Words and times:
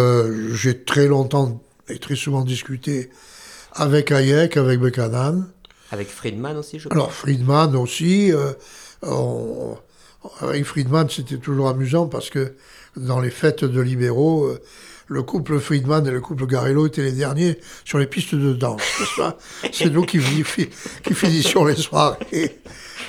Euh, 0.00 0.54
j'ai 0.54 0.82
très 0.82 1.06
longtemps 1.06 1.60
et 1.88 1.98
très 1.98 2.16
souvent 2.16 2.42
discuté 2.42 3.10
avec 3.72 4.10
Hayek, 4.10 4.56
avec 4.56 4.80
Buchanan. 4.80 5.46
Avec 5.90 6.08
Friedman 6.08 6.56
aussi, 6.56 6.78
je 6.78 6.88
crois. 6.88 6.96
Alors 6.96 7.12
Friedman 7.12 7.76
aussi. 7.76 8.32
Euh, 8.32 8.52
avec 10.40 10.64
Friedman, 10.64 11.08
c'était 11.08 11.38
toujours 11.38 11.68
amusant 11.68 12.06
parce 12.06 12.30
que 12.30 12.54
dans 12.96 13.20
les 13.20 13.30
fêtes 13.30 13.64
de 13.64 13.80
libéraux, 13.80 14.44
euh, 14.44 14.60
le 15.06 15.22
couple 15.22 15.58
Friedman 15.58 16.06
et 16.06 16.10
le 16.10 16.20
couple 16.20 16.46
Garello 16.46 16.86
étaient 16.86 17.02
les 17.02 17.12
derniers 17.12 17.58
sur 17.84 17.98
les 17.98 18.06
pistes 18.06 18.34
de 18.34 18.52
danse. 18.52 18.82
C'est 19.72 19.90
nous 19.90 20.04
qui, 20.04 20.20
qui 20.20 21.14
finissions 21.14 21.64
les 21.64 21.76
soirées. 21.76 22.60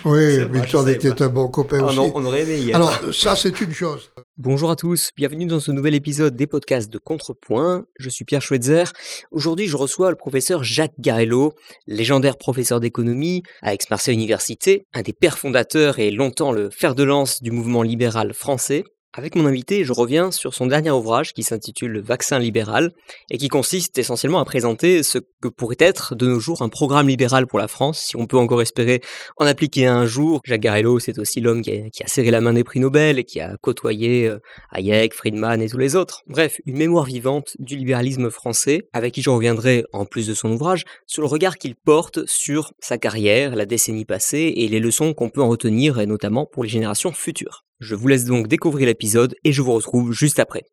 Oui, 0.04 0.46
Milton 0.50 0.90
était 0.90 1.22
un 1.22 1.28
bon 1.28 1.48
copain 1.48 1.80
ah 1.82 1.86
aussi. 1.86 1.96
Non, 1.98 2.12
on 2.16 2.26
aurait 2.26 2.42
aimé 2.42 2.74
Alors, 2.74 2.98
ça, 3.14 3.36
c'est 3.36 3.62
une 3.62 3.74
chose. 3.74 4.10
Bonjour 4.44 4.72
à 4.72 4.76
tous, 4.76 5.12
bienvenue 5.16 5.46
dans 5.46 5.60
ce 5.60 5.72
nouvel 5.72 5.94
épisode 5.94 6.36
des 6.36 6.48
podcasts 6.48 6.92
de 6.92 6.98
Contrepoint. 6.98 7.86
Je 8.00 8.10
suis 8.10 8.26
Pierre 8.26 8.42
Schweitzer. 8.42 8.86
Aujourd'hui, 9.30 9.68
je 9.68 9.78
reçois 9.78 10.10
le 10.10 10.16
professeur 10.16 10.64
Jacques 10.64 10.96
Garello, 10.98 11.54
légendaire 11.86 12.40
professeur 12.40 12.80
d'économie 12.80 13.44
à 13.62 13.76
Aix-Marseille 13.76 14.16
Université, 14.16 14.88
un 14.96 15.04
des 15.04 15.14
pères 15.14 15.38
fondateurs 15.38 16.00
et 16.00 16.10
longtemps 16.10 16.54
le 16.54 16.72
fer 16.72 16.96
de 16.96 17.04
lance 17.04 17.44
du 17.44 17.52
mouvement 17.52 17.84
libéral 17.84 18.34
français. 18.34 18.84
Avec 19.14 19.36
mon 19.36 19.46
invité, 19.46 19.84
je 19.84 19.92
reviens 19.92 20.32
sur 20.32 20.54
son 20.54 20.68
dernier 20.68 20.90
ouvrage 20.90 21.34
qui 21.34 21.44
s'intitule 21.44 21.92
Le 21.92 22.02
vaccin 22.02 22.40
libéral 22.40 22.94
et 23.30 23.38
qui 23.38 23.50
consiste 23.50 23.98
essentiellement 23.98 24.40
à 24.40 24.46
présenter 24.46 25.04
ce 25.04 25.18
que 25.18 25.50
pourrait 25.50 25.76
être 25.80 26.16
de 26.16 26.28
nos 26.28 26.40
jours 26.40 26.62
un 26.62 26.70
programme 26.70 27.10
libéral 27.10 27.46
pour 27.46 27.60
la 27.60 27.68
France, 27.68 28.00
si 28.00 28.16
on 28.16 28.26
peut 28.26 28.38
encore 28.38 28.62
espérer 28.62 29.02
en 29.36 29.46
appliquer 29.46 29.86
un 29.86 30.06
jour. 30.06 30.40
Jacques 30.46 30.62
Garello, 30.62 30.98
c'est 31.00 31.20
aussi 31.20 31.42
l'homme 31.42 31.62
qui, 31.62 31.72
a 31.74 32.08
serré 32.08 32.32
la 32.32 32.40
main 32.40 32.54
des 32.54 32.64
prix 32.64 32.80
Nobel 32.80 33.20
et 33.20 33.26
qui 33.26 33.42
a 33.42 33.58
côtoyé 33.60 34.30
euh, 34.30 34.40
Hayek, 34.72 35.14
Friedman 35.14 35.62
et 35.62 35.68
tous 35.68 35.78
les 35.78 35.98
autres. 35.98 36.22
Bref, 36.28 36.62
une 36.66 36.78
mémoire 36.78 37.04
vivante 37.04 37.58
du 37.60 37.76
libéralisme 37.76 38.30
français, 38.30 38.88
avec 38.94 39.14
qui 39.14 39.22
je 39.22 39.30
reviendrai, 39.30 39.84
en 39.92 40.06
plus 40.06 40.26
de 40.26 40.34
son 40.34 40.54
ouvrage, 40.54 40.86
sur 41.06 41.22
le 41.22 41.28
regard 41.28 41.58
qu'il 41.58 41.76
porte 41.76 42.26
sur 42.28 42.72
sa 42.80 42.98
carrière, 42.98 43.58
la 43.58 43.66
décennie 43.66 44.06
passée 44.06 44.54
et 44.56 44.70
les 44.70 44.80
leçons 44.80 45.14
qu'on 45.14 45.30
peut 45.30 45.42
en 45.42 45.50
retenir, 45.50 46.00
et 46.00 46.06
notamment 46.06 46.46
pour 46.46 46.64
les 46.64 46.70
générations 46.70 47.12
futures. 47.12 47.66
Je 47.82 47.96
vous 47.96 48.08
laisse 48.08 48.26
donc 48.26 48.48
découvrir 48.48 48.86
l'épisode 48.86 49.34
et 49.44 49.52
je 49.52 49.60
vous 49.64 49.72
retrouve 49.74 50.12
juste 50.12 50.38
après. 50.38 50.66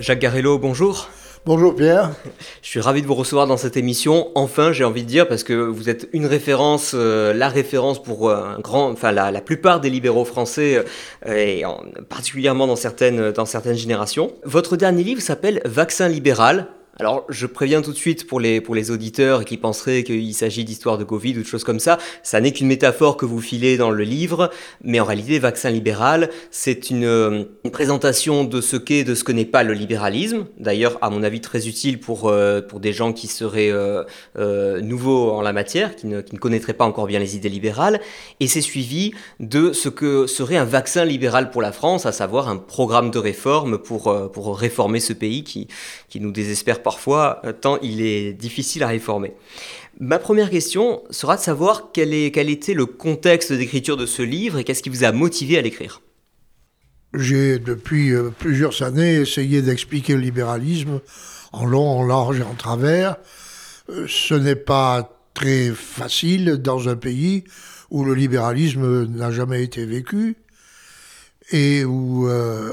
Jacques 0.00 0.18
Garello, 0.18 0.58
bonjour. 0.58 1.08
Bonjour 1.46 1.74
Pierre. 1.74 2.12
Je 2.62 2.68
suis 2.68 2.80
ravi 2.80 3.02
de 3.02 3.06
vous 3.06 3.14
recevoir 3.14 3.46
dans 3.46 3.56
cette 3.56 3.76
émission. 3.76 4.30
Enfin, 4.34 4.72
j'ai 4.72 4.84
envie 4.84 5.02
de 5.02 5.08
dire, 5.08 5.28
parce 5.28 5.44
que 5.44 5.54
vous 5.54 5.88
êtes 5.88 6.08
une 6.12 6.26
référence, 6.26 6.92
euh, 6.94 7.32
la 7.32 7.48
référence 7.48 8.02
pour 8.02 8.28
euh, 8.28 8.56
un 8.56 8.60
grand, 8.60 8.90
enfin 8.90 9.12
la, 9.12 9.40
plupart 9.40 9.80
des 9.80 9.90
libéraux 9.90 10.24
français, 10.24 10.84
euh, 11.26 11.36
et 11.36 11.64
particulièrement 12.08 12.66
dans 12.66 12.76
certaines, 12.76 13.30
dans 13.30 13.46
certaines 13.46 13.76
générations. 13.76 14.32
Votre 14.44 14.76
dernier 14.76 15.04
livre 15.04 15.22
s'appelle 15.22 15.60
Vaccin 15.64 16.08
libéral, 16.08 16.68
alors, 17.00 17.24
je 17.28 17.46
préviens 17.46 17.80
tout 17.80 17.92
de 17.92 17.96
suite 17.96 18.26
pour 18.26 18.40
les, 18.40 18.60
pour 18.60 18.74
les 18.74 18.90
auditeurs 18.90 19.44
qui 19.44 19.56
penseraient 19.56 20.02
qu'il 20.02 20.34
s'agit 20.34 20.64
d'histoire 20.64 20.98
de 20.98 21.04
Covid 21.04 21.38
ou 21.38 21.42
de 21.42 21.46
choses 21.46 21.62
comme 21.62 21.78
ça, 21.78 21.96
ça 22.24 22.40
n'est 22.40 22.50
qu'une 22.50 22.66
métaphore 22.66 23.16
que 23.16 23.24
vous 23.24 23.40
filez 23.40 23.76
dans 23.76 23.90
le 23.90 24.02
livre, 24.02 24.50
mais 24.82 24.98
en 24.98 25.04
réalité, 25.04 25.38
Vaccin 25.38 25.70
libéral, 25.70 26.28
c'est 26.50 26.90
une, 26.90 27.04
euh, 27.04 27.44
présentation 27.72 28.42
de 28.42 28.60
ce 28.60 28.76
qu'est, 28.76 29.04
de 29.04 29.14
ce 29.14 29.22
que 29.22 29.30
n'est 29.30 29.44
pas 29.44 29.62
le 29.62 29.74
libéralisme. 29.74 30.46
D'ailleurs, 30.58 30.98
à 31.00 31.10
mon 31.10 31.22
avis, 31.22 31.40
très 31.40 31.68
utile 31.68 32.00
pour, 32.00 32.28
euh, 32.28 32.60
pour 32.60 32.80
des 32.80 32.92
gens 32.92 33.12
qui 33.12 33.28
seraient 33.28 33.70
euh, 33.70 34.80
nouveaux 34.80 35.30
en 35.30 35.42
la 35.42 35.52
matière, 35.52 35.94
qui 35.94 36.08
ne, 36.08 36.20
qui 36.20 36.34
ne 36.34 36.40
connaîtraient 36.40 36.72
pas 36.72 36.84
encore 36.84 37.06
bien 37.06 37.20
les 37.20 37.36
idées 37.36 37.48
libérales. 37.48 38.00
Et 38.40 38.48
c'est 38.48 38.60
suivi 38.60 39.12
de 39.38 39.72
ce 39.72 39.88
que 39.88 40.26
serait 40.26 40.56
un 40.56 40.64
vaccin 40.64 41.04
libéral 41.04 41.50
pour 41.50 41.62
la 41.62 41.70
France, 41.70 42.06
à 42.06 42.12
savoir 42.12 42.48
un 42.48 42.56
programme 42.56 43.12
de 43.12 43.18
réforme 43.18 43.78
pour, 43.78 44.32
pour 44.32 44.58
réformer 44.58 44.98
ce 44.98 45.12
pays 45.12 45.44
qui, 45.44 45.68
qui 46.08 46.18
nous 46.18 46.32
désespère 46.32 46.82
parfois, 46.88 47.42
euh, 47.44 47.52
tant 47.52 47.76
il 47.82 48.00
est 48.00 48.32
difficile 48.32 48.82
à 48.82 48.86
réformer. 48.86 49.34
Ma 50.00 50.18
première 50.18 50.48
question 50.48 51.02
sera 51.10 51.36
de 51.36 51.42
savoir 51.42 51.90
quel, 51.92 52.14
était 52.14 52.72
le 52.72 52.86
contexte 52.86 53.52
d'écriture 53.52 53.98
de 53.98 54.06
ce 54.06 54.22
livre 54.22 54.56
et 54.56 54.64
qu'est-ce 54.64 54.82
qui 54.82 54.88
vous 54.88 55.04
a 55.04 55.12
motivé 55.12 55.58
à 55.58 55.60
l'écrire? 55.60 56.00
J'ai 57.12 57.58
depuis 57.58 58.14
euh, 58.14 58.30
plusieurs 58.30 58.80
années 58.80 59.16
essayé 59.16 59.60
d'expliquer 59.60 60.14
le 60.14 60.20
libéralisme 60.20 61.00
en 61.52 61.66
long, 61.66 61.86
en 61.86 62.06
large 62.06 62.40
et 62.40 62.42
en 62.42 62.54
travers. 62.54 63.16
Euh, 63.90 64.06
ce 64.08 64.32
n'est 64.32 64.62
pas 64.74 65.10
très 65.34 65.68
facile 65.68 66.56
dans 66.56 66.88
un 66.88 66.96
pays 66.96 67.44
où 67.90 68.02
le 68.02 68.14
libéralisme 68.14 69.04
n'a 69.08 69.30
jamais 69.30 69.62
été 69.62 69.84
vécu 69.84 70.38
et 71.50 71.84
où, 71.84 72.28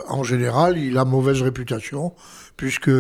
en 0.07 0.23
général, 0.25 0.77
il 0.77 0.97
a 0.97 1.05
mauvaise 1.05 1.41
réputation, 1.41 2.13
puisque 2.57 2.91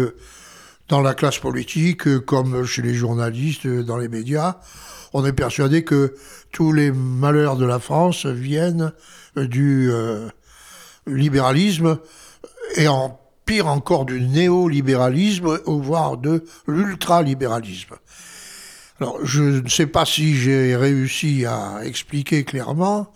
dans 0.89 1.01
la 1.01 1.13
classe 1.13 1.39
politique, 1.39 2.19
comme 2.25 2.65
chez 2.65 2.81
les 2.81 2.93
journalistes, 2.93 3.67
dans 3.67 3.97
les 3.97 4.07
médias, 4.07 4.57
on 5.13 5.25
est 5.25 5.33
persuadé 5.33 5.83
que 5.83 6.15
tous 6.51 6.73
les 6.73 6.91
malheurs 6.91 7.57
de 7.57 7.65
la 7.65 7.79
France 7.79 8.25
viennent 8.25 8.91
du 9.35 9.89
euh, 9.91 10.27
libéralisme 11.07 11.99
et 12.75 12.87
en 12.87 13.19
pire 13.45 13.67
encore 13.67 14.05
du 14.05 14.21
néolibéralisme, 14.21 15.59
voire 15.65 16.17
de 16.17 16.43
l'ultralibéralisme. 16.67 17.95
Alors, 18.99 19.19
je 19.25 19.61
ne 19.61 19.69
sais 19.69 19.87
pas 19.87 20.05
si 20.05 20.35
j'ai 20.35 20.75
réussi 20.75 21.45
à 21.45 21.81
expliquer 21.83 22.43
clairement 22.43 23.11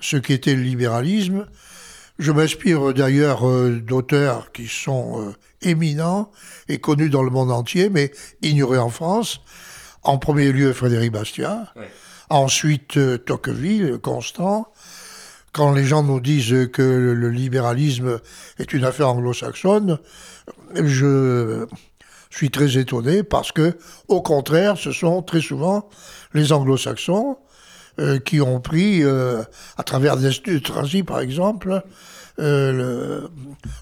ce 0.00 0.16
qu'était 0.16 0.54
le 0.54 0.62
libéralisme. 0.62 1.46
Je 2.18 2.32
m'inspire 2.32 2.92
d'ailleurs 2.94 3.48
euh, 3.48 3.80
d'auteurs 3.80 4.50
qui 4.52 4.66
sont 4.66 5.22
euh, 5.28 5.32
éminent 5.62 6.30
et 6.68 6.78
connu 6.78 7.10
dans 7.10 7.22
le 7.22 7.30
monde 7.30 7.50
entier, 7.50 7.88
mais 7.90 8.12
ignoré 8.42 8.78
en 8.78 8.90
France. 8.90 9.40
En 10.02 10.18
premier 10.18 10.52
lieu, 10.52 10.72
Frédéric 10.72 11.12
Bastiat. 11.12 11.72
Ensuite, 12.30 12.96
euh, 12.96 13.18
Tocqueville, 13.18 13.98
Constant. 13.98 14.72
Quand 15.52 15.72
les 15.72 15.84
gens 15.84 16.02
nous 16.02 16.20
disent 16.20 16.68
que 16.72 16.82
le 16.82 17.30
libéralisme 17.30 18.20
est 18.58 18.72
une 18.72 18.84
affaire 18.84 19.08
anglo-saxonne, 19.08 19.98
je 20.74 21.66
suis 22.30 22.50
très 22.50 22.76
étonné 22.76 23.22
parce 23.22 23.50
que, 23.50 23.76
au 24.08 24.20
contraire, 24.20 24.76
ce 24.76 24.92
sont 24.92 25.22
très 25.22 25.40
souvent 25.40 25.88
les 26.34 26.52
anglo-saxons 26.52 27.38
euh, 27.98 28.18
qui 28.18 28.40
ont 28.40 28.60
pris, 28.60 29.02
euh, 29.02 29.42
à 29.78 29.82
travers 29.82 30.16
l'Institut 30.16 30.60
de 30.60 31.02
par 31.02 31.20
exemple, 31.20 31.82
le, 32.36 33.28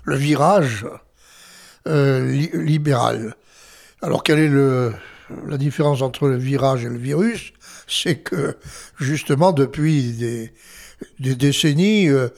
le, 0.04 0.16
virage 0.16 0.86
euh, 1.86 2.48
libéral. 2.52 3.36
Alors 4.02 4.22
quelle 4.22 4.38
est 4.38 4.50
la 5.48 5.56
différence 5.56 6.02
entre 6.02 6.28
le 6.28 6.36
virage 6.36 6.84
et 6.84 6.88
le 6.88 6.98
virus? 6.98 7.52
C'est 7.86 8.16
que 8.16 8.56
justement 8.98 9.52
depuis 9.52 10.12
des, 10.12 10.52
des 11.20 11.34
décennies, 11.34 12.08
euh, 12.08 12.28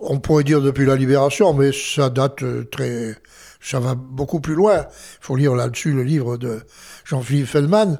on 0.00 0.18
pourrait 0.18 0.44
dire 0.44 0.60
depuis 0.60 0.86
la 0.86 0.96
libération, 0.96 1.54
mais 1.54 1.70
ça 1.72 2.10
date 2.10 2.42
euh, 2.42 2.64
très, 2.70 3.16
ça 3.60 3.80
va 3.80 3.94
beaucoup 3.94 4.40
plus 4.40 4.54
loin. 4.54 4.80
Il 4.80 5.24
faut 5.24 5.36
lire 5.36 5.54
là-dessus 5.54 5.92
le 5.92 6.02
livre 6.02 6.36
de 6.36 6.60
Jean-Philippe 7.04 7.48
Feldman. 7.48 7.98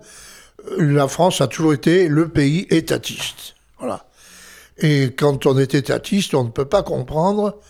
La 0.79 1.09
France 1.09 1.41
a 1.41 1.47
toujours 1.47 1.73
été 1.73 2.09
le 2.09 2.29
pays 2.29 2.67
étatiste. 2.71 3.55
Voilà. 3.79 4.07
Et 4.79 5.15
quand 5.17 5.47
on 5.47 5.59
est 5.59 5.75
étatiste, 5.75 6.35
on 6.35 6.45
ne 6.45 6.51
peut 6.51 6.67
pas 6.67 6.83
comprendre 6.83 7.61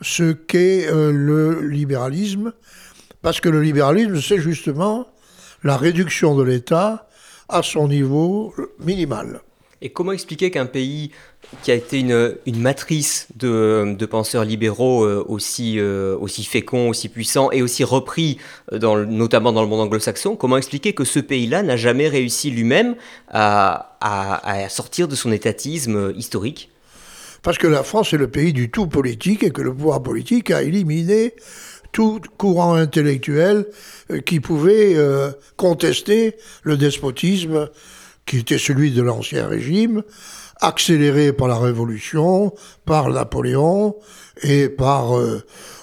ce 0.00 0.32
qu'est 0.32 0.86
euh, 0.88 1.12
le 1.12 1.60
libéralisme, 1.66 2.52
parce 3.22 3.40
que 3.40 3.48
le 3.48 3.62
libéralisme, 3.62 4.20
c'est 4.20 4.38
justement 4.38 5.06
la 5.62 5.76
réduction 5.76 6.34
de 6.34 6.42
l'État 6.42 7.08
à 7.48 7.62
son 7.62 7.88
niveau 7.88 8.54
minimal. 8.78 9.40
Et 9.82 9.90
comment 9.90 10.12
expliquer 10.12 10.50
qu'un 10.50 10.66
pays 10.66 11.10
qui 11.62 11.70
a 11.70 11.74
été 11.74 12.00
une, 12.00 12.60
matrice 12.60 13.28
de, 13.34 13.96
penseurs 14.04 14.44
libéraux 14.44 15.04
euh, 15.04 15.24
aussi, 15.26 15.78
euh, 15.78 16.16
aussi 16.18 16.44
fécond, 16.44 16.90
aussi 16.90 17.08
puissant 17.08 17.50
et 17.50 17.62
aussi 17.62 17.82
repris, 17.82 18.36
notamment 18.72 19.52
dans 19.52 19.62
le 19.62 19.68
monde 19.68 19.80
anglo-saxon, 19.80 20.36
comment 20.36 20.58
expliquer 20.58 20.92
que 20.92 21.04
ce 21.04 21.18
pays-là 21.18 21.62
n'a 21.62 21.78
jamais 21.78 22.08
réussi 22.08 22.50
lui-même 22.50 22.94
à 23.30 24.66
sortir 24.68 25.08
de 25.08 25.14
son 25.14 25.32
étatisme 25.32 26.12
historique? 26.14 26.70
Parce 27.42 27.58
que 27.58 27.66
la 27.66 27.82
France 27.82 28.12
est 28.12 28.18
le 28.18 28.28
pays 28.28 28.52
du 28.52 28.70
tout 28.70 28.86
politique 28.86 29.42
et 29.42 29.50
que 29.50 29.62
le 29.62 29.74
pouvoir 29.74 30.02
politique 30.02 30.50
a 30.50 30.62
éliminé 30.62 31.34
tout 31.92 32.20
courant 32.38 32.74
intellectuel 32.74 33.66
euh, 34.10 34.20
qui 34.20 34.40
pouvait 34.40 34.94
euh, 34.96 35.30
contester 35.56 36.36
le 36.62 36.76
despotisme 36.76 37.68
qui 38.26 38.38
était 38.38 38.58
celui 38.58 38.92
de 38.92 39.02
l'ancien 39.02 39.48
régime, 39.48 40.02
accéléré 40.60 41.32
par 41.32 41.48
la 41.48 41.58
Révolution, 41.58 42.54
par 42.84 43.10
Napoléon 43.10 43.96
et 44.42 44.68
par... 44.68 45.18
Euh, 45.18 45.42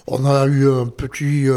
on 0.09 0.25
a 0.25 0.45
eu 0.45 0.69
un 0.69 0.85
petit 0.85 1.47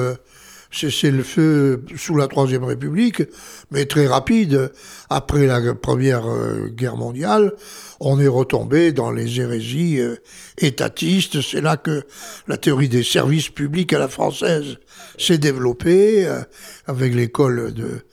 cessé 0.71 1.11
le 1.11 1.23
feu 1.23 1.85
sous 1.97 2.17
la 2.17 2.29
Troisième 2.29 2.65
République, 2.65 3.23
mais 3.71 3.87
très 3.87 4.07
rapide. 4.07 4.73
Après 5.09 5.47
la 5.47 5.75
Première 5.75 6.27
euh, 6.29 6.69
Guerre 6.69 6.97
mondiale, 6.97 7.53
on 7.99 8.21
est 8.21 8.29
retombé 8.29 8.93
dans 8.93 9.11
les 9.11 9.41
hérésies 9.41 10.01
euh, 10.01 10.17
étatistes. 10.59 11.41
C'est 11.43 11.61
là 11.61 11.77
que 11.77 12.05
la 12.47 12.57
théorie 12.57 12.89
des 12.89 13.03
services 13.03 13.49
publics 13.49 13.93
à 13.93 13.99
la 13.99 14.09
française 14.09 14.77
s'est 15.19 15.39
développée, 15.39 16.27
euh, 16.27 16.41
avec 16.87 17.15
l'école 17.15 17.75
de, 17.75 18.05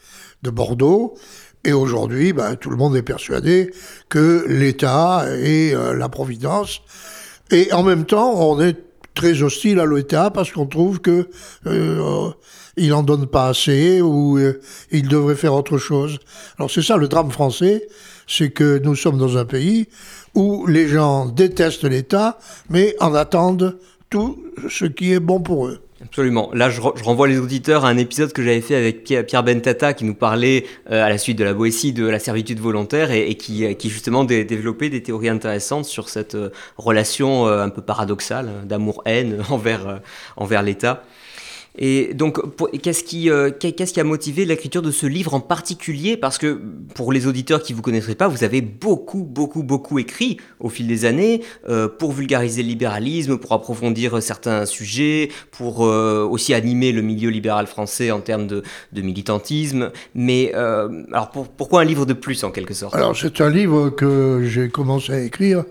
de 0.41 0.49
Bordeaux. 0.49 1.15
Et 1.63 1.73
aujourd'hui, 1.73 2.33
ben, 2.33 2.55
tout 2.55 2.69
le 2.69 2.77
monde 2.77 2.95
est 2.95 3.03
persuadé 3.03 3.71
que 4.09 4.45
l'État 4.47 5.25
et 5.37 5.73
la 5.73 6.07
Providence. 6.07 6.81
Et 7.51 7.73
en 7.73 7.83
même 7.83 8.05
temps, 8.05 8.33
on 8.35 8.61
est 8.61 8.86
très 9.17 9.41
hostile 9.41 9.79
à 9.79 9.85
l'État 9.85 10.29
parce 10.29 10.51
qu'on 10.51 10.67
trouve 10.67 11.01
que 11.01 11.27
euh, 11.65 12.29
il 12.77 12.93
en 12.93 13.01
donne 13.01 13.25
pas 13.25 13.47
assez 13.47 13.99
ou 13.99 14.37
euh, 14.37 14.61
il 14.91 15.07
devrait 15.09 15.35
faire 15.35 15.55
autre 15.55 15.79
chose. 15.79 16.19
Alors 16.57 16.69
c'est 16.69 16.83
ça 16.83 16.97
le 16.97 17.07
drame 17.07 17.31
français, 17.31 17.87
c'est 18.27 18.51
que 18.51 18.79
nous 18.83 18.95
sommes 18.95 19.17
dans 19.17 19.35
un 19.35 19.45
pays 19.45 19.87
où 20.35 20.67
les 20.67 20.87
gens 20.87 21.25
détestent 21.25 21.83
l'État, 21.83 22.37
mais 22.69 22.95
en 22.99 23.15
attendent 23.15 23.79
tout 24.11 24.37
ce 24.69 24.85
qui 24.85 25.13
est 25.13 25.19
bon 25.19 25.41
pour 25.41 25.67
eux. 25.67 25.79
Absolument. 26.07 26.49
Là, 26.53 26.69
je, 26.69 26.79
renvoie 26.79 27.27
les 27.27 27.37
auditeurs 27.37 27.83
à 27.83 27.89
un 27.89 27.97
épisode 27.97 28.31
que 28.31 28.41
j'avais 28.41 28.61
fait 28.61 28.75
avec 28.75 29.03
Pierre, 29.03 29.43
Bentata 29.43 29.93
qui 29.93 30.05
nous 30.05 30.15
parlait 30.15 30.65
euh, 30.89 31.03
à 31.03 31.09
la 31.09 31.17
suite 31.17 31.37
de 31.37 31.43
la 31.43 31.53
Boétie 31.53 31.91
de 31.91 32.07
la 32.07 32.19
servitude 32.19 32.59
volontaire 32.59 33.11
et, 33.11 33.35
qui, 33.35 33.65
euh, 33.65 33.73
qui, 33.73 33.89
justement 33.89 34.23
développait 34.23 34.89
des 34.89 35.03
théories 35.03 35.27
intéressantes 35.27 35.83
sur 35.83 36.07
cette 36.07 36.35
euh, 36.35 36.49
relation 36.77 37.45
un 37.47 37.69
peu 37.69 37.81
paradoxale 37.81 38.49
d'amour-haine 38.65 39.43
envers, 39.49 39.99
envers 40.37 40.63
l'État. 40.63 41.03
Et 41.77 42.13
donc, 42.13 42.39
qu'est-ce 42.81 43.03
qui, 43.03 43.29
euh, 43.29 43.51
qu'est-ce 43.51 43.93
qui 43.93 43.99
a 43.99 44.03
motivé 44.03 44.45
l'écriture 44.45 44.81
de 44.81 44.91
ce 44.91 45.05
livre 45.05 45.33
en 45.33 45.39
particulier? 45.39 46.17
Parce 46.17 46.37
que 46.37 46.59
pour 46.95 47.11
les 47.13 47.27
auditeurs 47.27 47.61
qui 47.61 47.73
vous 47.73 47.81
connaîtraient 47.81 48.15
pas, 48.15 48.27
vous 48.27 48.43
avez 48.43 48.61
beaucoup, 48.61 49.23
beaucoup, 49.23 49.63
beaucoup 49.63 49.99
écrit 49.99 50.37
au 50.59 50.69
fil 50.69 50.87
des 50.87 51.05
années 51.05 51.43
euh, 51.69 51.87
pour 51.87 52.13
vulgariser 52.13 52.63
le 52.63 52.69
libéralisme, 52.69 53.37
pour 53.37 53.53
approfondir 53.53 54.21
certains 54.23 54.65
sujets, 54.65 55.29
pour 55.51 55.85
euh, 55.85 56.27
aussi 56.29 56.53
animer 56.53 56.91
le 56.91 57.01
milieu 57.01 57.29
libéral 57.29 57.67
français 57.67 58.09
en 58.09 58.21
termes 58.21 58.47
de 58.47 58.63
militantisme. 59.01 59.91
Mais 60.15 60.53
alors, 60.53 61.29
pourquoi 61.57 61.81
un 61.81 61.85
livre 61.85 62.05
de 62.05 62.13
plus 62.13 62.43
en 62.43 62.51
quelque 62.51 62.73
sorte? 62.73 62.95
Alors, 62.95 63.15
c'est 63.15 63.41
un 63.41 63.49
livre 63.49 63.89
que 63.89 64.41
j'ai 64.43 64.69
commencé 64.69 65.13
à 65.13 65.19
écrire 65.19 65.63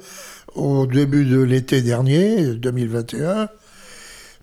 au 0.54 0.86
début 0.86 1.24
de 1.24 1.40
l'été 1.40 1.82
dernier, 1.82 2.54
2021 2.54 3.48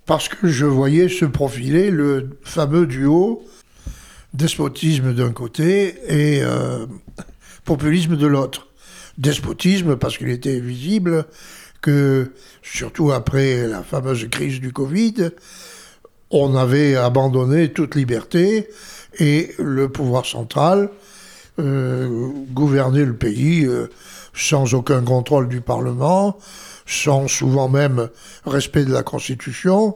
parce 0.06 0.28
que 0.28 0.48
je 0.48 0.66
voyais 0.66 1.10
se 1.10 1.26
profiler 1.26 1.92
le 1.92 2.38
fameux 2.44 2.86
duo 2.86 3.44
despotisme 4.34 5.14
d'un 5.14 5.32
côté 5.32 5.96
et 6.08 6.42
euh, 6.44 6.86
populisme 7.66 8.18
de 8.18 8.28
l'autre. 8.28 8.68
Despotisme 9.18 9.96
parce 9.96 10.18
qu'il 10.18 10.30
était 10.30 10.60
visible 10.60 11.26
que, 11.82 12.32
surtout 12.62 13.12
après 13.12 13.68
la 13.68 13.84
fameuse 13.84 14.28
crise 14.30 14.60
du 14.60 14.74
Covid, 14.74 15.32
on 16.32 16.56
avait 16.56 16.96
abandonné 16.96 17.72
toute 17.72 17.96
liberté 17.96 18.70
et 19.20 19.54
le 19.60 19.90
pouvoir 19.90 20.26
central 20.26 20.90
euh, 21.60 22.32
gouvernait 22.52 23.06
le 23.06 23.16
pays 23.16 23.66
euh, 23.66 23.88
sans 24.34 24.74
aucun 24.74 25.04
contrôle 25.04 25.48
du 25.48 25.62
Parlement, 25.62 26.40
sans 26.86 27.28
souvent 27.28 27.70
même 27.70 28.10
respect 28.46 28.86
de 28.86 28.94
la 28.94 29.04
Constitution, 29.04 29.96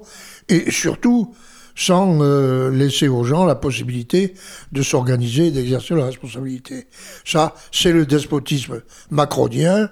et 0.49 0.71
surtout 0.71 1.33
sans 1.77 2.21
euh, 2.21 2.71
laisser 2.71 3.07
aux 3.07 3.23
gens 3.23 3.45
la 3.45 3.55
possibilité 3.55 4.33
de 4.71 4.81
s'organiser 4.81 5.47
et 5.47 5.51
d'exercer 5.51 5.93
leur 5.93 6.07
responsabilité. 6.07 6.87
Ça, 7.23 7.53
c'est 7.71 7.91
le 7.91 8.05
despotisme 8.05 8.81
macronien. 9.11 9.89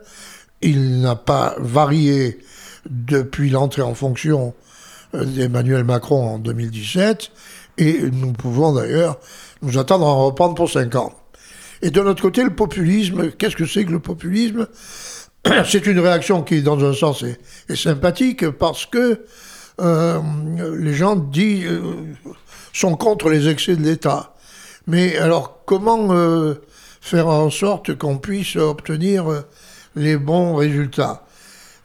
Il 0.62 1.02
n'a 1.02 1.16
pas 1.16 1.56
varié 1.60 2.40
depuis 2.90 3.52
l'entrée 3.52 3.84
en 3.84 3.94
fonction 3.94 4.56
euh, 5.14 5.26
d'Emmanuel 5.26 5.84
Macron 5.84 6.28
en 6.28 6.40
2017, 6.40 7.32
et 7.78 8.02
nous 8.12 8.34
pouvons 8.34 8.74
d'ailleurs 8.74 9.20
nous 9.62 9.78
attendre 9.78 10.08
à 10.08 10.10
en 10.10 10.26
reprendre 10.26 10.56
pour 10.56 10.70
cinq 10.70 10.96
ans. 10.96 11.14
Et 11.84 11.92
de 11.92 12.02
l'autre 12.02 12.22
côté, 12.22 12.44
le 12.44 12.56
populisme, 12.56 13.32
qu'est-ce 13.32 13.56
que 13.56 13.66
c'est 13.68 13.86
que 13.86 13.92
le 13.92 14.00
populisme? 14.00 14.68
c'est 15.66 15.86
une 15.86 16.00
réaction 16.00 16.44
qui, 16.44 16.62
dans 16.62 16.84
un 16.84 16.94
sens, 16.94 17.24
est, 17.24 17.76
sympathique 17.76 18.50
parce 18.50 18.86
que 18.86 19.26
euh, 19.82 20.20
les 20.78 20.94
gens 20.94 21.16
disent, 21.16 21.68
euh, 21.68 21.82
sont 22.74 22.96
contre 22.96 23.30
les 23.30 23.50
excès 23.50 23.76
de 23.76 23.84
l'État. 23.84 24.36
Mais 24.88 25.18
alors, 25.18 25.64
comment 25.66 26.08
euh, 26.12 26.56
faire 27.02 27.28
en 27.28 27.50
sorte 27.50 27.98
qu'on 27.98 28.18
puisse 28.18 28.56
obtenir 28.56 29.44
les 29.96 30.18
bons 30.18 30.56
résultats? 30.56 31.26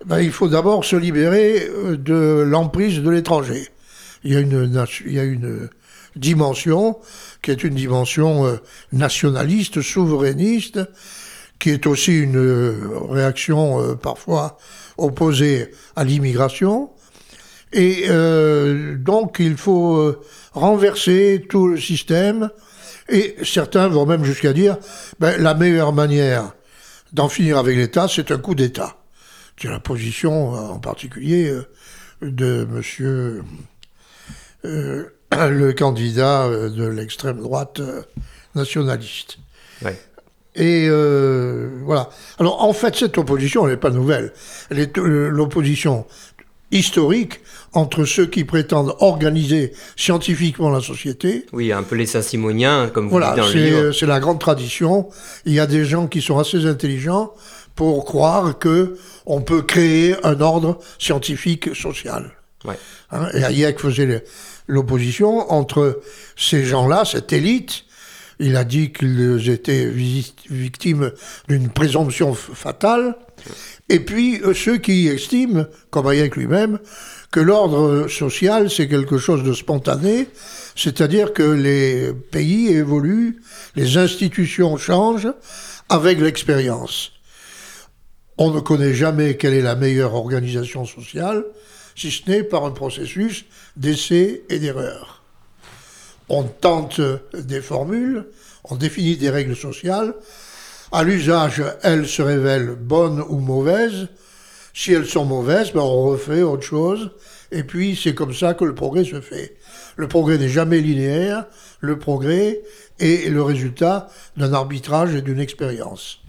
Ben, 0.06 0.20
Il 0.20 0.32
faut 0.32 0.48
d'abord 0.48 0.84
se 0.84 0.96
libérer 0.96 1.68
de 1.98 2.44
l'emprise 2.46 3.00
de 3.00 3.10
l'étranger. 3.10 3.68
Il, 4.24 4.32
il 5.06 5.12
y 5.12 5.18
a 5.18 5.24
une 5.24 5.68
dimension 6.16 6.98
qui 7.42 7.50
est 7.50 7.64
une 7.64 7.74
dimension 7.74 8.58
nationaliste, 8.92 9.80
souverainiste, 9.80 10.80
qui 11.60 11.70
est 11.70 11.86
aussi 11.86 12.18
une 12.18 12.38
euh, 12.38 12.98
réaction 13.08 13.80
euh, 13.80 13.94
parfois 13.94 14.58
opposée 14.98 15.70
à 15.94 16.02
l'immigration. 16.02 16.90
Et 17.72 18.06
euh, 18.08 18.96
donc 18.96 19.36
il 19.38 19.56
faut 19.56 20.16
renverser 20.52 21.46
tout 21.48 21.68
le 21.68 21.78
système. 21.78 22.50
Et 23.08 23.36
certains 23.44 23.86
vont 23.86 24.06
même 24.06 24.24
jusqu'à 24.24 24.52
dire 24.52 24.78
ben, 25.20 25.40
la 25.40 25.54
meilleure 25.54 25.92
manière 25.92 26.52
d'en 27.12 27.28
finir 27.28 27.58
avec 27.58 27.76
l'État, 27.76 28.08
c'est 28.08 28.32
un 28.32 28.38
coup 28.38 28.54
d'État. 28.54 28.96
C'est 29.60 29.68
la 29.68 29.80
position 29.80 30.50
en 30.50 30.78
particulier 30.78 31.52
de 32.22 32.66
monsieur 32.70 33.42
le 34.64 35.72
candidat 35.72 36.48
de 36.48 36.86
l'extrême 36.86 37.40
droite 37.40 37.80
nationaliste. 38.54 39.38
Ouais. 39.82 39.98
Et 40.56 40.86
euh, 40.88 41.68
voilà. 41.84 42.08
Alors 42.38 42.62
en 42.62 42.72
fait, 42.72 42.96
cette 42.96 43.18
opposition, 43.18 43.66
elle 43.66 43.74
n'est 43.74 43.80
pas 43.80 43.90
nouvelle. 43.90 44.32
Elle 44.70 44.80
est 44.80 44.98
euh, 44.98 45.28
l'opposition 45.28 46.06
historique 46.72 47.40
entre 47.72 48.04
ceux 48.04 48.26
qui 48.26 48.44
prétendent 48.44 48.94
organiser 49.00 49.72
scientifiquement 49.96 50.70
la 50.70 50.80
société. 50.80 51.46
Oui, 51.52 51.72
un 51.72 51.82
peu 51.82 51.96
les 51.96 52.06
saint-simoniens, 52.06 52.90
comme 52.92 53.04
vous 53.04 53.10
voilà, 53.10 53.34
dites 53.34 53.38
dans 53.38 53.48
le 53.48 53.54
livre. 53.54 53.92
C'est 53.92 54.06
la 54.06 54.20
grande 54.20 54.38
tradition. 54.38 55.08
Il 55.44 55.52
y 55.52 55.60
a 55.60 55.66
des 55.66 55.84
gens 55.84 56.06
qui 56.06 56.20
sont 56.20 56.38
assez 56.38 56.66
intelligents 56.66 57.32
pour 57.74 58.04
croire 58.04 58.58
que 58.58 58.98
on 59.26 59.40
peut 59.40 59.62
créer 59.62 60.14
un 60.24 60.40
ordre 60.40 60.78
scientifique 60.98 61.74
social. 61.74 62.32
Ouais. 62.64 62.78
Hein, 63.10 63.28
et 63.34 63.42
Hayek 63.42 63.80
faisait 63.80 64.24
l'opposition 64.66 65.50
entre 65.50 66.00
ces 66.36 66.64
gens-là, 66.64 67.04
cette 67.04 67.32
élite, 67.32 67.84
il 68.40 68.56
a 68.56 68.64
dit 68.64 68.90
qu'ils 68.90 69.50
étaient 69.50 69.86
victimes 69.86 71.12
d'une 71.48 71.68
présomption 71.68 72.34
fatale. 72.34 73.16
Et 73.88 74.00
puis 74.00 74.40
euh, 74.42 74.54
ceux 74.54 74.78
qui 74.78 75.08
estiment, 75.08 75.66
comme 75.90 76.08
Hayek 76.08 76.36
lui-même, 76.36 76.78
que 77.30 77.40
l'ordre 77.40 78.08
social, 78.08 78.70
c'est 78.70 78.88
quelque 78.88 79.18
chose 79.18 79.44
de 79.44 79.52
spontané, 79.52 80.28
c'est-à-dire 80.74 81.32
que 81.32 81.42
les 81.42 82.12
pays 82.12 82.68
évoluent, 82.68 83.40
les 83.76 83.98
institutions 83.98 84.76
changent 84.76 85.32
avec 85.88 86.18
l'expérience. 86.18 87.12
On 88.36 88.50
ne 88.50 88.60
connaît 88.60 88.94
jamais 88.94 89.36
quelle 89.36 89.54
est 89.54 89.62
la 89.62 89.76
meilleure 89.76 90.14
organisation 90.14 90.86
sociale, 90.86 91.44
si 91.94 92.10
ce 92.10 92.28
n'est 92.30 92.42
par 92.42 92.64
un 92.64 92.70
processus 92.70 93.44
d'essai 93.76 94.44
et 94.48 94.58
d'erreur 94.58 95.19
on 96.30 96.44
tente 96.44 97.00
des 97.34 97.60
formules, 97.60 98.24
on 98.64 98.76
définit 98.76 99.16
des 99.16 99.30
règles 99.30 99.56
sociales. 99.56 100.14
À 100.92 101.02
l'usage, 101.02 101.62
elles 101.82 102.06
se 102.06 102.22
révèlent 102.22 102.74
bonnes 102.74 103.22
ou 103.28 103.38
mauvaises. 103.38 104.08
Si 104.72 104.92
elles 104.92 105.06
sont 105.06 105.24
mauvaises, 105.24 105.72
ben 105.72 105.80
on 105.80 106.04
refait 106.04 106.42
autre 106.42 106.62
chose. 106.62 107.10
Et 107.52 107.64
puis, 107.64 107.98
c'est 108.00 108.14
comme 108.14 108.32
ça 108.32 108.54
que 108.54 108.64
le 108.64 108.74
progrès 108.74 109.04
se 109.04 109.20
fait. 109.20 109.56
Le 109.96 110.06
progrès 110.06 110.38
n'est 110.38 110.48
jamais 110.48 110.80
linéaire. 110.80 111.46
Le 111.80 111.98
progrès 111.98 112.62
est 113.00 113.28
le 113.28 113.42
résultat 113.42 114.08
d'un 114.36 114.52
arbitrage 114.52 115.14
et 115.14 115.22
d'une 115.22 115.40
expérience. 115.40 116.20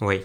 Oui. 0.00 0.22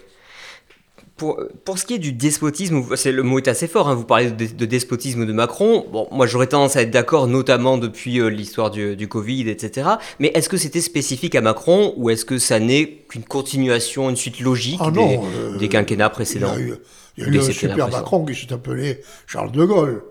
Pour, 1.16 1.40
pour, 1.64 1.78
ce 1.78 1.86
qui 1.86 1.94
est 1.94 1.98
du 1.98 2.12
despotisme, 2.12 2.84
c'est, 2.94 3.10
le 3.10 3.22
mot 3.22 3.38
est 3.38 3.48
assez 3.48 3.68
fort, 3.68 3.88
hein, 3.88 3.94
vous 3.94 4.04
parlez 4.04 4.30
de, 4.30 4.66
despotisme 4.66 5.24
de 5.24 5.32
Macron. 5.32 5.86
Bon, 5.90 6.06
moi 6.10 6.26
j'aurais 6.26 6.46
tendance 6.46 6.76
à 6.76 6.82
être 6.82 6.90
d'accord, 6.90 7.26
notamment 7.26 7.78
depuis 7.78 8.20
euh, 8.20 8.28
l'histoire 8.28 8.70
du, 8.70 8.96
du, 8.96 9.08
Covid, 9.08 9.48
etc. 9.48 9.88
Mais 10.20 10.30
est-ce 10.34 10.50
que 10.50 10.58
c'était 10.58 10.82
spécifique 10.82 11.34
à 11.34 11.40
Macron 11.40 11.94
ou 11.96 12.10
est-ce 12.10 12.26
que 12.26 12.36
ça 12.36 12.60
n'est 12.60 13.04
qu'une 13.08 13.24
continuation, 13.24 14.10
une 14.10 14.16
suite 14.16 14.40
logique 14.40 14.80
ah 14.82 14.90
des, 14.90 15.18
euh, 15.22 15.56
des, 15.56 15.70
quinquennats 15.70 16.10
précédents 16.10 16.52
Il 16.58 16.60
y 16.60 16.70
a 16.70 16.74
eu, 16.74 16.78
il 17.16 17.24
y 17.24 17.26
a 17.26 17.30
eu 17.30 17.38
un 17.38 17.50
super 17.50 17.88
Macron 17.88 18.26
qui 18.26 18.34
s'est 18.34 18.52
appelé 18.52 19.00
Charles 19.26 19.52
de 19.52 19.64
Gaulle. 19.64 20.02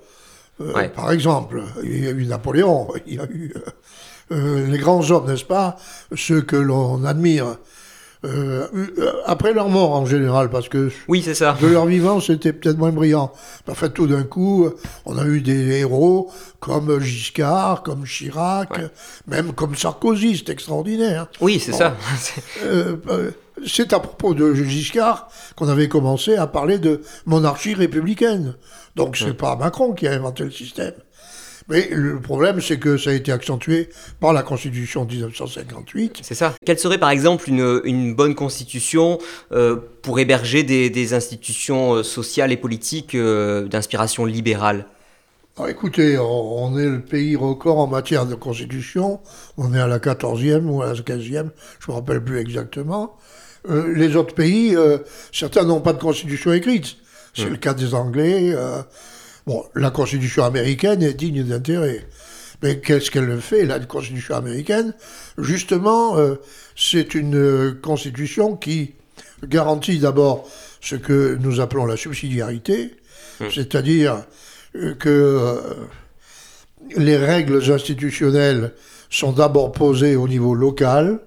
Par 0.96 1.12
exemple, 1.12 1.62
il 1.84 2.04
y 2.04 2.08
a 2.08 2.12
eu 2.12 2.26
Napoléon, 2.26 2.88
il 3.06 3.14
y 3.14 3.20
a 3.20 3.26
eu 3.26 3.54
les 4.32 4.78
grands 4.80 5.08
hommes, 5.12 5.28
n'est-ce 5.28 5.46
pas 5.46 5.78
Ceux 6.16 6.42
que 6.42 6.56
l'on 6.56 7.06
admire. 7.06 7.58
Euh, 8.24 8.68
euh, 8.74 9.14
après 9.26 9.54
leur 9.54 9.70
mort 9.70 9.92
en 9.92 10.06
général, 10.06 10.50
parce 10.50 10.70
que 10.70 10.90
oui, 11.08 11.22
c'est 11.24 11.36
ça. 11.36 11.58
de 11.62 11.68
leur 11.68 11.86
vivant, 11.86 12.20
c'était 12.20 12.54
peut-être 12.54 12.78
moins 12.78 12.92
brillant. 12.92 13.32
En 13.68 13.76
fait, 13.76 13.90
tout 13.90 14.08
d'un 14.08 14.24
coup, 14.24 14.70
on 15.06 15.18
a 15.18 15.26
eu 15.26 15.42
des 15.42 15.80
héros 15.80 16.32
comme 16.60 17.00
Giscard, 17.00 17.84
comme 17.84 18.06
Chirac, 18.06 18.70
même 19.28 19.54
comme 19.54 19.76
Sarkozy, 19.76 20.38
c'est 20.38 20.52
extraordinaire. 20.52 21.28
Oui, 21.42 21.60
c'est 21.60 21.74
ça. 21.74 21.96
Euh, 22.64 23.32
c'est 23.66 23.94
à 23.94 24.00
propos 24.00 24.34
de 24.34 24.54
Giscard 24.54 25.30
qu'on 25.56 25.70
avait 25.70 25.88
commencé 25.88 26.36
à 26.36 26.48
parler 26.48 26.80
de 26.80 27.02
monarchie 27.26 27.74
républicaine. 27.74 28.56
Donc 28.96 29.18
c'est 29.18 29.34
pas 29.34 29.56
Macron 29.56 29.94
qui 29.94 30.08
a 30.08 30.14
inventé 30.14 30.44
le 30.44 30.52
système. 30.52 30.94
Mais 31.68 31.88
le 31.90 32.20
problème, 32.20 32.62
c'est 32.62 32.78
que 32.78 32.96
ça 32.98 33.10
a 33.10 33.14
été 33.14 33.32
accentué 33.32 33.90
par 34.20 34.34
la 34.34 34.44
Constitution 34.44 35.04
de 35.04 35.14
1958. 35.14 36.20
C'est 36.22 36.36
ça. 36.36 36.54
Quelle 36.64 36.78
serait 36.78 37.00
par 37.00 37.10
exemple 37.10 37.50
une, 37.50 37.82
une 37.86 38.14
bonne 38.14 38.36
constitution 38.36 39.18
euh, 39.52 39.78
pour 40.04 40.20
héberger 40.20 40.62
des, 40.62 40.92
des, 40.92 41.14
institutions 41.16 41.96
euh, 41.96 42.04
sociales 42.04 42.52
et 42.52 42.58
politiques 42.58 43.16
euh, 43.16 43.68
d'inspiration 43.68 44.26
libérale? 44.26 44.86
Ah, 45.58 45.70
écoutez, 45.70 46.20
on, 46.20 46.78
est 46.78 46.86
le 46.86 47.02
pays 47.02 47.36
record 47.36 47.80
en 47.80 47.88
matière 47.88 48.28
de 48.28 48.36
constitution. 48.36 49.22
On 49.58 49.74
est 49.74 49.80
à 49.80 49.88
la 49.88 50.00
14e 50.00 50.66
ou 50.66 50.84
à 50.84 50.88
la 50.88 50.94
15e, 50.94 51.20
je 51.22 51.38
ne 51.38 51.48
me 51.88 51.94
rappelle 51.94 52.24
plus 52.24 52.40
exactement. 52.40 53.18
les 53.68 54.18
autres 54.18 54.36
pays, 54.36 54.76
certains 55.32 55.64
n'ont 55.64 55.80
pas 55.80 55.94
de 55.94 56.02
constitution 56.02 56.52
écrite. 56.52 56.98
C'est 57.34 57.46
hmm. 57.46 57.52
le 57.52 57.58
cas 57.58 57.74
des 57.74 57.94
Anglais. 57.94 58.54
Bon, 59.48 59.64
la 59.76 59.92
Constitution 59.92 60.44
américaine 60.44 61.04
est 61.04 61.14
digne 61.14 61.44
d'intérêt. 61.44 62.08
Mais 62.64 62.80
qu'est-ce 62.80 63.12
qu'elle 63.12 63.40
fait, 63.42 63.66
la 63.66 63.80
Constitution 63.80 64.36
américaine? 64.36 64.94
Justement, 65.38 66.18
euh, 66.18 66.36
c'est 66.76 67.14
une 67.14 67.36
euh, 67.36 67.80
Constitution 67.80 68.56
qui 68.56 68.96
garantit 69.44 70.00
d'abord 70.00 70.50
ce 70.82 70.96
que 70.96 71.38
nous 71.40 71.60
appelons 71.60 71.86
la 71.86 71.98
subsidiarité, 71.98 72.96
hmm. 73.40 73.46
c'est-à-dire 73.54 74.24
euh, 74.76 74.96
que 74.96 75.60
les 76.96 77.18
règles 77.18 77.62
institutionnelles 77.72 78.74
sont 79.12 79.32
d'abord 79.32 79.72
posées 79.72 80.16
au 80.16 80.28
niveau 80.28 80.56
local, 80.56 81.20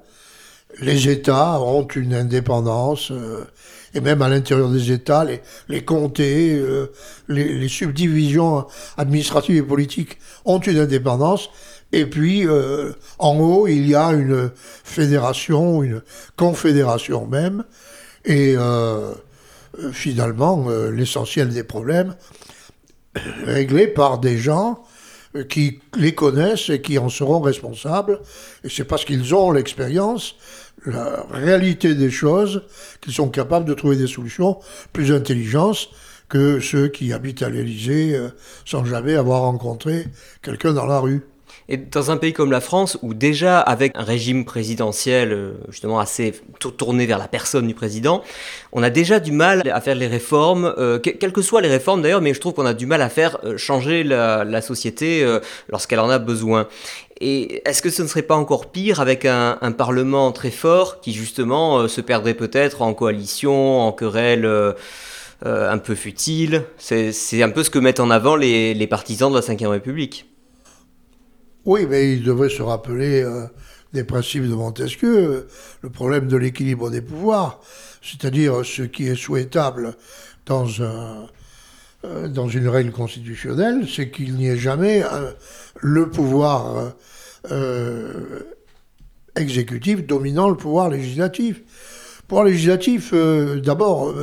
les 0.80 1.08
États 1.08 1.60
ont 1.60 1.86
une 1.86 2.14
indépendance 2.14 3.12
et 3.94 4.00
même 4.00 4.22
à 4.22 4.28
l'intérieur 4.28 4.68
des 4.68 4.92
États, 4.92 5.24
les, 5.68 5.84
comtés, 5.84 6.54
euh, 6.54 6.92
les, 7.28 7.54
les, 7.54 7.68
subdivisions 7.68 8.66
administratives 8.96 9.56
et 9.56 9.62
politiques 9.62 10.18
ont 10.44 10.58
une 10.58 10.78
indépendance. 10.78 11.50
Et 11.92 12.04
puis, 12.04 12.46
euh, 12.46 12.92
en 13.18 13.38
haut, 13.38 13.66
il 13.66 13.88
y 13.88 13.94
a 13.94 14.08
une 14.08 14.50
fédération, 14.56 15.82
une 15.82 16.02
confédération 16.36 17.26
même. 17.26 17.64
Et 18.24 18.54
euh, 18.56 19.14
finalement, 19.92 20.66
l'essentiel 20.90 21.48
des 21.48 21.64
problèmes 21.64 22.14
réglés 23.44 23.86
par 23.88 24.18
des 24.18 24.36
gens 24.36 24.82
qui 25.48 25.80
les 25.96 26.14
connaissent 26.14 26.68
et 26.68 26.80
qui 26.80 26.98
en 26.98 27.08
seront 27.08 27.40
responsables. 27.40 28.20
Et 28.64 28.68
c'est 28.68 28.84
parce 28.84 29.04
qu'ils 29.04 29.34
ont 29.34 29.50
l'expérience 29.50 30.34
la 30.90 31.26
réalité 31.30 31.94
des 31.94 32.10
choses 32.10 32.62
qu'ils 33.00 33.12
sont 33.12 33.28
capables 33.28 33.66
de 33.66 33.74
trouver 33.74 33.96
des 33.96 34.06
solutions 34.06 34.58
plus 34.92 35.12
intelligentes 35.12 35.90
que 36.28 36.60
ceux 36.60 36.88
qui 36.88 37.12
habitent 37.12 37.42
à 37.42 37.50
l'Élysée 37.50 38.14
euh, 38.14 38.28
sans 38.64 38.84
jamais 38.84 39.14
avoir 39.14 39.42
rencontré 39.42 40.06
quelqu'un 40.42 40.72
dans 40.72 40.86
la 40.86 40.98
rue. 40.98 41.22
Et 41.68 41.76
dans 41.76 42.10
un 42.10 42.16
pays 42.16 42.32
comme 42.32 42.50
la 42.50 42.60
France, 42.60 42.98
où 43.02 43.14
déjà 43.14 43.60
avec 43.60 43.92
un 43.94 44.02
régime 44.02 44.44
présidentiel 44.44 45.32
euh, 45.32 45.52
justement 45.68 46.00
assez 46.00 46.34
tourné 46.58 47.06
vers 47.06 47.18
la 47.18 47.28
personne 47.28 47.66
du 47.66 47.74
président, 47.74 48.22
on 48.72 48.82
a 48.82 48.90
déjà 48.90 49.20
du 49.20 49.32
mal 49.32 49.62
à 49.70 49.80
faire 49.80 49.94
les 49.94 50.06
réformes, 50.06 50.74
euh, 50.78 50.98
quelles 50.98 51.32
que 51.32 51.42
soient 51.42 51.60
les 51.60 51.68
réformes 51.68 52.02
d'ailleurs, 52.02 52.20
mais 52.20 52.34
je 52.34 52.40
trouve 52.40 52.54
qu'on 52.54 52.66
a 52.66 52.74
du 52.74 52.86
mal 52.86 53.02
à 53.02 53.08
faire 53.08 53.38
changer 53.56 54.04
la, 54.04 54.60
société 54.62 55.24
lorsqu'elle 55.68 56.00
en 56.00 56.10
a 56.10 56.18
besoin. 56.18 56.66
Et 57.20 57.68
est-ce 57.68 57.82
que 57.82 57.90
ce 57.90 58.02
ne 58.02 58.06
serait 58.06 58.22
pas 58.22 58.36
encore 58.36 58.70
pire 58.70 59.00
avec 59.00 59.24
un, 59.24 59.56
Parlement 59.76 60.32
très 60.32 60.50
fort 60.50 61.00
qui 61.00 61.12
justement 61.12 61.78
euh, 61.78 61.88
se 61.88 62.00
perdrait 62.00 62.34
peut-être 62.34 62.82
en 62.82 62.94
coalition, 62.94 63.80
en 63.80 63.92
querelle 63.92 64.44
euh, 64.44 64.72
euh, 65.44 65.70
un 65.70 65.78
peu 65.78 65.94
futile? 65.94 66.64
C'est 66.78 67.42
un 67.42 67.50
peu 67.50 67.62
ce 67.62 67.70
que 67.70 67.78
mettent 67.78 68.00
en 68.00 68.10
avant 68.10 68.36
les, 68.36 68.86
partisans 68.86 69.32
de 69.32 69.38
la 69.38 69.54
Ve 69.54 69.68
République. 69.68 70.26
Oui, 71.64 71.86
mais 71.88 72.12
ils 72.12 72.22
devraient 72.22 72.48
se 72.48 72.62
rappeler 72.62 73.24
des 73.92 74.04
principes 74.04 74.44
de 74.44 74.54
Montesquieu, 74.54 75.48
le 75.82 75.90
problème 75.90 76.28
de 76.28 76.36
l'équilibre 76.36 76.90
des 76.90 77.02
pouvoirs, 77.02 77.60
c'est-à-dire 78.02 78.64
ce 78.64 78.82
qui 78.82 79.06
est 79.06 79.16
souhaitable 79.16 79.94
dans 80.46 80.82
un 80.82 81.26
euh, 82.04 82.28
dans 82.28 82.48
une 82.48 82.68
règle 82.68 82.92
constitutionnelle, 82.92 83.88
c'est 83.92 84.08
qu'il 84.08 84.34
n'y 84.34 84.46
ait 84.46 84.56
jamais 84.56 85.02
le 85.80 86.08
pouvoir 86.08 86.92
euh, 87.50 88.38
exécutif 89.34 90.06
dominant 90.06 90.48
le 90.48 90.56
pouvoir 90.56 90.90
législatif. 90.90 91.60
Pouvoir 92.28 92.46
législatif, 92.46 93.10
euh, 93.12 93.58
d'abord, 93.58 94.14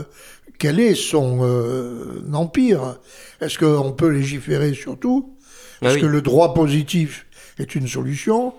quel 0.58 0.80
est 0.80 0.96
son 0.96 2.24
empire? 2.32 2.98
Est-ce 3.42 3.60
qu'on 3.60 3.92
peut 3.92 4.08
légiférer 4.08 4.74
sur 4.74 4.98
tout? 4.98 5.36
Ah 5.82 5.90
Est-ce 5.90 5.98
que 5.98 6.06
le 6.06 6.22
droit 6.22 6.54
positif 6.54 7.25
est 7.58 7.76
une 7.76 7.88
solution 7.88 8.54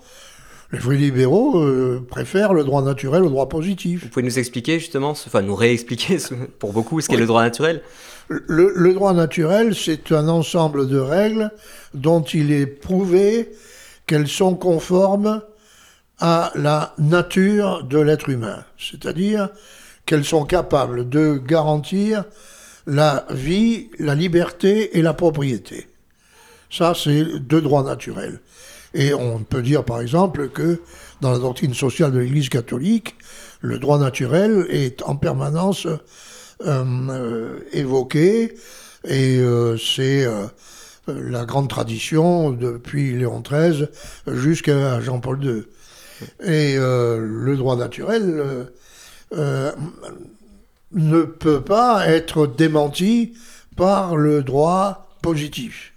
les 0.72 0.78
vrais 0.78 0.96
libéraux 0.96 1.64
préfèrent 2.10 2.52
le 2.52 2.64
droit 2.64 2.82
naturel 2.82 3.22
au 3.22 3.28
droit 3.28 3.48
positif. 3.48 4.02
Vous 4.02 4.08
pouvez 4.08 4.24
nous 4.24 4.38
expliquer 4.38 4.80
justement, 4.80 5.10
enfin 5.10 5.42
nous 5.42 5.54
réexpliquer 5.54 6.18
pour 6.58 6.72
beaucoup 6.72 7.00
ce 7.00 7.08
qu'est 7.08 7.16
le 7.16 7.26
droit 7.26 7.42
naturel? 7.42 7.82
Le, 8.28 8.92
droit 8.92 9.12
naturel, 9.12 9.76
c'est 9.76 10.10
un 10.10 10.28
ensemble 10.28 10.88
de 10.88 10.98
règles 10.98 11.52
dont 11.94 12.22
il 12.22 12.50
est 12.50 12.66
prouvé 12.66 13.52
qu'elles 14.06 14.26
sont 14.26 14.56
conformes 14.56 15.42
à 16.18 16.50
la 16.56 16.94
nature 16.98 17.84
de 17.84 17.98
l'être 17.98 18.28
humain, 18.28 18.64
c'est-à-dire 18.78 19.50
qu'elles 20.06 20.24
sont 20.24 20.44
capables 20.44 21.08
de 21.08 21.36
garantir 21.36 22.24
la 22.86 23.26
vie, 23.30 23.90
la 23.98 24.14
liberté 24.14 24.98
et 24.98 25.02
la 25.02 25.14
propriété. 25.14 25.86
Ça, 26.70 26.94
c'est 26.94 27.38
deux 27.38 27.60
droits 27.60 27.84
naturels. 27.84 28.40
Et 28.94 29.12
on 29.14 29.40
peut 29.40 29.62
dire 29.62 29.84
par 29.84 30.00
exemple 30.00 30.48
que 30.48 30.80
dans 31.20 31.32
la 31.32 31.38
doctrine 31.38 31.74
sociale 31.74 32.12
de 32.12 32.18
l'Église 32.18 32.48
catholique, 32.48 33.16
le 33.60 33.78
droit 33.78 33.98
naturel 33.98 34.66
est 34.70 35.02
en 35.02 35.16
permanence 35.16 35.86
euh, 35.86 35.98
euh, 36.64 37.58
évoqué, 37.72 38.54
et 39.04 39.38
euh, 39.38 39.76
c'est 39.76 40.26
la 41.06 41.44
grande 41.44 41.68
tradition 41.68 42.50
depuis 42.50 43.16
Léon 43.16 43.40
XIII 43.40 43.88
jusqu'à 44.26 45.00
Jean-Paul 45.00 45.44
II. 45.44 45.62
Et 46.42 46.76
le 46.76 47.54
droit 47.56 47.76
naturel 47.76 48.66
ne 50.92 51.22
peut 51.22 51.60
pas 51.60 52.08
être 52.08 52.46
démenti 52.46 53.34
par 53.76 54.16
le 54.16 54.42
droit 54.42 55.16
positif. 55.22 55.92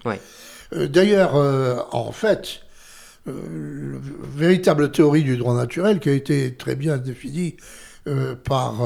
D'ailleurs, 0.71 1.35
en 1.91 2.11
fait, 2.11 2.61
la 3.25 3.33
véritable 4.35 4.91
théorie 4.91 5.23
du 5.23 5.37
droit 5.37 5.53
naturel, 5.53 5.99
qui 5.99 6.09
a 6.09 6.13
été 6.13 6.55
très 6.55 6.75
bien 6.75 6.97
définie 6.97 7.57
par 8.43 8.81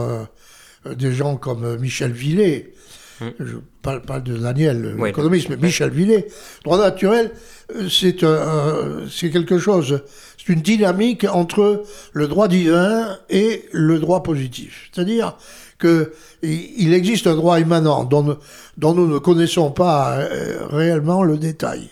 euh, 0.86 0.96
des 0.96 1.14
gens 1.14 1.38
comme 1.38 1.64
euh, 1.64 1.78
Michel 1.78 2.12
Villet, 2.12 2.74
hum. 3.22 3.32
je 3.40 3.56
parle 3.82 4.02
pas 4.02 4.20
de 4.20 4.38
Daniel, 4.38 4.96
l'économiste, 4.98 5.50
mais 5.50 5.58
Michel 5.58 5.90
Villet, 5.90 6.28
droit 6.64 6.78
naturel, 6.78 7.32
euh, 7.74 7.88
c'est 9.10 9.32
quelque 9.32 9.58
chose, 9.58 10.02
c'est 10.38 10.52
une 10.52 10.62
dynamique 10.62 11.26
entre 11.26 11.84
le 12.12 12.28
droit 12.28 12.48
divin 12.48 13.18
et 13.30 13.66
le 13.72 14.00
droit 14.00 14.24
positif. 14.24 14.90
C'est-à-dire 14.94 15.38
que 15.78 16.14
il 16.42 16.94
existe 16.94 17.28
un 17.28 17.36
droit 17.36 17.60
immanent 17.60 18.04
dont, 18.04 18.38
dont 18.78 18.94
nous 18.94 19.08
ne 19.08 19.18
connaissons 19.18 19.72
pas 19.72 20.18
réellement 20.70 21.24
le 21.24 21.38
détail. 21.38 21.90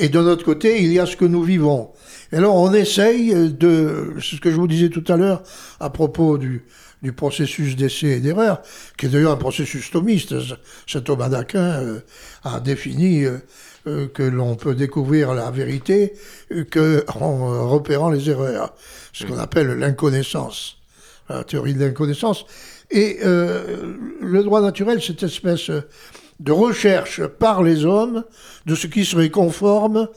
Et 0.00 0.08
de 0.08 0.18
notre 0.18 0.46
côté, 0.46 0.82
il 0.82 0.90
y 0.94 0.98
a 0.98 1.04
ce 1.04 1.14
que 1.14 1.26
nous 1.26 1.42
vivons. 1.42 1.90
Et 2.32 2.36
alors, 2.36 2.56
on 2.56 2.72
essaye 2.72 3.34
de, 3.52 4.14
c'est 4.16 4.36
ce 4.36 4.40
que 4.40 4.50
je 4.50 4.56
vous 4.56 4.66
disais 4.66 4.88
tout 4.88 5.04
à 5.08 5.16
l'heure 5.18 5.42
à 5.78 5.90
propos 5.90 6.38
du, 6.38 6.64
du 7.02 7.12
processus 7.12 7.76
d'essai 7.76 8.08
et 8.08 8.20
d'erreur, 8.20 8.62
qui 8.96 9.06
est 9.06 9.08
d'ailleurs 9.10 9.32
un 9.32 9.36
processus 9.36 9.90
thomiste. 9.90 10.34
Saint 10.86 11.02
Thomas 11.02 11.28
d'Aquin 11.28 11.82
euh, 11.82 12.00
a 12.44 12.60
défini 12.60 13.24
euh, 13.24 13.38
euh, 13.86 14.08
que 14.08 14.22
l'on 14.22 14.56
peut 14.56 14.74
découvrir 14.74 15.34
la 15.34 15.50
vérité 15.50 16.14
que 16.70 17.04
en 17.08 17.68
repérant 17.68 18.08
les 18.08 18.30
erreurs, 18.30 18.74
ce 19.12 19.26
qu'on 19.26 19.38
appelle 19.38 19.68
l'inconnaissance, 19.78 20.78
la 21.28 21.44
théorie 21.44 21.74
de 21.74 21.84
l'inconnaissance. 21.84 22.46
Et 22.90 23.20
le 23.22 24.42
droit 24.42 24.60
naturel, 24.60 25.00
cette 25.00 25.22
espèce 25.22 25.70
de 26.40 26.52
recherche 26.52 27.24
par 27.26 27.62
les 27.62 27.84
hommes 27.84 28.24
de 28.66 28.74
ce 28.74 28.86
qui 28.88 29.04
serait 29.04 29.30
conforme 29.30 30.08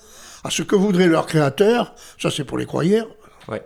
à 0.43 0.49
ce 0.49 0.63
que 0.63 0.75
voudrait 0.75 1.07
leur 1.07 1.25
créateur, 1.27 1.93
ça 2.19 2.31
c'est 2.31 2.43
pour 2.43 2.57
les 2.57 2.65
croyants, 2.65 3.05
Ouais. 3.47 3.61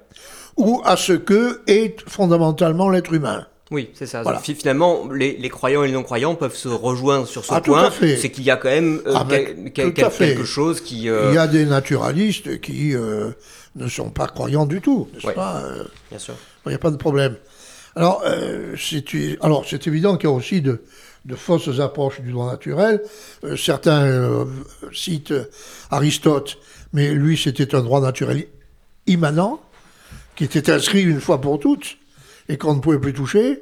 ou 0.57 0.81
à 0.85 0.97
ce 0.97 1.13
que 1.13 1.61
est 1.67 1.97
fondamentalement 2.09 2.89
l'être 2.89 3.13
humain. 3.13 3.45
Oui, 3.69 3.89
c'est 3.93 4.05
ça. 4.05 4.21
Voilà. 4.23 4.39
Fi- 4.39 4.55
Finalement, 4.55 5.09
les, 5.11 5.35
les 5.37 5.49
croyants 5.49 5.83
et 5.83 5.87
les 5.87 5.93
non-croyants 5.93 6.35
peuvent 6.35 6.55
se 6.55 6.69
rejoindre 6.69 7.27
sur 7.27 7.43
ce 7.43 7.53
Ah, 7.53 7.59
point. 7.61 7.89
C'est 7.99 8.29
qu'il 8.31 8.43
y 8.45 8.49
a 8.51 8.55
quand 8.55 8.69
même 8.69 9.01
euh, 9.05 9.13
Ah, 9.15 9.25
quel- 9.29 9.71
quel- 9.73 9.93
quelque 9.93 10.45
chose 10.45 10.79
qui. 10.81 11.09
euh, 11.09 11.31
Il 11.31 11.35
y 11.35 11.37
a 11.37 11.47
des 11.47 11.65
naturalistes 11.65 12.61
qui 12.61 12.95
euh, 12.95 13.31
ne 13.75 13.87
sont 13.89 14.09
pas 14.09 14.27
croyants 14.27 14.65
du 14.65 14.79
tout, 14.79 15.09
n'est-ce 15.13 15.27
Ouais. 15.27 15.33
pas 15.33 15.63
Bien 16.09 16.19
sûr. 16.19 16.35
Il 16.65 16.69
n'y 16.69 16.75
a 16.75 16.79
pas 16.79 16.91
de 16.91 16.95
problème. 16.97 17.35
Alors, 17.95 18.23
c'est 18.77 19.03
alors, 19.41 19.65
c'est 19.67 19.85
évident 19.87 20.15
qu'il 20.17 20.29
y 20.29 20.31
a 20.31 20.35
aussi 20.35 20.61
de, 20.61 20.81
de 21.27 21.35
fausses 21.35 21.79
approches 21.79 22.21
du 22.21 22.31
droit 22.31 22.49
naturel. 22.49 23.03
Euh, 23.43 23.55
certains 23.57 24.05
euh, 24.05 24.45
citent 24.93 25.33
Aristote, 25.91 26.57
mais 26.93 27.11
lui, 27.11 27.37
c'était 27.37 27.75
un 27.75 27.81
droit 27.81 28.01
naturel 28.01 28.47
immanent, 29.05 29.61
qui 30.35 30.45
était 30.45 30.71
inscrit 30.71 31.03
une 31.03 31.19
fois 31.19 31.41
pour 31.41 31.59
toutes, 31.59 31.97
et 32.49 32.57
qu'on 32.57 32.75
ne 32.75 32.79
pouvait 32.79 32.99
plus 32.99 33.13
toucher. 33.13 33.61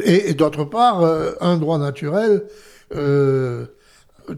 Et, 0.00 0.30
et 0.30 0.34
d'autre 0.34 0.64
part, 0.64 1.02
euh, 1.02 1.32
un 1.40 1.56
droit 1.56 1.78
naturel 1.78 2.44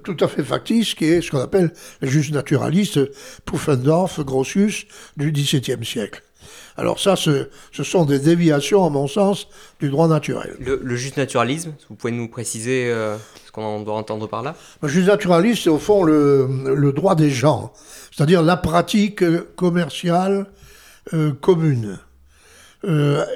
tout 0.05 0.17
à 0.21 0.29
fait 0.29 0.43
factice, 0.43 0.95
qui 0.95 1.05
est 1.05 1.21
ce 1.21 1.31
qu'on 1.31 1.41
appelle 1.41 1.73
les 2.01 2.09
juges 2.09 2.33
naturalistes, 2.33 3.01
Pufendorf, 3.45 4.21
Grotius, 4.25 4.87
du 5.17 5.33
XVIIe 5.33 5.85
siècle. 5.85 6.23
Alors 6.81 6.99
ça, 6.99 7.15
ce, 7.15 7.49
ce 7.73 7.83
sont 7.85 8.07
des 8.07 8.19
déviations, 8.19 8.87
à 8.87 8.89
mon 8.89 9.07
sens, 9.07 9.49
du 9.81 9.91
droit 9.91 10.09
naturel. 10.09 10.57
Le, 10.59 10.81
le 10.83 10.97
juste 10.97 11.19
naturalisme, 11.19 11.75
vous 11.91 11.95
pouvez 11.95 12.11
nous 12.13 12.27
préciser 12.27 12.91
euh, 12.91 13.19
ce 13.45 13.53
qu'on 13.53 13.83
doit 13.83 13.97
entendre 13.97 14.27
par 14.27 14.43
là? 14.43 14.57
Le 14.81 14.89
juge 14.89 15.07
naturaliste, 15.07 15.65
c'est 15.65 15.69
au 15.71 15.79
fond 15.79 16.05
le, 16.05 16.49
le 16.75 16.93
droit 16.95 17.15
des 17.15 17.29
gens, 17.29 17.75
c'est-à-dire 18.11 18.43
la 18.43 18.57
pratique 18.57 19.23
commerciale 19.57 20.47
euh, 21.13 21.33
commune. 21.33 21.99
Euh, 22.85 23.27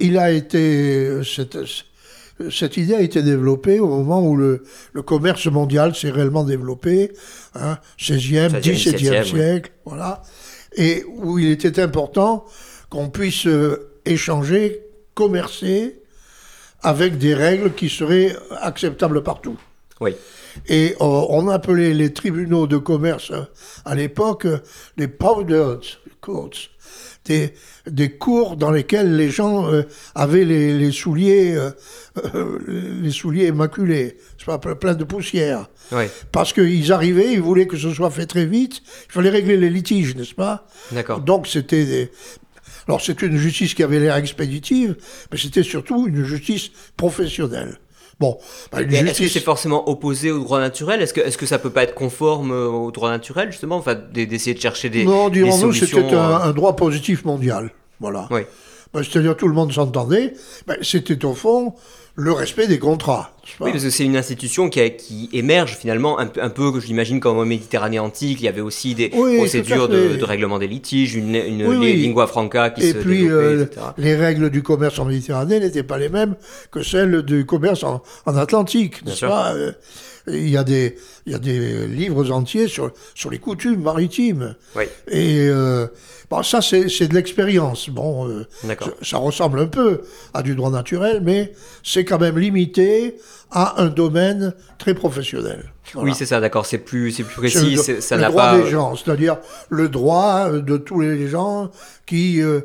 il 0.00 0.18
a 0.18 0.32
été, 0.32 1.22
cette, 1.22 1.58
cette 2.50 2.76
idée 2.76 2.94
a 2.96 3.02
été 3.02 3.22
développée 3.22 3.78
au 3.78 3.86
moment 3.86 4.20
où 4.20 4.36
le, 4.36 4.64
le 4.94 5.02
commerce 5.02 5.46
mondial 5.46 5.94
s'est 5.94 6.10
réellement 6.10 6.42
développé, 6.42 7.12
hein, 7.54 7.78
16e, 8.00 8.48
16e, 8.48 8.60
17e 8.60 8.96
17e, 8.96 9.24
siècle, 9.24 9.72
voilà, 9.84 10.22
et 10.76 11.04
où 11.08 11.38
il 11.38 11.50
était 11.50 11.80
important 11.80 12.44
qu'on 12.90 13.10
puisse 13.10 13.46
euh, 13.46 13.90
échanger, 14.04 14.80
commercer 15.14 16.00
avec 16.82 17.18
des 17.18 17.34
règles 17.34 17.72
qui 17.74 17.88
seraient 17.88 18.34
acceptables 18.60 19.22
partout. 19.22 19.56
Oui. 20.00 20.14
Et 20.68 20.94
euh, 21.00 21.26
on 21.28 21.48
appelait 21.48 21.94
les 21.94 22.12
tribunaux 22.12 22.66
de 22.66 22.76
commerce 22.76 23.30
euh, 23.30 23.42
à 23.84 23.94
l'époque 23.94 24.46
les 24.96 25.08
powdered 25.08 25.80
courts, 26.20 26.50
des, 27.24 27.54
des 27.86 28.10
cours 28.10 28.56
dans 28.56 28.70
lesquels 28.70 29.16
les 29.16 29.30
gens 29.30 29.70
avaient 30.14 30.44
les, 30.44 30.76
les 30.78 30.92
souliers, 30.92 31.56
les 32.66 33.10
souliers 33.10 33.50
ple- 33.52 34.74
plein 34.74 34.94
de 34.94 35.04
poussière. 35.04 35.68
Oui. 35.92 36.04
Parce 36.32 36.52
qu'ils 36.52 36.92
arrivaient, 36.92 37.32
ils 37.32 37.40
voulaient 37.40 37.66
que 37.66 37.76
ce 37.76 37.92
soit 37.92 38.10
fait 38.10 38.26
très 38.26 38.46
vite, 38.46 38.82
il 39.08 39.12
fallait 39.12 39.30
régler 39.30 39.56
les 39.56 39.70
litiges, 39.70 40.16
n'est-ce 40.16 40.34
pas? 40.34 40.66
D'accord. 40.90 41.20
donc 41.20 41.46
c'était 41.46 41.84
des... 41.84 42.10
Alors 42.88 43.00
c'est 43.00 43.22
une 43.22 43.36
justice 43.36 43.74
qui 43.74 43.82
avait 43.82 44.00
l'air 44.00 44.16
expéditive, 44.16 44.96
mais 45.30 45.38
c'était 45.38 45.62
surtout 45.62 46.08
une 46.08 46.24
justice 46.24 46.70
professionnelle. 46.96 47.78
Bon, 48.18 48.38
bah, 48.70 48.78
Mais 48.86 48.98
Est-ce 48.98 49.00
que 49.00 49.06
justice... 49.08 49.32
c'est 49.32 49.40
forcément 49.40 49.88
opposé 49.88 50.30
au 50.30 50.38
droit 50.38 50.60
naturel? 50.60 51.02
Est-ce 51.02 51.12
que, 51.12 51.20
est 51.20 51.36
que 51.36 51.46
ça 51.46 51.58
peut 51.58 51.70
pas 51.70 51.82
être 51.82 51.94
conforme 51.94 52.52
euh, 52.52 52.68
au 52.68 52.90
droit 52.92 53.10
naturel, 53.10 53.50
justement? 53.50 53.76
Enfin, 53.76 53.94
d'essayer 53.94 54.54
de 54.54 54.60
chercher 54.60 54.90
des, 54.90 55.04
non, 55.04 55.28
dirons-nous, 55.28 55.72
c'était 55.72 56.14
un, 56.14 56.14
euh, 56.14 56.36
un 56.36 56.52
droit 56.52 56.76
positif 56.76 57.24
mondial. 57.24 57.72
Voilà. 57.98 58.28
Oui. 58.30 58.42
Bah, 58.92 59.00
C'est-à-dire 59.02 59.36
tout 59.36 59.48
le 59.48 59.54
monde 59.54 59.72
s'entendait. 59.72 60.34
Bah, 60.66 60.74
c'était 60.82 61.24
au 61.24 61.34
fond 61.34 61.74
le 62.14 62.32
respect 62.32 62.66
des 62.66 62.78
contrats. 62.78 63.30
Oui, 63.60 63.70
parce 63.72 63.84
que 63.84 63.90
c'est 63.90 64.04
une 64.04 64.16
institution 64.16 64.68
qui, 64.68 64.80
a- 64.80 64.90
qui 64.90 65.30
émerge 65.32 65.76
finalement 65.76 66.18
un, 66.18 66.26
peu- 66.26 66.42
un 66.42 66.50
peu, 66.50 66.78
je 66.78 66.86
l'imagine, 66.86 67.20
comme 67.20 67.38
en 67.38 67.44
Méditerranée 67.46 67.98
antique. 67.98 68.40
Il 68.40 68.44
y 68.44 68.48
avait 68.48 68.60
aussi 68.60 68.94
des 68.94 69.10
Oui, 69.14 69.36
procédures 69.36 69.88
de, 69.88 70.16
de 70.16 70.24
règlement 70.24 70.58
des 70.58 70.68
litiges, 70.68 71.14
une, 71.14 71.34
une 71.34 71.66
Oui, 71.66 71.76
oui. 71.78 71.96
lingua 71.96 72.26
franca 72.26 72.70
qui 72.70 72.82
Et 72.84 72.92
se 72.92 72.98
puis, 72.98 73.28
euh, 73.30 73.64
etc. 73.64 73.86
les 73.96 74.14
règles 74.14 74.50
du 74.50 74.62
commerce 74.62 74.98
en 74.98 75.06
Méditerranée 75.06 75.58
n'étaient 75.58 75.82
pas 75.82 75.98
les 75.98 76.08
mêmes 76.10 76.36
que 76.70 76.82
celles 76.82 77.22
du 77.22 77.46
commerce 77.46 77.82
en, 77.82 78.02
en 78.26 78.36
Atlantique, 78.36 79.04
n'est-ce 79.06 79.24
pas 79.26 79.54
Euh, 79.54 79.72
Il 80.28 80.48
y, 80.48 80.56
a 80.56 80.62
des, 80.62 80.96
il 81.26 81.32
y 81.32 81.34
a 81.34 81.38
des 81.38 81.86
livres 81.88 82.30
entiers 82.30 82.68
sur, 82.68 82.92
sur 83.14 83.28
les 83.30 83.38
coutumes 83.38 83.82
maritimes. 83.82 84.54
Oui. 84.76 84.84
Et 85.08 85.48
euh, 85.48 85.88
bon, 86.30 86.42
ça, 86.44 86.60
c'est 86.62 86.88
c'est 86.88 87.08
de 87.08 87.14
l'expérience. 87.14 87.90
Bon, 87.90 88.28
euh, 88.28 88.46
D'accord. 88.62 88.88
ça, 89.00 89.10
ça 89.10 89.16
ressemble 89.18 89.58
un 89.58 89.66
peu 89.66 90.02
à 90.32 90.42
du 90.42 90.54
droit 90.54 90.70
naturel, 90.70 91.22
mais 91.24 91.52
c'est 91.82 92.04
quand 92.04 92.20
même 92.20 92.38
limité 92.38 93.16
à 93.50 93.82
un 93.82 93.88
domaine 93.88 94.54
très 94.78 94.94
professionnel. 94.94 95.72
Voilà. 95.92 96.10
Oui, 96.10 96.14
c'est 96.16 96.26
ça, 96.26 96.40
d'accord, 96.40 96.66
c'est 96.66 96.78
plus, 96.78 97.10
c'est 97.10 97.24
plus 97.24 97.50
C'est 97.50 97.58
précis, 97.58 97.74
le, 97.74 97.82
c'est- 97.82 98.00
ça 98.00 98.14
le 98.16 98.22
n'a 98.22 98.28
droit 98.30 98.42
pas. 98.44 98.58
des 98.58 98.70
gens, 98.70 98.94
c'est-à-dire 98.94 99.38
le 99.70 99.88
droit 99.88 100.46
euh, 100.50 100.60
de 100.60 100.76
tous 100.76 101.00
les 101.00 101.26
gens 101.28 101.70
qui 102.06 102.40
euh, 102.40 102.60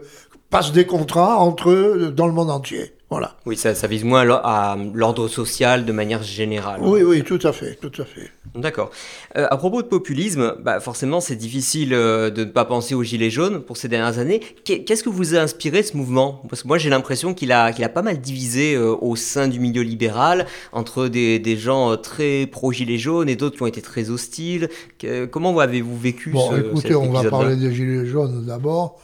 passent 0.51 0.71
des 0.71 0.85
contrats 0.85 1.37
entre 1.37 1.71
eux 1.71 2.13
dans 2.15 2.27
le 2.27 2.33
monde 2.33 2.51
entier. 2.51 2.93
Voilà. 3.09 3.37
Oui, 3.45 3.55
ça, 3.55 3.73
ça 3.73 3.87
vise 3.87 4.03
moins 4.03 4.27
à 4.29 4.77
l'ordre 4.93 5.29
social 5.29 5.85
de 5.85 5.91
manière 5.93 6.23
générale. 6.23 6.81
Oui, 6.83 7.03
oui, 7.03 7.23
tout 7.23 7.39
à 7.43 7.53
fait, 7.53 7.75
tout 7.75 8.01
à 8.01 8.03
fait. 8.03 8.29
D'accord. 8.53 8.91
Euh, 9.37 9.47
à 9.49 9.55
propos 9.55 9.81
de 9.81 9.87
populisme, 9.87 10.55
bah 10.61 10.81
forcément, 10.81 11.21
c'est 11.21 11.37
difficile 11.37 11.93
euh, 11.93 12.29
de 12.29 12.43
ne 12.43 12.49
pas 12.49 12.65
penser 12.65 12.95
aux 12.95 13.03
Gilets 13.03 13.29
jaunes 13.29 13.61
pour 13.61 13.77
ces 13.77 13.87
dernières 13.87 14.19
années. 14.19 14.41
Qu'est- 14.65 14.83
Qu'est-ce 14.83 15.03
que 15.03 15.09
vous 15.09 15.35
a 15.35 15.39
inspiré 15.39 15.83
ce 15.83 15.95
mouvement? 15.95 16.41
Parce 16.49 16.63
que 16.63 16.67
moi, 16.67 16.77
j'ai 16.77 16.89
l'impression 16.89 17.33
qu'il 17.33 17.53
a, 17.53 17.71
qu'il 17.71 17.85
a 17.85 17.89
pas 17.89 18.01
mal 18.01 18.19
divisé 18.19 18.73
euh, 18.75 18.93
au 18.99 19.15
sein 19.15 19.47
du 19.47 19.61
milieu 19.61 19.83
libéral, 19.83 20.45
entre 20.73 21.07
des, 21.07 21.39
des 21.39 21.55
gens 21.55 21.95
très 21.95 22.45
pro-Gilets 22.45 22.97
jaunes 22.97 23.29
et 23.29 23.37
d'autres 23.37 23.55
qui 23.55 23.63
ont 23.63 23.67
été 23.67 23.81
très 23.81 24.09
hostiles. 24.09 24.67
Que- 24.99 25.25
comment 25.25 25.57
avez-vous 25.59 25.97
vécu 25.97 26.31
Bon, 26.31 26.51
ce, 26.51 26.57
écoutez, 26.59 26.93
on 26.95 27.09
va 27.13 27.23
parler 27.29 27.55
des 27.55 27.73
Gilets 27.73 28.05
jaunes 28.05 28.45
d'abord. 28.45 28.99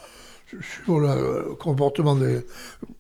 Sur 0.86 1.00
le 1.00 1.56
comportement 1.60 2.16
des, 2.16 2.42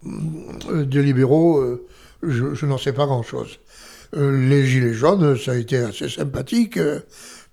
des 0.06 1.04
libéraux, 1.04 1.60
euh, 1.60 1.86
je, 2.22 2.54
je 2.54 2.66
n'en 2.66 2.78
sais 2.78 2.94
pas 2.94 3.06
grand-chose. 3.06 3.60
Euh, 4.16 4.48
les 4.48 4.66
Gilets 4.66 4.94
jaunes, 4.94 5.38
ça 5.38 5.52
a 5.52 5.56
été 5.56 5.78
assez 5.78 6.10
sympathique. 6.10 6.78
Euh, 6.78 7.00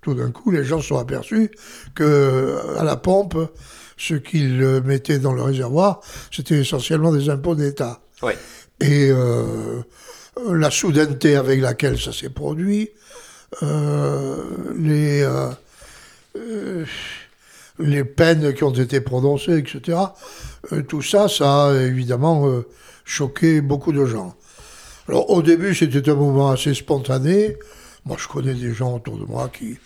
Tout 0.01 0.15
d'un 0.15 0.31
coup, 0.31 0.49
les 0.49 0.63
gens 0.63 0.81
se 0.81 0.87
sont 0.87 0.97
aperçus 0.97 1.51
que 1.93 2.03
euh, 2.03 2.79
à 2.79 2.83
la 2.83 2.95
pompe, 2.95 3.37
ce 3.97 4.15
qu'ils 4.15 4.61
euh, 4.63 4.81
mettaient 4.81 5.19
dans 5.19 5.33
le 5.33 5.43
réservoir, 5.43 6.01
c'était 6.31 6.59
essentiellement 6.59 7.13
des 7.13 7.29
impôts 7.29 7.53
d'État. 7.53 8.01
Ouais. 8.23 8.35
Et 8.79 9.11
euh, 9.11 9.83
euh, 10.39 10.57
la 10.57 10.71
soudaineté 10.71 11.35
avec 11.35 11.61
laquelle 11.61 11.99
ça 11.99 12.11
s'est 12.11 12.31
produit, 12.31 12.89
euh, 13.61 14.37
les, 14.75 15.21
euh, 15.21 15.49
euh, 16.35 16.85
les 17.81 18.03
peines 18.03 18.53
qui 18.53 18.63
ont 18.63 18.73
été 18.73 19.01
prononcées, 19.01 19.57
etc., 19.57 19.97
euh, 20.71 20.83
tout 20.83 21.01
ça, 21.01 21.27
ça 21.27 21.67
a 21.67 21.73
évidemment 21.73 22.47
euh, 22.47 22.67
choqué 23.05 23.61
beaucoup 23.61 23.91
de 23.91 24.05
gens. 24.05 24.35
Alors 25.07 25.29
au 25.29 25.41
début, 25.41 25.75
c'était 25.75 26.09
un 26.09 26.15
moment 26.15 26.51
assez 26.51 26.73
spontané. 26.73 27.57
Moi, 28.05 28.17
je 28.19 28.27
connais 28.27 28.53
des 28.53 28.73
gens 28.73 28.95
autour 28.95 29.17
de 29.17 29.25
moi 29.25 29.49
qui 29.49 29.77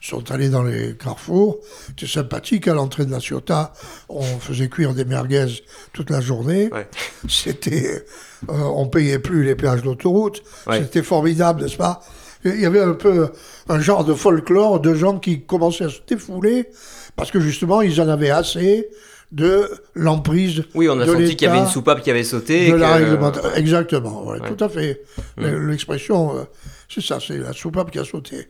sont 0.00 0.30
allés 0.30 0.50
dans 0.50 0.62
les 0.62 0.94
carrefours. 0.96 1.58
C'était 1.88 2.06
sympathique. 2.06 2.68
À 2.68 2.74
l'entrée 2.74 3.06
de 3.06 3.10
la 3.10 3.20
Ciotat, 3.20 3.72
on 4.08 4.22
faisait 4.22 4.68
cuire 4.68 4.94
des 4.94 5.04
merguez 5.04 5.46
toute 5.92 6.10
la 6.10 6.20
journée. 6.20 6.68
Ouais. 6.72 6.86
C'était, 7.28 8.04
euh, 8.50 8.52
on 8.52 8.86
payait 8.86 9.18
plus 9.18 9.44
les 9.44 9.54
péages 9.54 9.82
d'autoroute. 9.82 10.42
Ouais. 10.66 10.82
C'était 10.82 11.02
formidable, 11.02 11.62
n'est-ce 11.62 11.76
pas? 11.76 12.00
Il 12.44 12.60
y 12.60 12.66
avait 12.66 12.82
un 12.82 12.92
peu 12.92 13.30
un 13.70 13.80
genre 13.80 14.04
de 14.04 14.12
folklore 14.12 14.78
de 14.80 14.94
gens 14.94 15.18
qui 15.18 15.46
commençaient 15.46 15.84
à 15.84 15.88
se 15.88 16.00
défouler 16.06 16.68
parce 17.16 17.30
que 17.30 17.40
justement, 17.40 17.80
ils 17.82 18.00
en 18.00 18.08
avaient 18.08 18.30
assez 18.30 18.88
de 19.32 19.68
l'emprise 19.94 20.62
Oui, 20.74 20.88
on 20.88 21.00
a 21.00 21.06
de 21.06 21.12
senti 21.12 21.36
qu'il 21.36 21.48
y 21.48 21.50
avait 21.50 21.58
une 21.60 21.66
soupape 21.66 22.02
qui 22.02 22.10
avait 22.10 22.24
sauté. 22.24 22.68
et 22.68 22.70
de 22.72 22.76
la 22.76 22.98
que- 22.98 23.04
réglementation. 23.04 23.50
Exactement, 23.56 24.24
ouais, 24.26 24.40
Ouais. 24.40 24.48
tout 24.54 24.62
à 24.64 24.68
fait. 24.68 25.02
Le- 25.36 25.66
L'expression, 25.70 26.36
euh, 26.36 26.42
c'est 26.88 27.02
ça, 27.02 27.18
c'est 27.26 27.38
la 27.38 27.52
soupape 27.52 27.90
qui 27.90 27.98
a 27.98 28.04
sauté. 28.04 28.46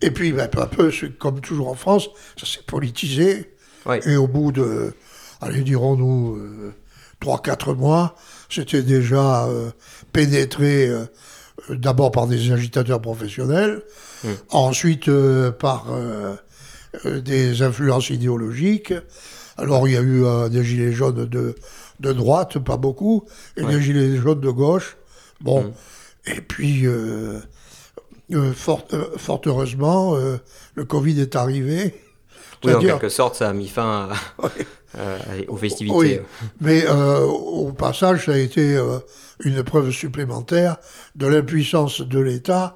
Et 0.00 0.10
puis, 0.10 0.32
ben, 0.32 0.46
peu 0.48 0.60
à 0.60 0.66
peu, 0.66 0.92
comme 1.18 1.40
toujours 1.40 1.68
en 1.68 1.74
France, 1.74 2.08
ça 2.38 2.46
s'est 2.46 2.62
politisé. 2.66 3.54
Ouais. 3.86 4.00
Et 4.06 4.16
au 4.16 4.28
bout 4.28 4.52
de, 4.52 4.92
allez, 5.40 5.62
dirons-nous, 5.62 6.36
euh, 6.36 6.72
3-4 7.20 7.74
mois, 7.74 8.14
c'était 8.50 8.82
déjà 8.82 9.46
euh, 9.46 9.70
pénétré 10.12 10.86
euh, 10.86 11.04
euh, 11.70 11.74
d'abord 11.76 12.12
par 12.12 12.26
des 12.28 12.52
agitateurs 12.52 13.00
professionnels, 13.00 13.82
ensuite 14.50 15.08
euh, 15.08 15.50
par 15.50 15.86
euh, 15.90 15.96
euh, 15.98 16.34
des 17.04 17.62
influences 17.62 18.10
idéologiques. 18.10 18.94
Alors 19.56 19.88
il 19.88 19.94
y 19.94 19.96
a 19.96 20.00
eu 20.00 20.24
euh, 20.24 20.48
des 20.48 20.64
gilets 20.64 20.92
jaunes 20.92 21.26
de, 21.26 21.54
de 22.00 22.12
droite, 22.12 22.58
pas 22.58 22.76
beaucoup, 22.76 23.24
et 23.56 23.64
des 23.64 23.80
gilets 23.80 24.16
jaunes 24.16 24.40
de 24.40 24.50
gauche. 24.50 24.96
Bon. 25.40 25.72
Et 26.26 26.40
puis, 26.40 26.84
fort, 28.54 28.86
fort, 29.16 29.40
heureusement, 29.46 30.16
le 30.74 30.84
Covid 30.84 31.20
est 31.20 31.36
arrivé. 31.36 31.94
Oui, 32.64 32.74
en 32.74 32.80
quelque 32.80 33.08
sorte, 33.08 33.36
ça 33.36 33.48
a 33.48 33.52
mis 33.52 33.68
fin 33.68 34.10
aux 35.48 35.56
festivités. 35.56 35.96
Oui, 35.96 36.20
mais 36.60 36.86
au 36.88 37.72
passage, 37.72 38.26
ça 38.26 38.32
a 38.32 38.36
été 38.36 38.78
une 39.40 39.62
preuve 39.62 39.90
supplémentaire 39.90 40.76
de 41.14 41.26
l'impuissance 41.26 42.00
de 42.00 42.18
l'État 42.18 42.74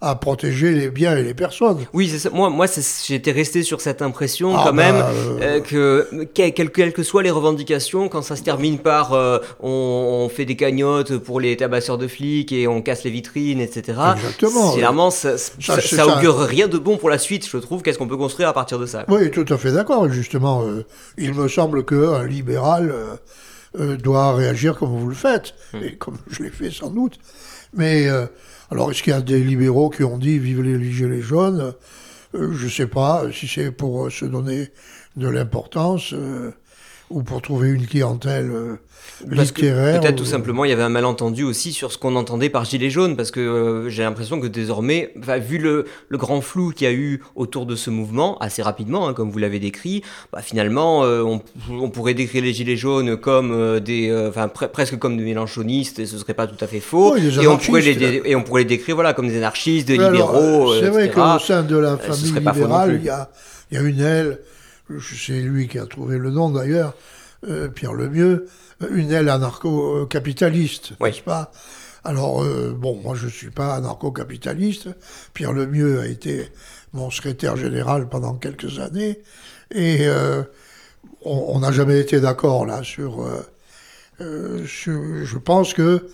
à 0.00 0.14
protéger 0.14 0.72
les 0.72 0.90
biens 0.90 1.16
et 1.16 1.22
les 1.22 1.34
personnes. 1.34 1.86
Oui, 1.92 2.08
ça. 2.08 2.30
moi, 2.30 2.50
moi 2.50 2.66
j'étais 3.06 3.32
resté 3.32 3.62
sur 3.62 3.80
cette 3.80 4.02
impression 4.02 4.54
ah 4.56 4.62
quand 4.64 4.72
même 4.72 4.96
bah, 4.96 5.10
euh, 5.10 5.60
euh, 5.72 6.24
que 6.24 6.24
quelles 6.34 6.92
que 6.92 7.02
soient 7.02 7.22
les 7.22 7.30
revendications, 7.30 8.08
quand 8.08 8.22
ça 8.22 8.36
se 8.36 8.42
termine 8.42 8.78
par 8.78 9.12
euh, 9.12 9.38
on, 9.60 10.28
fait 10.28 10.44
des 10.44 10.56
cagnottes 10.56 11.18
pour 11.18 11.40
les 11.40 11.56
tabasseurs 11.56 11.98
de 11.98 12.08
flics 12.08 12.52
et 12.52 12.66
on 12.66 12.82
casse 12.82 13.04
les 13.04 13.10
vitrines, 13.10 13.60
etc. 13.60 13.98
Exactement. 14.16 14.72
Finalement, 14.72 15.10
ça, 15.10 15.38
ça, 15.38 16.06
augure 16.06 16.38
rien 16.40 16.68
de 16.68 16.78
bon 16.78 16.96
pour 16.96 17.10
la 17.10 17.18
suite, 17.18 17.48
je 17.48 17.58
trouve. 17.58 17.82
Qu'est-ce 17.82 17.98
qu'on 17.98 18.08
peut 18.08 18.16
construire 18.16 18.48
à 18.48 18.52
partir 18.52 18.78
de 18.78 18.86
ça? 18.86 19.04
Oui, 19.08 19.30
tout 19.30 19.46
à 19.48 19.56
fait 19.58 19.72
d'accord. 19.72 20.08
Justement, 20.08 20.64
il 21.18 21.34
me 21.34 21.48
semble 21.48 21.84
qu'un 21.84 22.26
libéral 22.26 22.92
doit 24.02 24.34
réagir 24.34 24.76
comme 24.76 24.96
vous 24.96 25.08
le 25.08 25.14
faites, 25.14 25.54
hmm. 25.72 25.82
et 25.82 25.96
comme 25.96 26.16
je 26.28 26.42
l'ai 26.42 26.50
fait 26.50 26.70
sans 26.70 26.90
doute. 26.90 27.18
Mais 27.74 28.08
alors, 28.74 28.90
est-ce 28.90 29.04
qu'il 29.04 29.12
y 29.12 29.16
a 29.16 29.20
des 29.20 29.38
libéraux 29.38 29.88
qui 29.88 30.02
ont 30.02 30.18
dit 30.18 30.36
vive 30.40 30.60
les 30.60 30.90
gilets 30.90 31.20
jaunes? 31.20 31.74
Euh, 32.34 32.52
Je 32.52 32.64
ne 32.64 32.68
sais 32.68 32.88
pas 32.88 33.22
si 33.32 33.46
c'est 33.46 33.70
pour 33.70 34.10
se 34.10 34.24
donner 34.24 34.70
de 35.14 35.28
l'importance. 35.28 36.12
Euh, 37.10 37.14
ou 37.14 37.22
pour 37.22 37.42
trouver 37.42 37.68
une 37.68 37.86
clientèle 37.86 38.50
euh, 38.50 38.76
littéraire. 39.28 40.00
Peut-être 40.00 40.16
tout 40.16 40.24
simplement, 40.24 40.64
il 40.64 40.70
y 40.70 40.72
avait 40.72 40.82
un 40.82 40.88
malentendu 40.88 41.44
aussi 41.44 41.72
sur 41.72 41.92
ce 41.92 41.98
qu'on 41.98 42.16
entendait 42.16 42.48
par 42.48 42.64
gilet 42.64 42.90
jaune, 42.90 43.16
parce 43.16 43.30
que 43.30 43.40
euh, 43.40 43.88
j'ai 43.88 44.02
l'impression 44.02 44.40
que 44.40 44.46
désormais, 44.46 45.12
vu 45.40 45.58
le, 45.58 45.86
le, 46.08 46.18
grand 46.18 46.40
flou 46.40 46.70
qu'il 46.70 46.86
y 46.86 46.90
a 46.90 46.92
eu 46.92 47.22
autour 47.36 47.66
de 47.66 47.76
ce 47.76 47.90
mouvement, 47.90 48.38
assez 48.38 48.62
rapidement, 48.62 49.08
hein, 49.08 49.14
comme 49.14 49.30
vous 49.30 49.38
l'avez 49.38 49.58
décrit, 49.58 50.02
bah, 50.32 50.40
finalement, 50.42 51.04
euh, 51.04 51.22
on, 51.22 51.42
on, 51.70 51.90
pourrait 51.90 52.14
décrire 52.14 52.42
les 52.42 52.52
gilets 52.52 52.76
jaunes 52.76 53.16
comme 53.16 53.80
des, 53.80 54.12
enfin 54.28 54.48
presque 54.48 54.98
comme 54.98 55.16
des 55.16 55.24
mélanchonistes, 55.24 55.98
et 55.98 56.06
ce 56.06 56.18
serait 56.18 56.34
pas 56.34 56.46
tout 56.46 56.62
à 56.62 56.66
fait 56.66 56.80
faux. 56.80 57.16
et, 57.16 57.46
on 57.46 57.58
pourrait 57.58 57.82
les 57.82 58.22
et 58.24 58.34
on 58.34 58.42
pourrait 58.42 58.62
les 58.62 58.68
décrire 58.68 58.94
voilà, 58.94 59.12
comme 59.12 59.28
des 59.28 59.36
anarchistes, 59.36 59.86
des 59.86 59.98
libéraux. 59.98 60.74
C'est 60.80 60.88
vrai 60.88 61.10
qu'au 61.10 61.38
sein 61.38 61.62
de 61.62 61.76
la 61.76 61.96
famille 61.96 62.32
libérale, 62.32 62.98
il 63.00 63.04
y 63.04 63.10
a, 63.10 63.30
y 63.70 63.76
a 63.76 63.80
une 63.82 64.00
aile 64.00 64.38
c'est 65.00 65.40
lui 65.40 65.68
qui 65.68 65.78
a 65.78 65.86
trouvé 65.86 66.18
le 66.18 66.30
nom 66.30 66.50
d'ailleurs, 66.50 66.94
euh, 67.48 67.68
Pierre 67.68 67.94
Lemieux, 67.94 68.46
une 68.90 69.12
aile 69.12 69.28
anarcho-capitaliste, 69.28 70.92
n'est-ce 71.00 71.22
pas? 71.22 71.52
Alors, 72.04 72.42
euh, 72.42 72.74
bon, 72.76 73.00
moi 73.02 73.14
je 73.14 73.26
ne 73.26 73.30
suis 73.30 73.50
pas 73.50 73.74
anarcho-capitaliste. 73.76 74.88
Pierre 75.32 75.52
Lemieux 75.52 76.00
a 76.00 76.06
été 76.06 76.48
mon 76.92 77.10
secrétaire 77.10 77.56
général 77.56 78.08
pendant 78.08 78.34
quelques 78.34 78.78
années, 78.78 79.20
et 79.70 80.06
euh, 80.06 80.42
on 81.24 81.60
n'a 81.60 81.72
jamais 81.72 81.98
été 81.98 82.20
d'accord 82.20 82.66
là 82.66 82.82
sur, 82.82 83.26
Je 84.20 85.38
pense 85.38 85.72
que, 85.72 86.08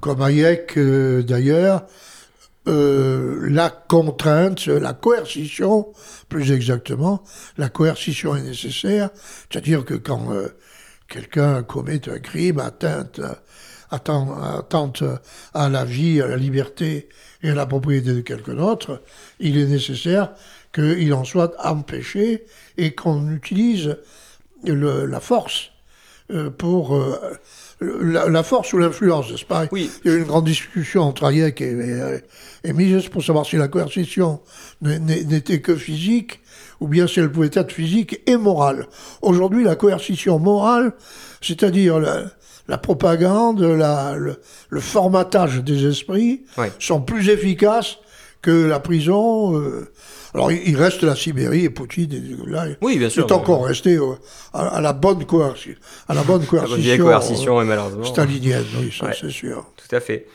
comme 0.00 0.22
Hayek 0.22 0.78
d'ailleurs, 0.78 1.86
la 3.52 3.68
contrainte, 3.68 4.66
la 4.66 4.94
coercition, 4.94 5.92
plus 6.30 6.52
exactement, 6.52 7.22
la 7.58 7.68
coercition 7.68 8.34
est 8.34 8.42
nécessaire, 8.42 9.10
c'est-à-dire 9.50 9.84
que 9.84 9.94
quand 9.94 10.32
euh, 10.32 10.48
quelqu'un 11.06 11.62
commet 11.62 12.08
un 12.08 12.18
crime, 12.18 12.60
atteinte, 12.60 13.20
attente 13.90 15.04
à 15.52 15.68
la 15.68 15.84
vie, 15.84 16.22
à 16.22 16.28
la 16.28 16.38
liberté 16.38 17.10
et 17.42 17.50
à 17.50 17.54
la 17.54 17.66
propriété 17.66 18.14
de 18.14 18.22
quelqu'un 18.22 18.54
d'autre, 18.54 19.02
il 19.38 19.58
est 19.58 19.66
nécessaire 19.66 20.32
qu'il 20.72 21.12
en 21.12 21.24
soit 21.24 21.54
empêché 21.62 22.46
et 22.78 22.94
qu'on 22.94 23.30
utilise 23.30 23.98
la 24.64 25.20
force 25.20 25.72
euh, 26.30 26.48
pour 26.48 26.96
la, 27.82 28.42
force 28.42 28.72
ou 28.72 28.78
l'influence, 28.78 29.26
c'est 29.36 29.46
pas 29.46 29.66
oui. 29.72 29.90
Il 30.04 30.10
y 30.10 30.14
a 30.14 30.16
eu 30.16 30.20
une 30.20 30.26
grande 30.26 30.44
discussion 30.44 31.02
entre 31.02 31.24
Hayek 31.24 31.60
et, 31.60 31.76
et, 32.64 32.72
Mises 32.72 33.08
pour 33.08 33.22
savoir 33.22 33.46
si 33.46 33.56
la 33.56 33.68
coercition 33.68 34.40
n'était 34.80 35.60
que 35.60 35.74
physique 35.74 36.40
ou 36.80 36.88
bien 36.88 37.06
si 37.06 37.20
elle 37.20 37.30
pouvait 37.30 37.50
être 37.52 37.72
physique 37.72 38.20
et 38.26 38.36
morale. 38.36 38.86
Aujourd'hui, 39.22 39.64
la 39.64 39.76
coercition 39.76 40.38
morale, 40.38 40.92
c'est-à-dire 41.40 42.00
la, 42.00 42.78
propagande, 42.78 43.62
la, 43.62 44.16
le, 44.16 44.80
formatage 44.80 45.62
des 45.62 45.86
esprits, 45.86 46.44
sont 46.78 47.00
plus 47.00 47.28
efficaces 47.28 47.98
que 48.40 48.66
la 48.66 48.80
prison. 48.80 49.56
Euh, 49.56 49.92
alors, 50.34 50.50
il 50.50 50.76
reste 50.76 51.02
la 51.02 51.14
Sibérie 51.14 51.64
et 51.64 51.70
Poutine. 51.70 52.38
Là, 52.46 52.66
oui, 52.80 52.98
bien 52.98 53.10
sûr. 53.10 53.26
est 53.26 53.32
encore 53.32 53.66
resté 53.66 53.98
à, 54.54 54.80
la 54.80 54.92
bonne 54.94 55.26
coercition. 55.26 55.74
À 56.08 56.14
la 56.14 56.22
bonne 56.22 56.46
coercition. 56.46 57.04
coercition, 57.04 57.60
euh, 57.60 57.64
malheureusement. 57.64 58.04
Stalinienne, 58.04 58.64
oui, 58.80 58.94
ça, 58.98 59.10
c'est 59.12 59.30
sûr. 59.30 59.66
Tout 59.76 59.94
à 59.94 60.00
fait. 60.00 60.26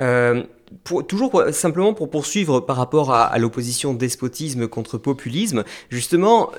Euh, 0.00 0.42
pour, 0.82 1.06
toujours 1.06 1.44
simplement 1.52 1.92
pour 1.92 2.10
poursuivre 2.10 2.58
par 2.60 2.76
rapport 2.76 3.12
à, 3.12 3.38
l'opposition 3.38 3.92
despotisme 3.92 4.66
contre 4.66 4.96
populisme, 4.96 5.62
justement, 5.90 6.50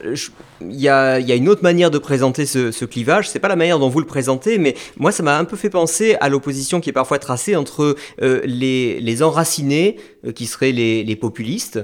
il 0.61 0.79
y 0.79 0.87
a, 0.87 1.19
y 1.19 1.31
a, 1.31 1.35
une 1.35 1.49
autre 1.49 1.63
manière 1.63 1.89
de 1.89 1.97
présenter 1.97 2.45
ce, 2.45 2.71
ce 2.71 2.85
clivage. 2.85 3.27
C'est 3.27 3.39
pas 3.39 3.47
la 3.47 3.55
manière 3.55 3.79
dont 3.79 3.89
vous 3.89 3.99
le 3.99 4.05
présentez, 4.05 4.59
mais 4.59 4.75
moi, 4.97 5.11
ça 5.11 5.23
m'a 5.23 5.39
un 5.39 5.43
peu 5.43 5.57
fait 5.57 5.71
penser 5.71 6.17
à 6.21 6.29
l'opposition 6.29 6.79
qui 6.79 6.91
est 6.91 6.93
parfois 6.93 7.17
tracée 7.17 7.55
entre 7.55 7.95
euh, 8.21 8.41
les, 8.45 9.01
les, 9.01 9.23
enracinés, 9.23 9.97
qui 10.35 10.45
seraient 10.45 10.71
les, 10.71 11.03
les 11.03 11.15
populistes, 11.15 11.79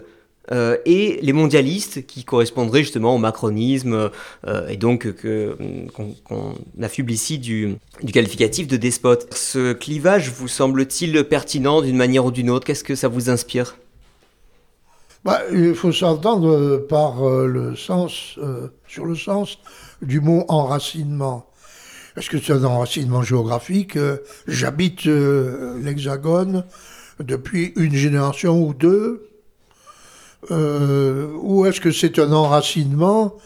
euh, 0.52 0.78
et 0.86 1.20
les 1.22 1.34
mondialistes 1.34 2.06
qui 2.08 2.24
correspondraient 2.24 2.82
justement 2.82 3.16
au 3.16 3.20
macronisme 3.20 4.10
euh, 4.48 4.68
et 4.68 4.76
donc 4.76 5.08
qu'on 5.14 6.56
affuble 6.82 7.12
ici 7.12 7.38
du, 7.38 7.78
qualificatif 8.12 8.68
de 8.68 8.76
despote. 8.76 9.32
Ce 9.34 9.74
clivage 9.74 10.30
vous 10.30 10.48
semble-t-il 10.48 11.24
pertinent 11.26 11.82
d'une 11.82 11.96
manière 11.96 12.26
ou 12.26 12.32
d'une 12.32 12.50
autre? 12.50 12.66
Qu'est-ce 12.66 12.84
que 12.84 12.96
ça 12.96 13.08
vous 13.08 13.30
inspire? 13.30 13.78
Bah, 15.24 15.42
Il 15.54 15.76
faut 15.76 15.92
s'entendre 15.92 16.78
par 16.90 17.24
euh, 17.24 17.46
le 17.46 17.76
sens, 17.76 18.40
sur 18.88 19.06
le 19.06 19.16
sens 19.16 19.60
du 20.02 20.20
mot 20.20 20.46
enracinement. 20.48 21.46
Est-ce 22.18 22.30
que 22.30 22.40
c'est 22.40 22.52
un 22.52 22.64
enracinement 22.66 23.22
géographique 23.22 23.98
J'habite 24.48 25.06
l'Hexagone 25.06 26.66
depuis 27.20 27.72
une 27.78 27.94
génération 27.94 28.62
ou 28.62 28.74
deux 28.74 29.31
ou 30.50 31.66
est-ce 31.66 31.80
que 31.80 31.92
c'est 31.92 32.20
un 32.20 32.32
enracinement 32.32 33.38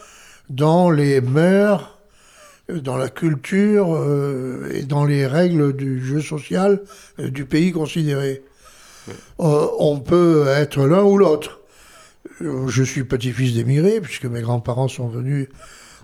dans 0.48 0.90
les 0.90 1.20
mœurs, 1.20 1.98
dans 2.68 2.96
la 2.96 3.08
culture 3.08 3.94
euh, 3.94 4.70
et 4.74 4.82
dans 4.82 5.04
les 5.04 5.26
règles 5.26 5.74
du 5.74 6.04
jeu 6.04 6.20
social 6.20 6.82
euh, 7.18 7.30
du 7.30 7.44
pays 7.44 7.72
considéré? 7.72 8.42
On 9.38 10.00
peut 10.00 10.46
être 10.48 10.84
l'un 10.84 11.04
ou 11.04 11.16
l'autre. 11.16 11.60
Je 12.40 12.82
suis 12.82 13.04
petit-fils 13.04 13.54
d'émigrés, 13.54 14.00
puisque 14.00 14.24
mes 14.24 14.40
grands-parents 14.40 14.88
sont 14.88 15.06
venus 15.06 15.48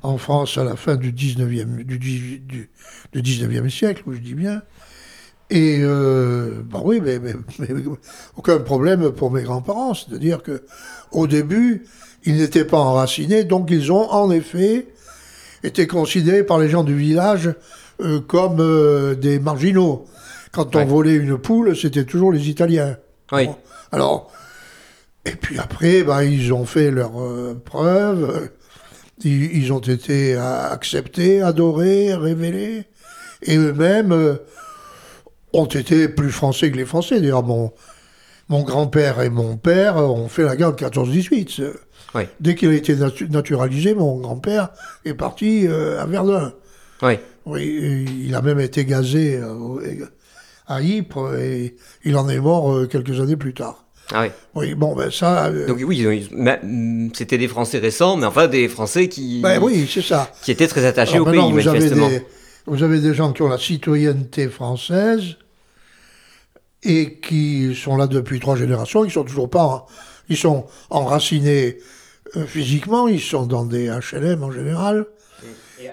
en 0.04 0.18
France 0.18 0.56
à 0.56 0.62
la 0.62 0.76
fin 0.76 0.94
du 0.94 1.12
19e, 1.12 1.82
du, 1.82 1.98
du, 1.98 2.38
du 2.38 3.22
19e 3.22 3.68
siècle, 3.68 4.04
je 4.12 4.18
dis 4.18 4.34
bien. 4.34 4.62
Et 5.52 5.80
euh, 5.82 6.62
bah 6.64 6.80
oui, 6.82 7.02
mais, 7.04 7.20
aucun 8.38 8.58
problème 8.58 9.12
pour 9.12 9.30
mes 9.30 9.42
grands-parents. 9.42 9.92
C'est-à-dire 9.92 10.42
que 10.42 10.62
au 11.10 11.26
début, 11.26 11.84
ils 12.24 12.38
n'étaient 12.38 12.64
pas 12.64 12.78
enracinés, 12.78 13.44
donc 13.44 13.70
ils 13.70 13.92
ont 13.92 14.10
en 14.10 14.30
effet 14.30 14.86
été 15.62 15.86
considérés 15.86 16.42
par 16.42 16.58
les 16.58 16.70
gens 16.70 16.84
du 16.84 16.96
village 16.96 17.54
euh, 18.00 18.20
comme 18.20 18.60
euh, 18.60 19.14
des 19.14 19.38
marginaux. 19.38 20.06
Quand 20.52 20.74
on 20.74 20.86
volait 20.86 21.16
une 21.16 21.36
poule, 21.36 21.76
c'était 21.76 22.04
toujours 22.04 22.32
les 22.32 22.48
Italiens. 22.48 22.96
Oui. 23.30 23.48
alors, 23.92 24.30
et 25.26 25.32
puis 25.32 25.58
après, 25.58 26.02
bah, 26.02 26.24
ils 26.24 26.54
ont 26.54 26.64
fait 26.64 26.90
leurs 26.90 27.20
euh, 27.22 27.60
preuves. 27.62 28.50
Ils, 29.22 29.54
ils, 29.54 29.72
ont 29.72 29.80
été 29.80 30.34
acceptés, 30.34 31.42
adorés, 31.42 32.14
révélés. 32.14 32.84
Et 33.42 33.58
eux-mêmes 33.58 34.38
ont 35.52 35.66
été 35.66 36.08
plus 36.08 36.30
français 36.30 36.70
que 36.70 36.76
les 36.76 36.84
Français. 36.84 37.20
D'ailleurs, 37.20 37.42
mon, 37.42 37.72
mon 38.48 38.62
grand-père 38.62 39.20
et 39.22 39.30
mon 39.30 39.56
père 39.56 39.96
ont 39.96 40.28
fait 40.28 40.44
la 40.44 40.56
guerre 40.56 40.74
de 40.74 40.84
14-18. 40.84 41.72
Dès 42.40 42.54
qu'il 42.54 42.68
a 42.68 42.74
été 42.74 42.94
naturalisé, 43.30 43.94
mon 43.94 44.18
grand-père 44.18 44.68
est 45.04 45.14
parti 45.14 45.66
euh, 45.66 46.00
à 46.00 46.06
Verdun. 46.06 46.52
Oui. 47.02 47.14
oui. 47.46 48.04
Il 48.26 48.34
a 48.34 48.42
même 48.42 48.60
été 48.60 48.84
gazé 48.84 49.36
euh, 49.36 50.06
à 50.66 50.82
Ypres 50.82 51.34
et 51.38 51.76
il 52.04 52.16
en 52.16 52.28
est 52.28 52.38
mort 52.38 52.72
euh, 52.72 52.86
quelques 52.86 53.20
années 53.20 53.36
plus 53.36 53.54
tard. 53.54 53.84
Ah 54.12 54.22
oui. 54.22 54.28
Oui, 54.54 54.74
bon, 54.74 54.94
ben 54.94 55.10
ça. 55.10 55.50
Donc 55.50 55.78
oui, 55.82 56.28
mm, 56.30 57.10
c'était 57.14 57.38
des 57.38 57.48
Français 57.48 57.78
récents, 57.78 58.16
mais 58.16 58.26
enfin 58.26 58.46
des 58.46 58.68
Français 58.68 59.08
qui. 59.08 59.40
Ben 59.40 59.58
oui, 59.62 59.88
c'est 59.90 60.02
ça. 60.02 60.30
Qui 60.42 60.50
étaient 60.50 60.66
très 60.66 60.84
attachés 60.84 61.18
au 61.18 61.24
pays, 61.24 61.52
manifestement. 61.52 62.10
vous 62.66 62.82
avez 62.82 63.00
des 63.00 63.14
gens 63.14 63.32
qui 63.32 63.40
ont 63.42 63.48
la 63.48 63.58
citoyenneté 63.58 64.48
française, 64.48 65.36
et 66.82 67.18
qui 67.20 67.74
sont 67.74 67.96
là 67.96 68.06
depuis 68.06 68.40
trois 68.40 68.56
générations. 68.56 69.04
Ils 69.04 69.10
sont 69.10 69.24
toujours 69.24 69.50
pas, 69.50 69.86
ils 70.28 70.36
sont 70.36 70.66
enracinés 70.90 71.78
euh, 72.36 72.46
physiquement, 72.46 73.08
ils 73.08 73.20
sont 73.20 73.46
dans 73.46 73.64
des 73.64 73.88
HLM 73.88 74.42
en 74.42 74.50
général, 74.50 75.06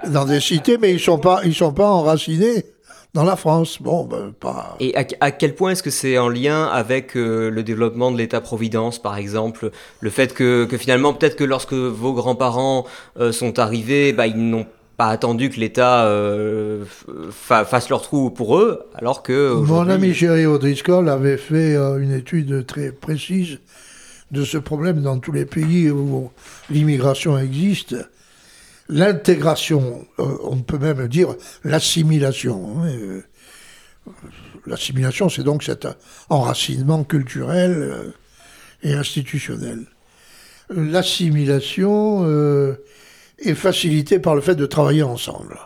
dans 0.08 0.26
des 0.26 0.40
cités, 0.40 0.78
mais 0.78 0.94
ils 0.94 1.00
sont 1.00 1.20
pas, 1.20 1.42
ils 1.44 1.56
sont 1.56 1.74
pas 1.74 1.90
enracinés 1.90 2.66
dans 3.14 3.24
la 3.24 3.36
France. 3.36 3.82
Bon, 3.82 4.06
ben, 4.06 4.34
pas. 4.40 4.76
Et 4.80 4.96
à, 4.96 5.32
quel 5.32 5.56
point 5.56 5.72
est-ce 5.72 5.84
que 5.84 5.90
c'est 5.90 6.18
en 6.18 6.30
lien 6.30 6.66
avec 6.66 7.18
euh, 7.18 7.50
le 7.50 7.64
développement 7.64 8.12
de 8.12 8.18
l'État-providence, 8.18 9.00
par 9.00 9.18
exemple? 9.18 9.72
Le 10.00 10.10
fait 10.10 10.34
que, 10.34 10.66
que 10.66 10.78
finalement, 10.78 11.14
peut-être 11.14 11.36
que 11.36 11.44
lorsque 11.44 11.74
vos 11.74 12.14
grands-parents 12.14 12.86
euh, 13.20 13.32
sont 13.32 13.60
arrivés, 13.60 14.14
bah, 14.14 14.28
ils 14.28 14.38
n'ont 14.38 14.68
pas 15.00 15.08
attendu 15.08 15.50
que 15.50 15.60
l'État 15.60 16.06
euh, 16.06 16.86
fasse 17.32 17.90
leur 17.90 18.02
trou 18.02 18.30
pour 18.30 18.58
eux, 18.58 18.84
alors 18.94 19.24
que... 19.24 19.54
Mon 19.54 19.90
ami 19.90 20.14
Jerry 20.14 20.46
O'Driscoll 20.46 21.10
avait 21.10 21.38
fait 21.38 21.76
une 21.76 22.12
étude 22.12 22.66
très 22.68 22.92
précise 22.92 23.60
de 24.32 24.44
ce 24.44 24.60
problème 24.60 25.02
dans 25.02 25.18
tous 25.18 25.32
les 25.32 25.46
pays 25.46 25.90
où 25.90 26.30
l'immigration 26.70 27.38
existe 27.40 27.96
l'intégration, 28.90 30.06
euh, 30.20 30.38
on 30.44 30.58
peut 30.58 30.80
même 30.80 31.08
dire 31.08 31.36
l'assimilation. 31.64 32.82
Hein, 32.82 32.88
euh, 32.90 33.22
l'assimilation, 34.66 35.30
c'est 35.30 35.44
donc 35.44 35.64
cet 35.64 35.88
enracinement 36.30 37.04
culturel 37.04 37.72
euh, 37.72 38.12
et 38.84 38.94
institutionnel. 38.94 39.86
L'assimilation 40.70 42.24
est 43.42 43.56
facilitée 43.56 44.20
par 44.20 44.36
le 44.36 44.42
fait 44.42 44.56
de 44.56 44.66
travailler 44.66 45.04
ensemble. 45.04 45.60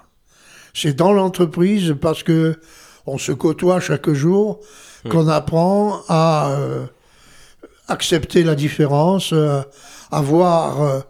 C'est 0.74 0.96
dans 0.96 1.14
l'entreprise 1.14 1.96
parce 2.00 2.24
que 2.24 2.60
on 3.06 3.18
se 3.18 3.32
côtoie 3.32 3.80
chaque 3.80 4.10
jour 4.12 4.60
hmm. 5.04 5.10
qu'on 5.10 5.28
apprend 5.28 6.02
à 6.08 6.56
accepter 7.88 8.44
la 8.44 8.56
différence, 8.56 9.34
à 9.34 10.22
voir 10.22 11.04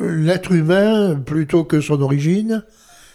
l'être 0.00 0.52
humain 0.52 1.14
plutôt 1.14 1.64
que 1.64 1.80
son 1.80 2.00
origine. 2.00 2.64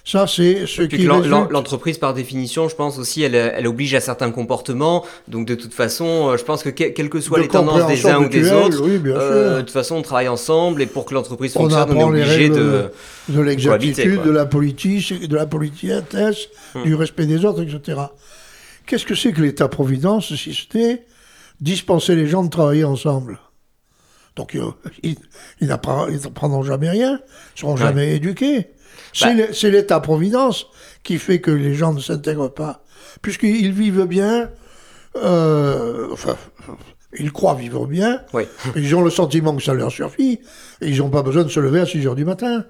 Ça, 0.03 0.25
c'est 0.25 0.65
ce 0.65 0.81
qui. 0.81 1.03
L'entreprise, 1.03 1.97
par 1.97 2.13
définition, 2.13 2.67
je 2.67 2.75
pense 2.75 2.97
aussi, 2.97 3.21
elle, 3.21 3.35
elle, 3.35 3.67
oblige 3.67 3.93
à 3.93 3.99
certains 3.99 4.31
comportements. 4.31 5.05
Donc, 5.27 5.47
de 5.47 5.55
toute 5.55 5.73
façon, 5.73 6.29
euh, 6.29 6.37
je 6.37 6.43
pense 6.43 6.63
que 6.63 6.69
quelles 6.69 7.09
que 7.09 7.21
soient 7.21 7.39
les 7.39 7.47
tendances 7.47 7.87
des 7.87 8.07
uns 8.07 8.19
ou 8.19 8.27
des 8.27 8.51
autres, 8.51 8.83
euh, 8.83 9.57
de 9.57 9.61
toute 9.61 9.71
façon, 9.71 9.95
on 9.97 10.01
travaille 10.01 10.27
ensemble 10.27 10.81
et 10.81 10.87
pour 10.87 11.05
que 11.05 11.13
l'entreprise 11.13 11.53
fonctionne, 11.53 11.91
on 11.91 11.99
est 11.99 12.03
obligé 12.03 12.49
de. 12.49 12.91
De 13.29 13.39
l'exactitude, 13.39 14.23
de 14.23 14.31
la 14.31 14.45
politique, 14.45 15.27
de 15.27 15.35
la 15.35 15.45
politesse, 15.45 16.49
hum. 16.75 16.83
du 16.83 16.95
respect 16.95 17.27
des 17.27 17.45
autres, 17.45 17.61
etc. 17.61 17.99
Qu'est-ce 18.85 19.05
que 19.05 19.15
c'est 19.15 19.31
que 19.31 19.41
l'État-providence 19.41 20.35
si 20.35 20.53
c'était 20.53 21.03
dispenser 21.61 22.15
les 22.15 22.27
gens 22.27 22.43
de 22.43 22.49
travailler 22.49 22.83
ensemble? 22.83 23.39
Donc 24.35 24.55
euh, 24.55 24.71
ils, 25.03 25.17
n'apprendront 25.61 26.63
jamais 26.63 26.89
rien, 26.89 27.19
ils 27.55 27.59
seront 27.59 27.77
jamais 27.77 28.15
éduqués. 28.15 28.67
Bah. 29.19 29.27
C'est 29.53 29.71
l'État-providence 29.71 30.67
qui 31.03 31.17
fait 31.17 31.41
que 31.41 31.51
les 31.51 31.73
gens 31.73 31.93
ne 31.93 31.99
s'intègrent 31.99 32.53
pas. 32.53 32.83
Puisqu'ils 33.21 33.73
vivent 33.73 34.05
bien, 34.05 34.49
euh, 35.17 36.07
enfin, 36.11 36.37
ils 37.17 37.31
croient 37.31 37.55
vivre 37.55 37.85
bien, 37.85 38.21
ils 38.75 38.95
ont 38.95 39.01
le 39.01 39.09
sentiment 39.09 39.55
que 39.55 39.63
ça 39.63 39.73
leur 39.73 39.91
suffit, 39.91 40.39
et 40.81 40.87
ils 40.87 40.97
n'ont 40.99 41.09
pas 41.09 41.23
besoin 41.23 41.43
de 41.43 41.49
se 41.49 41.59
lever 41.59 41.81
à 41.81 41.85
6 41.85 42.07
heures 42.07 42.15
du 42.15 42.25
matin. 42.25 42.65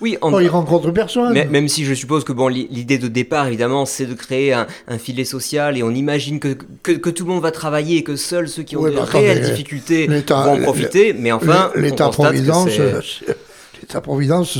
Oui, 0.00 0.16
on... 0.22 0.30
ne 0.38 0.48
rencontre 0.48 0.90
personne. 0.90 1.32
même 1.32 1.68
si 1.68 1.84
je 1.84 1.94
suppose 1.94 2.24
que 2.24 2.32
bon, 2.32 2.48
l'idée 2.48 2.98
de 2.98 3.08
départ, 3.08 3.46
évidemment, 3.46 3.86
c'est 3.86 4.06
de 4.06 4.14
créer 4.14 4.52
un, 4.52 4.66
filet 4.98 5.24
social 5.24 5.76
et 5.76 5.82
on 5.82 5.90
imagine 5.90 6.40
que, 6.40 6.56
que, 6.82 7.10
tout 7.10 7.24
le 7.24 7.32
monde 7.32 7.42
va 7.42 7.50
travailler 7.50 7.98
et 7.98 8.04
que 8.04 8.16
seuls 8.16 8.48
ceux 8.48 8.62
qui 8.62 8.76
ont 8.76 8.82
de 8.82 8.96
réelles 8.96 9.42
difficultés 9.42 10.06
vont 10.06 10.36
en 10.36 10.60
profiter. 10.60 11.12
Mais 11.12 11.32
enfin, 11.32 11.70
l'État-providence, 11.74 12.68
l'État-providence, 13.80 14.58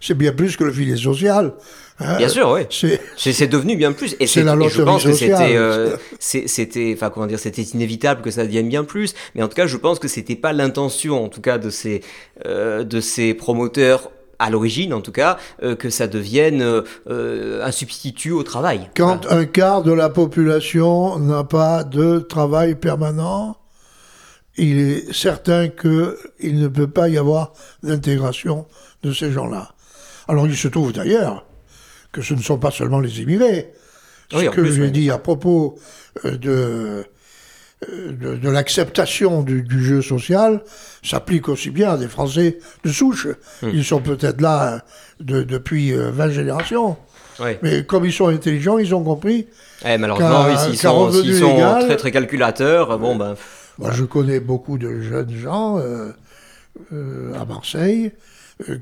c'est 0.00 0.14
bien 0.16 0.32
plus 0.32 0.56
que 0.56 0.64
le 0.64 0.72
filet 0.72 0.96
social. 0.96 1.54
Hein. 2.00 2.16
Bien 2.16 2.28
sûr, 2.28 2.50
oui. 2.50 2.62
C'est 3.16 3.46
devenu 3.46 3.76
bien 3.76 3.92
plus. 3.92 4.16
Et, 4.20 4.26
c'est 4.26 4.42
la 4.42 4.54
et 4.54 4.68
je 4.68 4.82
pense 4.82 5.04
que 5.04 5.12
c'était, 5.12 5.56
euh, 5.56 5.96
c'était, 6.18 6.96
comment 7.12 7.26
dire, 7.26 7.38
c'était 7.38 7.62
inévitable 7.62 8.22
que 8.22 8.30
ça 8.30 8.44
devienne 8.44 8.68
bien 8.68 8.84
plus. 8.84 9.14
Mais 9.34 9.42
en 9.42 9.48
tout 9.48 9.54
cas, 9.54 9.66
je 9.66 9.76
pense 9.76 9.98
que 9.98 10.08
c'était 10.08 10.36
pas 10.36 10.52
l'intention, 10.52 11.22
en 11.22 11.28
tout 11.28 11.42
cas, 11.42 11.58
de 11.58 11.68
ces, 11.70 12.02
euh, 12.46 12.84
de 12.84 13.00
ces 13.00 13.34
promoteurs 13.34 14.10
à 14.40 14.50
l'origine 14.50 14.92
en 14.92 15.00
tout 15.00 15.12
cas, 15.12 15.38
euh, 15.62 15.76
que 15.76 15.90
ça 15.90 16.08
devienne 16.08 16.62
euh, 16.62 16.82
euh, 17.08 17.64
un 17.64 17.70
substitut 17.70 18.32
au 18.32 18.42
travail. 18.42 18.88
Quand 18.96 19.26
un 19.30 19.44
quart 19.44 19.82
de 19.82 19.92
la 19.92 20.08
population 20.08 21.18
n'a 21.18 21.44
pas 21.44 21.84
de 21.84 22.18
travail 22.18 22.74
permanent, 22.74 23.56
il 24.56 24.78
est 24.78 25.12
certain 25.12 25.68
qu'il 25.68 26.58
ne 26.58 26.68
peut 26.68 26.88
pas 26.88 27.08
y 27.08 27.18
avoir 27.18 27.52
d'intégration 27.82 28.66
de 29.02 29.12
ces 29.12 29.30
gens-là. 29.30 29.74
Alors 30.26 30.46
il 30.46 30.56
se 30.56 30.68
trouve 30.68 30.92
d'ailleurs 30.92 31.44
que 32.10 32.22
ce 32.22 32.34
ne 32.34 32.42
sont 32.42 32.58
pas 32.58 32.70
seulement 32.70 33.00
les 33.00 33.20
immigrés. 33.20 33.72
Ce 34.32 34.48
que 34.48 34.64
j'ai 34.64 34.90
dit 34.90 35.10
à 35.10 35.18
propos 35.18 35.78
de 36.24 37.04
de, 37.88 38.48
l'acceptation 38.48 39.42
du, 39.42 39.84
jeu 39.84 40.02
social 40.02 40.62
s'applique 41.02 41.48
aussi 41.48 41.70
bien 41.70 41.92
à 41.92 41.96
des 41.96 42.08
Français 42.08 42.58
de 42.84 42.90
souche. 42.90 43.26
Hmm. 43.62 43.70
Ils 43.72 43.84
sont 43.84 44.00
peut-être 44.00 44.40
là 44.40 44.84
depuis 45.20 45.92
20 45.92 45.98
euh, 45.98 46.30
générations. 46.30 46.96
Mais 47.62 47.84
comme 47.84 48.04
ils 48.04 48.12
sont 48.12 48.28
intelligents, 48.28 48.76
ils 48.76 48.94
ont 48.94 49.02
compris. 49.02 49.46
Eh, 49.86 49.96
malheureusement, 49.96 50.44
oui, 50.46 50.58
s'ils 50.58 50.76
sont, 50.76 51.10
sont 51.10 51.78
très 51.80 51.96
très 51.96 52.10
calculateurs, 52.10 52.98
bon 52.98 53.16
ben. 53.16 53.34
Moi, 53.78 53.92
je 53.92 54.04
connais 54.04 54.40
beaucoup 54.40 54.76
de 54.76 55.00
jeunes 55.00 55.34
gens 55.34 55.78
euh, 55.78 56.10
euh, 56.92 57.32
à 57.40 57.46
Marseille 57.46 58.12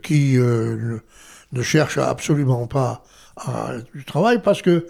qui 0.02 0.36
ne 0.36 1.62
cherchent 1.62 1.98
absolument 1.98 2.66
pas 2.66 3.04
à, 3.36 3.74
du 3.94 4.04
travail 4.04 4.40
parce 4.42 4.60
que 4.60 4.86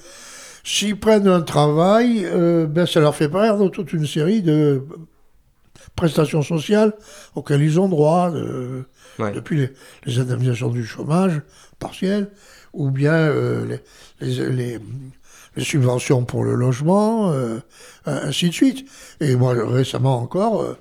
S'ils 0.71 1.01
prennent 1.01 1.29
un 1.29 1.41
travail, 1.41 2.27
euh, 2.27 2.67
ben 2.67 2.85
ça 2.85 3.01
leur 3.01 3.17
fait 3.17 3.31
perdre 3.31 3.71
toute 3.71 3.95
une 3.95 4.07
série 4.07 4.43
de 4.43 4.85
prestations 5.97 6.43
sociales 6.43 6.93
auxquelles 7.35 7.63
ils 7.63 7.81
ont 7.81 7.89
droit, 7.89 8.31
depuis 9.19 9.71
les, 10.05 10.19
indemnisations 10.19 10.69
du 10.69 10.85
chômage 10.85 11.41
partiel, 11.79 12.29
ou 12.75 12.91
bien 12.91 13.15
euh, 13.15 13.79
les, 14.21 14.79
subventions 15.57 16.27
pour 16.27 16.45
le 16.45 16.55
logement, 16.55 17.33
euh, 17.33 17.61
ainsi 18.05 18.51
de 18.51 18.55
suite. 18.55 18.87
Et 19.21 19.37
moi, 19.37 19.55
récemment 19.57 20.19
encore, 20.19 20.77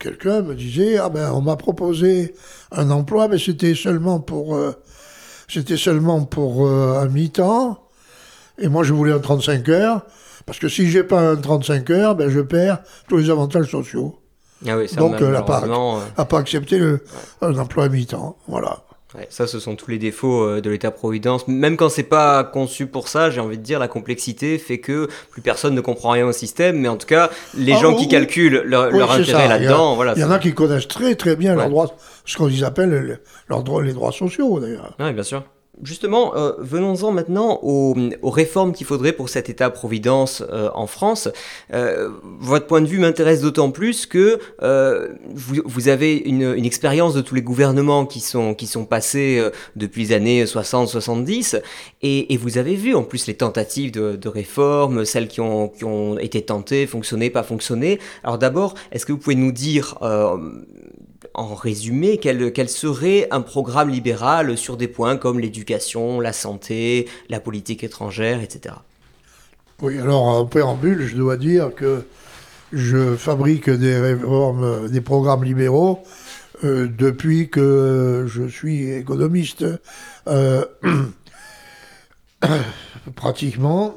quelqu'un 0.00 0.42
me 0.42 0.56
disait, 0.56 0.96
ah 0.96 1.08
ben, 1.08 1.30
on 1.30 1.40
m'a 1.40 1.54
proposé 1.54 2.34
un 2.72 2.90
emploi, 2.90 3.28
mais 3.28 3.38
c'était 3.38 3.76
seulement 3.76 4.18
pour, 4.18 4.58
c'était 5.46 5.76
seulement 5.76 6.24
pour 6.24 6.68
un 6.68 7.06
mi-temps. 7.06 7.85
Et 8.58 8.68
moi, 8.68 8.82
je 8.82 8.92
voulais 8.92 9.12
un 9.12 9.18
35 9.18 9.68
heures, 9.68 10.02
parce 10.46 10.58
que 10.58 10.68
si 10.68 10.88
j'ai 10.90 11.02
pas 11.02 11.20
un 11.20 11.36
35 11.36 11.90
heures, 11.90 12.14
ben, 12.14 12.30
je 12.30 12.40
perds 12.40 12.78
tous 13.08 13.18
les 13.18 13.30
avantages 13.30 13.70
sociaux. 13.70 14.18
Ah 14.66 14.78
oui, 14.78 14.88
ça, 14.88 14.96
Donc, 14.96 15.16
elle 15.18 15.32
n'a 15.32 15.42
pas, 15.42 15.62
a 16.16 16.24
pas 16.24 16.38
accepté 16.38 16.78
le, 16.78 17.04
un 17.42 17.56
emploi 17.58 17.84
à 17.84 17.88
mi-temps. 17.90 18.36
Voilà. 18.48 18.78
ça, 19.28 19.46
ce 19.46 19.60
sont 19.60 19.76
tous 19.76 19.90
les 19.90 19.98
défauts 19.98 20.44
euh, 20.44 20.60
de 20.62 20.70
l'État-providence. 20.70 21.46
Même 21.46 21.76
quand 21.76 21.90
c'est 21.90 22.02
pas 22.02 22.42
conçu 22.42 22.86
pour 22.86 23.08
ça, 23.08 23.28
j'ai 23.28 23.40
envie 23.40 23.58
de 23.58 23.62
dire, 23.62 23.78
la 23.78 23.88
complexité 23.88 24.56
fait 24.56 24.78
que 24.78 25.08
plus 25.30 25.42
personne 25.42 25.74
ne 25.74 25.82
comprend 25.82 26.10
rien 26.10 26.26
au 26.26 26.32
système. 26.32 26.78
Mais 26.78 26.88
en 26.88 26.96
tout 26.96 27.06
cas, 27.06 27.28
les 27.54 27.74
ah, 27.74 27.80
gens 27.80 27.94
qui 27.94 28.08
calculent 28.08 28.62
leur, 28.64 28.94
intérêt 29.10 29.48
là-dedans, 29.48 29.94
voilà. 29.94 30.14
Il 30.16 30.22
y 30.22 30.24
en 30.24 30.30
a 30.30 30.38
qui 30.38 30.54
connaissent 30.54 30.88
très 30.88 31.14
très 31.16 31.36
bien 31.36 31.54
leurs 31.54 31.68
droits, 31.68 31.94
ce 32.24 32.38
qu'on 32.38 32.50
appelle 32.62 33.20
leurs 33.48 33.62
droits, 33.62 33.82
les 33.82 33.92
droits 33.92 34.12
sociaux 34.12 34.58
d'ailleurs. 34.60 34.96
Oui, 34.98 35.12
bien 35.12 35.22
sûr. 35.22 35.44
Justement, 35.82 36.34
euh, 36.36 36.52
venons-en 36.58 37.12
maintenant 37.12 37.58
aux, 37.62 37.94
réformes 38.24 38.72
qu'il 38.72 38.86
faudrait 38.86 39.12
pour 39.12 39.28
cet 39.28 39.50
État-providence 39.50 40.42
euh, 40.50 40.70
en 40.74 40.86
France. 40.86 41.28
Euh, 41.74 42.10
votre 42.22 42.66
point 42.66 42.80
de 42.80 42.86
vue 42.86 42.98
m'intéresse 42.98 43.42
d'autant 43.42 43.70
plus 43.70 44.06
que 44.06 44.38
vous, 45.34 45.88
avez 45.88 46.16
une, 46.16 46.64
expérience 46.64 47.14
de 47.14 47.20
tous 47.20 47.34
les 47.34 47.42
gouvernements 47.42 48.06
qui 48.06 48.20
sont, 48.20 48.54
qui 48.54 48.66
sont 48.66 48.86
passés 48.86 49.42
depuis 49.76 50.04
les 50.04 50.12
années 50.12 50.44
60-70 50.44 51.60
et, 52.02 52.36
vous 52.36 52.58
avez 52.58 52.74
vu 52.74 52.94
en 52.94 53.02
plus 53.02 53.26
les 53.26 53.34
tentatives 53.34 53.90
de, 53.90 54.16
de 54.16 54.28
réforme, 54.28 55.04
celles 55.04 55.28
qui 55.28 55.40
ont, 55.40 55.68
qui 55.68 55.84
ont 55.84 56.18
été 56.18 56.42
tentées, 56.42 56.86
fonctionné, 56.86 57.30
pas 57.30 57.42
fonctionné. 57.42 57.98
Alors 58.24 58.38
d'abord, 58.38 58.74
est-ce 58.92 59.04
que 59.04 59.12
vous 59.12 59.18
pouvez 59.18 59.36
nous 59.36 59.52
dire 59.52 59.98
en 61.34 61.54
résumé, 61.54 62.18
quel, 62.18 62.68
serait 62.68 63.28
un 63.30 63.40
programme 63.40 63.90
libéral 63.90 64.56
sur 64.56 64.76
des 64.76 64.88
points 64.88 65.16
comme 65.16 65.38
l'éducation, 65.38 66.20
la 66.20 66.32
santé, 66.32 67.08
la 67.28 67.40
politique 67.40 67.84
étrangère, 67.84 68.40
etc. 68.42 68.74
Oui, 69.82 69.98
alors 69.98 70.22
en 70.22 70.46
préambule, 70.46 71.06
je 71.06 71.16
dois 71.16 71.36
dire 71.36 71.74
que 71.74 72.04
je 72.72 73.14
fabrique 73.16 73.70
des 73.70 73.98
réformes, 73.98 74.88
des 74.88 75.00
programmes 75.00 75.44
libéraux 75.44 76.00
euh, 76.64 76.88
depuis 76.88 77.50
que 77.50 78.24
je 78.26 78.48
suis 78.48 78.90
économiste. 78.90 79.64
Euh, 80.28 80.64
pratiquement. 83.14 83.94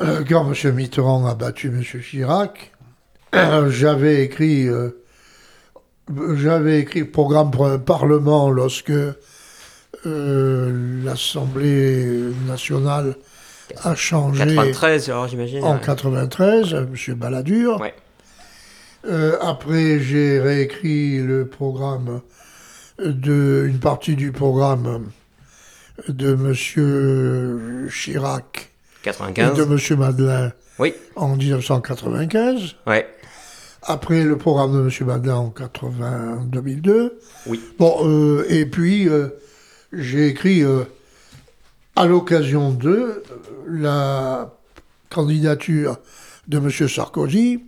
Euh, 0.00 0.24
Quand 0.28 0.50
M. 0.50 0.74
Mitterrand 0.74 1.26
a 1.26 1.34
battu 1.34 1.68
M. 1.68 1.82
Chirac, 1.82 2.72
j'avais 3.68 4.24
écrit, 4.24 4.66
euh, 4.68 4.90
j'avais 6.34 6.80
écrit 6.80 7.04
programme 7.04 7.50
pour 7.50 7.66
un 7.66 7.78
parlement 7.78 8.50
lorsque 8.50 8.92
euh, 10.06 11.02
l'Assemblée 11.04 12.06
nationale 12.46 13.16
a 13.82 13.94
changé 13.94 14.44
93, 14.44 15.10
alors 15.10 15.28
j'imagine. 15.28 15.62
en 15.64 15.74
ouais. 15.74 15.80
93, 15.84 16.74
M. 16.74 16.94
Balladur. 17.14 17.80
Ouais. 17.80 17.94
Euh, 19.04 19.36
après, 19.40 19.98
j'ai 20.00 20.40
réécrit 20.40 21.18
le 21.18 21.46
programme 21.46 22.20
de 23.04 23.66
une 23.68 23.78
partie 23.78 24.16
du 24.16 24.32
programme 24.32 25.06
de 26.08 26.32
M. 26.32 27.88
Chirac 27.90 28.70
et 29.02 29.04
95. 29.04 29.56
de 29.56 29.62
M. 29.62 29.98
Madeleine 29.98 30.52
Oui, 30.78 30.94
en 31.16 31.36
1995. 31.36 32.76
ouais. 32.86 33.06
Après, 33.84 34.22
le 34.22 34.38
programme 34.38 34.72
de 34.74 34.88
M. 34.88 35.06
Madeleine 35.08 35.34
en 35.34 35.50
80, 35.50 36.42
2002. 36.46 37.18
Oui. 37.48 37.60
Bon, 37.80 37.96
euh, 38.04 38.46
et 38.48 38.64
puis, 38.64 39.08
euh, 39.08 39.28
j'ai 39.92 40.28
écrit, 40.28 40.62
euh, 40.62 40.84
à 41.96 42.06
l'occasion 42.06 42.70
de 42.70 43.24
la 43.66 44.54
candidature 45.10 45.98
de 46.46 46.58
M. 46.58 46.70
Sarkozy, 46.70 47.64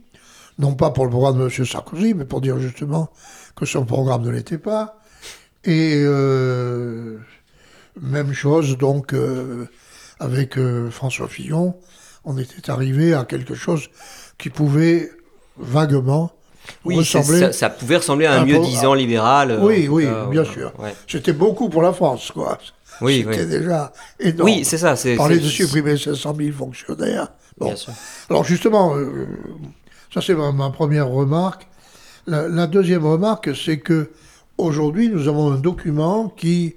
non 0.61 0.75
pas 0.75 0.91
pour 0.91 1.05
le 1.05 1.11
programme 1.11 1.39
de 1.39 1.45
M. 1.45 1.67
Sarkozy, 1.67 2.15
mais 2.15 2.25
pour 2.25 2.41
dire 2.41 2.59
justement 2.61 3.11
que 3.57 3.67
son 3.67 3.85
programme 3.85 4.23
ne 4.23 4.31
l'était 4.31 4.59
pas. 4.59 5.01
Et 5.65 6.03
euh, 6.05 7.19
même 8.01 8.33
chose, 8.33 8.77
donc, 8.77 9.15
euh, 9.15 9.67
avec 10.21 10.59
euh, 10.59 10.91
François 10.91 11.29
Fillon, 11.29 11.75
on 12.25 12.37
était 12.37 12.71
arrivé 12.71 13.15
à 13.15 13.25
quelque 13.25 13.55
chose 13.55 13.89
qui 14.39 14.51
pouvait 14.51 15.11
vaguement 15.57 16.33
Oui, 16.85 16.97
ressembler 16.97 17.41
ça, 17.41 17.53
ça 17.53 17.71
pouvait 17.71 17.97
ressembler 17.97 18.27
à 18.27 18.35
un 18.35 18.43
un 18.43 18.47
mieux 18.47 18.59
disant 18.59 18.95
libéral. 18.95 19.59
Oui, 19.63 19.89
oui, 19.89 20.07
bien 20.31 20.45
sûr. 20.45 20.73
Ouais. 20.79 20.95
C'était 21.09 21.33
beaucoup 21.33 21.69
pour 21.69 21.83
la 21.83 21.93
France, 21.93 22.31
quoi. 22.33 22.59
Oui, 23.01 23.25
C'était 23.27 23.45
oui. 23.45 23.51
déjà 23.51 23.93
énorme. 24.21 24.49
Oui, 24.51 24.65
c'est 24.65 24.79
ça. 24.79 24.95
Parler 25.17 25.39
de 25.39 25.49
supprimer 25.49 25.97
500 25.97 26.35
000 26.37 26.53
fonctionnaires. 26.53 27.29
Bon. 27.59 27.67
Bien 27.67 27.77
sûr. 27.77 27.93
Alors 28.31 28.45
justement, 28.45 28.95
ça 30.13 30.21
c'est 30.21 30.35
ma, 30.35 30.53
ma 30.53 30.71
première 30.71 31.09
remarque. 31.09 31.67
La, 32.27 32.49
la 32.49 32.67
deuxième 32.67 33.05
remarque, 33.05 33.51
c'est 33.57 33.79
que 33.79 34.11
aujourd'hui, 34.59 35.09
nous 35.09 35.29
avons 35.29 35.53
un 35.53 35.59
document 35.59 36.29
qui 36.29 36.77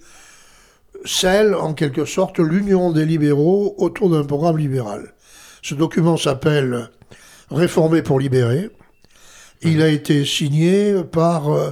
scelle 1.06 1.54
en 1.56 1.74
quelque 1.74 2.06
sorte 2.06 2.40
l'union 2.40 2.92
des 2.92 3.06
libéraux 3.06 3.76
autour 3.78 4.10
d'un 4.10 4.24
programme 4.26 4.58
libéral. 4.58 5.14
Ce 5.62 5.76
document 5.76 6.18
s'appelle 6.18 6.90
Réformer 7.50 8.02
pour 8.02 8.20
libérer. 8.20 8.70
Il 9.62 9.82
a 9.82 9.88
été 9.88 10.26
signé 10.26 11.02
par 11.04 11.50
euh, 11.52 11.72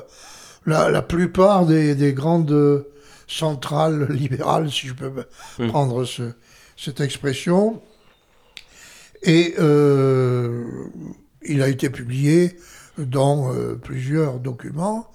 la, 0.66 0.90
la 0.90 1.02
plupart 1.02 1.66
des, 1.66 1.96
des 1.96 2.14
grandes 2.14 2.86
centrales 3.28 4.08
libérales, 4.12 4.72
si 4.72 4.88
je 4.88 4.94
peux 4.94 5.10
me- 5.10 5.26
Mm. 5.60 5.68
prendre 5.70 6.06
ce- 6.06 6.32
cette 6.78 7.02
expression. 7.02 7.82
Et 9.24 9.56
euh, 9.60 10.64
il 11.44 11.62
a 11.62 11.68
été 11.68 11.90
publié 11.90 12.58
dans 12.98 13.54
euh, 13.54 13.76
plusieurs 13.76 14.40
documents, 14.40 15.08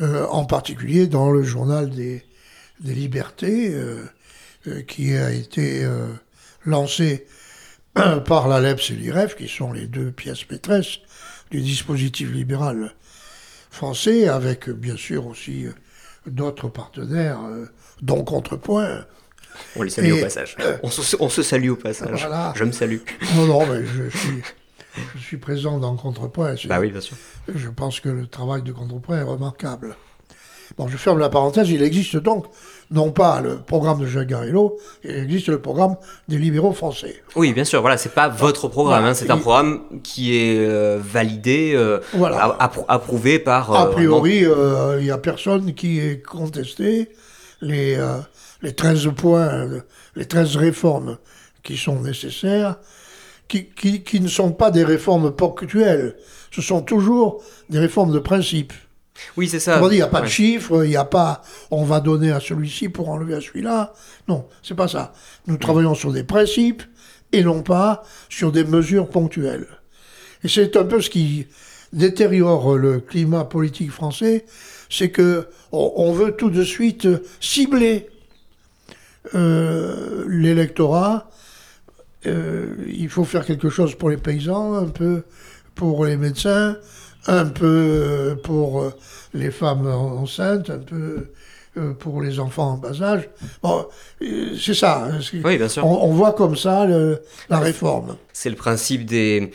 euh, 0.00 0.26
en 0.26 0.44
particulier 0.44 1.06
dans 1.06 1.30
le 1.30 1.42
journal 1.42 1.90
des, 1.90 2.22
des 2.80 2.94
libertés, 2.94 3.70
euh, 3.72 4.04
euh, 4.68 4.82
qui 4.82 5.14
a 5.14 5.30
été 5.32 5.84
euh, 5.84 6.08
lancé 6.64 7.26
par 8.26 8.48
la 8.48 8.60
LEPS 8.60 8.90
et 8.90 8.94
l'IREF, 8.94 9.36
qui 9.36 9.48
sont 9.48 9.72
les 9.72 9.86
deux 9.86 10.10
pièces 10.12 10.48
maîtresses 10.50 10.98
du 11.50 11.60
dispositif 11.60 12.30
libéral 12.32 12.92
français, 13.70 14.28
avec 14.28 14.68
bien 14.70 14.96
sûr 14.96 15.26
aussi 15.26 15.66
euh, 15.66 15.72
d'autres 16.26 16.68
partenaires, 16.68 17.40
euh, 17.44 17.66
dont 18.02 18.24
Contrepoint. 18.24 19.04
On 19.76 19.82
les 19.82 19.90
salue 19.90 20.08
Et- 20.08 20.12
au 20.12 20.20
passage. 20.20 20.56
On 20.82 20.90
se, 20.90 21.16
on 21.20 21.28
se 21.30 21.42
salue 21.42 21.70
au 21.70 21.76
passage. 21.76 22.20
Voilà. 22.20 22.52
Je 22.56 22.64
me 22.64 22.72
salue. 22.72 22.98
Non, 23.36 23.46
non, 23.46 23.66
mais 23.66 23.84
je 23.86 24.14
suis, 24.16 24.42
je 25.16 25.22
suis 25.22 25.36
présent 25.36 25.78
dans 25.78 25.94
Contrepoint. 25.96 26.54
Bah 26.66 26.78
oui, 26.80 26.90
bien 26.90 27.00
sûr. 27.00 27.16
Je 27.54 27.68
pense 27.68 28.00
que 28.00 28.08
le 28.08 28.26
travail 28.26 28.62
de 28.62 28.72
Contrepoint 28.72 29.18
est 29.18 29.22
remarquable. 29.22 29.96
Bon, 30.76 30.88
je 30.88 30.96
ferme 30.96 31.18
la 31.20 31.28
parenthèse. 31.28 31.70
Il 31.70 31.80
existe 31.82 32.16
donc, 32.16 32.46
non 32.90 33.12
pas 33.12 33.40
le 33.40 33.56
programme 33.58 34.00
de 34.00 34.06
Jacques 34.06 34.26
Garello, 34.26 34.76
il 35.04 35.10
existe 35.14 35.46
le 35.48 35.60
programme 35.60 35.94
des 36.28 36.38
libéraux 36.38 36.72
français. 36.72 37.22
Oui, 37.36 37.52
bien 37.52 37.64
sûr. 37.64 37.80
Voilà, 37.80 37.96
c'est 37.96 38.12
pas 38.14 38.28
votre 38.28 38.66
programme. 38.68 38.98
Voilà. 39.02 39.10
hein, 39.12 39.14
c'est 39.14 39.30
un 39.30 39.38
programme 39.38 39.82
qui 40.02 40.36
est 40.36 40.58
euh, 40.58 40.98
validé, 41.00 41.72
euh, 41.76 42.00
Voilà. 42.14 42.38
a- 42.58 42.66
appro- 42.68 42.84
approuvé 42.88 43.38
par. 43.38 43.72
A 43.72 43.86
euh, 43.86 43.90
priori, 43.92 44.44
il 44.98 45.04
n'y 45.04 45.10
a 45.12 45.18
personne 45.18 45.72
qui 45.74 46.00
ait 46.00 46.20
contesté 46.20 47.10
les, 47.60 47.96
les 48.62 48.74
13 48.74 49.10
points, 49.16 49.68
les 50.16 50.24
13 50.26 50.56
réformes 50.56 51.16
qui 51.62 51.76
sont 51.76 52.00
nécessaires, 52.00 52.76
qui, 53.48 53.66
qui, 53.66 54.02
qui 54.02 54.20
ne 54.20 54.28
sont 54.28 54.52
pas 54.52 54.70
des 54.70 54.84
réformes 54.84 55.30
ponctuelles. 55.30 56.16
Ce 56.50 56.62
sont 56.62 56.82
toujours 56.82 57.42
des 57.70 57.78
réformes 57.78 58.12
de 58.12 58.18
principe. 58.18 58.72
Oui, 59.36 59.48
c'est 59.48 59.60
ça. 59.60 59.80
Il 59.82 59.94
n'y 59.94 60.02
a 60.02 60.08
pas 60.08 60.20
de 60.20 60.26
chiffres, 60.26 60.84
il 60.84 60.90
n'y 60.90 60.96
a 60.96 61.04
pas 61.04 61.42
on 61.70 61.84
va 61.84 62.00
donner 62.00 62.32
à 62.32 62.40
celui-ci 62.40 62.88
pour 62.88 63.08
enlever 63.08 63.34
à 63.34 63.40
celui-là. 63.40 63.94
Non, 64.28 64.46
c'est 64.62 64.74
pas 64.74 64.88
ça. 64.88 65.12
Nous 65.46 65.56
travaillons 65.56 65.94
sur 65.94 66.12
des 66.12 66.24
principes 66.24 66.82
et 67.32 67.42
non 67.42 67.62
pas 67.62 68.02
sur 68.28 68.52
des 68.52 68.64
mesures 68.64 69.08
ponctuelles. 69.08 69.66
Et 70.44 70.48
c'est 70.48 70.76
un 70.76 70.84
peu 70.84 71.00
ce 71.00 71.10
qui 71.10 71.46
détériore 71.92 72.76
le 72.76 73.00
climat 73.00 73.44
politique 73.44 73.90
français, 73.90 74.44
c'est 74.90 75.10
que 75.10 75.48
on, 75.72 75.92
on 75.96 76.12
veut 76.12 76.32
tout 76.32 76.50
de 76.50 76.62
suite 76.62 77.08
cibler 77.40 78.08
euh, 79.34 80.24
l'électorat. 80.28 81.30
Euh, 82.26 82.74
il 82.88 83.08
faut 83.08 83.24
faire 83.24 83.44
quelque 83.44 83.68
chose 83.68 83.94
pour 83.94 84.10
les 84.10 84.16
paysans, 84.16 84.74
un 84.74 84.88
peu 84.88 85.24
pour 85.74 86.04
les 86.06 86.16
médecins, 86.16 86.76
un 87.26 87.46
peu 87.46 87.66
euh, 87.66 88.34
pour 88.36 88.82
euh, 88.82 88.90
les 89.34 89.50
femmes 89.50 89.86
en- 89.86 90.22
enceintes, 90.22 90.70
un 90.70 90.78
peu 90.78 91.28
pour 91.98 92.22
les 92.22 92.40
enfants 92.40 92.72
en 92.72 92.76
bas 92.76 93.02
âge. 93.02 93.28
Bon, 93.62 93.86
euh, 94.22 94.54
c'est 94.58 94.74
ça. 94.74 95.04
hein, 95.06 95.18
c'est- 95.20 95.44
Oui, 95.44 95.56
bien 95.58 95.68
sûr. 95.68 95.84
on, 95.86 96.04
on 96.04 96.12
voit 96.12 96.32
comme 96.32 96.56
ça 96.56 96.86
le- 96.86 97.20
la 97.50 97.58
réforme. 97.58 98.16
C'est 98.32 98.50
le 98.50 98.56
principe 98.56 99.04
des 99.06 99.50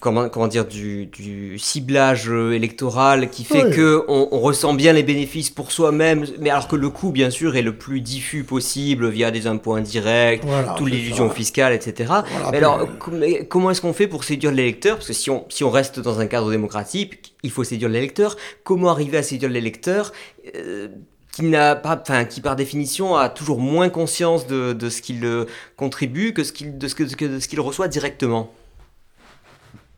comment, 0.00 0.28
comment 0.30 0.46
dire 0.48 0.64
du, 0.66 1.06
du 1.06 1.58
ciblage 1.58 2.28
électoral 2.30 3.28
qui 3.28 3.44
fait 3.44 3.64
Oui. 3.64 3.70
que 3.76 4.04
on, 4.08 4.28
on 4.32 4.40
ressent 4.40 4.72
bien 4.72 4.92
les 4.94 5.02
bénéfices 5.02 5.50
pour 5.50 5.72
soi-même, 5.72 6.24
mais 6.40 6.48
alors 6.50 6.68
que 6.68 6.76
le 6.76 6.88
coût 6.88 7.10
bien 7.12 7.28
sûr 7.30 7.54
est 7.56 7.62
le 7.62 7.76
plus 7.76 8.00
diffus 8.00 8.44
possible 8.44 9.08
via 9.08 9.30
des 9.30 9.46
impôts 9.46 9.74
indirects, 9.74 10.42
Voilà, 10.44 10.74
toute 10.78 10.88
l'illusion 10.90 11.28
fiscale, 11.28 11.72
etc. 11.74 11.94
Voilà, 12.30 12.50
mais 12.50 12.56
alors 12.58 12.88
mais 13.12 13.46
comment 13.46 13.70
est-ce 13.70 13.80
qu'on 13.82 13.92
fait 13.92 14.06
pour 14.08 14.24
séduire 14.24 14.52
l'électeur? 14.52 14.96
Parce 14.96 15.08
que 15.08 15.12
si 15.12 15.28
on 15.30 15.44
si 15.50 15.62
on 15.64 15.70
reste 15.70 16.00
dans 16.00 16.18
un 16.20 16.26
cadre 16.26 16.50
démocratique, 16.50 17.34
il 17.42 17.50
faut 17.50 17.64
séduire 17.64 17.90
l'électeur. 17.90 18.36
Comment 18.64 18.88
arriver 18.90 19.18
à 19.18 19.22
séduire 19.22 19.50
l'électeur? 19.50 20.12
Euh, 20.56 20.88
qui 21.34 21.42
n'a 21.42 21.74
pas, 21.74 22.00
enfin, 22.00 22.24
qui 22.24 22.40
par 22.40 22.54
définition 22.54 23.16
a 23.16 23.28
toujours 23.28 23.58
moins 23.58 23.88
conscience 23.88 24.46
de, 24.46 24.88
ce 24.88 25.02
qu'il 25.02 25.24
euh, 25.24 25.46
contribue 25.76 26.32
que 26.32 26.44
ce 26.44 26.52
qu'il 26.52 26.78
de 26.78 26.86
ce 26.86 27.48
qu'il 27.48 27.60
reçoit 27.60 27.88
directement. 27.88 28.52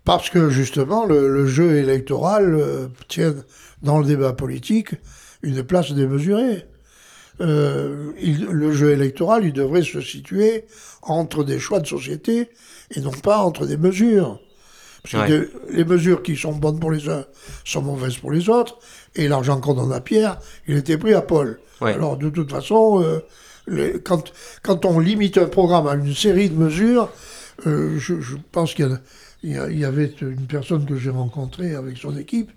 Parce 0.06 0.30
que 0.30 0.48
justement, 0.48 1.04
le, 1.04 1.46
jeu 1.46 1.76
électoral 1.76 2.54
euh, 2.54 2.86
tient 3.08 3.34
dans 3.82 3.98
le 3.98 4.06
débat 4.06 4.32
politique 4.32 4.94
une 5.42 5.62
place 5.62 5.92
démesurée. 5.92 6.64
Euh, 7.42 8.12
le 8.22 8.72
jeu 8.72 8.92
électoral, 8.92 9.44
il 9.44 9.52
devrait 9.52 9.82
se 9.82 10.00
situer 10.00 10.64
entre 11.02 11.44
des 11.44 11.58
choix 11.58 11.80
de 11.80 11.86
société 11.86 12.48
et 12.92 13.00
non 13.00 13.10
pas 13.10 13.40
entre 13.40 13.66
des 13.66 13.76
mesures. 13.76 14.40
Parce 15.10 15.28
que 15.28 15.32
Ouais. 15.40 15.48
les 15.70 15.84
mesures 15.84 16.22
qui 16.22 16.36
sont 16.36 16.52
bonnes 16.52 16.80
pour 16.80 16.90
les 16.90 17.08
uns 17.08 17.24
sont 17.64 17.82
mauvaises 17.82 18.16
pour 18.16 18.32
les 18.32 18.48
autres, 18.48 18.78
et 19.14 19.28
l'argent 19.28 19.60
qu'on 19.60 19.74
donne 19.74 19.92
à 19.92 20.00
Pierre, 20.00 20.38
il 20.66 20.76
était 20.76 20.98
pris 20.98 21.14
à 21.14 21.22
Paul. 21.22 21.60
Ouais. 21.80 21.92
Alors 21.94 22.16
de 22.16 22.28
toute 22.28 22.50
façon, 22.50 23.02
euh, 23.02 23.20
les- 23.68 24.00
quand, 24.00 24.32
quand 24.62 24.84
on 24.84 24.98
limite 24.98 25.38
un 25.38 25.46
programme 25.46 25.86
à 25.86 25.94
une 25.94 26.14
série 26.14 26.50
de 26.50 26.56
mesures, 26.56 27.10
euh, 27.66 27.98
je, 27.98 28.20
je 28.20 28.36
pense 28.52 28.74
qu'il 28.74 28.98
y, 29.44 29.50
y 29.52 29.84
avait 29.84 30.12
une 30.22 30.46
personne 30.46 30.84
que 30.86 30.96
j'ai 30.96 31.10
rencontrée 31.10 31.74
avec 31.74 31.96
son 31.98 32.16
équipe, 32.16 32.50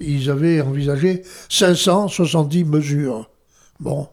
ils 0.00 0.28
avaient 0.30 0.60
envisagé 0.60 1.22
570 1.48 2.64
mesures. 2.64 3.30
Bon, 3.80 4.08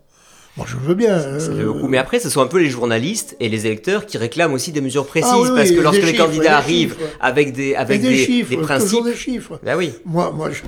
Moi, 0.57 0.65
je 0.69 0.75
veux 0.77 0.95
bien. 0.95 1.39
Ça 1.39 1.51
euh. 1.51 1.73
Mais 1.87 1.97
après, 1.97 2.19
ce 2.19 2.29
sont 2.29 2.41
un 2.41 2.47
peu 2.47 2.59
les 2.59 2.69
journalistes 2.69 3.35
et 3.39 3.49
les 3.49 3.65
électeurs 3.65 4.05
qui 4.05 4.17
réclament 4.17 4.53
aussi 4.53 4.71
des 4.71 4.81
mesures 4.81 5.05
précises. 5.05 5.31
Ah 5.33 5.39
oui, 5.41 5.49
parce 5.55 5.69
oui, 5.69 5.75
que 5.77 5.81
lorsque 5.81 6.01
les 6.01 6.07
chiffres, 6.07 6.25
candidats 6.25 6.57
arrivent 6.57 6.93
chiffres. 6.97 7.17
avec 7.21 7.53
des, 7.53 7.75
avec 7.75 8.01
des, 8.01 8.09
des, 8.09 8.25
chiffres, 8.25 8.49
des 8.49 8.57
principes. 8.57 9.05
des 9.05 9.15
chiffres. 9.15 9.59
Bah 9.63 9.77
oui. 9.77 9.93
Moi, 10.05 10.31
moi 10.31 10.49
je- 10.51 10.63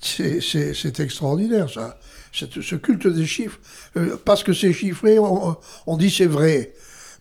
c'est- 0.00 1.00
extraordinaire, 1.00 1.68
ça. 1.70 1.98
Ce 2.32 2.74
culte 2.76 3.06
des 3.06 3.26
chiffres. 3.26 3.58
Euh, 3.96 4.16
parce 4.24 4.42
que 4.44 4.52
c'est 4.52 4.72
chiffré, 4.72 5.18
on, 5.18 5.56
on 5.86 5.96
dit 5.96 6.10
c'est 6.10 6.26
vrai. 6.26 6.72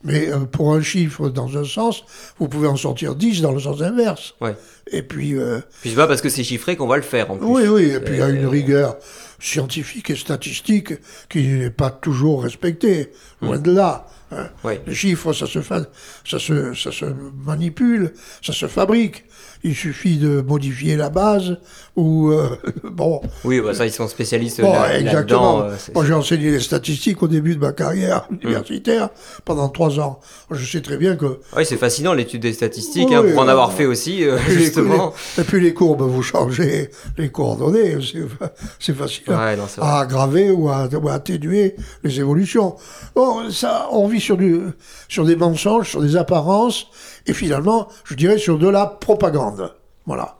Mais 0.03 0.29
euh, 0.29 0.39
pour 0.39 0.73
un 0.73 0.81
chiffre 0.81 1.29
dans 1.29 1.57
un 1.57 1.63
sens, 1.63 2.03
vous 2.37 2.47
pouvez 2.47 2.67
en 2.67 2.75
sortir 2.75 3.15
10 3.15 3.41
dans 3.41 3.51
le 3.51 3.59
sens 3.59 3.81
inverse. 3.81 4.35
Ouais. 4.41 4.55
Et 4.91 5.01
puis, 5.01 5.35
euh, 5.35 5.59
Puis 5.81 5.89
c'est 5.91 5.95
pas 5.95 6.07
parce 6.07 6.21
que 6.21 6.29
c'est 6.29 6.43
chiffré 6.43 6.75
qu'on 6.75 6.87
va 6.87 6.97
le 6.97 7.01
faire 7.03 7.31
en 7.31 7.37
plus. 7.37 7.45
oui, 7.47 7.63
oui, 7.67 7.83
et 7.85 7.99
puis 7.99 8.15
il 8.15 8.19
y 8.19 8.21
a 8.21 8.25
Euh, 8.27 8.35
une 8.35 8.45
rigueur 8.47 8.97
scientifique 9.39 10.09
et 10.11 10.15
statistique 10.15 10.93
qui 11.29 11.47
n'est 11.47 11.69
pas 11.69 11.89
toujours 11.89 12.43
respectée. 12.43 13.11
Loin 13.41 13.57
de 13.59 13.71
là. 13.71 14.07
hein. 14.31 14.47
Ouais. 14.63 14.81
Les 14.87 14.93
chiffres, 14.95 15.33
ça 15.33 15.45
se, 15.47 15.61
fa- 15.61 15.85
ça, 16.27 16.39
se, 16.39 16.73
ça 16.73 16.91
se 16.91 17.05
manipule, 17.45 18.13
ça 18.43 18.53
se 18.53 18.67
fabrique. 18.67 19.25
Il 19.63 19.75
suffit 19.75 20.17
de 20.17 20.41
modifier 20.41 20.95
la 20.95 21.09
base 21.09 21.57
ou 21.95 22.29
euh, 22.31 22.49
bon. 22.83 23.21
Oui, 23.43 23.61
bah 23.61 23.73
ça, 23.73 23.85
ils 23.85 23.91
sont 23.91 24.07
spécialistes 24.07 24.61
Bon, 24.61 24.73
là- 24.73 24.99
exactement. 24.99 25.61
euh, 25.61 25.75
Moi, 25.93 26.05
j'ai 26.05 26.13
enseigné 26.13 26.51
les 26.51 26.59
statistiques 26.59 27.21
au 27.23 27.27
début 27.27 27.55
de 27.55 27.59
ma 27.61 27.71
carrière 27.71 28.27
Mmh. 28.29 28.35
universitaire 28.43 29.09
pendant 29.45 29.69
trois 29.69 29.99
ans. 29.99 30.19
Je 30.51 30.65
sais 30.69 30.81
très 30.81 30.97
bien 30.97 31.15
que 31.15 31.39
Oui, 31.55 31.65
c'est 31.65 31.77
fascinant 31.77 32.13
l'étude 32.13 32.41
des 32.41 32.53
statistiques, 32.53 33.07
Oui, 33.09 33.15
hein, 33.15 33.23
pour 33.31 33.41
en 33.41 33.47
euh, 33.47 33.51
avoir 33.51 33.71
fait 33.73 33.85
aussi, 33.85 34.23
euh, 34.25 34.37
Et 34.47 34.51
les- 34.51 34.55
justement. 34.57 35.13
les- 35.37 35.43
et 35.43 35.45
puis 35.45 35.61
les 35.61 35.73
courbes, 35.73 36.01
vous 36.01 36.21
changez 36.23 36.89
les 37.17 37.29
coordonnées, 37.29 37.97
c'est 38.01 38.27
fa- 38.27 38.53
c'est 38.79 38.95
facile 38.95 39.23
à- 39.31 39.45
Ouais, 39.45 39.55
non, 39.55 39.65
à 39.81 39.99
aggraver 40.01 40.51
ou 40.51 40.69
à, 40.69 40.87
ou 40.87 41.09
à 41.09 41.13
atténuer 41.13 41.75
les 42.03 42.19
évolutions. 42.19 42.75
Bon, 43.15 43.49
ça, 43.51 43.87
on 43.91 44.07
vit 44.07 44.19
sur, 44.21 44.37
du, 44.37 44.59
sur 45.07 45.25
des 45.25 45.35
mensonges, 45.35 45.89
sur 45.89 46.01
des 46.01 46.15
apparences, 46.17 46.87
et 47.27 47.33
finalement, 47.33 47.87
je 48.03 48.15
dirais 48.15 48.37
sur 48.37 48.57
de 48.59 48.67
la 48.67 48.85
propagande. 48.85 49.73
Voilà. 50.05 50.37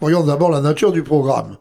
Voyons 0.00 0.24
d'abord 0.24 0.50
la 0.50 0.62
nature 0.62 0.92
du 0.92 1.02
programme. 1.02 1.58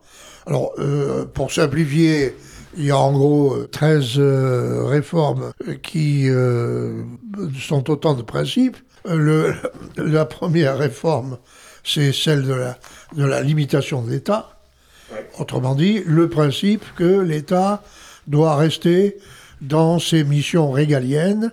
Alors, 0.47 0.71
euh, 0.79 1.25
pour 1.25 1.51
simplifier, 1.51 2.33
il 2.77 2.85
y 2.85 2.91
a 2.91 2.97
en 2.97 3.11
gros 3.11 3.53
euh, 3.53 3.67
13 3.69 4.13
euh, 4.17 4.85
réformes 4.85 5.51
euh, 5.67 5.75
qui 5.75 6.29
euh, 6.29 7.03
sont 7.59 7.89
autant 7.89 8.13
de 8.13 8.21
principes. 8.21 8.77
Le, 9.05 9.53
la 9.97 10.23
première 10.23 10.77
réforme, 10.77 11.37
c'est 11.83 12.13
celle 12.13 12.43
de 12.43 12.53
la, 12.53 12.77
de 13.13 13.25
la 13.25 13.41
limitation 13.41 14.01
de 14.01 14.09
l'État. 14.09 14.57
Autrement 15.37 15.75
dit, 15.75 16.01
le 16.05 16.29
principe 16.29 16.85
que 16.95 17.19
l'État 17.19 17.83
doit 18.27 18.55
rester 18.55 19.17
dans 19.59 19.99
ses 19.99 20.23
missions 20.23 20.71
régaliennes, 20.71 21.51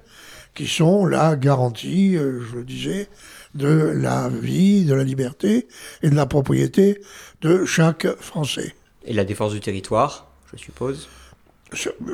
qui 0.55 0.66
sont 0.66 1.05
la 1.07 1.37
garantie, 1.37 2.14
je 2.14 2.57
le 2.57 2.64
disais, 2.64 3.09
de 3.57 3.92
la 3.96 4.28
vie, 4.28 4.84
de 4.84 4.94
la 4.94 5.04
liberté 5.04 5.66
et 6.02 6.11
de 6.11 6.14
la 6.14 6.26
propriété 6.26 7.00
de 7.42 7.64
chaque 7.64 8.07
Français. 8.20 8.74
Et 9.04 9.12
la 9.12 9.24
défense 9.24 9.52
du 9.52 9.61
territoire, 9.61 10.28
je 10.52 10.59
suppose. 10.59 11.09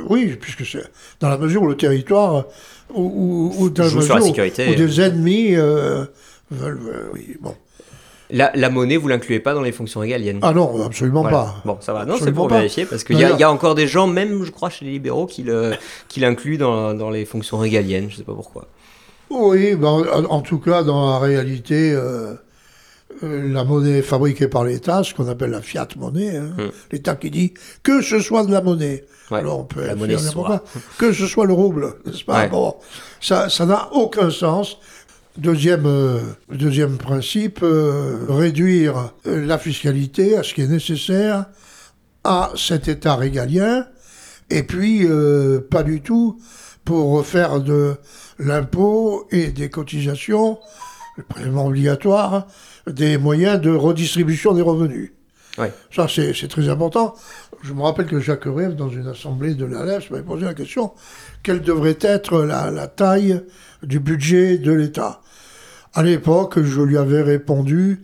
Oui, 0.08 0.36
puisque 0.40 0.64
c'est 0.64 0.82
dans 1.20 1.28
la 1.28 1.36
mesure 1.38 1.62
où 1.62 1.66
le 1.66 1.76
territoire, 1.76 2.46
ou, 2.94 3.02
ou- 3.02 3.54
ou 3.64 3.70
dans 3.70 3.84
la 3.84 3.90
mesure 3.90 4.16
où- 4.16 4.20
sécurité. 4.26 4.68
où 4.70 4.74
des 4.74 5.00
ennemis 5.00 5.54
euh, 5.56 6.04
veulent, 6.50 6.80
euh, 6.88 7.08
oui, 7.12 7.36
bon. 7.40 7.54
La, 8.30 8.50
la 8.54 8.70
monnaie, 8.70 8.96
vous 8.96 9.08
l'incluez 9.08 9.40
pas 9.40 9.52
dans 9.52 9.60
les 9.60 9.72
fonctions 9.72 10.00
régaliennes? 10.00 10.38
Ah 10.40 10.54
non, 10.54 10.82
absolument 10.86 11.20
Voilà. 11.20 11.36
pas. 11.36 11.62
Bon, 11.66 11.76
ça 11.82 11.92
va. 11.92 12.06
Non, 12.06 12.16
c'est 12.18 12.32
pour 12.32 12.48
pas. 12.48 12.56
vérifier, 12.56 12.86
parce 12.86 13.04
qu'il 13.04 13.18
y, 13.18 13.24
a- 13.24 13.36
y 13.38 13.44
encore 13.44 13.74
des 13.74 13.86
gens, 13.86 14.06
même, 14.06 14.42
je 14.44 14.50
crois, 14.50 14.70
chez 14.70 14.86
les 14.86 14.92
libéraux, 14.92 15.26
qui 15.26 15.44
l'incluent 16.20 16.56
dans, 16.56 16.94
dans 16.94 17.10
les 17.10 17.26
fonctions 17.26 17.58
régaliennes. 17.58 18.08
Je 18.10 18.16
sais 18.16 18.24
pas 18.24 18.32
pourquoi. 18.34 18.68
Oui, 19.32 19.74
ben, 19.74 19.88
en, 19.88 20.24
en 20.24 20.40
tout 20.42 20.58
cas, 20.58 20.82
dans 20.82 21.10
la 21.12 21.18
réalité, 21.18 21.92
euh, 21.92 22.34
euh, 23.22 23.52
la 23.52 23.64
monnaie 23.64 24.02
fabriquée 24.02 24.48
par 24.48 24.64
l'État, 24.64 25.02
ce 25.04 25.14
qu'on 25.14 25.28
appelle 25.28 25.50
la 25.50 25.62
fiat 25.62 25.88
monnaie, 25.96 26.36
hein, 26.36 26.50
Hmm. 26.58 26.70
l'État 26.90 27.14
qui 27.16 27.30
dit 27.30 27.54
que 27.82 28.02
ce 28.02 28.18
soit 28.20 28.44
de 28.44 28.52
la 28.52 28.60
monnaie. 28.62 29.04
Ouais, 29.30 29.38
Alors 29.38 29.60
on 29.60 29.64
peut 29.64 29.86
la 29.86 29.94
monnaie 29.94 30.18
soit. 30.18 30.62
Que 30.98 31.12
ce 31.12 31.26
soit 31.26 31.46
le 31.46 31.52
rouble, 31.54 31.94
n'est-ce 32.04 32.24
pas? 32.24 32.42
Ouais. 32.42 32.48
Bon, 32.48 32.74
ça 33.20 33.48
ça 33.48 33.64
n'a 33.66 33.88
aucun 33.92 34.30
sens. 34.30 34.78
Deuxième, 35.38 35.86
euh, 35.86 36.18
deuxième 36.52 36.98
principe, 36.98 37.60
euh, 37.62 38.18
réduire 38.28 39.12
la 39.24 39.56
fiscalité 39.56 40.36
à 40.36 40.42
ce 40.42 40.52
qui 40.52 40.60
est 40.60 40.66
nécessaire 40.66 41.46
à 42.24 42.52
cet 42.54 42.86
État 42.88 43.16
régalien, 43.16 43.86
et 44.50 44.62
puis 44.62 45.06
euh, 45.06 45.60
pas 45.70 45.82
du 45.84 46.02
tout 46.02 46.38
pour 46.84 47.24
faire 47.24 47.60
de 47.60 47.94
l'impôt 48.38 49.26
et 49.30 49.48
des 49.48 49.70
cotisations, 49.70 50.58
le 51.16 51.22
prélèvement 51.22 51.66
obligatoire, 51.66 52.46
des 52.86 53.18
moyens 53.18 53.60
de 53.60 53.70
redistribution 53.70 54.54
des 54.54 54.62
revenus. 54.62 55.12
Ça, 55.94 56.06
c'est 56.08 56.48
très 56.48 56.68
important. 56.70 57.14
Je 57.62 57.74
me 57.74 57.82
rappelle 57.82 58.06
que 58.06 58.20
Jacques 58.20 58.46
Rêve, 58.46 58.74
dans 58.74 58.88
une 58.88 59.06
assemblée 59.06 59.54
de 59.54 59.66
l'ALEF, 59.66 60.10
m'avait 60.10 60.22
posé 60.22 60.46
la 60.46 60.54
question 60.54 60.92
quelle 61.42 61.60
devrait 61.60 61.98
être 62.00 62.42
la, 62.42 62.70
la 62.70 62.86
taille 62.86 63.42
du 63.82 64.00
budget 64.00 64.58
de 64.58 64.72
l'État? 64.72 65.20
À 65.94 66.02
l'époque, 66.02 66.62
je 66.62 66.80
lui 66.80 66.96
avais 66.96 67.20
répondu, 67.20 68.02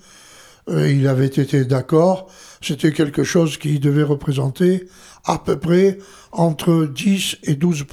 euh, 0.68 0.90
il 0.90 1.06
avait 1.08 1.26
été 1.26 1.64
d'accord, 1.64 2.30
c'était 2.60 2.92
quelque 2.92 3.24
chose 3.24 3.56
qui 3.56 3.78
devait 3.78 4.02
représenter 4.02 4.88
à 5.24 5.38
peu 5.38 5.58
près 5.58 5.98
entre 6.32 6.84
10 6.84 7.38
et 7.44 7.54
12 7.54 7.84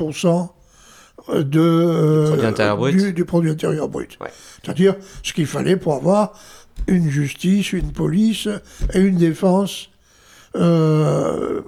de, 1.33 1.59
euh, 1.59 2.47
intérieur 2.47 2.77
brut. 2.77 2.95
du- 2.95 3.13
du 3.13 3.25
produit 3.25 3.49
intérieur 3.51 3.87
brut. 3.89 4.17
Ouais. 4.21 4.29
C'est-à-dire 4.63 4.95
ce 5.23 5.33
qu'il 5.33 5.45
fallait 5.47 5.77
pour 5.77 5.93
avoir 5.95 6.39
une 6.87 7.09
justice, 7.09 7.73
une 7.73 7.91
police 7.91 8.47
et 8.93 8.99
une 8.99 9.17
défense 9.17 9.89
euh, 10.55 11.61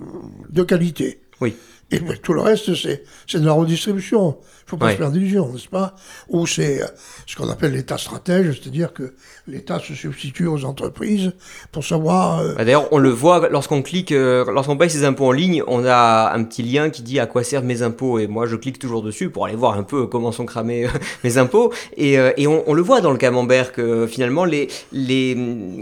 de 0.49 0.63
qualité. 0.63 1.19
Oui. 1.41 1.55
Et 1.91 1.99
tout 2.21 2.33
le 2.33 2.41
reste, 2.41 2.75
c'est 2.75 3.03
c'est 3.27 3.39
de 3.39 3.45
la 3.45 3.53
redistribution. 3.53 4.37
Il 4.67 4.71
faut 4.71 4.77
pas 4.77 4.87
Ouais. 4.87 4.91
se 4.91 4.97
faire 4.97 5.11
d'illusions, 5.11 5.49
n'est-ce 5.53 5.69
pas? 5.69 5.95
Ou 6.27 6.45
c'est 6.45 6.83
euh, 6.83 6.87
ce 7.25 7.37
qu'on 7.37 7.49
appelle 7.49 7.71
l'État 7.71 7.97
stratège, 7.97 8.59
c'est-à-dire 8.61 8.91
que 8.91 9.13
l'État 9.47 9.79
se 9.79 9.93
substitue 9.93 10.45
aux 10.45 10.65
entreprises 10.65 11.31
pour 11.71 11.85
savoir... 11.85 12.39
euh, 12.41 12.53
Bah, 12.55 12.65
D'ailleurs, 12.65 12.89
on 12.91 12.97
le 12.97 13.07
voit 13.09 13.47
lorsqu'on 13.47 13.81
clique, 13.81 14.11
euh, 14.11 14.43
lorsqu'on 14.51 14.75
paye 14.75 14.89
ses 14.89 15.05
impôts 15.05 15.27
en 15.27 15.31
ligne, 15.31 15.63
on 15.67 15.85
a 15.85 16.33
un 16.35 16.43
petit 16.43 16.63
lien 16.63 16.89
qui 16.89 17.01
dit 17.01 17.17
à 17.21 17.27
quoi 17.27 17.43
servent 17.45 17.63
mes 17.63 17.81
impôts. 17.81 18.19
Et 18.19 18.27
moi, 18.27 18.45
je 18.45 18.57
clique 18.57 18.77
toujours 18.77 19.01
dessus 19.03 19.29
pour 19.29 19.45
aller 19.45 19.55
voir 19.55 19.77
un 19.77 19.83
peu 19.83 20.05
comment 20.05 20.33
sont 20.33 20.45
cramés 20.45 20.85
mes 21.23 21.37
impôts. 21.37 21.71
Et, 21.95 22.19
euh, 22.19 22.31
et 22.35 22.45
on, 22.47 22.69
on 22.69 22.73
le 22.73 22.81
voit 22.81 22.99
dans 22.99 23.11
le 23.11 23.17
camembert 23.17 23.71
que 23.71 24.05
finalement, 24.05 24.43
les, 24.43 24.67
les, 24.91 25.33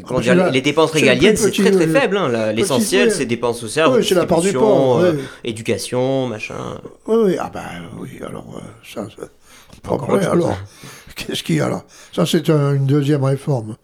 comment 0.05 0.19
dire, 0.19 0.33
c'est 0.33 0.37
la- 0.37 0.49
les 0.51 0.61
dépenses 0.61 0.91
régaliennes, 0.91 1.37
c'est 1.37 1.51
très 1.51 1.71
très 1.71 1.87
faible. 1.87 2.17
hein. 2.17 2.51
L'essentiel, 2.51 3.07
ouais. 3.07 3.13
c'est 3.13 3.25
dépenses 3.25 3.59
sociales, 3.59 3.89
Oui, 3.91 4.05
c'est 4.07 4.13
la 4.13 4.27
part 4.27 4.41
du 4.41 4.55
ouais. 4.55 5.15
éducation, 5.43 6.27
machin. 6.27 6.79
Oui, 7.07 7.15
oui, 7.25 7.35
ah 7.39 7.49
ben 7.51 7.61
oui, 7.99 8.09
alors 8.23 8.45
ça. 8.83 9.07
Alors, 10.31 10.57
qu'est-ce 11.15 11.43
qu'il 11.43 11.55
y 11.55 11.61
a 11.61 11.69
là? 11.69 11.83
Ça, 12.13 12.25
c'est 12.25 12.49
un- 12.49 12.73
une 12.73 12.85
deuxième 12.85 13.23
réforme. 13.23 13.77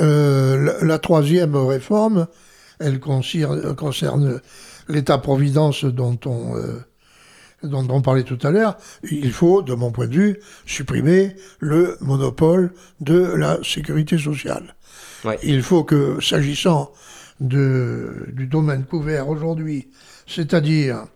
Euh, 0.00 0.56
la, 0.80 0.84
la 0.86 0.98
troisième 0.98 1.56
réforme, 1.56 2.26
elle 2.78 3.00
concerne, 3.00 3.74
concerne 3.74 4.40
l'État-providence 4.88 5.84
dont 5.84 6.18
on, 6.26 6.56
euh, 6.56 6.80
dont 7.62 7.86
on 7.90 8.02
parlait 8.02 8.22
tout 8.22 8.38
à 8.42 8.50
l'heure. 8.50 8.76
Il 9.10 9.32
faut, 9.32 9.62
de 9.62 9.74
mon 9.74 9.90
point 9.90 10.06
de 10.06 10.14
vue, 10.14 10.40
supprimer 10.66 11.36
le 11.58 11.96
monopole 12.00 12.72
de 13.00 13.18
la 13.20 13.58
sécurité 13.64 14.18
sociale. 14.18 14.74
Ouais. 15.24 15.38
Il 15.42 15.62
faut 15.62 15.84
que, 15.84 16.20
s'agissant 16.22 16.92
de, 17.40 18.26
du 18.32 18.46
domaine 18.46 18.84
couvert 18.84 19.28
aujourd'hui, 19.28 19.88
c'est-à-dire 20.26 21.06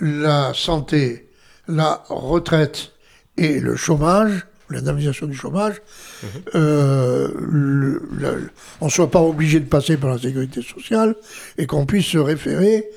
la 0.00 0.52
santé, 0.54 1.29
la 1.70 2.02
retraite 2.08 2.92
et 3.36 3.60
le 3.60 3.76
chômage, 3.76 4.46
l'indemnisation 4.68 5.26
du 5.26 5.34
chômage, 5.34 5.80
euh, 6.54 7.28
le- 7.38 8.02
la- 8.18 8.34
on 8.80 8.86
ne 8.86 8.90
soit 8.90 9.10
pas 9.10 9.20
obligé 9.20 9.60
de 9.60 9.66
passer 9.66 9.96
par 9.96 10.10
la 10.10 10.18
sécurité 10.18 10.62
sociale 10.62 11.14
et 11.58 11.66
qu'on 11.66 11.86
puisse 11.86 12.06
se 12.06 12.18
référer 12.18 12.88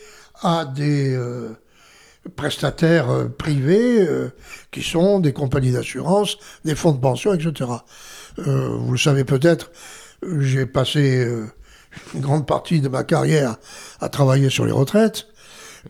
à 0.42 0.66
des 0.66 1.16
euh, 1.16 1.50
prestataires 2.36 3.10
euh, 3.10 3.26
privés 3.26 4.02
euh, 4.08 4.30
qui 4.72 4.82
sont 4.82 5.20
des 5.20 5.34
compagnies 5.34 5.72
d'assurance, 5.72 6.38
des 6.66 6.76
fonds 6.76 6.92
de 6.92 7.00
pension, 7.00 7.34
etc. 7.34 7.70
Euh, 8.40 8.70
vous 8.78 8.92
le 8.94 8.98
savez 8.98 9.24
peut-être, 9.24 9.72
j'ai 10.40 10.66
passé 10.66 11.26
euh, 11.26 11.46
une 12.14 12.22
grande 12.22 12.48
partie 12.48 12.82
de 12.82 12.90
ma 12.90 13.04
carrière 13.04 13.58
à 14.00 14.10
travailler 14.10 14.50
sur 14.50 14.66
les 14.66 14.72
retraites. 14.72 15.28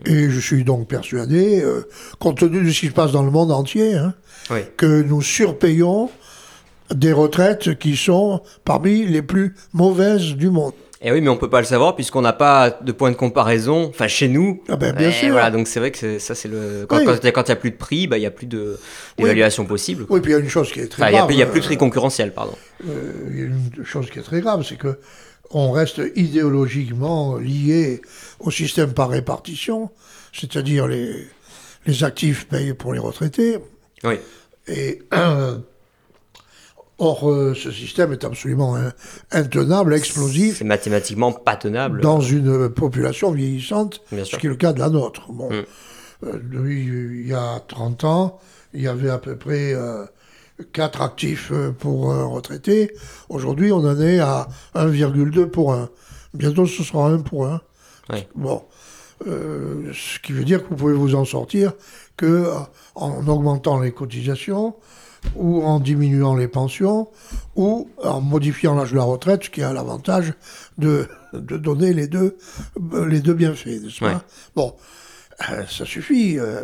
Et 0.06 0.28
je 0.30 0.40
suis 0.40 0.64
donc 0.64 0.88
persuadé, 0.88 1.60
euh, 1.62 1.86
compte 2.18 2.38
tenu 2.38 2.62
de 2.64 2.70
ce 2.70 2.80
qui 2.80 2.86
se 2.88 2.92
passe 2.92 3.12
dans 3.12 3.22
le 3.22 3.30
monde 3.30 3.52
entier, 3.52 3.94
hein, 3.94 4.14
Oui. 4.50 4.60
que 4.76 5.02
nous 5.02 5.22
surpayons 5.22 6.10
des 6.94 7.12
retraites 7.12 7.78
qui 7.78 7.96
sont 7.96 8.42
parmi 8.64 9.06
les 9.06 9.22
plus 9.22 9.54
mauvaises 9.72 10.34
du 10.34 10.50
monde. 10.50 10.72
Et 11.06 11.12
oui, 11.12 11.20
mais 11.20 11.28
on 11.28 11.36
peut 11.36 11.50
pas 11.50 11.60
le 11.60 11.66
savoir 11.66 11.94
puisqu'on 11.94 12.22
n'a 12.22 12.32
pas 12.32 12.70
de 12.70 12.90
point 12.90 13.10
de 13.10 13.16
comparaison. 13.16 13.88
Enfin, 13.90 14.08
chez 14.08 14.26
nous. 14.26 14.62
Ah 14.70 14.76
ben, 14.76 14.94
bien 14.96 15.10
Et 15.10 15.12
sûr. 15.12 15.32
Voilà, 15.32 15.50
donc 15.50 15.68
c'est 15.68 15.78
vrai 15.78 15.90
que 15.90 16.18
ça, 16.18 16.34
c'est 16.34 16.48
le. 16.48 16.86
Quand 16.88 16.96
Oui. 16.96 17.02
il 17.04 17.20
n'y 17.22 17.28
a 17.50 17.56
plus 17.56 17.70
de 17.70 17.76
prix, 17.76 18.06
bah, 18.06 18.16
il 18.16 18.20
n'y 18.20 18.26
a 18.26 18.30
plus 18.30 18.46
de- 18.46 18.78
d'évaluation 19.18 19.66
possible. 19.66 20.06
Oui, 20.08 20.20
puis 20.20 20.32
il 20.32 20.34
y 20.34 20.38
a 20.38 20.40
une 20.40 20.48
chose 20.48 20.72
qui 20.72 20.80
est 20.80 20.86
très 20.88 21.02
Enfin, 21.02 21.12
grave. 21.12 21.26
il 21.30 21.36
y 21.38 21.42
a 21.42 21.46
plus 21.46 21.60
de 21.60 21.64
euh, 21.64 21.68
prix 21.68 21.76
concurrentiel, 21.76 22.32
pardon. 22.32 22.54
euh, 22.88 23.12
il 23.30 23.38
y 23.38 23.42
a 23.42 23.44
une 23.44 23.84
chose 23.84 24.08
qui 24.10 24.18
est 24.18 24.22
très 24.22 24.40
grave, 24.40 24.64
c'est 24.66 24.76
que 24.78 24.98
on 25.50 25.72
reste 25.72 26.00
idéologiquement 26.16 27.36
lié 27.36 28.00
au 28.44 28.50
système 28.50 28.92
par 28.94 29.08
répartition, 29.08 29.90
c'est-à-dire 30.32 30.86
les, 30.86 31.12
les 31.86 32.04
actifs 32.04 32.46
payés 32.48 32.74
pour 32.74 32.92
les 32.92 32.98
retraités. 33.00 33.58
Oui. 34.04 34.14
Et 34.68 35.00
or, 36.98 37.30
euh, 37.30 37.54
ce 37.54 37.70
système 37.70 38.12
est 38.12 38.24
absolument 38.24 38.76
intenable, 39.32 39.94
explosif 39.94 40.58
C'est 40.58 40.64
mathématiquement 40.64 41.32
pas 41.32 41.56
tenable. 41.56 42.00
dans 42.00 42.20
une 42.20 42.68
population 42.68 43.32
vieillissante, 43.32 44.00
Bien 44.12 44.24
ce 44.24 44.36
qui 44.36 44.46
est 44.46 44.50
le 44.50 44.56
cas 44.56 44.72
de 44.72 44.78
la 44.78 44.90
nôtre. 44.90 45.30
Bon, 45.32 45.50
Mm. 45.50 45.64
euh, 46.26 46.32
depuis, 46.42 46.84
il 47.22 47.26
y 47.28 47.34
a 47.34 47.60
30 47.66 48.04
ans, 48.04 48.38
il 48.72 48.82
y 48.82 48.88
avait 48.88 49.10
à 49.10 49.18
peu 49.18 49.36
près 49.36 49.74
4 50.72 51.02
actifs 51.02 51.50
euh, 51.52 51.72
pour 51.72 52.12
un 52.12 52.24
retraité. 52.26 52.92
Aujourd'hui, 53.28 53.72
on 53.72 53.78
en 53.84 54.00
est 54.00 54.20
à 54.20 54.48
1,2 54.74 55.46
pour 55.46 55.72
1. 55.74 55.88
Bientôt, 56.32 56.66
ce 56.66 56.82
sera 56.84 57.08
1 57.08 57.18
pour 57.18 57.46
1. 57.46 57.60
Oui. 58.12 58.26
Bon. 58.34 58.62
Euh, 59.26 59.92
ce 59.92 60.18
qui 60.18 60.32
veut 60.32 60.44
dire 60.44 60.62
que 60.62 60.68
vous 60.68 60.76
pouvez 60.76 60.92
vous 60.92 61.14
en 61.14 61.24
sortir 61.24 61.72
que 62.16 62.26
euh, 62.26 62.52
en 62.96 63.26
augmentant 63.28 63.80
les 63.80 63.92
cotisations 63.92 64.74
ou 65.36 65.62
en 65.62 65.80
diminuant 65.80 66.34
les 66.34 66.48
pensions 66.48 67.08
ou 67.54 67.88
en 68.02 68.20
modifiant 68.20 68.74
l'âge 68.74 68.90
de 68.90 68.96
la 68.96 69.04
retraite, 69.04 69.44
ce 69.44 69.50
qui 69.50 69.62
a 69.62 69.72
l'avantage 69.72 70.34
de, 70.78 71.08
de 71.32 71.56
donner 71.56 71.94
les 71.94 72.08
deux, 72.08 72.36
euh, 72.92 73.06
les 73.06 73.20
deux 73.20 73.34
bienfaits, 73.34 73.82
n'est-ce 73.82 74.00
pas? 74.00 74.06
Ouais. 74.14 74.18
Bon, 74.56 74.74
euh, 75.50 75.62
ça 75.66 75.84
suffit. 75.86 76.38
euh, 76.38 76.62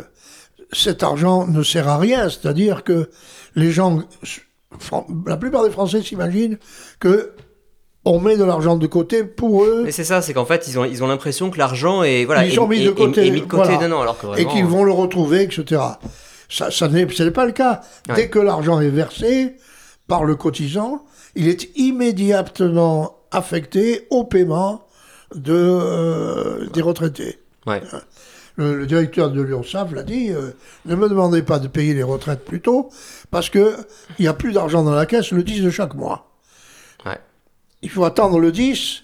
cet 0.73 1.03
argent 1.03 1.47
ne 1.47 1.63
sert 1.63 1.87
à 1.87 1.97
rien, 1.97 2.29
c'est-à-dire 2.29 2.83
que 2.83 3.09
les 3.55 3.71
gens, 3.71 4.03
la 5.25 5.37
plupart 5.37 5.63
des 5.63 5.71
Français 5.71 6.01
s'imaginent 6.01 6.57
que 6.99 7.33
on 8.05 8.19
met 8.19 8.35
de 8.37 8.43
l'argent 8.43 8.75
de 8.77 8.87
côté 8.87 9.23
pour 9.23 9.63
eux 9.63 9.83
Mais 9.85 9.91
c'est 9.91 10.03
ça, 10.03 10.21
c'est 10.21 10.33
qu'en 10.33 10.45
fait, 10.45 10.67
ils 10.67 10.79
ont, 10.79 10.85
ils 10.85 11.03
ont 11.03 11.07
l'impression 11.07 11.49
que 11.51 11.57
l'argent 11.57 12.01
est, 12.03 12.25
voilà, 12.25 12.45
Ils 12.45 12.51
est- 12.51 12.55
sont 12.55 12.67
mis 12.67 12.81
est- 12.81 12.85
de 12.85 12.91
côté, 12.91 13.27
est 13.27 13.31
mis 13.31 13.41
de 13.41 13.45
côté. 13.45 13.71
voilà. 13.73 13.87
Non, 13.87 14.01
alors 14.01 14.17
que 14.17 14.39
et 14.39 14.45
qu'ils 14.45 14.65
vont 14.65 14.83
le 14.83 14.91
retrouver, 14.91 15.43
etc. 15.43 15.81
Ça, 16.49 16.71
ça 16.71 16.87
n'est 16.87 17.07
ce 17.09 17.23
n'est 17.23 17.31
pas 17.31 17.45
le 17.45 17.51
cas. 17.51 17.81
Ouais. 18.09 18.15
Dès 18.15 18.29
que 18.29 18.39
l'argent 18.39 18.79
est 18.81 18.89
versé 18.89 19.55
par 20.07 20.23
le 20.25 20.35
cotisant, 20.35 21.03
il 21.35 21.47
est 21.47 21.69
immédiatement 21.77 23.17
affecté 23.31 24.07
au 24.09 24.23
paiement 24.23 24.83
de, 25.35 25.53
euh, 25.53 26.67
des 26.73 26.81
retraités. 26.81 27.39
Ouais. 27.67 27.81
Le, 28.57 28.75
le 28.75 28.85
directeur 28.85 29.31
de 29.31 29.41
l'URSSAF 29.41 29.93
l'a 29.93 30.03
dit, 30.03 30.29
euh, 30.31 30.51
ne 30.85 30.95
me 30.95 31.07
demandez 31.07 31.41
pas 31.41 31.59
de 31.59 31.67
payer 31.69 31.93
les 31.93 32.03
retraites 32.03 32.43
plus 32.43 32.59
tôt, 32.61 32.89
parce 33.31 33.49
qu'il 33.49 33.71
n'y 34.19 34.27
a 34.27 34.33
plus 34.33 34.51
d'argent 34.51 34.83
dans 34.83 34.91
la 34.91 35.05
caisse 35.05 35.31
le 35.31 35.43
10 35.43 35.61
de 35.61 35.69
chaque 35.69 35.93
mois. 35.95 36.30
Il 37.81 37.89
faut 37.89 38.03
attendre 38.05 38.39
le 38.39 38.51
10 38.51 39.03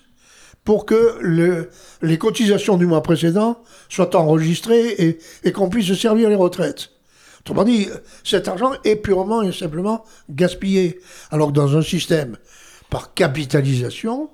pour 0.63 0.85
que 0.85 1.17
le- 1.21 1.69
les 2.01 2.17
cotisations 2.17 2.77
du 2.77 2.85
mois 2.85 3.01
précédent 3.03 3.61
soient 3.89 4.15
enregistrées 4.15 4.89
et, 4.97 5.17
et 5.43 5.51
qu'on 5.51 5.69
puisse 5.69 5.93
servir 5.93 6.29
les 6.29 6.35
retraites. 6.35 6.89
Autrement 7.41 7.63
dit, 7.63 7.87
cet 8.25 8.47
argent 8.49 8.73
est 8.83 8.97
purement 8.97 9.41
et 9.41 9.53
simplement 9.53 10.03
gaspillé. 10.29 10.99
Alors 11.31 11.47
que 11.47 11.53
dans 11.53 11.77
un 11.77 11.81
système 11.81 12.37
par 12.89 13.13
capitalisation, 13.13 14.29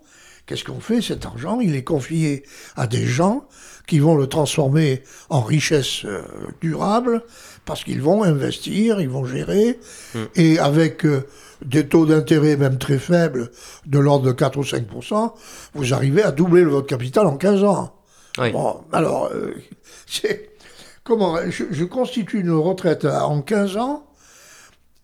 qu'est-ce 0.47 0.63
qu'on 0.63 0.79
fait? 0.79 1.01
Cet 1.01 1.25
argent, 1.25 1.59
il 1.59 1.75
est 1.75 1.83
confié 1.83 2.43
à 2.75 2.87
des 2.87 3.05
gens 3.05 3.47
qui 3.85 3.99
vont 3.99 4.15
le 4.15 4.25
transformer 4.27 5.03
en 5.29 5.41
richesse 5.41 6.05
euh, 6.05 6.23
durable 6.61 7.23
parce 7.65 7.83
qu'ils 7.83 8.01
vont 8.01 8.23
investir, 8.23 8.99
ils 8.99 9.09
vont 9.09 9.25
gérer, 9.25 9.79
et 10.35 10.57
avec 10.57 11.05
euh, 11.05 11.27
des 11.65 11.87
taux 11.87 12.05
d'intérêt 12.05 12.57
même 12.57 12.77
très 12.77 12.97
faibles, 12.99 13.51
de 13.85 13.99
l'ordre 13.99 14.25
de 14.25 14.31
4 14.31 14.57
ou 14.57 14.63
5% 14.63 15.33
vous 15.73 15.93
arrivez 15.93 16.23
à 16.23 16.31
doubler 16.31 16.63
votre 16.65 16.87
capital 16.87 17.25
en 17.27 17.37
15 17.37 17.63
ans. 17.63 17.93
Oui. 18.39 18.51
Bon, 18.51 18.81
alors, 18.91 19.29
euh, 19.33 19.53
c'est- 20.07 20.49
comment 21.03 21.37
je, 21.49 21.63
je 21.71 21.83
constitue 21.83 22.39
une 22.39 22.51
retraite 22.51 23.05
en 23.05 23.41
15 23.41 23.77
ans 23.77 24.05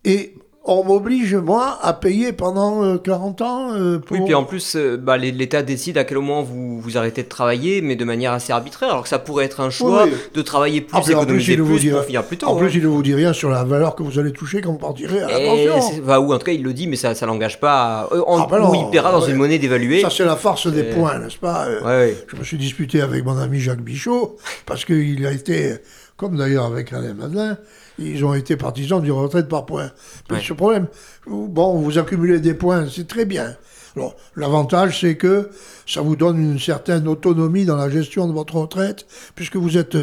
et 0.04 0.34
on 0.78 0.84
m'oblige, 0.84 1.34
moi, 1.34 1.78
à 1.82 1.92
payer 1.92 2.32
pendant 2.32 2.82
euh, 2.84 2.98
40 2.98 3.42
ans 3.42 3.72
euh, 3.74 3.98
pour... 3.98 4.16
Oui, 4.16 4.24
puis 4.24 4.34
en 4.34 4.44
plus, 4.44 4.76
euh, 4.76 4.96
bah, 4.96 5.16
l'État 5.16 5.62
décide 5.62 5.98
à 5.98 6.04
quel 6.04 6.18
moment 6.18 6.42
vous, 6.42 6.80
vous 6.80 6.96
arrêtez 6.98 7.22
de 7.22 7.28
travailler, 7.28 7.80
mais 7.82 7.96
de 7.96 8.04
manière 8.04 8.32
assez 8.32 8.52
arbitraire, 8.52 8.90
alors 8.90 9.02
que 9.02 9.08
ça 9.08 9.18
pourrait 9.18 9.44
être 9.44 9.60
un 9.60 9.70
choix 9.70 10.04
Oui, 10.04 10.10
oui. 10.12 10.18
de 10.34 10.42
travailler 10.42 10.80
plus, 10.80 10.96
Ah, 10.96 11.00
plus, 11.02 11.12
économiser 11.12 11.56
plus, 11.56 11.78
dit- 11.80 11.90
pour 11.90 12.04
finir 12.04 12.24
plus 12.24 12.36
tôt. 12.38 12.46
En 12.48 12.56
hein. 12.56 12.58
plus, 12.60 12.74
il 12.74 12.82
ne 12.82 12.88
vous 12.88 13.02
dit 13.02 13.14
rien 13.14 13.32
sur 13.32 13.50
la 13.50 13.64
valeur 13.64 13.94
que 13.94 14.02
vous 14.02 14.18
allez 14.18 14.32
toucher 14.32 14.60
quand 14.60 14.72
vous 14.72 14.78
partirez 14.78 15.20
à 15.22 15.28
la 15.28 15.38
pension. 15.46 16.02
bah, 16.04 16.20
ou 16.20 16.32
en 16.32 16.38
tout 16.38 16.44
cas, 16.46 16.52
il 16.52 16.62
le 16.62 16.72
dit, 16.72 16.86
mais 16.86 16.96
ça 16.96 17.12
ne 17.12 17.26
l'engage 17.26 17.58
pas. 17.60 17.70
à- 18.02 18.14
euh, 18.14 18.22
en- 18.26 18.42
Ah, 18.42 18.46
bah 18.50 18.70
ou 18.70 18.74
il 18.74 18.90
paiera 18.90 19.12
dans 19.12 19.22
ouais. 19.22 19.30
une 19.30 19.36
monnaie 19.36 19.58
dévaluée. 19.58 20.00
Ça, 20.02 20.10
c'est 20.10 20.24
la 20.24 20.36
farce 20.36 20.66
des 20.66 20.84
points, 20.84 21.18
n'est-ce 21.18 21.38
pas 21.38 21.66
Euh, 21.66 21.80
Ouais, 21.80 21.86
ouais. 22.10 22.16
Je 22.28 22.36
me 22.36 22.44
suis 22.44 22.56
disputé 22.56 23.00
avec 23.00 23.24
mon 23.24 23.36
ami 23.38 23.58
Jacques 23.60 23.80
Bichot, 23.82 24.36
parce 24.66 24.84
qu'il 24.84 25.24
a 25.26 25.32
été, 25.32 25.74
comme 26.20 26.36
d'ailleurs 26.36 26.66
avec 26.66 26.92
Alain 26.92 27.14
Madelin, 27.14 27.56
ils 27.98 28.22
ont 28.26 28.34
été 28.34 28.54
partisans 28.54 29.00
du 29.00 29.10
retraite 29.10 29.48
par 29.48 29.64
points. 29.64 29.90
Ouais. 30.28 30.42
ce 30.46 30.52
problème, 30.52 30.86
bon, 31.26 31.78
vous 31.78 31.96
accumulez 31.96 32.40
des 32.40 32.52
points, 32.52 32.86
c'est 32.90 33.06
très 33.06 33.24
bien. 33.24 33.56
Alors, 33.96 34.14
l'avantage, 34.36 35.00
c'est 35.00 35.16
que 35.16 35.48
ça 35.86 36.02
vous 36.02 36.16
donne 36.16 36.38
une 36.38 36.58
certaine 36.58 37.08
autonomie 37.08 37.64
dans 37.64 37.76
la 37.76 37.88
gestion 37.88 38.28
de 38.28 38.34
votre 38.34 38.56
retraite, 38.56 39.06
puisque 39.34 39.56
vous 39.56 39.78
êtes 39.78 39.96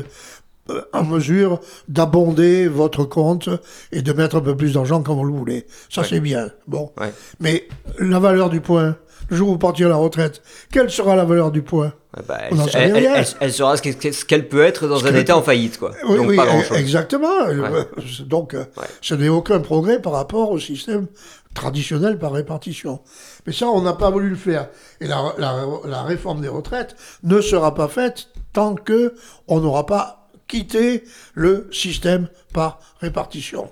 en 0.94 1.04
mesure 1.04 1.60
d'abonder 1.88 2.68
votre 2.68 3.04
compte 3.04 3.50
et 3.92 4.02
de 4.02 4.14
mettre 4.14 4.38
un 4.38 4.42
peu 4.42 4.56
plus 4.56 4.74
d'argent 4.74 5.02
quand 5.04 5.16
vous 5.16 5.26
le 5.26 5.34
voulez. 5.34 5.66
Ça, 5.90 6.02
Ouais. 6.02 6.08
c'est 6.10 6.20
bien. 6.20 6.50
Bon. 6.68 6.92
Ouais. 7.00 7.14
Mais 7.40 7.68
la 8.00 8.20
valeur 8.20 8.50
du 8.50 8.62
point, 8.62 8.96
le 9.30 9.36
jour 9.38 9.50
où 9.50 9.52
vous 9.54 9.58
partirez 9.58 9.88
à 9.88 9.94
la 9.94 9.96
retraite, 9.98 10.42
quelle 10.72 10.90
sera 10.90 11.16
la 11.16 11.26
valeur 11.26 11.52
du 11.52 11.62
point? 11.62 11.94
Ouais, 12.16 12.24
bah, 12.28 12.38
elle, 12.50 12.58
sait 12.58 12.70
elle- 12.80 12.94
rien. 12.98 13.14
elle- 13.16 13.26
elle 13.42 13.54
sera 13.54 13.76
ce 13.78 14.26
qu'elle 14.26 14.48
peut 14.48 14.64
être 14.64 14.88
dans 14.88 15.06
un 15.06 15.14
État 15.14 15.34
peut- 15.34 15.40
en 15.40 15.44
faillite, 15.44 15.78
quoi. 15.78 15.92
Oui, 16.08 16.18
Donc 16.18 16.28
oui, 16.30 16.36
pas 16.38 16.78
exactement. 16.78 17.28
Euh, 17.48 17.84
Donc, 18.26 18.54
euh, 18.54 18.60
Ouais. 18.78 18.86
ce 19.02 19.14
n'est 19.16 19.28
aucun 19.30 19.60
progrès 19.60 20.02
par 20.02 20.14
rapport 20.14 20.52
au 20.52 20.60
système 20.60 21.08
traditionnel 21.54 22.18
par 22.20 22.32
répartition. 22.32 23.02
Mais 23.46 23.54
ça, 23.54 23.68
on 23.68 23.82
n'a 23.82 23.94
pas 23.94 24.10
voulu 24.10 24.30
le 24.30 24.36
faire. 24.36 24.70
Et 25.02 25.08
la, 25.08 25.34
la- 25.38 25.66
la 25.86 26.04
réforme 26.04 26.42
des 26.42 26.48
retraites 26.48 26.96
ne 27.24 27.42
sera 27.42 27.74
pas 27.74 27.88
faite 27.88 28.28
tant 28.54 28.76
que 28.76 29.14
on 29.48 29.60
n'aura 29.60 29.86
pas 29.86 30.17
quitté 30.48 31.04
le 31.34 31.70
système 31.72 32.28
par 32.54 32.80
répartition. 33.02 33.70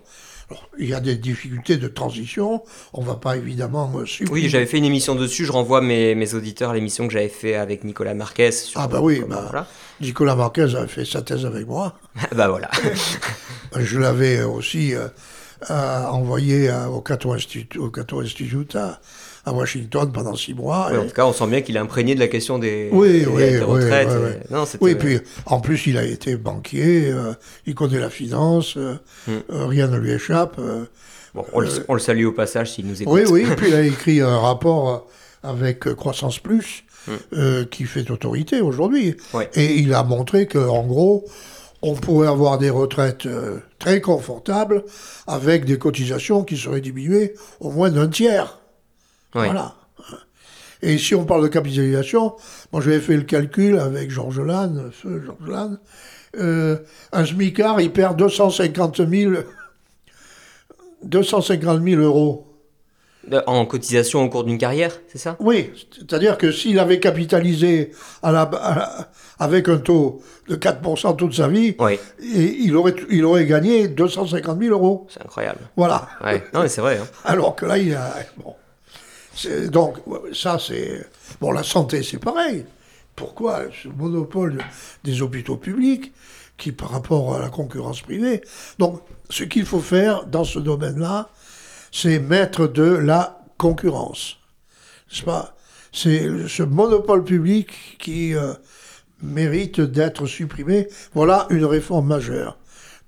Alors, 0.52 0.70
il 0.78 0.88
y 0.90 0.94
a 0.94 1.00
des 1.00 1.16
difficultés 1.16 1.78
de 1.78 1.88
transition. 1.88 2.62
On 2.94 3.02
ne 3.02 3.08
va 3.08 3.16
pas 3.16 3.36
évidemment 3.36 3.92
euh, 3.96 4.06
Oui, 4.30 4.48
j'avais 4.48 4.68
fait 4.68 4.78
une 4.78 4.86
émission 4.86 5.16
dessus. 5.16 5.44
Je 5.44 5.52
renvoie 5.52 5.82
mes, 5.82 6.14
mes 6.14 6.36
auditeurs 6.36 6.70
à 6.70 6.74
l'émission 6.76 7.08
que 7.08 7.14
j'avais 7.14 7.30
fait 7.30 7.56
avec 7.56 7.84
Nicolas 7.84 8.14
Marquez. 8.14 8.52
Sur, 8.52 8.80
Ah 8.80 8.88
bah 8.88 9.00
oui, 9.02 9.22
comment- 9.22 9.36
bah. 9.38 9.42
voilà. 9.50 9.68
Nicolas 10.02 10.36
Marquez 10.36 10.76
a 10.76 10.86
fait 10.86 11.04
sa 11.06 11.24
thèse 11.24 11.48
avec 11.48 11.66
moi. 11.66 11.98
bah 12.36 12.48
voilà. 12.50 12.70
Je 13.76 13.98
l'avais 14.00 14.44
aussi 14.44 14.94
euh, 14.94 15.08
euh, 15.72 16.04
envoyé 16.06 16.70
à- 16.70 16.92
au 16.92 17.02
Cato 17.02 17.34
Institute, 17.34 17.78
au 17.78 17.90
Cato 17.90 18.20
Institute 18.22 18.76
à, 18.76 19.02
à 19.46 19.54
Washington 19.54 20.12
pendant 20.12 20.36
six 20.36 20.54
mois. 20.54 20.88
Ouais, 20.90 20.96
Et- 20.96 20.98
en 20.98 21.06
tout 21.06 21.14
cas, 21.14 21.26
on 21.26 21.34
sent 21.34 21.48
bien 21.48 21.62
qu'il 21.62 21.76
est 21.76 21.80
imprégné 21.80 22.16
de 22.16 22.20
la 22.20 22.28
question 22.28 22.58
des, 22.60 22.90
Oui, 22.92 23.20
des- 23.20 23.26
oui, 23.28 23.38
des 23.52 23.60
retraites. 23.60 24.08
oui, 24.10 24.16
et- 24.16 24.26
oui. 24.26 24.32
Non, 24.50 24.66
c'était- 24.66 24.84
Oui, 24.84 24.96
puis 24.96 25.20
en 25.46 25.60
plus, 25.60 25.86
il 25.88 25.98
a 25.98 26.04
été 26.04 26.36
banquier, 26.36 27.12
euh, 27.12 27.34
il 27.66 27.76
connaît 27.76 28.00
la 28.00 28.10
finance, 28.10 28.76
euh, 28.78 28.96
Hmm. 29.28 29.32
euh, 29.52 29.66
rien 29.68 29.88
ne 29.88 29.98
lui 29.98 30.12
échappe. 30.12 30.60
Bon, 31.34 31.46
on, 31.54 31.60
le, 31.60 31.70
on 31.90 31.94
le 31.94 32.00
salue 32.00 32.26
au 32.26 32.32
passage 32.32 32.72
s'il 32.74 32.88
nous 32.88 33.02
écoute. 33.02 33.14
Oui, 33.14 33.24
oui, 33.30 33.46
puis 33.58 33.68
il 33.70 33.76
a 33.76 33.82
écrit 33.84 34.22
un 34.22 34.40
rapport 34.40 35.08
avec 35.44 35.82
Croissance 35.96 36.40
Plus, 36.40 36.84
Hmm. 37.08 37.66
qui 37.70 37.84
fait 37.84 38.10
autorité 38.10 38.62
aujourd'hui. 38.62 39.16
Ouais. 39.34 39.48
Et 39.54 39.76
il 39.76 39.94
a 39.94 40.02
montré 40.04 40.48
qu'en 40.48 40.82
gros, 40.88 41.24
on 41.84 41.94
pourrait 41.94 42.28
avoir 42.28 42.58
des 42.58 42.72
retraites 42.72 43.28
très 43.78 44.02
confortables 44.02 44.84
avec 45.28 45.66
des 45.66 45.78
cotisations 45.78 46.44
qui 46.44 46.58
seraient 46.58 46.82
diminuées 46.82 47.36
au 47.60 47.70
moins 47.70 47.92
d'un 47.92 48.08
tiers. 48.08 48.58
Voilà. 49.44 49.76
Et 50.82 50.98
si 50.98 51.16
on 51.16 51.26
parle 51.26 51.42
de 51.44 51.48
capitalisation, 51.48 52.36
moi 52.72 52.82
j'avais 52.82 53.00
fait 53.00 53.16
le 53.16 53.24
calcul 53.24 53.80
avec 53.80 54.12
Georges 54.12 54.40
Lannes, 54.42 54.92
feu 54.92 55.22
Georges 55.26 55.50
Lannes, 55.50 55.80
euh, 56.38 56.78
un 57.12 57.26
smicard, 57.26 57.80
il 57.82 57.92
perd 57.92 58.18
250 58.18 58.98
000, 59.08 59.34
250 61.04 61.84
000 61.84 62.02
euros. 62.02 62.48
En 63.48 63.66
cotisation 63.66 64.24
au 64.24 64.30
cours 64.30 64.44
d'une 64.44 64.60
carrière, 64.60 64.92
c'est 65.08 65.18
ça? 65.18 65.36
Oui, 65.40 65.72
c'est-à-dire 65.92 66.38
que 66.38 66.52
s'il 66.52 66.78
avait 66.78 67.00
capitalisé 67.00 67.92
à 68.22 68.32
la, 68.32 68.42
à 68.44 68.76
la- 68.76 69.10
avec 69.40 69.68
un 69.68 69.78
taux 69.80 70.22
de 70.48 70.56
4% 70.56 71.16
toute 71.16 71.34
sa 71.34 71.48
vie, 71.48 71.76
Oui, 71.80 71.94
et 72.22 72.44
il, 72.60 72.76
aurait, 72.76 72.94
il 73.10 73.26
aurait 73.26 73.48
gagné 73.48 73.88
250 73.88 74.60
000 74.62 74.72
euros. 74.72 75.08
c'est 75.10 75.22
incroyable. 75.24 75.58
Voilà. 75.76 76.08
Ouais. 76.24 76.44
Non, 76.54 76.62
mais 76.62 76.70
c'est 76.70 76.82
vrai. 76.82 77.00
hein. 77.02 77.08
Alors 77.24 77.56
que 77.56 77.66
là, 77.66 77.80
il 77.80 77.96
a. 77.96 78.14
Bon. 78.38 78.54
Donc, 79.72 79.98
ça, 80.34 80.58
c'est. 80.60 81.06
Bon, 81.42 81.52
la 81.52 81.64
santé, 81.64 82.04
c'est 82.04 82.20
pareil. 82.20 82.66
Pourquoi 83.16 83.64
ce 83.84 83.88
monopole 83.88 84.64
des 85.04 85.22
hôpitaux 85.22 85.58
publics 85.58 86.14
qui, 86.58 86.72
par 86.72 86.92
rapport 86.92 87.36
à 87.36 87.40
la 87.40 87.50
concurrence 87.50 88.02
privée. 88.02 88.42
Donc, 88.80 89.02
ce 89.30 89.44
qu'il 89.44 89.66
faut 89.66 89.82
faire 89.82 90.26
dans 90.26 90.44
ce 90.44 90.60
domaine-là, 90.60 91.30
c'est 91.92 92.20
mettre 92.20 92.68
de 92.68 92.84
la 92.84 93.42
concurrence. 93.58 94.38
Pas? 95.26 95.56
C'est 95.92 96.48
ce 96.48 96.64
monopole 96.64 97.24
public 97.24 97.98
qui 98.00 98.36
euh, 98.36 98.54
mérite 99.22 99.80
d'être 99.80 100.26
supprimé. 100.26 100.88
Voilà 101.14 101.48
une 101.50 101.66
réforme 101.66 102.08
majeure. 102.08 102.58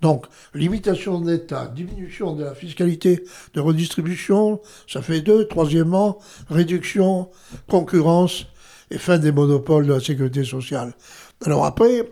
Donc, 0.01 0.25
limitation 0.53 1.19
de 1.19 1.31
l'État, 1.31 1.67
diminution 1.67 2.33
de 2.33 2.43
la 2.43 2.53
fiscalité 2.53 3.23
de 3.53 3.59
redistribution, 3.59 4.61
ça 4.87 5.01
fait 5.01 5.21
deux. 5.21 5.47
Troisièmement, 5.47 6.19
réduction, 6.49 7.29
concurrence 7.67 8.45
et 8.91 8.97
fin 8.97 9.17
des 9.17 9.31
monopoles 9.31 9.87
de 9.87 9.93
la 9.93 9.99
sécurité 9.99 10.43
sociale. 10.43 10.93
Alors 11.45 11.65
après, 11.65 12.07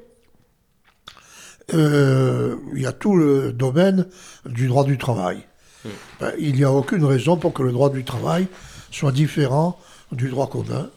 euh, 1.73 2.55
il 2.75 2.81
y 2.81 2.85
a 2.85 2.91
tout 2.91 3.15
le 3.15 3.51
domaine 3.51 4.07
du 4.45 4.67
droit 4.67 4.83
du 4.83 4.97
travail. 4.97 5.45
Hmm. 5.83 5.89
Ben, 6.19 6.31
il 6.39 6.55
n'y 6.55 6.63
a 6.63 6.71
aucune 6.71 7.05
raison 7.05 7.37
pour 7.37 7.53
que 7.53 7.63
le 7.63 7.71
droit 7.71 7.89
du 7.89 8.03
travail 8.03 8.47
soit 8.91 9.11
différent 9.11 9.79
du 10.11 10.29
droit 10.29 10.49
commun. 10.49 10.89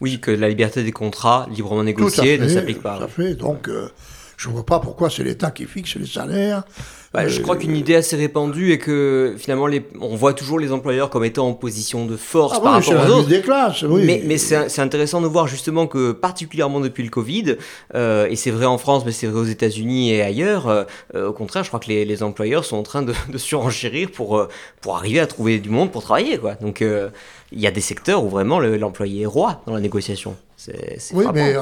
Oui, 0.00 0.20
que 0.20 0.30
la 0.30 0.48
liberté 0.48 0.82
des 0.82 0.92
contrats 0.92 1.46
librement 1.50 1.84
négociés 1.84 2.38
ne 2.38 2.48
s'applique 2.48 2.82
pas. 2.82 2.98
Tout 2.98 3.04
à 3.04 3.08
fait. 3.08 3.34
Donc, 3.34 3.68
euh, 3.68 3.88
je 4.36 4.48
ne 4.48 4.54
vois 4.54 4.66
pas 4.66 4.80
pourquoi 4.80 5.10
c'est 5.10 5.24
l'État 5.24 5.50
qui 5.50 5.64
fixe 5.66 5.96
les 5.96 6.06
salaires. 6.06 6.64
Bah, 7.14 7.28
je 7.28 7.40
crois 7.42 7.56
qu'une 7.56 7.76
idée 7.76 7.94
assez 7.94 8.16
répandue 8.16 8.72
est 8.72 8.78
que 8.78 9.36
finalement, 9.38 9.68
les, 9.68 9.86
on 10.00 10.16
voit 10.16 10.34
toujours 10.34 10.58
les 10.58 10.72
employeurs 10.72 11.10
comme 11.10 11.24
étant 11.24 11.46
en 11.46 11.52
position 11.52 12.06
de 12.06 12.16
force 12.16 12.56
ah 12.56 12.60
par 12.60 12.72
rapport 12.72 12.92
aux 12.92 13.12
autres. 13.12 13.28
Des 13.28 13.40
classes, 13.40 13.84
oui. 13.84 14.02
Mais, 14.04 14.20
mais 14.26 14.36
c'est 14.36 14.80
intéressant 14.80 15.20
de 15.20 15.28
voir 15.28 15.46
justement 15.46 15.86
que, 15.86 16.10
particulièrement 16.10 16.80
depuis 16.80 17.04
le 17.04 17.10
Covid, 17.10 17.54
euh, 17.94 18.26
et 18.28 18.34
c'est 18.34 18.50
vrai 18.50 18.66
en 18.66 18.78
France, 18.78 19.04
mais 19.06 19.12
c'est 19.12 19.28
vrai 19.28 19.40
aux 19.40 19.44
États-Unis 19.44 20.10
et 20.10 20.22
ailleurs, 20.22 20.66
euh, 20.66 20.84
au 21.14 21.32
contraire, 21.32 21.62
je 21.62 21.68
crois 21.68 21.78
que 21.78 21.86
les, 21.86 22.04
les, 22.04 22.24
employeurs 22.24 22.64
sont 22.64 22.78
en 22.78 22.82
train 22.82 23.02
de, 23.02 23.14
de 23.28 23.38
surenchérir 23.38 24.10
pour, 24.10 24.36
euh, 24.36 24.48
pour 24.80 24.96
arriver 24.96 25.20
à 25.20 25.28
trouver 25.28 25.60
du 25.60 25.70
monde 25.70 25.92
pour 25.92 26.02
travailler. 26.02 26.38
Quoi. 26.38 26.54
Donc 26.54 26.80
il 26.80 27.60
y 27.60 27.68
a 27.68 27.70
des 27.70 27.80
secteurs 27.80 28.24
où 28.24 28.28
vraiment 28.28 28.58
l'employé 28.58 29.22
est 29.22 29.26
roi 29.26 29.62
dans 29.68 29.74
la 29.74 29.80
négociation. 29.80 30.34
oui, 31.12 31.26
mais 31.32 31.54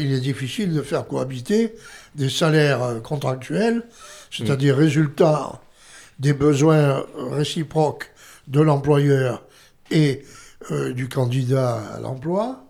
il 0.00 0.12
est 0.12 0.20
difficile 0.20 0.74
de 0.74 0.82
faire 0.82 1.06
cohabiter 1.06 1.72
des 2.18 2.28
salaires 2.28 3.00
contractuels 3.02 3.84
c'est-à-dire 4.30 4.76
résultat 4.76 5.60
des 6.18 6.32
besoins 6.32 7.04
réciproques 7.16 8.10
de 8.48 8.60
l'employeur 8.60 9.42
et 9.90 10.24
euh, 10.70 10.92
du 10.92 11.08
candidat 11.08 11.80
à 11.94 12.00
l'emploi, 12.00 12.64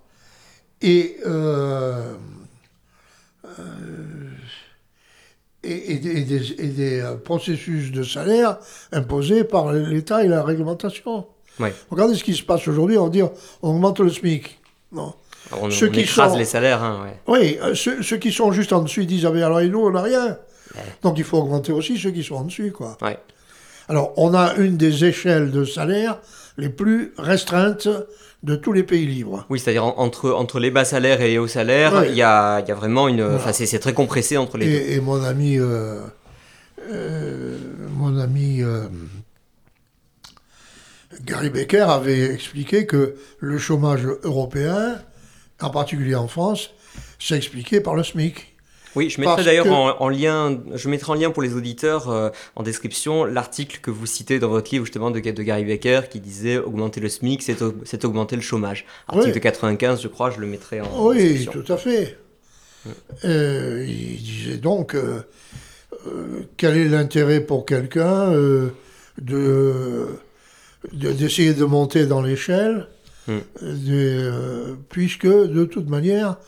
et, 0.82 1.16
euh, 1.26 2.14
euh, 3.59 4.30
et, 5.62 5.99
des, 5.99 7.16
processus 7.24 7.90
de 7.90 8.03
salaire 8.03 8.59
imposés 8.92 9.44
par 9.44 9.72
l'État 9.72 10.24
et 10.24 10.28
la 10.28 10.42
réglementation. 10.42 11.26
Regardez 11.90 12.14
ce 12.14 12.22
qui 12.22 12.34
se 12.34 12.44
passe 12.44 12.68
aujourd'hui, 12.68 12.99
on 12.99 13.09
dit 13.09 13.22
on 13.22 13.30
augmente 13.62 13.99
le 14.01 14.11
SMIC. 14.11 14.61
Non. 14.92 15.14
On, 15.53 15.70
ceux 15.70 15.89
qui 15.89 16.01
écrase 16.01 16.36
les 16.36 16.45
salaires. 16.45 16.82
Hein, 16.82 17.07
Oui, 17.26 17.59
ceux, 17.74 18.03
ceux, 18.03 18.18
qui 18.18 18.32
sont 18.32 18.53
juste 18.53 18.72
en 18.72 18.82
dessous, 18.82 19.01
ils 19.01 19.07
disent 19.07 19.26
ah, 19.26 19.30
alors 19.30 19.61
et 19.61 19.68
nous, 19.68 19.80
on 19.80 19.91
n'a 19.91 20.03
rien. 20.03 20.39
Donc 21.03 21.18
il 21.18 21.24
faut 21.24 21.39
augmenter 21.39 21.72
aussi 21.72 21.99
ceux 21.99 22.11
qui 22.11 22.22
sont 22.22 22.36
en 22.36 22.45
dessus. 22.45 22.72
Quoi. 22.72 22.99
Alors 23.89 24.12
on 24.16 24.34
a 24.34 24.55
une 24.57 24.76
des 24.76 25.05
échelles 25.05 25.51
de 25.51 25.64
salaire 25.64 26.18
les 26.59 26.68
plus 26.68 27.14
restreintes 27.16 27.89
de 28.43 28.55
tous 28.55 28.72
les 28.72 28.82
pays 28.82 29.07
libres. 29.07 29.47
Oui, 29.49 29.59
c'est-à-dire 29.59 29.84
entre, 29.84 30.30
entre 30.30 30.61
les 30.61 30.70
bas 30.70 30.84
salaires 30.84 31.20
et 31.20 31.28
les 31.28 31.39
hauts 31.39 31.49
salaires, 31.49 32.05
il 32.05 32.14
y, 32.14 32.22
a, 32.22 32.61
y, 32.61 32.70
a, 32.70 32.74
vraiment 32.74 33.09
une... 33.09 33.22
Enfin, 33.22 33.53
c'est 33.53 33.78
très 33.78 33.95
compressé 33.95 34.36
entre 34.36 34.59
les 34.59 34.66
et, 34.66 34.70
deux. 34.70 34.93
Et 34.93 35.01
mon 35.01 35.22
ami... 35.22 35.59
Euh, 35.59 36.01
euh, 36.91 37.59
mon 37.97 38.16
ami... 38.18 38.62
Euh, 38.62 38.86
Gary 41.24 41.51
Becker 41.51 41.86
avait 41.89 42.32
expliqué 42.32 42.86
que 42.86 43.16
le 43.41 43.59
chômage 43.59 44.07
européen, 44.22 45.01
en 45.61 45.70
particulier 45.70 46.14
en 46.14 46.28
France, 46.28 46.70
s'expliquait 47.18 47.80
par 47.80 47.94
le 47.94 48.02
SMIC. 48.02 48.54
Oui, 48.96 49.11
je 49.11 49.20
mettrai 49.20 49.44
d'ailleurs 49.44 49.70
en, 49.70 50.09
lien, 50.09 50.59
je 50.74 50.88
mettrai 50.88 51.12
en 51.12 51.14
lien 51.14 51.30
pour 51.30 51.42
les 51.42 51.54
auditeurs 51.54 52.09
euh, 52.09 52.30
en 52.56 52.62
description 52.62 53.24
l'article 53.24 53.80
que 53.80 53.90
vous 53.90 54.06
citez 54.06 54.38
dans 54.38 54.48
votre 54.48 54.70
livre 54.72 54.86
justement 54.86 55.11
de, 55.11 55.20
de 55.20 55.42
Gary 55.42 55.64
Becker 55.64 56.02
qui 56.11 56.20
disait 56.20 56.56
augmenter 56.56 57.00
le 57.00 57.09
SMIC, 57.09 57.42
c'est 57.42 58.04
augmenter 58.04 58.34
le 58.34 58.42
chômage. 58.42 58.86
Article 59.06 59.34
de 59.34 59.38
95, 59.38 60.02
je 60.02 60.09
crois, 60.09 60.30
je 60.30 60.40
le 60.40 60.46
mettrai 60.46 60.80
en. 60.80 60.88
Oui, 60.96 61.46
tout 61.52 61.64
à 61.68 61.76
fait. 61.76 62.18
Euh, 63.24 63.84
il 63.86 64.22
disait 64.22 64.56
donc 64.56 64.94
euh, 64.94 65.22
quel 66.56 66.76
est 66.76 66.88
l'intérêt 66.88 67.40
pour 67.40 67.66
quelqu'un 67.66 68.32
de 69.18 70.09
d'essayer 70.92 71.54
de, 71.54 71.64
monter 71.64 72.06
dans 72.06 72.22
l'échelle, 72.22 72.86
hmm. 73.29 74.76
puisque 74.89 75.26
de 75.26 75.64
toute 75.64 75.89
manière, 75.89 76.39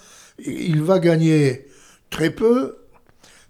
il 0.44 0.82
va 0.82 0.98
gagner 0.98 1.66
très 2.10 2.30
peu. 2.30 2.76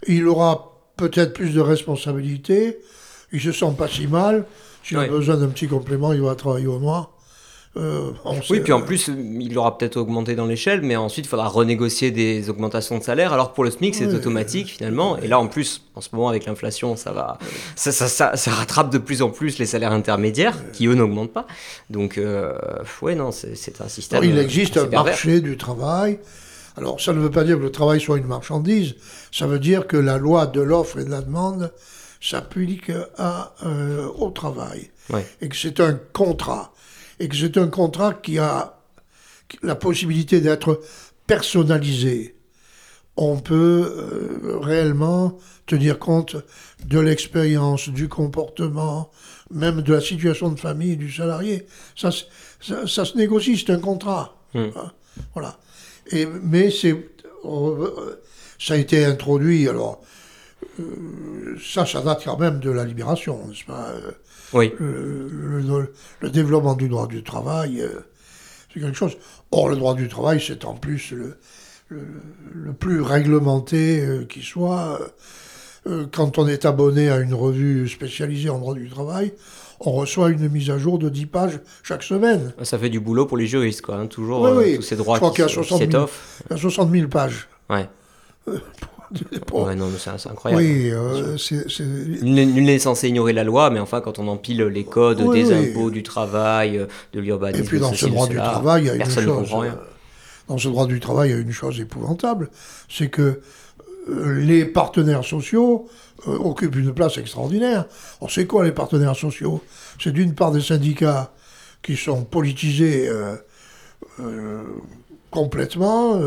Il 0.07 0.27
aura 0.27 0.79
peut-être 0.97 1.33
plus 1.33 1.53
de 1.53 1.61
responsabilités. 1.61 2.79
Il 3.31 3.41
se 3.41 3.51
sent 3.51 3.73
pas 3.77 3.87
si 3.87 4.07
mal. 4.07 4.45
S'il 4.83 4.97
a 4.97 5.07
besoin 5.07 5.37
d'un 5.37 5.47
petit 5.47 5.67
complément, 5.67 6.13
il 6.13 6.21
va 6.21 6.35
travailler 6.35 6.67
au 6.67 6.79
noir. 6.79 7.10
Euh, 7.77 8.11
oui, 8.49 8.59
puis 8.59 8.73
en 8.73 8.81
plus, 8.81 9.07
il 9.07 9.57
aura 9.57 9.77
peut-être 9.77 9.95
augmenté 9.95 10.35
dans 10.35 10.45
l'échelle, 10.45 10.81
mais 10.81 10.97
ensuite, 10.97 11.25
il 11.25 11.29
faudra 11.29 11.47
renégocier 11.47 12.11
des 12.11 12.49
augmentations 12.49 12.97
de 12.97 13.03
salaire. 13.03 13.31
Alors 13.31 13.53
pour 13.53 13.63
le 13.63 13.71
SMIC, 13.71 13.95
c'est 13.95 14.13
automatique 14.13 14.67
finalement. 14.67 15.17
Et 15.17 15.27
là, 15.27 15.39
en 15.39 15.47
plus, 15.47 15.81
en 15.95 16.01
ce 16.01 16.09
moment, 16.11 16.27
avec 16.27 16.45
l'inflation, 16.45 16.97
ça 16.97 17.13
va, 17.13 17.37
ça, 17.75 17.93
ça, 17.93 18.35
ça, 18.35 18.51
rattrape 18.51 18.89
de 18.89 18.97
plus 18.97 19.21
en 19.21 19.29
plus 19.29 19.57
les 19.57 19.65
salaires 19.65 19.93
intermédiaires, 19.93 20.57
qui 20.73 20.87
eux 20.87 20.95
n'augmentent 20.95 21.31
pas. 21.31 21.47
Donc, 21.89 22.17
euh, 22.17 22.53
ouais, 23.01 23.15
non, 23.15 23.31
c'est 23.31 23.79
un 23.79 23.87
système. 23.87 24.23
il 24.23 24.37
existe 24.37 24.75
un 24.75 24.87
marché 24.87 25.39
du 25.39 25.55
travail 25.55 26.19
alors, 26.77 27.01
ça 27.01 27.13
ne 27.13 27.19
veut 27.19 27.31
pas 27.31 27.43
dire 27.43 27.57
que 27.57 27.63
le 27.63 27.71
travail 27.71 27.99
soit 27.99 28.17
une 28.17 28.27
marchandise, 28.27 28.95
ça 29.31 29.45
veut 29.45 29.59
dire 29.59 29.87
que 29.87 29.97
la 29.97 30.17
loi 30.17 30.47
de 30.47 30.61
l'offre 30.61 30.99
et 30.99 31.03
de 31.03 31.09
la 31.09 31.21
demande 31.21 31.71
s'applique 32.21 32.89
euh, 32.89 34.07
au 34.15 34.29
travail. 34.29 34.89
Et 35.41 35.49
que 35.49 35.55
c'est 35.57 35.81
un 35.81 35.99
contrat. 36.13 36.70
Et 37.21 37.27
que 37.27 37.35
c'est 37.35 37.57
un 37.57 37.67
contrat 37.67 38.13
qui 38.13 38.39
a 38.39 38.79
la 39.61 39.75
possibilité 39.75 40.41
d'être 40.41 40.81
personnalisé. 41.27 42.35
On 43.17 43.37
peut 43.37 43.93
euh, 43.95 44.57
réellement 44.59 45.37
tenir 45.67 45.99
compte 45.99 46.35
de 46.85 46.99
l'expérience, 46.99 47.89
du 47.89 48.07
comportement, 48.07 49.11
même 49.51 49.81
de 49.81 49.93
la 49.93 50.01
situation 50.01 50.49
de 50.49 50.59
famille 50.59 50.97
du 50.97 51.11
salarié. 51.11 51.67
Ça, 51.95 52.09
ça, 52.61 53.05
se 53.05 53.17
négocie, 53.17 53.57
c'est 53.57 53.71
un 53.71 53.79
contrat. 53.79 54.35
Hmm. 54.53 54.69
Hein, 54.75 54.91
voilà 55.33 55.57
mais 56.43 56.71
c'est, 56.71 56.95
ça 58.59 58.73
a 58.73 58.77
été 58.77 59.05
introduit, 59.05 59.67
alors, 59.67 60.01
euh, 60.79 61.57
ça, 61.63 61.85
ça 61.85 62.01
date 62.01 62.23
quand 62.23 62.37
même 62.37 62.59
de 62.59 62.69
la 62.69 62.85
libération, 62.85 63.47
n'est-ce 63.47 63.65
pas 63.65 63.89
euh, 63.89 64.11
Oui. 64.53 64.71
Le, 64.79 65.91
développement 66.29 66.75
du 66.75 66.89
droit 66.89 67.07
du 67.07 67.23
travail, 67.23 67.81
euh, 67.81 67.89
c'est 68.73 68.79
quelque 68.79 68.97
chose. 68.97 69.17
Or, 69.51 69.69
le 69.69 69.75
droit 69.75 69.95
du 69.95 70.07
travail, 70.07 70.43
c'est 70.45 70.65
en 70.65 70.75
plus 70.75 71.11
le, 71.11 71.37
le, 71.89 72.73
plus 72.73 73.01
réglementé 73.01 74.05
qui 74.29 74.41
soit. 74.41 74.99
quand 76.11 76.37
on 76.37 76.47
est 76.47 76.65
abonné 76.65 77.09
à 77.09 77.19
une 77.19 77.33
revue 77.33 77.89
spécialisée 77.89 78.49
en 78.49 78.59
droit 78.59 78.75
du 78.75 78.89
travail, 78.89 79.33
on 79.85 79.91
reçoit 79.91 80.29
une 80.29 80.47
mise 80.49 80.69
à 80.69 80.77
jour 80.77 80.99
de 80.99 81.09
10 81.09 81.25
pages 81.25 81.59
chaque 81.83 82.03
semaine. 82.03 82.53
Ça 82.63 82.77
fait 82.77 82.89
du 82.89 82.99
boulot 82.99 83.25
pour 83.25 83.37
les 83.37 83.47
juristes, 83.47 83.81
quoi. 83.81 83.95
Hein, 83.95 84.07
toujours 84.07 84.45
euh, 84.45 84.75
tous 84.75 84.81
ces 84.83 84.95
droits 84.95 85.15
Je 85.15 85.19
crois 85.19 85.31
qu'il 85.31 85.41
y 85.41 85.45
a 85.45 86.57
60 86.57 86.91
000, 86.91 87.07
pages. 87.07 87.47
Ouais. 87.69 87.89
Euh, 89.13 89.65
ouais, 89.65 89.75
non, 89.75 89.89
c'est 89.97 90.29
incroyable. 90.29 90.63
Oui, 90.63 90.89
euh, 90.91 91.37
c'est. 91.37 91.65
Nul 92.23 92.63
n'est 92.63 92.79
censé 92.79 93.09
ignorer 93.09 93.33
la 93.33 93.43
loi, 93.43 93.69
mais 93.69 93.79
enfin, 93.79 94.01
quand 94.01 94.19
on 94.19 94.27
empile 94.27 94.63
les 94.63 94.83
codes 94.83 95.31
des 95.31 95.51
impôts, 95.51 95.91
du 95.91 96.03
travail, 96.03 96.85
de 97.13 97.19
l'urbanisme, 97.19 97.63
et 97.63 97.67
puis 97.67 97.79
dans 97.79 97.93
ce 97.93 98.05
droit 98.05 98.27
du 98.27 98.37
travail, 98.37 98.83
il 98.83 98.87
y 98.87 98.89
a 98.89 98.95
une 98.95 99.05
chose. 99.05 99.55
Dans 100.47 100.57
ce 100.57 100.67
droit 100.67 100.85
du 100.85 100.99
travail, 100.99 101.29
il 101.29 101.33
y 101.33 101.35
a 101.35 101.39
une 101.39 101.51
chose 101.51 101.79
épouvantable, 101.79 102.49
c'est 102.89 103.09
que 103.09 103.41
les 104.07 104.65
partenaires 104.65 105.23
sociaux 105.23 105.87
euh, 106.27 106.37
occupe 106.37 106.75
une 106.75 106.93
place 106.93 107.17
extraordinaire. 107.17 107.85
On 108.19 108.27
sait 108.27 108.45
quoi 108.45 108.63
les 108.63 108.71
partenaires 108.71 109.15
sociaux? 109.15 109.63
C'est 109.99 110.11
d'une 110.11 110.35
part 110.35 110.51
des 110.51 110.61
syndicats 110.61 111.33
qui 111.81 111.95
sont 111.95 112.23
politisés 112.23 113.07
euh, 113.07 113.35
euh, 114.19 114.61
complètement, 115.31 116.19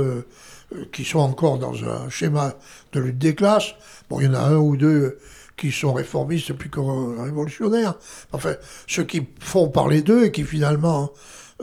qui 0.93 1.05
sont 1.05 1.21
encore 1.21 1.59
dans 1.59 1.85
un 1.85 2.09
schéma 2.09 2.55
de 2.93 3.01
lutte 3.01 3.19
des 3.19 3.35
classes. 3.35 3.75
Bon, 4.09 4.21
il 4.21 4.27
y 4.27 4.29
en 4.29 4.35
a 4.35 4.41
un 4.41 4.57
ou 4.57 4.77
deux 4.77 5.19
qui 5.57 5.71
sont 5.71 5.93
réformistes 5.93 6.53
plus 6.53 6.71
que 6.71 6.81
révolutionnaires. 6.81 7.95
Enfin, 8.33 8.55
ceux 8.87 9.05
qui 9.05 9.27
font 9.41 9.69
parler 9.69 10.03
d'eux 10.03 10.25
et 10.25 10.33
qui 10.33 10.43
finalement 10.45 11.13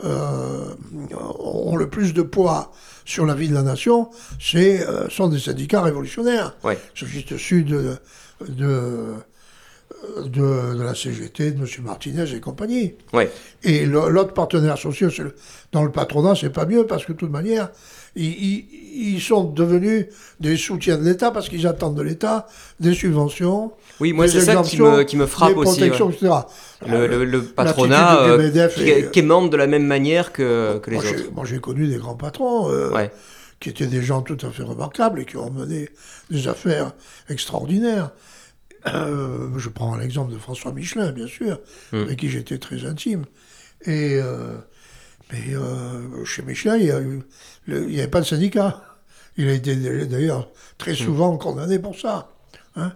euh, 0.04 0.74
ont 1.38 1.76
le 1.76 1.88
plus 1.88 2.14
de 2.14 2.22
poids 2.22 2.72
sur 3.04 3.26
la 3.26 3.34
vie 3.34 3.48
de 3.48 3.54
la 3.54 3.62
nation, 3.62 4.08
c'est 4.40 4.86
euh, 4.86 5.08
sont 5.10 5.28
des 5.28 5.38
syndicats 5.38 5.82
révolutionnaires. 5.82 6.56
Ouais. 6.64 6.78
Suis 6.94 7.26
issu 7.30 7.64
de, 7.64 7.96
de, 8.48 9.14
de, 10.24 10.74
de 10.74 10.82
la 10.82 10.94
CGT, 10.94 11.52
de 11.52 11.60
M. 11.60 11.66
Martinez 11.84 12.34
et 12.34 12.40
compagnie. 12.40 12.94
Ouais. 13.12 13.30
Et 13.62 13.84
l'autre 13.84 14.32
partenaire 14.32 14.78
social 14.78 15.10
dans 15.72 15.84
le 15.84 15.92
patronat, 15.92 16.34
c'est 16.34 16.50
pas 16.50 16.64
mieux 16.64 16.86
parce 16.86 17.04
que 17.04 17.12
de 17.12 17.18
toute 17.18 17.30
manière, 17.30 17.70
ils, 18.14 19.20
sont 19.20 19.44
devenus 19.44 20.06
des 20.40 20.56
soutiens 20.56 20.98
de 20.98 21.04
l'État 21.04 21.30
parce 21.30 21.48
qu'ils 21.48 21.66
attendent 21.66 21.96
de 21.96 22.02
l'État 22.02 22.46
des 22.80 22.94
subventions. 22.94 23.72
Oui, 24.00 24.12
moi 24.12 24.28
c'est 24.28 24.40
ça 24.40 24.56
qui 24.62 24.80
me, 24.80 25.02
qui 25.04 25.16
me 25.16 25.26
frappe 25.26 25.56
aussi. 25.56 25.80
ouais. 25.82 25.88
etc. 25.88 26.28
Le, 26.86 27.06
le- 27.06 27.24
le 27.24 27.38
L'attitude 27.38 27.54
patronat 27.54 28.20
euh, 28.22 28.68
qui, 28.68 28.82
est- 28.90 29.10
qui 29.10 29.18
est 29.20 29.22
membre 29.22 29.48
de 29.50 29.56
la 29.56 29.66
même 29.66 29.86
manière 29.86 30.32
que, 30.32 30.78
que 30.78 30.90
les 30.90 30.96
moi, 30.96 31.04
autres. 31.06 31.32
moi, 31.34 31.44
j'ai 31.46 31.58
connu 31.60 31.86
des 31.86 31.96
grands 31.96 32.16
patrons 32.16 32.70
euh, 32.70 32.90
Ouais. 32.92 33.10
qui 33.60 33.68
étaient 33.70 33.86
des 33.86 34.02
gens 34.02 34.20
tout 34.22 34.38
à 34.46 34.50
fait 34.50 34.64
remarquables 34.64 35.20
et 35.20 35.24
qui 35.24 35.36
ont 35.36 35.50
mené 35.50 35.88
des 36.30 36.48
affaires 36.48 36.92
extraordinaires. 37.28 38.10
Euh, 38.88 39.48
je 39.58 39.68
prends 39.68 39.96
l'exemple 39.96 40.32
de 40.32 40.38
François 40.38 40.72
Michelin, 40.72 41.12
bien 41.12 41.28
sûr, 41.28 41.60
Hmm. 41.92 41.98
avec 42.02 42.18
qui 42.18 42.28
j'étais 42.28 42.58
très 42.58 42.84
intime. 42.84 43.24
Et 43.84 44.16
euh, 44.20 44.54
mais 45.32 45.54
euh, 45.54 46.24
chez 46.24 46.42
Michelin, 46.42 46.76
il 46.76 47.22
n'y 47.66 47.98
avait 47.98 48.08
pas 48.08 48.20
de 48.20 48.26
syndicat. 48.26 48.82
Il 49.36 49.48
a 49.48 49.52
été 49.54 49.74
d'ailleurs 50.06 50.50
très 50.78 50.92
Hmm. 50.92 50.96
souvent 50.96 51.36
condamné 51.38 51.78
pour 51.78 51.98
ça. 51.98 52.28
hein. 52.76 52.92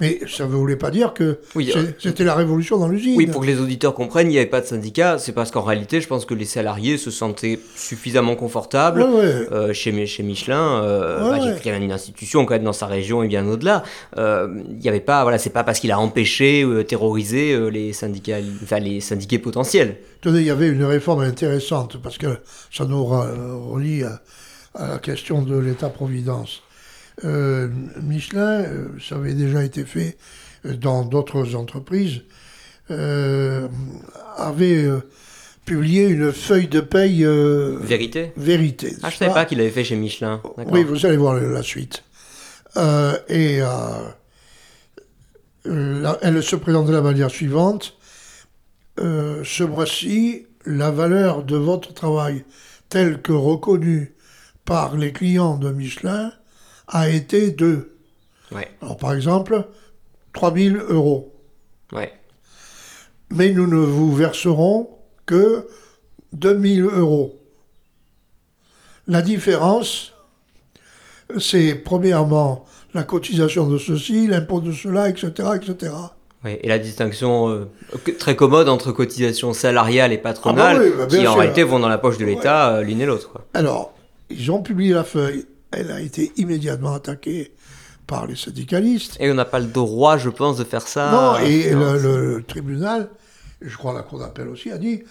Mais 0.00 0.18
ça 0.26 0.46
ne 0.46 0.50
voulait 0.50 0.76
pas 0.76 0.90
dire 0.90 1.12
que 1.12 1.38
Oui, 1.54 1.70
euh, 1.76 1.84
c'était 1.98 2.24
la 2.24 2.34
révolution 2.34 2.78
dans 2.78 2.88
l'usine. 2.88 3.14
Oui, 3.16 3.26
pour 3.26 3.42
que 3.42 3.46
les 3.46 3.60
auditeurs 3.60 3.94
comprennent, 3.94 4.28
il 4.28 4.30
n'y 4.30 4.38
avait 4.38 4.46
pas 4.46 4.60
de 4.62 4.66
syndicat. 4.66 5.18
C'est 5.18 5.32
parce 5.32 5.50
qu'en 5.50 5.62
réalité, 5.62 6.00
je 6.00 6.08
pense 6.08 6.24
que 6.24 6.32
les 6.34 6.46
salariés 6.46 6.96
se 6.96 7.10
sentaient 7.10 7.60
suffisamment 7.76 8.34
confortables. 8.34 9.02
Ouais, 9.02 9.08
ouais. 9.20 9.46
Euh, 9.52 9.72
chez, 9.74 9.92
Mi- 9.92 10.06
chez 10.06 10.22
Michelin, 10.22 10.82
euh, 10.82 11.30
Ouais, 11.30 11.38
bah, 11.38 11.46
est 11.56 11.62
quand 11.62 11.70
même 11.70 11.82
une 11.82 11.92
institution 11.92 12.46
quand 12.46 12.54
même 12.54 12.64
dans 12.64 12.72
sa 12.72 12.86
région 12.86 13.22
et 13.22 13.28
bien 13.28 13.46
au-delà. 13.46 13.82
Euh, 14.16 14.48
Il 14.70 14.78
n'y 14.78 14.88
avait 14.88 15.00
pas, 15.00 15.22
voilà, 15.22 15.38
c'est 15.38 15.50
pas 15.50 15.64
parce 15.64 15.80
qu'il 15.80 15.92
a 15.92 15.98
empêché, 16.00 16.62
euh, 16.62 16.82
terrorisé 16.82 17.70
les 17.70 17.92
syndicats, 17.92 18.38
enfin 18.62 18.78
les 18.78 19.00
syndiqués 19.00 19.38
potentiels. 19.38 19.96
Tenez, 20.22 20.40
il 20.40 20.46
y 20.46 20.50
avait 20.50 20.68
une 20.68 20.84
réforme 20.84 21.20
intéressante, 21.20 21.98
parce 22.02 22.16
que 22.18 22.38
ça 22.72 22.84
nous 22.84 23.04
relie 23.04 24.02
à, 24.02 24.20
à 24.74 24.88
la 24.88 24.98
question 24.98 25.42
de 25.42 25.56
l'État-providence. 25.58 26.62
Euh, 27.24 27.68
Michelin, 28.02 28.62
euh, 28.62 28.88
ça 29.00 29.16
avait 29.16 29.34
déjà 29.34 29.62
été 29.64 29.84
fait 29.84 30.16
euh, 30.64 30.74
dans 30.74 31.04
d'autres 31.04 31.54
entreprises, 31.54 32.22
euh, 32.90 33.68
avait 34.36 34.88
publié 35.64 36.08
une 36.08 36.32
feuille 36.32 36.68
de 36.68 36.80
paye 36.80 37.24
Vérité? 37.82 38.32
vérité. 38.36 38.88
Ah, 38.88 38.96
je 39.00 39.04
n'est-ce 39.06 39.16
savais 39.18 39.34
pas 39.34 39.44
qu'il 39.44 39.58
l'avait 39.58 39.70
fait 39.70 39.84
chez 39.84 39.96
Michelin. 39.96 40.40
Oui, 40.66 40.82
vous 40.82 41.06
allez 41.06 41.16
voir 41.16 41.34
la 41.34 41.62
suite. 41.62 42.02
Et 43.28 43.60
elle 45.64 46.42
se 46.42 46.56
présente 46.56 46.86
de 46.86 46.92
la 46.92 47.02
manière 47.02 47.30
suivante. 47.30 47.96
Euh, 48.98 49.42
ce 49.44 49.62
mois-ci, 49.62 50.46
la 50.66 50.90
valeur 50.90 51.44
de 51.44 51.56
votre 51.56 51.94
travail, 51.94 52.44
telle 52.88 53.22
que 53.22 53.32
reconnue 53.32 54.14
par 54.64 54.96
les 54.96 55.12
clients 55.12 55.56
de 55.56 55.70
Michelin, 55.70 56.32
a 56.90 57.08
été 57.08 57.50
de, 57.50 57.96
Ouais, 58.52 58.68
alors 58.82 58.96
par 58.96 59.14
exemple, 59.14 59.64
3000 60.34 60.76
euros. 60.88 61.32
ouais. 61.92 62.12
Mais 63.32 63.52
nous 63.52 63.68
ne 63.68 63.76
vous 63.76 64.12
verserons 64.12 64.90
que 65.24 65.68
2000 66.32 66.82
euros. 66.82 67.38
La 69.06 69.22
différence, 69.22 70.14
c'est 71.38 71.76
premièrement 71.76 72.64
la 72.92 73.04
cotisation 73.04 73.68
de 73.68 73.78
ceci, 73.78 74.26
l'impôt 74.26 74.60
de 74.60 74.72
cela, 74.72 75.08
etc., 75.08 75.50
etc. 75.54 75.92
Et 76.44 76.66
la 76.66 76.78
distinction 76.78 77.50
euh, 77.50 77.70
très 78.18 78.34
commode 78.34 78.68
entre 78.68 78.90
cotisation 78.92 79.52
salariale 79.52 80.12
et 80.12 80.18
patronale, 80.18 80.76
Ah 80.76 80.78
bah 80.78 80.84
oui, 80.84 80.92
bah 80.96 81.06
qui 81.06 81.26
en 81.28 81.34
réalité 81.34 81.62
vont 81.62 81.78
dans 81.78 81.88
la 81.88 81.98
poche 81.98 82.18
de 82.18 82.24
l'État 82.24 82.76
euh, 82.76 82.82
l'une 82.82 83.00
et 83.00 83.06
l'autre. 83.06 83.42
Alors, 83.54 83.92
ils 84.30 84.50
ont 84.50 84.62
publié 84.62 84.94
la 84.94 85.04
feuille. 85.04 85.46
Elle 85.72 85.90
a 85.90 86.00
été 86.00 86.32
immédiatement 86.36 86.94
attaquée 86.94 87.52
par 88.06 88.26
les 88.26 88.34
syndicalistes. 88.36 89.16
Et 89.20 89.30
on 89.30 89.34
n'a 89.34 89.44
pas 89.44 89.60
le 89.60 89.66
droit, 89.66 90.18
je 90.18 90.28
pense, 90.30 90.56
de 90.56 90.64
faire 90.64 90.82
ça. 90.86 91.10
non, 91.12 91.46
et 91.46 91.70
le, 91.70 92.42
tribunal, 92.46 93.08
je 93.60 93.76
crois 93.76 93.92
la 93.94 94.02
cour 94.02 94.18
d'appel 94.18 94.48
aussi, 94.48 94.70
a 94.70 94.78
dit 94.78 95.02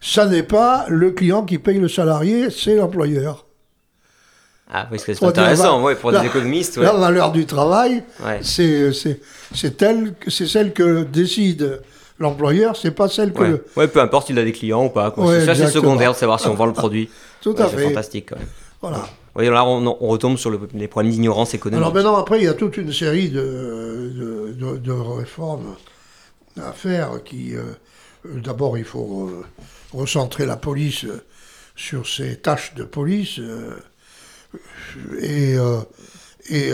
ça 0.00 0.26
n'est 0.26 0.42
pas 0.42 0.86
le 0.88 1.10
client 1.10 1.42
qui 1.44 1.58
paye 1.58 1.78
le 1.78 1.88
salarié, 1.88 2.48
c'est 2.50 2.76
l'employeur. 2.76 3.44
Ah, 4.72 4.86
parce 4.90 5.04
que 5.04 5.14
c'est 5.14 5.24
intéressant, 5.24 5.82
ouais, 5.82 5.94
pour 5.94 6.10
la- 6.10 6.20
des 6.20 6.26
économistes. 6.26 6.76
Ouais. 6.76 6.82
La 6.84 6.92
valeur 6.92 7.30
du 7.30 7.46
travail, 7.46 8.02
Ouais. 8.24 8.40
c'est 8.42 8.92
c'est- 8.92 9.20
c'est 9.54 9.76
c'est 10.28 10.46
celle 10.48 10.72
que 10.72 11.04
décide 11.04 11.82
l'employeur, 12.18 12.74
c'est 12.76 12.90
pas 12.90 13.08
celle 13.08 13.32
que 13.32 13.42
le- 13.44 13.64
Ouais, 13.76 13.86
peu 13.86 14.00
importe 14.00 14.26
s'il 14.26 14.38
a 14.40 14.44
des 14.44 14.52
clients 14.52 14.86
ou 14.86 14.88
pas. 14.88 15.14
ça, 15.44 15.54
c'est 15.54 15.68
secondaire 15.68 16.12
de 16.12 16.16
savoir 16.16 16.40
si 16.40 16.48
on 16.48 16.54
vend 16.54 16.66
le 16.66 16.72
produit. 16.72 17.08
Tout 17.42 17.54
à 17.58 17.68
c'est 17.68 17.76
fait. 17.76 17.84
fantastique 17.88 18.26
quand 18.30 18.38
même. 18.38 18.48
Voilà. 18.80 19.06
Oui, 19.36 19.46
là, 19.46 19.64
on, 19.66 19.92
retombe 20.08 20.38
sur 20.38 20.50
le- 20.50 20.68
les 20.72 20.88
problèmes 20.88 21.12
d'ignorance 21.12 21.52
économique. 21.52 21.82
Alors 21.82 21.92
maintenant, 21.92 22.16
après, 22.16 22.38
il 22.38 22.44
y 22.44 22.48
a 22.48 22.54
toute 22.54 22.78
une 22.78 22.92
série 22.92 23.28
de, 23.28 24.54
de, 24.56 24.92
réformes 24.92 25.76
à 26.56 26.72
faire 26.72 27.22
qui, 27.22 27.54
euh, 27.54 27.62
d'abord, 28.24 28.78
il 28.78 28.84
faut 28.84 29.30
recentrer 29.92 30.46
la 30.46 30.56
police 30.56 31.04
sur 31.74 32.08
ses 32.08 32.36
tâches 32.36 32.74
de 32.74 32.84
police 32.84 33.38
euh, 33.38 33.76
et, 35.20 35.54
euh, 35.58 35.80
et 36.48 36.72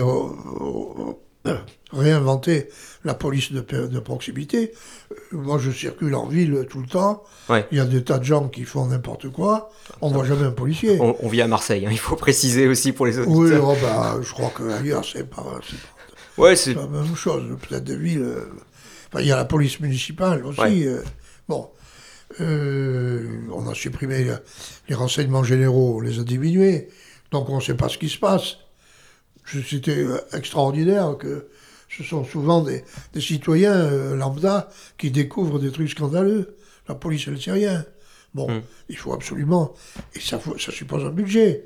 réinventer 1.93 2.69
la 3.05 3.15
police 3.15 3.53
de, 3.53 3.61
proximité. 4.01 4.73
Euh, 5.13 5.17
Moi, 5.33 5.59
je 5.59 5.71
circule 5.71 6.15
en 6.15 6.27
ville 6.27 6.67
tout 6.71 6.81
le 6.81 6.87
temps. 6.87 7.25
Ouais. 7.49 7.67
Il 7.73 7.79
y 7.79 7.81
a 7.81 7.85
des 7.85 8.03
tas 8.05 8.19
de 8.19 8.25
gens 8.25 8.49
qui 8.49 8.65
font 8.65 8.87
n'importe 8.87 9.29
quoi. 9.31 9.71
On 10.01 10.09
ne 10.11 10.15
voit 10.15 10.25
jamais 10.25 10.45
un 10.47 10.53
policier. 10.53 10.99
On, 11.01 11.17
on 11.21 11.29
vit 11.29 11.43
à 11.43 11.49
Marseille, 11.49 11.85
hein, 11.87 11.91
il 11.93 11.99
faut 11.99 12.17
préciser 12.17 12.69
aussi 12.69 12.93
pour 12.93 13.07
les 13.07 13.19
Oui, 13.19 13.27
auditeurs. 13.53 13.69
oh, 13.69 13.77
bah, 13.83 14.17
je 14.23 14.33
crois 14.33 14.53
qu'ailleurs, 14.57 15.05
c'est 15.05 15.29
pas, 15.29 15.43
pas 15.43 15.61
Ouais, 16.39 16.57
c'est 16.57 16.75
la 16.75 16.87
même 16.87 17.15
chose, 17.17 17.45
peut-être 17.69 17.85
des 17.85 17.97
villes. 17.97 18.23
euh, 18.23 18.47
Enfin, 19.13 19.21
il 19.23 19.27
y 19.29 19.33
a 19.33 19.37
la 19.37 19.45
police 19.45 19.79
municipale 19.81 20.47
aussi. 20.47 20.61
Ouais. 20.61 20.87
euh, 20.87 21.03
bon, 21.49 21.69
Euh, 22.41 23.29
on 23.53 23.69
a 23.69 23.75
supprimé 23.75 24.27
les 24.89 24.95
renseignements 24.95 25.45
généraux, 25.45 25.97
on 25.99 26.01
les 26.01 26.19
a 26.19 26.23
diminués, 26.23 26.89
donc 27.31 27.51
on 27.51 27.57
ne 27.57 27.61
sait 27.61 27.75
pas 27.75 27.91
ce 27.91 27.99
qui 27.99 28.09
se 28.09 28.17
passe. 28.19 28.57
C'était 29.47 29.99
euh, 29.99 30.19
extraordinaire 30.33 31.17
que 31.19 31.47
ce 31.95 32.03
sont 32.03 32.25
souvent 32.25 32.63
des, 32.63 32.85
des 33.13 33.21
citoyens 33.21 33.75
euh, 33.75 34.17
lambda 34.17 34.69
qui 34.99 35.11
découvrent 35.11 35.59
des 35.59 35.71
trucs 35.71 35.91
scandaleux. 35.91 36.57
La 36.89 36.95
police, 36.95 37.25
elle 37.27 37.35
ne 37.35 37.39
sait 37.39 37.53
rien. 37.53 37.85
Bon, 38.35 38.49
Hmm. 38.51 38.61
il 38.89 38.97
faut 38.97 39.13
absolument. 39.13 39.75
Et 40.15 40.21
ça, 40.21 40.39
faut- 40.39 40.57
ça 40.59 40.73
suppose 40.73 41.05
un 41.05 41.11
budget. 41.11 41.65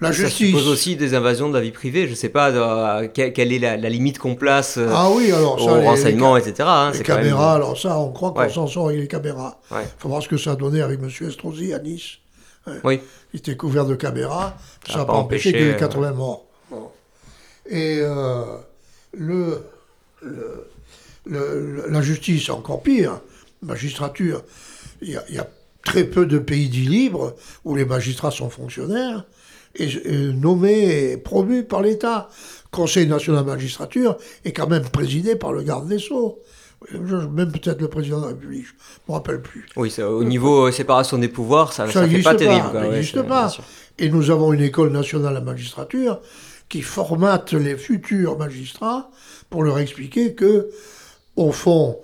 La 0.00 0.08
Ça 0.12 0.24
justice. 0.24 0.46
suppose 0.48 0.68
aussi 0.68 0.96
des 0.96 1.14
invasions 1.14 1.48
de 1.48 1.54
la 1.54 1.60
vie 1.60 1.70
privée. 1.70 2.08
Je 2.08 2.14
sais 2.14 2.28
pas 2.28 2.50
euh, 2.50 3.08
quelle, 3.12 3.52
est 3.52 3.58
la, 3.58 3.76
la 3.76 3.88
limite 3.88 4.18
qu'on 4.18 4.34
place 4.34 4.76
euh, 4.78 4.88
Ah 4.92 5.10
oui, 5.10 5.30
alors 5.32 5.60
ça, 5.60 5.74
les- 5.76 5.80
les 5.82 5.86
renseignements, 5.88 6.36
etc. 6.36 6.54
hein, 6.66 6.90
Les 6.92 6.98
c'est 6.98 7.04
quand 7.04 7.14
même- 7.14 7.22
caméras, 7.24 7.54
alors 7.54 7.78
ça, 7.78 7.98
on 7.98 8.10
croit 8.12 8.32
qu'on 8.32 8.40
Ouais. 8.40 8.48
s'en 8.48 8.66
sort 8.66 8.88
avec 8.88 9.00
les 9.00 9.08
caméras. 9.08 9.60
Ouais. 9.70 9.86
faut 9.98 10.08
voir 10.08 10.22
ce 10.22 10.28
que 10.28 10.36
ça 10.36 10.52
a 10.52 10.56
donné 10.56 10.82
avec 10.82 11.00
M. 11.00 11.08
Estrosi 11.28 11.72
à 11.72 11.78
Nice. 11.78 12.18
Oui, 12.84 13.00
Il 13.34 13.38
était 13.40 13.56
couvert 13.56 13.86
de 13.86 13.94
caméras, 13.96 14.56
ça 14.86 14.92
Ça 14.92 14.98
n'a 15.00 15.04
pas 15.04 15.12
empêché 15.14 15.48
empêché, 15.50 15.58
qu'il 15.58 15.66
y 15.66 15.70
ait 15.70 15.74
euh, 15.74 15.78
80 15.78 16.12
morts. 16.12 16.46
Et 17.68 17.98
euh, 18.00 18.44
le, 19.12 19.58
le- 20.22 20.66
le- 21.26 21.84
la 21.88 22.02
justice, 22.02 22.50
encore 22.50 22.82
pire, 22.82 23.20
magistrature, 23.62 24.42
il 25.00 25.10
y, 25.10 25.16
a- 25.16 25.24
il 25.28 25.34
y 25.36 25.38
a 25.38 25.48
très 25.84 26.04
peu 26.04 26.26
de 26.26 26.38
pays 26.38 26.68
dits 26.68 26.86
libres 26.88 27.34
où 27.64 27.74
les 27.76 27.84
magistrats 27.84 28.30
sont 28.30 28.50
fonctionnaires 28.50 29.24
et, 29.74 29.84
et 30.04 30.32
nommés 30.32 31.12
et 31.12 31.16
promus 31.16 31.64
par 31.64 31.82
l'État. 31.82 32.28
Conseil 32.70 33.06
national 33.06 33.44
de 33.44 33.50
magistrature 33.50 34.16
est 34.44 34.52
quand 34.52 34.66
même 34.68 34.88
présidé 34.88 35.36
par 35.36 35.52
le 35.52 35.62
garde 35.62 35.88
des 35.88 35.98
Sceaux. 35.98 36.38
Même 36.92 37.52
peut-être 37.52 37.80
le 37.80 37.86
président 37.88 38.18
de 38.18 38.22
la 38.22 38.28
République, 38.30 38.64
je 38.66 38.72
ne 38.72 39.12
me 39.12 39.12
rappelle 39.12 39.40
plus. 39.40 39.66
oui 39.76 39.94
au 40.02 40.24
niveau 40.24 40.66
euh, 40.66 40.72
séparation 40.72 41.16
des 41.16 41.28
pouvoirs, 41.28 41.72
ça, 41.72 41.86
Ça 41.86 41.92
ça 41.92 42.00
fait 42.00 42.06
n'existe 42.08 42.24
pas 42.24 42.32
pas, 42.32 42.38
terrible. 42.38 42.70
quoi, 42.72 42.80
ça 42.82 42.88
n'existe 42.88 43.22
pas. 43.22 43.52
Et 44.00 44.08
nous 44.08 44.30
avons 44.30 44.52
une 44.52 44.62
école 44.62 44.90
nationale 44.90 45.30
de 45.30 45.34
la 45.38 45.44
magistrature 45.44 46.20
qui 46.72 46.80
formate 46.80 47.52
les 47.52 47.76
futurs 47.76 48.38
magistrats 48.38 49.10
pour 49.50 49.62
leur 49.62 49.78
expliquer 49.78 50.32
que, 50.34 50.70
au 51.36 51.52
fond, 51.52 51.98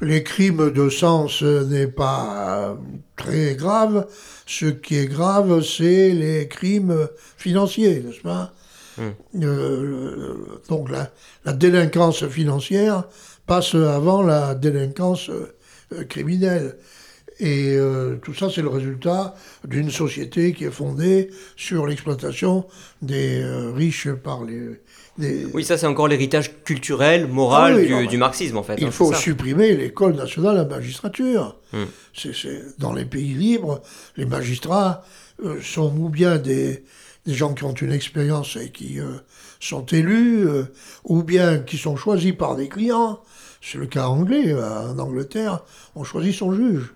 les 0.00 0.22
crimes 0.22 0.70
de 0.72 0.88
ce 0.88 1.64
n'est 1.64 1.86
pas 1.86 2.70
euh, 2.70 2.74
très 3.16 3.54
grave. 3.56 4.06
Ce 4.46 4.64
qui 4.64 4.96
est 4.96 5.06
grave, 5.06 5.62
c'est 5.62 6.12
les 6.12 6.48
crimes 6.48 7.08
financiers, 7.36 8.00
n'est-ce 8.00 8.22
pas? 8.22 8.54
Hmm. 8.96 9.10
donc 10.70 10.90
la, 10.90 11.10
la, 11.44 11.52
délinquance 11.52 12.26
financière 12.28 13.04
passe 13.44 13.74
avant 13.74 14.22
la 14.22 14.54
délinquance 14.54 15.30
criminelle. 16.08 16.78
Et 17.38 17.76
tout 18.22 18.32
ça, 18.32 18.48
c'est 18.48 18.62
le 18.62 18.68
résultat 18.68 19.34
d'une 19.66 19.90
société 19.90 20.54
qui 20.54 20.64
est 20.64 20.70
fondée 20.70 21.30
sur 21.54 21.86
l'exploitation 21.86 22.66
des 23.02 23.44
riches 23.74 24.10
par 24.10 24.42
les, 24.42 24.80
oui, 25.18 25.64
ça 25.64 25.78
c'est 25.78 25.86
encore 25.86 26.08
l'héritage 26.08 26.62
culturel, 26.64 27.26
moral 27.26 27.86
ah 27.90 28.06
du, 28.06 28.18
marxisme 28.18 28.58
en 28.58 28.62
fait. 28.62 28.76
Il 28.78 28.86
hein, 28.86 28.90
faut 28.90 29.12
supprimer 29.14 29.74
l'école 29.74 30.14
nationale 30.14 30.56
la 30.56 30.64
magistrature. 30.64 31.56
C'est, 32.14 32.78
dans 32.78 32.92
les 32.92 33.04
pays 33.04 33.34
libres, 33.34 33.82
les 34.16 34.26
magistrats 34.26 35.04
euh, 35.44 35.60
sont 35.60 35.94
ou 35.96 36.08
bien 36.08 36.38
des, 36.38 36.84
des, 37.26 37.34
gens 37.34 37.52
qui 37.54 37.64
ont 37.64 37.74
une 37.74 37.92
expérience 37.92 38.56
et 38.56 38.70
qui 38.70 38.98
euh, 38.98 39.12
sont 39.60 39.84
élus, 39.86 40.46
euh, 40.46 40.64
ou 41.04 41.22
bien 41.22 41.58
qui 41.58 41.76
sont 41.76 41.96
choisis 41.96 42.32
par 42.32 42.56
des 42.56 42.68
clients. 42.68 43.20
C'est 43.60 43.78
le 43.78 43.86
cas 43.86 44.06
anglais. 44.06 44.54
En 44.54 44.98
Angleterre, 44.98 45.60
on 45.94 46.04
choisit 46.04 46.34
son 46.34 46.54
juge. 46.54 46.94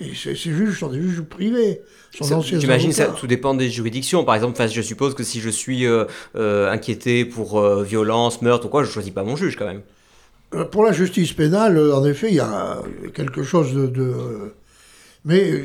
Et 0.00 0.14
ces, 0.14 0.34
juges 0.34 0.78
sont 0.78 0.88
des 0.88 1.02
juges 1.02 1.22
privés. 1.22 1.82
J'imagine 2.12 2.92
ça 2.92 3.06
tout 3.06 3.26
dépend 3.26 3.54
des 3.54 3.68
juridictions. 3.68 4.24
Par 4.24 4.36
exemple, 4.36 4.60
je 4.68 4.82
suppose 4.82 5.14
que 5.14 5.24
si 5.24 5.40
je 5.40 5.50
suis 5.50 5.86
euh, 5.86 6.04
euh, 6.36 6.70
inquiété 6.70 7.24
pour 7.24 7.58
euh, 7.58 7.82
violence, 7.82 8.40
meurtre 8.40 8.66
ou 8.66 8.68
quoi, 8.68 8.84
je 8.84 8.90
choisis 8.90 9.12
pas 9.12 9.24
mon 9.24 9.36
juge 9.36 9.56
quand 9.56 9.66
même. 9.66 9.82
Pour 10.70 10.84
la 10.84 10.92
justice 10.92 11.32
pénale, 11.32 11.78
en 11.92 12.04
effet, 12.04 12.28
il 12.28 12.36
y 12.36 12.40
a 12.40 12.78
quelque 13.12 13.42
chose 13.42 13.74
de. 13.74 14.54
Mais 15.24 15.64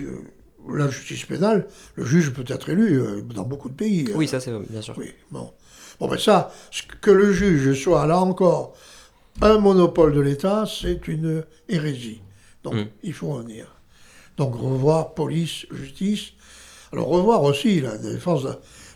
la 0.67 0.89
justice 0.89 1.25
pénale, 1.25 1.67
le 1.95 2.03
juge 2.03 2.33
peut 2.33 2.43
être 2.47 2.69
élu 2.69 3.01
dans 3.33 3.43
beaucoup 3.43 3.69
de 3.69 3.75
pays. 3.75 4.09
Oui, 4.15 4.27
ça 4.27 4.39
c'est 4.39 4.51
bien 4.69 4.81
sûr. 4.81 4.95
Oui, 4.97 5.11
bon. 5.31 5.51
Bon, 5.99 6.07
ben 6.07 6.17
ça, 6.17 6.51
que 7.01 7.11
le 7.11 7.31
juge 7.31 7.79
soit 7.79 8.05
là 8.07 8.19
encore 8.19 8.73
un 9.41 9.59
monopole 9.59 10.13
de 10.13 10.19
l'État, 10.19 10.65
c'est 10.67 11.07
une 11.07 11.45
hérésie. 11.69 12.22
Donc, 12.63 12.75
hmm. 12.75 12.85
il 13.03 13.13
faut 13.13 13.31
en 13.31 13.43
dire. 13.43 13.67
Donc 14.37 14.55
revoir 14.55 15.13
police, 15.13 15.65
justice. 15.71 16.33
Alors 16.91 17.07
revoir 17.07 17.43
aussi 17.43 17.81
la 17.81 17.97
défense, 17.97 18.45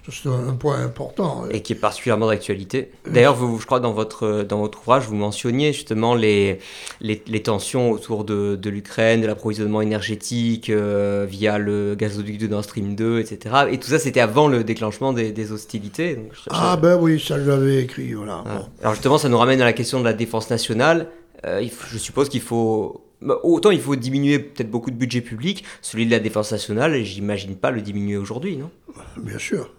c'est 0.09 0.29
un 0.29 0.53
point 0.53 0.81
important. 0.81 1.45
Et 1.51 1.61
qui 1.61 1.73
est 1.73 1.77
particulièrement 1.77 2.27
d'actualité. 2.27 2.91
D'ailleurs, 3.05 3.35
vous, 3.35 3.59
je 3.59 3.65
crois 3.65 3.79
dans 3.79 3.91
votre, 3.91 4.43
dans 4.43 4.59
votre 4.59 4.79
ouvrage, 4.79 5.03
vous 5.03 5.15
mentionniez 5.15 5.73
justement 5.73 6.15
les, 6.15 6.59
les, 7.01 7.43
tensions 7.43 7.91
autour 7.91 8.23
de, 8.23 8.55
de 8.55 8.69
l'Ukraine, 8.69 9.21
de 9.21 9.27
l'approvisionnement 9.27 9.81
énergétique 9.81 10.69
euh, 10.69 11.25
via 11.27 11.57
le 11.57 11.95
gazoduc 11.95 12.37
de 12.37 12.47
Nord 12.47 12.63
Stream 12.63 12.95
2, 12.95 13.19
etc. 13.19 13.55
Et 13.71 13.79
tout 13.79 13.89
ça, 13.89 13.99
c'était 13.99 14.21
avant 14.21 14.47
le 14.47 14.63
déclenchement 14.63 15.11
des, 15.11 15.51
hostilités. 15.51 16.17
ah 16.49 16.77
ben 16.77 16.97
oui, 16.99 17.19
ça 17.19 17.43
j'avais 17.43 17.83
écrit, 17.83 18.13
voilà. 18.13 18.43
Alors 18.81 18.93
justement, 18.93 19.17
ça 19.17 19.29
nous 19.29 19.37
ramène 19.37 19.61
à 19.61 19.65
la 19.65 19.73
question 19.73 19.99
de 19.99 20.05
la 20.05 20.13
défense 20.13 20.49
nationale. 20.49 21.09
Euh, 21.45 21.67
je 21.91 21.97
suppose 21.97 22.29
qu'il 22.29 22.41
faut 22.41 23.06
bah, 23.21 23.39
autant 23.43 23.71
il 23.71 23.81
faut 23.81 23.95
diminuer 23.95 24.39
peut-être 24.39 24.69
beaucoup 24.69 24.91
de 24.91 24.95
budget 24.95 25.21
public, 25.21 25.63
celui 25.81 26.05
de 26.05 26.11
la 26.11 26.19
défense 26.19 26.51
nationale, 26.51 27.03
j'imagine 27.03 27.55
pas 27.55 27.71
le 27.71 27.81
diminuer 27.81 28.17
aujourd'hui, 28.17 28.57
non? 28.57 28.69
Bien 29.17 29.39
sûr, 29.39 29.71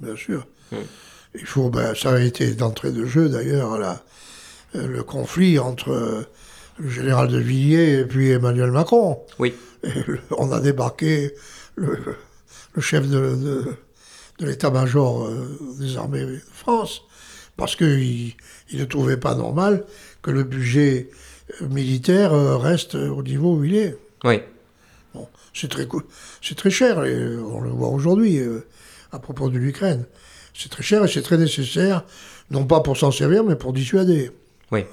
bien 0.00 0.16
sûr. 0.16 0.46
Hmm. 0.70 0.76
Il 1.34 1.46
faut, 1.46 1.70
ben, 1.70 1.94
ça 1.94 2.14
a 2.14 2.20
été 2.20 2.54
d'entrée 2.54 2.92
de 2.92 3.04
jeu 3.04 3.28
d'ailleurs, 3.28 3.74
euh, 3.74 4.86
le 4.86 5.02
conflit 5.02 5.58
entre 5.58 5.90
euh, 5.90 6.22
le 6.78 6.88
général 6.88 7.28
de 7.28 7.38
Villiers 7.38 8.00
et 8.00 8.04
puis 8.04 8.30
Emmanuel 8.30 8.70
Macron. 8.70 9.20
Oui. 9.38 9.54
on 10.38 10.52
a 10.52 10.60
débarqué 10.60 11.32
le, 11.74 11.98
chef 12.80 13.08
de, 13.08 13.76
de, 14.38 14.46
l'état-major 14.46 15.26
euh, 15.26 15.58
des 15.78 15.96
armées 15.96 16.24
de 16.24 16.40
France 16.52 17.02
parce 17.56 17.76
qu'il 17.76 18.34
il 18.70 18.78
ne 18.78 18.84
trouvait 18.84 19.16
pas 19.16 19.34
normal 19.34 19.84
que 20.22 20.30
le 20.30 20.44
budget 20.44 21.10
militaire 21.60 22.32
euh, 22.32 22.56
reste 22.56 22.94
au 22.94 23.22
niveau 23.22 23.56
où 23.56 23.64
il 23.64 23.76
est. 23.76 23.96
Oui. 24.24 24.40
Bon, 25.14 25.26
c'est 25.54 25.68
très, 25.68 25.86
c'est 26.42 26.56
très 26.56 26.70
cher, 26.70 26.98
on 26.98 27.60
le 27.60 27.70
voit 27.70 27.88
aujourd'hui 27.88 28.38
euh, 28.38 28.66
à 29.12 29.18
propos 29.18 29.48
de 29.48 29.58
l'Ukraine. 29.58 30.04
C'est 30.54 30.70
très 30.70 30.82
cher 30.82 31.04
et 31.04 31.08
c'est 31.08 31.22
très 31.22 31.38
nécessaire, 31.38 32.04
non 32.50 32.64
pas 32.64 32.80
pour 32.80 32.96
s'en 32.96 33.10
servir, 33.10 33.44
mais 33.44 33.56
pour 33.56 33.72
dissuader. 33.72 34.30
Oui. 34.72 34.84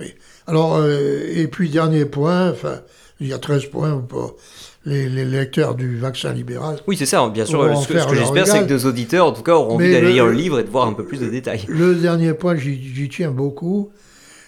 Oui. 0.00 0.14
Alors, 0.46 0.76
euh, 0.76 1.20
et 1.34 1.46
puis 1.48 1.68
dernier 1.70 2.04
point, 2.04 2.50
enfin, 2.50 2.80
il 3.20 3.28
y 3.28 3.32
a 3.32 3.38
13 3.38 3.66
points 3.66 3.98
pour 3.98 4.36
les, 4.84 5.08
les 5.08 5.24
lecteurs 5.24 5.74
du 5.74 5.98
vaccin 5.98 6.32
libéral. 6.32 6.78
Oui, 6.86 6.96
c'est 6.96 7.06
ça, 7.06 7.28
bien 7.28 7.46
sûr. 7.46 7.60
Ce, 7.80 7.86
que, 7.86 8.14
j'espère, 8.14 8.46
c'est 8.46 8.66
que 8.66 8.72
nos 8.72 8.84
auditeurs, 8.88 9.26
en 9.26 9.32
tout 9.32 9.42
cas, 9.42 9.52
auront 9.52 9.74
envie 9.74 9.92
d'aller 9.92 10.12
lire 10.12 10.26
le 10.26 10.32
livre 10.32 10.58
et 10.58 10.64
de 10.64 10.70
voir 10.70 10.86
un 10.86 10.92
peu 10.92 11.04
plus 11.04 11.18
de 11.18 11.28
détails. 11.28 11.64
Le 11.68 11.94
dernier 11.94 12.34
point, 12.34 12.56
j'y 12.56 13.08
tiens 13.08 13.30
beaucoup, 13.30 13.92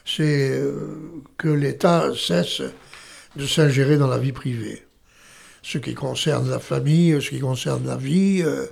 c'est 0.05 0.51
euh, 0.51 0.73
que 1.39 1.49
l'État 1.49 2.11
cesse 2.17 2.63
de 3.37 3.47
s'ingérer 3.47 3.97
dans 3.97 4.07
la 4.07 4.19
vie 4.19 4.33
privée. 4.33 4.83
Ce 5.63 5.79
qui 5.79 5.95
concerne 5.95 6.51
la 6.51 6.59
famille, 6.59 7.21
ce 7.23 7.31
qui 7.31 7.41
concerne 7.41 7.87
la 7.87 7.97
vie, 7.97 8.43
euh, 8.45 8.67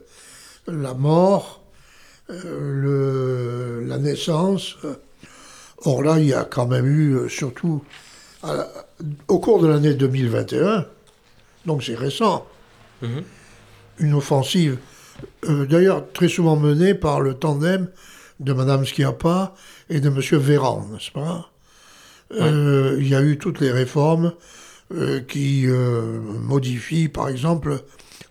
la 0.67 0.95
mort, 0.95 1.65
euh, 2.31 3.85
la 3.87 3.99
naissance. 3.99 4.77
Or 5.85 6.03
là, 6.03 6.19
il 6.19 6.27
y 6.27 6.35
a 6.35 6.45
quand 6.45 6.67
même 6.67 6.87
eu, 6.87 7.29
surtout 7.29 7.83
au 9.29 9.39
cours 9.39 9.61
de 9.61 9.69
l'année 9.69 9.95
2021, 9.95 10.87
donc 11.65 11.83
c'est 11.85 11.95
récent, 11.95 12.47
mhm. 13.01 13.23
une 13.99 14.15
offensive, 14.15 14.79
d'ailleurs 15.47 16.05
très 16.13 16.29
souvent 16.29 16.57
menée 16.57 16.95
par 16.95 17.21
le 17.21 17.35
tandem 17.35 17.89
de 18.43 18.53
Mme 18.53 18.85
Schiappa 18.85 19.55
et 19.89 20.01
de 20.01 20.09
M. 20.09 20.21
Véran, 20.39 20.87
n'est-ce 20.93 21.11
pas? 21.11 21.51
Euh, 22.33 22.97
Il 22.99 23.09
y 23.09 23.15
a 23.15 23.23
eu 23.23 23.39
toutes 23.39 23.61
les 23.61 23.71
réformes 23.71 24.33
euh, 24.93 25.21
qui 25.21 25.65
euh, 25.67 26.21
modifient, 26.21 27.09
par 27.09 27.29
exemple, 27.29 27.83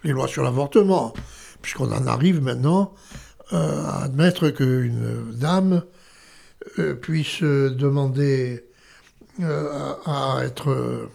les 0.04 0.12
lois 0.12 0.28
sur 0.28 0.44
l'avortement, 0.44 1.14
puisqu'on 1.62 1.92
en 1.92 2.08
arrive 2.08 2.42
maintenant 2.42 2.94
à 3.52 4.04
admettre 4.04 4.50
qu'une 4.50 5.32
dame 5.34 5.84
puisse 7.02 7.42
demander 7.44 8.64
à, 9.42 10.40
être 10.44 11.10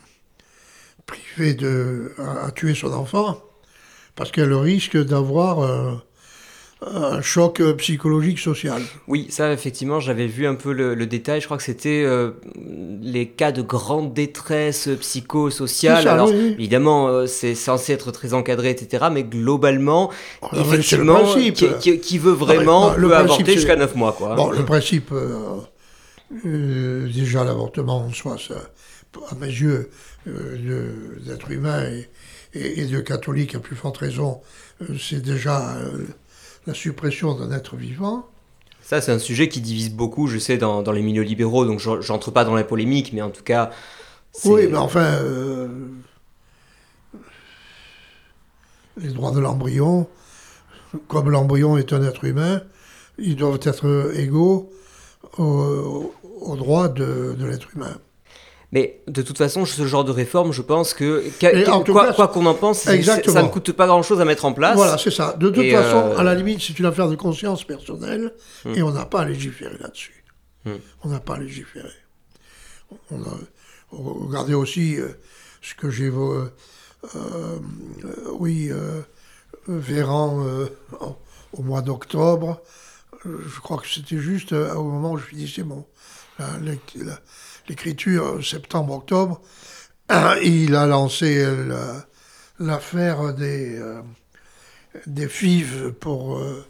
privée 1.06 1.54
de. 1.54 2.12
à, 2.18 2.50
tuer 2.50 2.74
son 2.74 2.92
enfant, 2.92 3.40
parce 4.16 4.30
qu'elle 4.32 4.52
risque 4.52 5.02
d'avoir 5.02 6.04
un 6.82 7.22
choc 7.22 7.60
euh, 7.60 7.72
psychologique 7.74 8.38
social. 8.38 8.82
Oui, 9.08 9.28
ça 9.30 9.50
effectivement, 9.52 9.98
j'avais 9.98 10.26
vu 10.26 10.46
un 10.46 10.54
peu 10.54 10.72
le, 10.72 11.06
détail. 11.06 11.40
Je 11.40 11.46
crois 11.46 11.56
que 11.56 11.62
c'était 11.62 12.02
euh, 12.04 12.32
les 13.00 13.28
cas 13.28 13.50
de 13.50 13.62
grande 13.62 14.12
détresse 14.12 14.88
psychosociale. 15.00 16.06
Alors 16.06 16.30
évidemment, 16.30 17.08
euh, 17.08 17.26
c'est 17.26 17.54
censé 17.54 17.92
être 17.92 18.10
très 18.12 18.34
encadré, 18.34 18.70
etc. 18.70 19.06
Mais 19.10 19.24
globalement, 19.24 20.10
effectivement, 20.52 21.24
qui, 21.34 22.18
veut 22.18 22.32
vraiment 22.32 22.94
le 22.94 23.08
peut 23.08 23.16
avorter 23.16 23.54
jusqu'à 23.54 23.76
9 23.76 23.94
mois. 23.94 24.12
Quoi. 24.12 24.34
Bon, 24.34 24.50
le 24.50 24.64
principe, 24.64 25.12
déjà 26.44 27.44
l'avortement 27.44 27.98
en 27.98 28.12
soi, 28.12 28.36
ça, 28.36 28.54
à 29.30 29.34
mes 29.36 29.46
yeux, 29.46 29.90
d'être 30.26 31.50
humain 31.50 31.84
et, 32.54 32.80
et, 32.80 32.84
de 32.84 33.00
catholique 33.00 33.54
à 33.54 33.60
plus 33.60 33.76
forte 33.76 33.96
raison, 33.98 34.40
c'est 34.98 35.22
déjà 35.22 35.76
la 36.66 36.74
suppression 36.74 37.34
d'un 37.34 37.52
être 37.52 37.76
vivant. 37.76 38.28
Ça, 38.82 39.00
c'est 39.00 39.12
un 39.12 39.18
sujet 39.18 39.48
qui 39.48 39.60
divise 39.60 39.92
beaucoup, 39.92 40.26
je 40.26 40.38
sais, 40.38 40.58
dans, 40.58 40.82
les 40.92 41.02
milieux 41.02 41.22
libéraux, 41.22 41.64
donc 41.64 41.80
j'entre 41.80 42.30
pas 42.30 42.44
dans 42.44 42.54
la 42.54 42.64
polémique, 42.64 43.12
mais 43.12 43.22
en 43.22 43.30
tout 43.30 43.42
cas. 43.42 43.70
Oui, 44.44 44.68
mais 44.70 44.76
enfin, 44.76 45.14
euh, 45.22 45.68
les 48.96 49.08
droits 49.08 49.32
de 49.32 49.40
l'embryon, 49.40 50.06
comme 51.08 51.30
l'embryon 51.30 51.78
est 51.78 51.92
un 51.92 52.02
être 52.04 52.24
humain, 52.24 52.62
ils 53.18 53.34
doivent 53.34 53.60
être 53.62 54.12
égaux 54.14 54.70
aux, 55.38 56.12
droits 56.56 56.88
de 56.88 57.36
l'être 57.40 57.74
humain. 57.74 57.96
Mais 58.72 59.02
de 59.06 59.22
toute 59.22 59.38
façon, 59.38 59.64
ce 59.64 59.86
genre 59.86 60.04
de 60.04 60.10
réforme, 60.10 60.52
je 60.52 60.62
pense 60.62 60.92
que, 60.92 61.24
quoi 62.12 62.28
qu'on 62.28 62.46
en 62.46 62.54
pense, 62.54 62.80
ça 62.80 62.94
ne 62.96 63.48
coûte 63.48 63.72
pas 63.72 63.86
grand-chose 63.86 64.20
à 64.20 64.24
mettre 64.24 64.44
en 64.44 64.52
place. 64.52 64.76
Voilà, 64.76 64.98
c'est 64.98 65.12
ça. 65.12 65.34
De 65.38 65.50
toute 65.50 65.70
façon, 65.70 65.98
euh, 65.98 66.18
à 66.18 66.22
la 66.22 66.34
limite, 66.34 66.60
c'est 66.60 66.78
une 66.78 66.86
affaire 66.86 67.08
de 67.08 67.16
conscience 67.16 67.64
personnelle 67.64 68.34
hmm. 68.64 68.74
et 68.74 68.82
on 68.82 68.90
n'a 68.90 69.04
pas 69.04 69.20
à 69.20 69.24
légiférer 69.24 69.76
là-dessus. 69.80 70.24
Hmm. 70.64 70.76
On 71.04 71.08
n'a 71.08 71.20
pas 71.20 71.36
à 71.36 71.38
légiférer. 71.38 71.88
On 73.10 73.22
a, 73.22 73.38
regardez 73.90 74.54
aussi 74.54 74.96
euh, 74.96 75.08
ce 75.62 75.74
que 75.74 75.90
j'ai... 75.90 76.08
Euh, 76.08 76.50
euh, 77.14 77.58
oui, 78.38 78.70
Véran, 79.68 80.44
au 81.52 81.62
mois 81.62 81.82
d'octobre, 81.82 82.60
je 83.24 83.60
crois 83.60 83.78
que 83.78 83.86
c'était 83.88 84.18
juste 84.18 84.52
au 84.52 84.82
moment 84.82 85.12
où 85.12 85.18
je 85.18 85.26
finissais 85.26 85.62
mon... 85.62 85.86
La, 86.38 86.72
l'écriture 87.68 88.44
septembre-octobre, 88.44 89.40
il 90.44 90.74
a 90.74 90.86
lancé 90.86 91.46
l'affaire 92.60 93.34
des, 93.34 93.78
euh, 93.78 94.00
des 95.06 95.28
FIV 95.28 95.92
pour, 95.98 96.38
euh, 96.38 96.64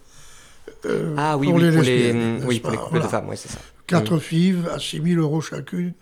euh, 0.86 1.14
Ah 1.16 1.36
oui, 1.36 1.47
pour 1.47 1.57
oui, 1.57 1.62
les 1.62 1.70
pour 1.72 1.82
les, 1.82 1.97
lesbiennes, 1.97 2.34
n'est-ce 2.36 2.47
oui, 2.47 2.61
pour 2.61 2.70
les 2.70 2.76
pas 2.76 2.82
couples 2.82 2.94
de 2.97 2.99
Voilà. 3.01 3.11
femmes, 3.11 3.28
oui, 3.28 3.36
c'est 3.36 3.51
ça. 3.51 3.59
Quatre 3.86 4.18
fives 4.18 4.68
à 4.74 4.78
6 4.80 5.01
000 5.05 5.20
euros 5.20 5.40
chacune. 5.40 5.92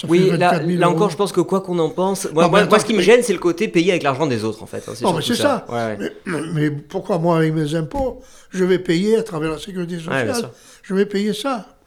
Ça 0.00 0.06
Oui, 0.08 0.30
là, 0.30 0.50
24 0.52 0.66
000 0.66 0.78
là 0.80 0.88
encore, 0.88 1.02
euros. 1.02 1.10
je 1.10 1.16
pense 1.16 1.32
que 1.32 1.40
quoi 1.42 1.60
qu'on 1.60 1.78
en 1.78 1.90
pense, 1.90 2.24
moi, 2.32 2.44
Non, 2.44 2.48
moi- 2.50 2.60
mais 2.60 2.66
moi, 2.66 2.74
attends, 2.76 2.78
ce 2.80 2.86
qui 2.86 2.94
me 2.94 3.02
gêne, 3.02 3.22
c'est 3.22 3.32
le 3.34 3.38
côté 3.38 3.68
payé 3.68 3.90
avec 3.90 4.02
l'argent 4.02 4.26
des 4.26 4.42
autres, 4.42 4.62
en 4.62 4.66
fait. 4.66 4.82
hein, 4.88 4.92
Non, 5.02 5.12
mais 5.12 5.22
c'est 5.22 5.34
ça. 5.34 5.66
Ouais, 5.68 5.74
ouais. 5.98 6.12
Mais, 6.26 6.40
mais 6.54 6.70
pourquoi 6.70 7.18
moi, 7.18 7.36
avec 7.36 7.52
mes 7.52 7.74
impôts, 7.74 8.22
je 8.50 8.64
vais 8.64 8.78
payer 8.78 9.16
à 9.16 9.22
travers 9.22 9.50
la 9.50 9.58
sécurité 9.58 9.98
sociale? 9.98 10.50
Je 10.82 10.94
vais 10.94 11.06
payer 11.06 11.34
ça. 11.34 11.66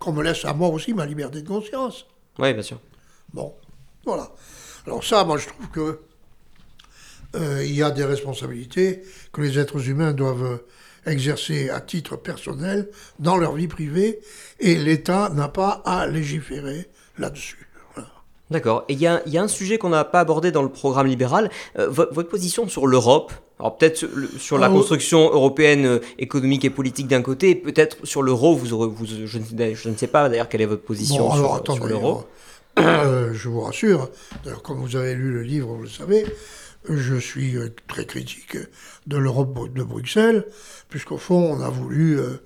Qu'on 0.00 0.12
me 0.12 0.24
laisse 0.24 0.44
à 0.44 0.52
moi 0.54 0.68
aussi 0.68 0.92
ma 0.92 1.06
liberté 1.06 1.42
de 1.42 1.48
conscience. 1.48 2.06
Ouais, 2.38 2.52
bien 2.52 2.62
sûr. 2.62 2.80
Bon, 3.32 3.54
voilà. 4.04 4.32
Alors 4.86 5.04
ça, 5.04 5.22
moi, 5.24 5.38
je 5.38 5.46
trouve 5.46 5.68
que 5.68 6.00
euh, 7.36 7.64
il 7.64 7.74
y 7.74 7.82
a 7.82 7.92
des 7.92 8.04
responsabilités 8.04 9.02
que 9.32 9.40
les 9.40 9.58
êtres 9.58 9.88
humains 9.88 10.12
doivent 10.12 10.42
euh, 10.44 10.66
exercer 11.06 11.70
à 11.70 11.80
titre 11.80 12.16
personnel 12.16 12.88
dans 13.18 13.36
leur 13.36 13.54
vie 13.54 13.68
privée, 13.68 14.20
et 14.58 14.74
l'État 14.74 15.28
n'a 15.28 15.48
pas 15.48 15.82
à 15.84 16.06
légiférer 16.06 16.88
là-dessus. 17.18 17.69
D'accord. 18.50 18.84
Et 18.88 18.94
il 18.94 18.98
y 19.00 19.06
a, 19.06 19.22
il 19.26 19.32
y 19.32 19.38
a 19.38 19.42
un 19.42 19.48
sujet 19.48 19.78
qu'on 19.78 19.90
n'a 19.90 20.04
pas 20.04 20.20
abordé 20.20 20.50
dans 20.50 20.62
le 20.62 20.68
programme 20.70 21.06
libéral. 21.06 21.50
Euh, 21.78 21.88
vo- 21.88 22.06
votre 22.10 22.28
position 22.28 22.68
sur 22.68 22.86
l'Europe, 22.88 23.32
alors 23.60 23.76
peut-être 23.76 24.04
sur, 24.38 24.58
la 24.58 24.66
Ah, 24.66 24.70
construction 24.70 25.30
européenne 25.32 25.86
euh, 25.86 25.98
économique 26.18 26.64
et 26.64 26.70
politique 26.70 27.06
d'un 27.06 27.22
côté, 27.22 27.50
et 27.50 27.54
peut-être 27.54 27.98
sur 28.04 28.22
l'euro, 28.22 28.56
vous 28.56 28.72
aurez, 28.72 28.88
vous, 28.88 29.06
je, 29.06 29.38
ne, 29.38 29.74
je 29.74 29.88
ne 29.88 29.96
sais 29.96 30.06
pas 30.08 30.28
d'ailleurs 30.28 30.48
quelle 30.48 30.62
est 30.62 30.66
votre 30.66 30.82
position 30.82 31.18
Bon, 31.28 31.30
sur, 31.34 31.38
alors 31.38 31.50
sur 31.64 31.74
attendez, 31.74 31.88
l'euro. 31.90 32.24
euh, 32.80 33.32
je 33.34 33.48
vous 33.48 33.60
rassure, 33.60 34.08
d'ailleurs, 34.44 34.62
comme 34.62 34.78
vous 34.80 34.96
avez 34.96 35.14
lu 35.14 35.30
le 35.32 35.42
livre, 35.42 35.68
vous 35.74 35.82
le 35.82 35.88
savez, 35.88 36.24
je 36.88 37.14
suis 37.16 37.56
euh, 37.56 37.68
très 37.86 38.04
critique 38.06 38.56
de 39.06 39.16
l'Europe 39.16 39.72
de 39.72 39.82
Bruxelles, 39.84 40.44
puisqu'au 40.88 41.18
fond, 41.18 41.56
on 41.56 41.60
a 41.62 41.68
voulu 41.68 42.18
euh, 42.18 42.40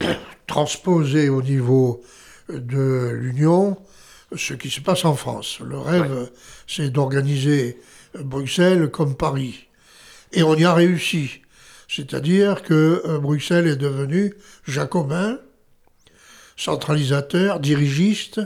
transposer 0.46 1.28
au 1.28 1.42
niveau 1.42 2.02
de 2.48 3.10
l'Union 3.12 3.76
ce 4.36 4.54
qui 4.54 4.70
se 4.70 4.80
passe 4.80 5.04
en 5.04 5.14
France. 5.14 5.60
Le 5.60 5.78
rêve, 5.78 6.30
c'est 6.66 6.90
d'organiser 6.90 7.80
Bruxelles 8.18 8.90
comme 8.90 9.16
Paris. 9.16 9.66
Et 10.32 10.42
on 10.42 10.54
y 10.54 10.64
a 10.64 10.74
réussi. 10.74 11.40
C'est-à-dire 11.88 12.62
que 12.62 13.02
euh, 13.04 13.18
Bruxelles 13.18 13.68
est 13.68 13.76
devenu 13.76 14.34
jacobin, 14.66 15.38
centralisateur, 16.56 17.60
dirigiste. 17.60 18.40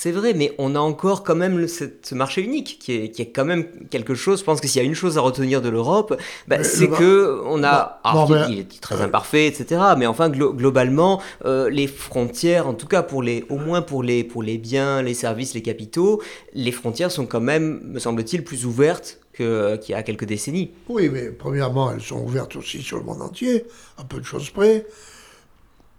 C'est 0.00 0.12
vrai, 0.12 0.32
mais 0.32 0.54
on 0.58 0.76
a 0.76 0.78
encore 0.78 1.24
quand 1.24 1.34
même 1.34 1.58
le- 1.58 1.66
cette- 1.66 2.06
ce 2.06 2.14
marché 2.14 2.40
unique 2.40 2.78
qui 2.80 2.92
est, 2.92 3.10
qui 3.10 3.20
est 3.22 3.30
quand 3.30 3.44
même 3.44 3.64
quelque 3.90 4.14
chose. 4.14 4.38
Je 4.38 4.44
pense 4.44 4.60
que 4.60 4.68
s'il 4.68 4.80
y 4.80 4.84
a 4.84 4.86
une 4.86 4.94
chose 4.94 5.18
à 5.18 5.22
retenir 5.22 5.60
de 5.60 5.68
l'Europe, 5.68 6.14
bah, 6.46 6.62
c'est 6.62 6.86
que 6.88 7.40
on 7.46 7.64
a. 7.64 8.00
Bon, 8.04 8.10
alors, 8.10 8.28
bon, 8.28 8.34
il- 8.48 8.54
il 8.54 8.58
est 8.60 8.80
très 8.80 9.00
imparfait, 9.00 9.48
etc. 9.48 9.80
Mais 9.98 10.06
enfin, 10.06 10.28
glo- 10.28 10.54
globalement, 10.54 11.20
euh, 11.46 11.68
les 11.68 11.88
frontières, 11.88 12.68
en 12.68 12.74
tout 12.74 12.86
cas 12.86 13.02
pour 13.02 13.24
les, 13.24 13.44
au 13.48 13.56
moins 13.56 13.82
pour 13.82 14.04
les, 14.04 14.22
pour 14.22 14.44
les 14.44 14.56
biens, 14.56 15.02
les 15.02 15.14
services, 15.14 15.52
les 15.54 15.62
capitaux, 15.62 16.22
les 16.54 16.70
frontières 16.70 17.10
sont 17.10 17.26
quand 17.26 17.40
même, 17.40 17.80
me 17.82 17.98
semble-t-il, 17.98 18.44
plus 18.44 18.66
ouvertes 18.66 19.18
que- 19.32 19.74
qu'il 19.78 19.94
y 19.94 19.98
a 19.98 20.04
quelques 20.04 20.26
décennies. 20.26 20.70
Oui, 20.88 21.08
mais 21.12 21.30
premièrement, 21.30 21.90
elles 21.90 22.00
sont 22.02 22.22
ouvertes 22.22 22.54
aussi 22.54 22.82
sur 22.82 22.98
le 22.98 23.02
monde 23.02 23.20
entier, 23.20 23.64
à 23.96 24.04
peu 24.04 24.20
de 24.20 24.24
choses 24.24 24.48
près. 24.50 24.86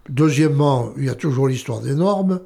Deuxièmement, 0.08 0.94
il 0.98 1.04
y 1.06 1.10
a 1.10 1.16
toujours 1.16 1.48
l'histoire 1.50 1.82
des 1.82 1.94
normes, 1.94 2.40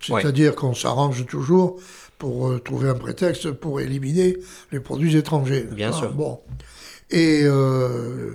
c'est-à-dire 0.00 0.54
qu'on 0.54 0.74
s'arrange 0.74 1.26
toujours 1.26 1.80
pour 2.18 2.48
euh, 2.48 2.58
trouver 2.58 2.88
un 2.88 2.94
prétexte 2.94 3.52
pour 3.52 3.80
éliminer 3.80 4.36
les 4.72 4.80
produits 4.80 5.16
étrangers. 5.16 5.66
Bien 5.70 5.92
sûr. 5.92 6.12
Bon. 6.12 6.40
Et 7.10 7.42
euh, 7.44 8.32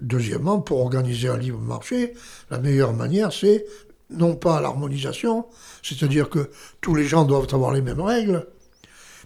deuxièmement, 0.00 0.60
pour 0.60 0.80
organiser 0.80 1.28
un 1.28 1.38
libre 1.38 1.60
marché, 1.60 2.14
la 2.50 2.58
meilleure 2.58 2.92
manière, 2.92 3.32
c'est 3.32 3.64
non 4.10 4.36
pas 4.36 4.60
l'harmonisation, 4.60 5.46
c'est-à-dire 5.82 6.28
que 6.28 6.50
tous 6.80 6.94
les 6.94 7.04
gens 7.04 7.24
doivent 7.24 7.48
avoir 7.52 7.72
les 7.72 7.82
mêmes 7.82 8.00
règles, 8.00 8.46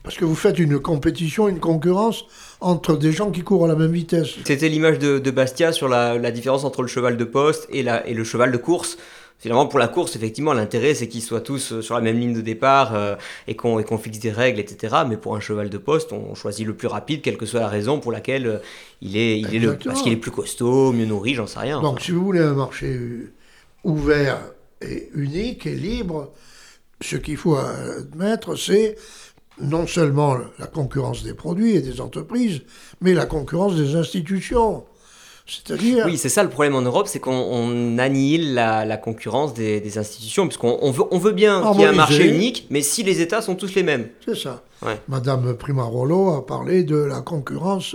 parce 0.03 0.17
que 0.17 0.25
vous 0.25 0.35
faites 0.35 0.59
une 0.59 0.79
compétition, 0.79 1.49
une 1.49 1.61
concurrence 1.61 2.25
entre 2.61 2.97
des 2.97 3.13
gens 3.13 3.31
qui 3.31 3.43
courent 3.43 3.67
à 3.67 3.69
la 3.69 3.75
même 3.75 3.93
vitesse. 3.93 4.29
C'était 4.47 4.71
l'image 4.71 4.99
de, 4.99 5.19
de 5.19 5.31
Bastia 5.31 5.73
sur 5.73 5.89
la, 5.89 6.17
la 6.17 6.31
différence 6.31 6.65
entre 6.65 6.81
le 6.81 6.89
cheval 6.89 7.19
de 7.19 7.25
poste 7.25 7.69
et, 7.71 7.83
la, 7.83 8.07
et 8.07 8.15
le 8.15 8.25
cheval 8.25 8.51
de 8.51 8.57
course. 8.57 8.97
Finalement, 9.41 9.67
pour 9.67 9.79
la 9.79 9.89
course, 9.89 10.17
effectivement, 10.17 10.53
l'intérêt, 10.53 10.95
c'est 10.95 11.09
qu'ils 11.09 11.23
soient 11.23 11.41
tous 11.41 11.73
euh, 11.73 11.81
sur 11.81 11.95
la 11.95 12.03
même 12.03 12.19
ligne 12.19 12.35
de 12.35 12.43
départ 12.43 12.95
euh, 12.95 13.17
et 13.49 13.57
qu'on 13.57 13.99
fixe 13.99 14.19
des 14.19 14.31
règles, 14.31 14.61
etc. 14.61 14.97
Mais 15.09 15.17
pour 15.17 15.35
un 15.35 15.41
cheval 15.41 15.71
de 15.71 15.79
poste, 15.79 16.13
on 16.13 16.35
choisit 16.35 16.67
le 16.67 16.75
plus 16.75 16.89
rapide, 16.89 17.23
quelle 17.23 17.39
que 17.39 17.47
soit 17.47 17.61
la 17.61 17.69
raison 17.69 18.01
pour 18.01 18.13
laquelle 18.13 18.47
euh, 18.47 18.59
il 19.01 19.17
est, 19.17 19.41
il 19.41 19.47
est 19.47 19.59
le, 19.59 19.69
Exactement. 19.69 19.95
parce 19.95 20.03
qu'il 20.03 20.13
est 20.13 20.17
plus 20.17 20.31
costaud, 20.31 20.93
mieux 20.93 21.07
nourri, 21.07 21.35
j'en 21.35 21.47
sais 21.47 21.59
rien. 21.59 21.81
Donc, 21.81 22.03
si 22.03 22.11
vous 22.11 22.23
voulez 22.23 22.41
un 22.41 22.53
marché 22.53 22.89
euh, 22.89 23.33
ouvert 23.85 24.43
et 24.83 25.09
unique 25.15 25.67
et 25.67 25.75
libre, 25.75 26.33
ce 27.01 27.17
qu'il 27.17 27.39
faut 27.39 27.57
admettre, 27.57 28.57
c'est 28.57 28.97
non 29.59 29.87
seulement 29.87 30.37
la 30.59 30.67
concurrence 30.67 31.23
des 31.23 31.33
produits 31.33 31.77
et 31.77 31.81
des 31.81 32.03
entreprises, 32.03 32.61
mais 33.01 33.15
la 33.15 33.25
concurrence 33.25 33.75
des 33.75 33.97
institutions. 33.97 34.85
C'est-à-dire, 35.51 36.05
Oui, 36.07 36.17
c'est 36.17 36.29
ça 36.29 36.43
le 36.45 36.49
problème 36.49 36.75
en 36.77 36.83
Europe, 36.83 37.09
c'est 37.09 37.19
qu'on 37.19 37.33
on 37.33 37.99
annihile 37.99 38.55
la, 38.55 38.85
la 38.85 38.97
concurrence 38.97 39.53
des, 39.53 39.81
des 39.81 39.99
institutions, 39.99 40.47
puisqu'on 40.47 40.79
on 40.81 40.91
veut, 40.93 41.05
on 41.11 41.19
veut 41.19 41.33
bien 41.33 41.61
qu'il 41.73 41.81
y 41.81 41.85
ait 41.85 41.89
un 41.89 41.93
marché 41.93 42.29
unique, 42.29 42.67
mais 42.71 42.83
si 42.83 43.03
les 43.03 43.21
États 43.21 43.43
sont 43.43 43.57
tous 43.57 43.75
les 43.75 43.83
mêmes. 43.83 44.09
c'est 44.25 44.37
ça. 44.37 44.63
Ouais. 44.83 44.99
Madame 45.09 45.55
Primarolo 45.57 46.31
a 46.31 46.47
parlé 46.47 46.85
de 46.85 46.97
la 46.97 47.21
concurrence 47.21 47.95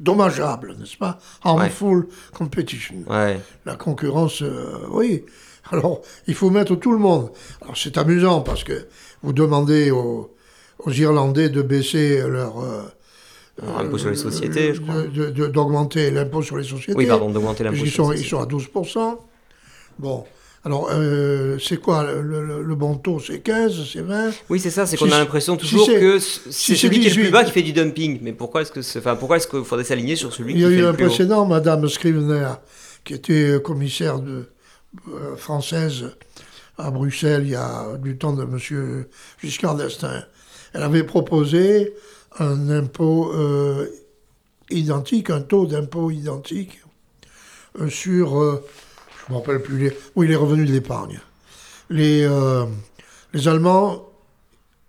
dommageable, 0.00 0.76
n'est-ce 0.78 0.96
pas? 0.96 1.18
Harmful 1.42 2.06
competition. 2.32 2.94
Ouais. 3.08 3.38
La 3.66 3.76
concurrence, 3.76 4.42
euh, 4.42 4.78
oui. 4.90 5.24
Alors, 5.70 6.00
il 6.26 6.34
faut 6.34 6.50
mettre 6.50 6.74
tout 6.76 6.92
le 6.92 6.98
monde. 6.98 7.30
Alors, 7.62 7.76
c'est 7.76 7.96
amusant 7.98 8.40
parce 8.40 8.64
que 8.64 8.86
vous 9.22 9.32
demandez 9.32 9.90
aux, 9.90 10.30
aux 10.78 10.90
Irlandais 10.92 11.48
de 11.48 11.62
baisser 11.62 12.20
leur. 12.28 12.60
euh, 12.60 12.82
impôt 13.62 13.98
sur 13.98 14.10
les 14.10 14.16
sociétés, 14.16 14.74
je 14.74 14.80
crois. 14.80 15.02
D'augmenter 15.48 16.10
l'impôt 16.10 16.42
sur 16.42 16.56
les 16.56 16.64
sociétés. 16.64 16.94
Oui, 16.96 17.06
pardon, 17.06 17.30
d'augmenter 17.30 17.64
l'impôt 17.64 17.76
Ils 17.80 17.90
sur 17.90 18.04
sont, 18.06 18.10
les 18.10 18.20
ils 18.20 18.26
sociétés. 18.26 18.72
sont 18.74 18.80
à 19.08 19.12
12%. 19.14 19.18
Bon. 19.98 20.24
Alors, 20.66 20.88
euh, 20.92 21.58
c'est 21.58 21.76
quoi 21.76 22.04
le, 22.10 22.22
le- 22.22 22.62
le 22.62 22.74
bon 22.74 22.94
taux 22.94 23.20
C'est 23.20 23.40
15, 23.40 23.84
c'est 23.92 24.00
20 24.00 24.30
Oui, 24.48 24.58
c'est 24.58 24.70
ça, 24.70 24.86
c'est 24.86 24.96
Si 24.96 25.04
qu'on 25.04 25.12
a 25.12 25.18
l'impression 25.18 25.58
si 25.58 25.60
toujours 25.60 25.84
c'est- 25.86 26.00
que 26.00 26.18
c'est 26.18 26.50
si 26.50 26.76
celui 26.76 27.00
qui 27.00 27.06
est 27.06 27.10
le 27.10 27.14
18. 27.16 27.22
plus 27.24 27.30
bas 27.32 27.44
qui 27.44 27.50
fait 27.52 27.62
du 27.62 27.74
dumping. 27.74 28.18
Mais 28.22 28.32
pourquoi 28.32 28.62
est-ce 28.62 28.72
que 28.72 28.80
enfin, 28.98 29.14
pourquoi 29.14 29.36
est-ce 29.36 29.46
qu'il 29.46 29.62
faudrait 29.62 29.84
s'aligner 29.84 30.16
sur 30.16 30.32
celui 30.32 30.52
Il 30.52 30.56
qui 30.56 30.62
y 30.62 30.64
a 30.64 30.68
fait 30.68 30.74
eu 30.76 30.78
le 30.80 30.88
un 30.88 30.94
plus 30.94 31.04
haut? 31.04 31.08
précédent, 31.08 31.44
Madame 31.44 31.86
Scrivener, 31.86 32.48
qui 33.04 33.12
était 33.12 33.50
euh, 33.50 33.58
commissaire 33.60 34.20
de, 34.20 34.48
euh, 35.12 35.36
française 35.36 36.06
à 36.78 36.90
Bruxelles 36.90 37.42
il 37.44 37.50
y 37.50 37.54
a 37.56 37.98
du 38.02 38.16
temps 38.16 38.32
de 38.32 38.44
Monsieur 38.44 39.10
Giscard 39.42 39.74
d'Estaing. 39.76 40.22
Elle 40.72 40.82
avait 40.82 41.04
proposé 41.04 41.92
un 42.38 42.68
impôt 42.70 43.32
euh, 43.32 43.88
identique, 44.70 45.30
un 45.30 45.40
taux 45.40 45.66
d'impôt 45.66 46.10
identique 46.10 46.80
euh, 47.80 47.88
sur, 47.88 48.40
euh, 48.40 48.64
je 49.18 49.32
ne 49.32 49.36
me 49.36 49.40
rappelle 49.40 49.62
plus, 49.62 49.78
les, 49.78 49.92
oui, 50.16 50.28
les 50.28 50.36
revenus 50.36 50.68
de 50.68 50.72
l'épargne. 50.72 51.20
Les, 51.90 52.22
euh, 52.22 52.64
les 53.32 53.48
Allemands, 53.48 54.08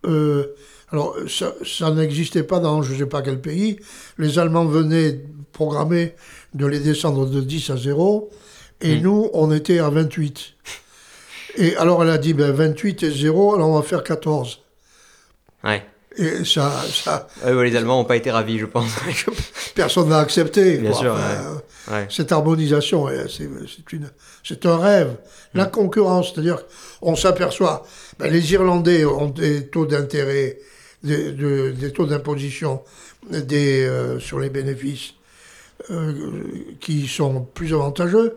euh, 0.06 0.56
alors 0.92 1.16
ça, 1.28 1.54
ça 1.66 1.92
n'existait 1.92 2.44
pas 2.44 2.60
dans 2.60 2.82
je 2.82 2.94
ne 2.94 3.00
sais 3.00 3.06
pas 3.06 3.22
quel 3.22 3.42
pays, 3.42 3.80
les 4.18 4.40
Allemands 4.40 4.66
venaient 4.66 5.22
programmer 5.52 6.16
de 6.54 6.66
les 6.66 6.80
descendre 6.80 7.26
de 7.26 7.42
10 7.42 7.70
à 7.72 7.78
0, 7.78 8.30
et 8.82 9.00
nous, 9.00 9.30
on 9.34 9.52
était 9.52 9.80
à 9.80 9.90
28. 9.90 10.54
Et 11.58 11.76
alors 11.78 12.04
elle 12.04 12.10
a 12.10 12.18
dit, 12.18 12.34
ben 12.34 12.52
28 12.52 13.04
et 13.04 13.12
0, 13.12 13.56
alors 13.56 13.70
on 13.70 13.76
va 13.76 13.82
faire 13.82 14.04
14. 14.04 14.62
Ouais. 15.64 15.84
Et 16.18 16.46
ça, 16.46 16.72
les 17.46 17.76
Allemands 17.76 17.98
n'ont 17.98 18.06
pas 18.06 18.16
été 18.16 18.32
ravis, 18.32 18.58
je 18.60 18.66
pense. 18.66 18.90
personne 19.76 20.10
n'a 20.10 20.20
accepté. 20.20 20.78
Bien 20.78 20.92
quoi. 20.92 21.00
sûr, 21.00 21.14
Enfin, 21.14 21.94
ouais. 21.98 22.08
Cette 22.10 22.32
harmonisation, 22.32 23.08
c'est 24.44 24.66
un 24.66 24.78
rêve. 24.78 25.16
La 25.54 25.66
concurrence, 25.66 26.32
c'est-à-dire 26.34 26.60
on 27.02 27.16
s'aperçoit, 27.16 27.86
ben, 28.20 28.32
les 28.32 28.54
Irlandais 28.54 29.06
ont 29.06 29.30
des 29.30 29.68
taux 29.68 29.86
d'intérêt, 29.86 30.58
des, 31.04 31.32
de- 31.32 31.72
des 31.72 31.92
taux 31.92 32.06
d'imposition 32.06 32.82
des, 33.30 33.86
euh, 33.86 34.20
sur 34.20 34.40
les 34.40 34.50
bénéfices 34.50 35.14
euh, 35.92 36.14
qui 36.80 37.08
sont 37.08 37.42
plus 37.54 37.74
avantageux, 37.74 38.36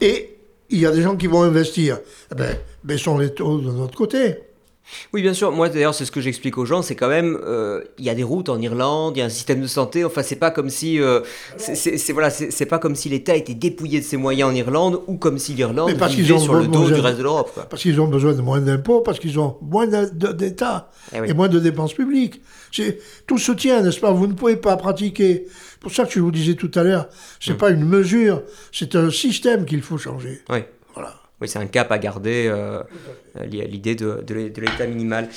et 0.00 0.36
il 0.70 0.78
y 0.80 0.86
a 0.86 0.90
des 0.90 1.02
gens 1.02 1.16
qui 1.16 1.26
vont 1.26 1.42
investir. 1.42 1.98
Eh 2.30 2.34
ben, 2.34 2.56
baissons 2.84 3.18
les 3.18 3.32
taux 3.34 3.58
de 3.60 3.70
notre 3.70 3.96
côté. 3.96 4.38
Oui, 5.12 5.22
bien 5.22 5.34
sûr. 5.34 5.52
Moi, 5.52 5.68
d'ailleurs, 5.68 5.94
c'est 5.94 6.04
ce 6.04 6.10
que 6.10 6.20
j'explique 6.20 6.58
aux 6.58 6.64
gens. 6.64 6.82
C'est 6.82 6.94
quand 6.94 7.08
même, 7.08 7.38
euh, 7.44 7.82
il 7.98 8.04
y 8.04 8.10
a 8.10 8.14
des 8.14 8.22
routes 8.22 8.48
en 8.48 8.60
Irlande, 8.60 9.16
il 9.16 9.20
y 9.20 9.22
a 9.22 9.26
un 9.26 9.30
système 9.30 9.60
de 9.60 9.66
santé. 9.66 10.04
Enfin, 10.04 10.22
c'est 10.22 10.36
pas 10.36 10.50
comme 10.50 10.70
si, 10.70 11.00
euh, 11.00 11.20
c'est 11.56 12.12
voilà, 12.12 12.30
c'est 12.30 12.66
pas 12.66 12.78
comme 12.78 12.94
si 12.94 13.08
l'État 13.08 13.34
était 13.34 13.54
dépouillé 13.54 14.00
de 14.00 14.04
ses 14.04 14.16
moyens 14.16 14.50
en 14.50 14.54
Irlande 14.54 15.00
ou 15.06 15.16
comme 15.16 15.38
si 15.38 15.54
l'Irlande 15.54 15.90
vivait 15.90 16.38
sur 16.38 16.54
le 16.54 16.66
dos 16.66 16.86
du 16.86 17.00
reste 17.00 17.18
de 17.18 17.22
l'Europe. 17.22 17.66
Parce 17.68 17.82
qu'ils 17.82 18.00
ont 18.00 18.08
besoin 18.08 18.32
de 18.32 18.40
moins 18.40 18.60
d'impôts, 18.60 19.00
parce 19.00 19.18
qu'ils 19.18 19.38
ont 19.38 19.56
moins 19.62 19.86
d'État 19.86 20.90
eh 21.12 21.28
et 21.28 21.34
moins 21.34 21.48
de 21.48 21.58
dépenses 21.58 21.94
publiques. 21.94 22.40
Tout 23.26 23.38
se 23.38 23.52
tient, 23.52 23.82
n'est-ce 23.82 24.00
pas? 24.00 24.12
Vous 24.12 24.26
ne 24.26 24.34
pouvez 24.34 24.56
pas 24.56 24.76
pratiquer. 24.76 25.46
C'est 25.48 25.80
pour 25.80 25.92
ça 25.92 26.04
que 26.04 26.12
je 26.12 26.20
vous 26.20 26.32
disais 26.32 26.54
tout 26.54 26.70
à 26.74 26.82
l'heure, 26.82 27.08
c'est 27.40 27.50
n'est 27.50 27.56
mm. 27.56 27.58
pas 27.58 27.70
une 27.70 27.84
mesure, 27.84 28.42
c'est 28.72 28.94
un 28.96 29.10
système 29.10 29.64
qu'il 29.64 29.82
faut 29.82 29.98
changer. 29.98 30.42
Oui. 30.50 30.58
Voilà. 30.94 31.14
Oui, 31.40 31.48
c'est 31.48 31.58
un 31.58 31.66
cap 31.66 31.92
à 31.92 31.98
garder, 31.98 32.46
euh, 32.48 32.82
l'idée 33.44 33.94
de, 33.94 34.24
de 34.26 34.34
l'état 34.34 34.86
minimal. 34.86 35.28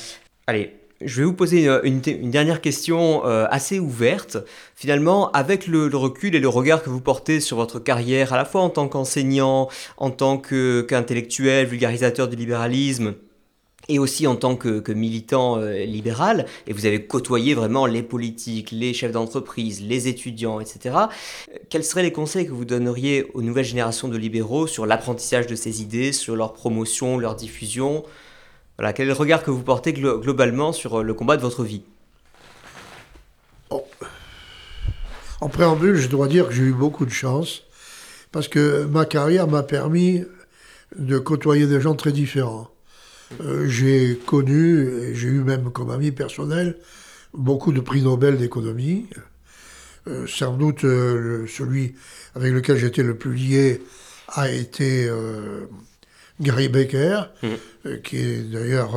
Allez, 0.47 0.73
je 1.03 1.21
vais 1.21 1.25
vous 1.25 1.33
poser 1.33 1.67
une, 1.83 2.01
dernière 2.01 2.61
question 2.61 3.25
euh, 3.25 3.45
assez 3.49 3.79
ouverte. 3.79 4.37
Finalement, 4.75 5.31
avec 5.31 5.67
le, 5.67 5.87
recul 5.95 6.35
et 6.35 6.39
le 6.39 6.47
regard 6.47 6.83
que 6.83 6.89
vous 6.89 7.01
portez 7.01 7.39
sur 7.39 7.57
votre 7.57 7.79
carrière, 7.79 8.33
à 8.33 8.37
la 8.37 8.45
fois 8.45 8.61
en 8.61 8.69
tant 8.69 8.87
qu'enseignant, 8.87 9.67
en 9.97 10.11
tant 10.11 10.37
qu'intellectuel, 10.37 11.65
vulgarisateur 11.67 12.27
du 12.27 12.35
libéralisme, 12.35 13.15
et 13.91 13.99
aussi 13.99 14.25
en 14.25 14.37
tant 14.37 14.55
que, 14.55 14.91
militant 14.93 15.57
euh, 15.57 15.83
libéral, 15.83 16.45
et 16.65 16.71
vous 16.71 16.85
avez 16.85 17.05
côtoyé 17.05 17.53
vraiment 17.53 17.85
les 17.85 18.03
politiques, 18.03 18.71
les 18.71 18.93
chefs 18.93 19.11
d'entreprise, 19.11 19.81
les 19.81 20.07
étudiants, 20.07 20.61
etc. 20.61 20.95
Quels 21.69 21.83
seraient 21.83 22.03
les 22.03 22.13
conseils 22.13 22.45
que 22.47 22.53
vous 22.53 22.63
donneriez 22.63 23.29
aux 23.33 23.41
nouvelles 23.41 23.65
générations 23.65 24.07
de 24.07 24.17
libéraux 24.17 24.65
sur 24.65 24.85
l'apprentissage 24.85 25.45
de 25.45 25.55
ces 25.55 25.81
idées, 25.81 26.13
sur 26.13 26.37
leur 26.37 26.53
promotion, 26.53 27.17
leur 27.17 27.35
diffusion? 27.35 28.05
Voilà, 28.77 28.93
Quel 28.93 29.07
est 29.07 29.09
le 29.09 29.13
regard 29.13 29.43
que 29.43 29.51
vous 29.51 29.61
portez 29.61 29.91
globalement 29.91 30.71
sur 30.71 30.99
euh, 31.01 31.03
le 31.03 31.13
combat 31.13 31.35
de 31.35 31.41
votre 31.41 31.65
vie? 31.65 31.83
En 35.41 35.49
préambule, 35.49 35.95
je 35.95 36.07
dois 36.07 36.29
dire 36.29 36.47
que 36.47 36.53
j'ai 36.53 36.63
eu 36.63 36.73
beaucoup 36.73 37.05
de 37.05 37.11
chance, 37.11 37.63
parce 38.31 38.47
que 38.47 38.85
ma 38.85 39.05
carrière 39.05 39.47
m'a 39.47 39.63
permis 39.63 40.23
de 40.97 41.17
côtoyer 41.17 41.67
des 41.67 41.81
gens 41.81 41.95
très 41.95 42.13
différents. 42.13 42.69
Euh, 43.39 43.67
j'ai 43.67 44.17
connu, 44.25 44.87
et 45.03 45.15
j'ai 45.15 45.27
eu 45.27 45.41
même 45.41 45.71
comme 45.71 45.89
ami 45.89 46.11
personnel, 46.11 46.77
beaucoup 47.33 47.71
de 47.71 47.79
prix 47.79 48.01
Nobel 48.01 48.37
d'économie. 48.37 49.07
Euh, 50.07 50.25
sans 50.27 50.57
doute 50.57 50.83
euh, 50.83 51.45
celui 51.47 51.93
avec 52.33 52.51
lequel 52.53 52.75
j'étais 52.75 53.03
le 53.03 53.15
plus 53.15 53.35
lié 53.35 53.83
a 54.29 54.49
été 54.49 55.09
Gary 56.39 56.69
Becker, 56.69 57.23
mmh. 57.43 57.97
qui 58.03 58.17
est 58.17 58.41
d'ailleurs 58.49 58.93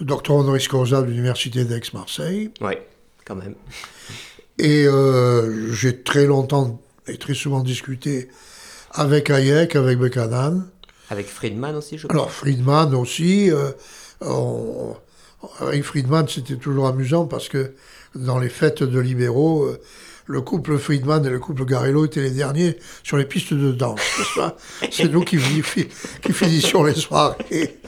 docteur 0.00 0.36
honoris 0.36 0.68
causa 0.68 1.02
de 1.02 1.08
l'université 1.08 1.64
d'Aix-Marseille. 1.64 2.52
Oui, 2.60 2.74
quand 3.24 3.34
même. 3.34 3.56
Et 4.58 4.86
j'ai 5.72 6.02
très 6.02 6.26
longtemps 6.26 6.80
et 7.08 7.18
très 7.18 7.34
souvent 7.34 7.60
discuté 7.60 8.28
avec 8.92 9.28
Hayek, 9.28 9.74
avec 9.74 9.98
Buchanan. 9.98 10.68
Avec 11.10 11.28
Friedman 11.28 11.76
aussi, 11.76 11.98
je 11.98 12.06
crois. 12.06 12.20
Alors, 12.20 12.30
Friedman 12.30 12.94
aussi. 12.94 13.50
Euh, 13.50 13.70
avec 15.60 15.84
Friedman, 15.84 16.26
c'était 16.28 16.56
toujours 16.56 16.86
amusant 16.86 17.26
parce 17.26 17.48
que 17.48 17.72
dans 18.14 18.38
les 18.38 18.48
fêtes 18.48 18.82
de 18.82 18.98
libéraux, 18.98 19.64
euh, 19.64 19.80
le 20.26 20.40
couple 20.40 20.76
Friedman 20.78 21.24
et 21.24 21.30
le 21.30 21.38
couple 21.38 21.64
Garello 21.64 22.04
étaient 22.06 22.22
les 22.22 22.30
derniers 22.30 22.76
sur 23.04 23.16
les 23.16 23.24
pistes 23.24 23.54
de 23.54 23.70
danse. 23.70 24.00
C'est 24.90 25.10
nous 25.10 25.22
qui, 25.22 25.38
qui 25.38 26.32
finissions 26.32 26.82
les 26.82 26.94
soirées. 26.94 27.78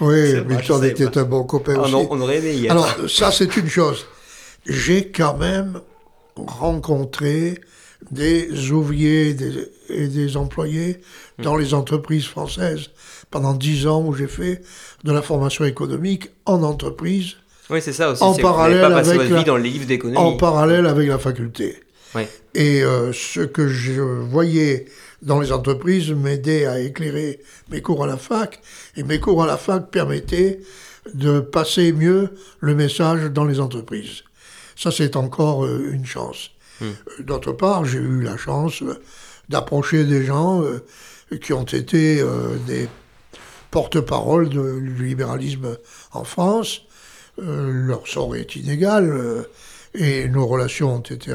Oui, 0.00 0.34
Milton 0.46 0.82
était 0.84 1.16
un 1.18 1.24
bon 1.24 1.44
copain 1.44 1.74
ah 1.76 1.82
aussi. 1.82 1.94
on 2.10 2.20
aurait 2.20 2.38
aimé 2.38 2.68
Alors, 2.68 2.88
ça, 3.08 3.30
c'est 3.30 3.56
une 3.56 3.68
chose. 3.68 4.06
J'ai 4.66 5.08
quand 5.10 5.36
même 5.36 5.80
rencontré 6.34 7.60
des 8.10 8.70
ouvriers 8.72 9.36
et 9.88 10.08
des 10.08 10.36
employés 10.36 11.00
dans 11.38 11.56
les 11.56 11.74
entreprises 11.74 12.26
françaises 12.26 12.90
pendant 13.30 13.52
dix 13.52 13.86
ans 13.86 14.02
où 14.04 14.14
j'ai 14.14 14.28
fait 14.28 14.62
de 15.02 15.12
la 15.12 15.22
formation 15.22 15.64
économique 15.64 16.30
en 16.46 16.62
entreprise. 16.62 17.34
Oui, 17.70 17.80
c'est 17.82 17.92
ça 17.92 18.10
aussi. 18.10 18.22
En 18.22 18.34
parallèle 18.34 18.80
pas 18.80 18.98
avec 18.98 19.20
votre 19.20 19.36
vie 19.36 19.44
dans 19.44 19.56
les 19.56 19.70
livres 19.70 19.86
d'économie. 19.86 20.18
En 20.18 20.36
parallèle 20.36 20.86
avec 20.86 21.08
la 21.08 21.18
faculté. 21.18 21.80
Et 22.54 22.84
euh, 22.84 23.12
ce 23.12 23.40
que 23.40 23.66
je 23.66 24.00
voyais 24.00 24.86
dans 25.22 25.40
les 25.40 25.50
entreprises 25.50 26.10
m'aidait 26.12 26.66
à 26.66 26.78
éclairer 26.78 27.40
mes 27.70 27.82
cours 27.82 28.04
à 28.04 28.06
la 28.06 28.16
fac. 28.16 28.60
Et 28.96 29.02
mes 29.02 29.18
cours 29.18 29.42
à 29.42 29.46
la 29.46 29.56
fac 29.56 29.90
permettaient 29.90 30.60
de 31.12 31.40
passer 31.40 31.92
mieux 31.92 32.30
le 32.60 32.74
message 32.74 33.24
dans 33.32 33.44
les 33.44 33.58
entreprises. 33.58 34.22
Ça, 34.76 34.90
c'est 34.90 35.16
encore 35.16 35.64
euh, 35.64 35.90
une 35.92 36.06
chance. 36.06 36.50
Hmm. 36.80 36.90
D'autre 37.20 37.52
part, 37.52 37.84
j'ai 37.84 37.98
eu 37.98 38.22
la 38.22 38.36
chance 38.36 38.82
d'approcher 39.48 40.04
des 40.04 40.24
gens 40.24 40.62
euh, 40.62 40.84
qui 41.40 41.52
ont 41.52 41.64
été 41.64 42.20
euh, 42.20 42.56
des 42.66 42.88
porte-parole 43.70 44.50
du 44.50 45.04
libéralisme 45.04 45.76
en 46.12 46.24
France. 46.24 46.82
Euh, 47.40 47.70
leur 47.72 48.06
sort 48.06 48.36
est 48.36 48.54
inégal 48.54 49.44
et 49.94 50.28
nos 50.28 50.46
relations 50.46 50.94
ont 50.94 51.00
été 51.00 51.34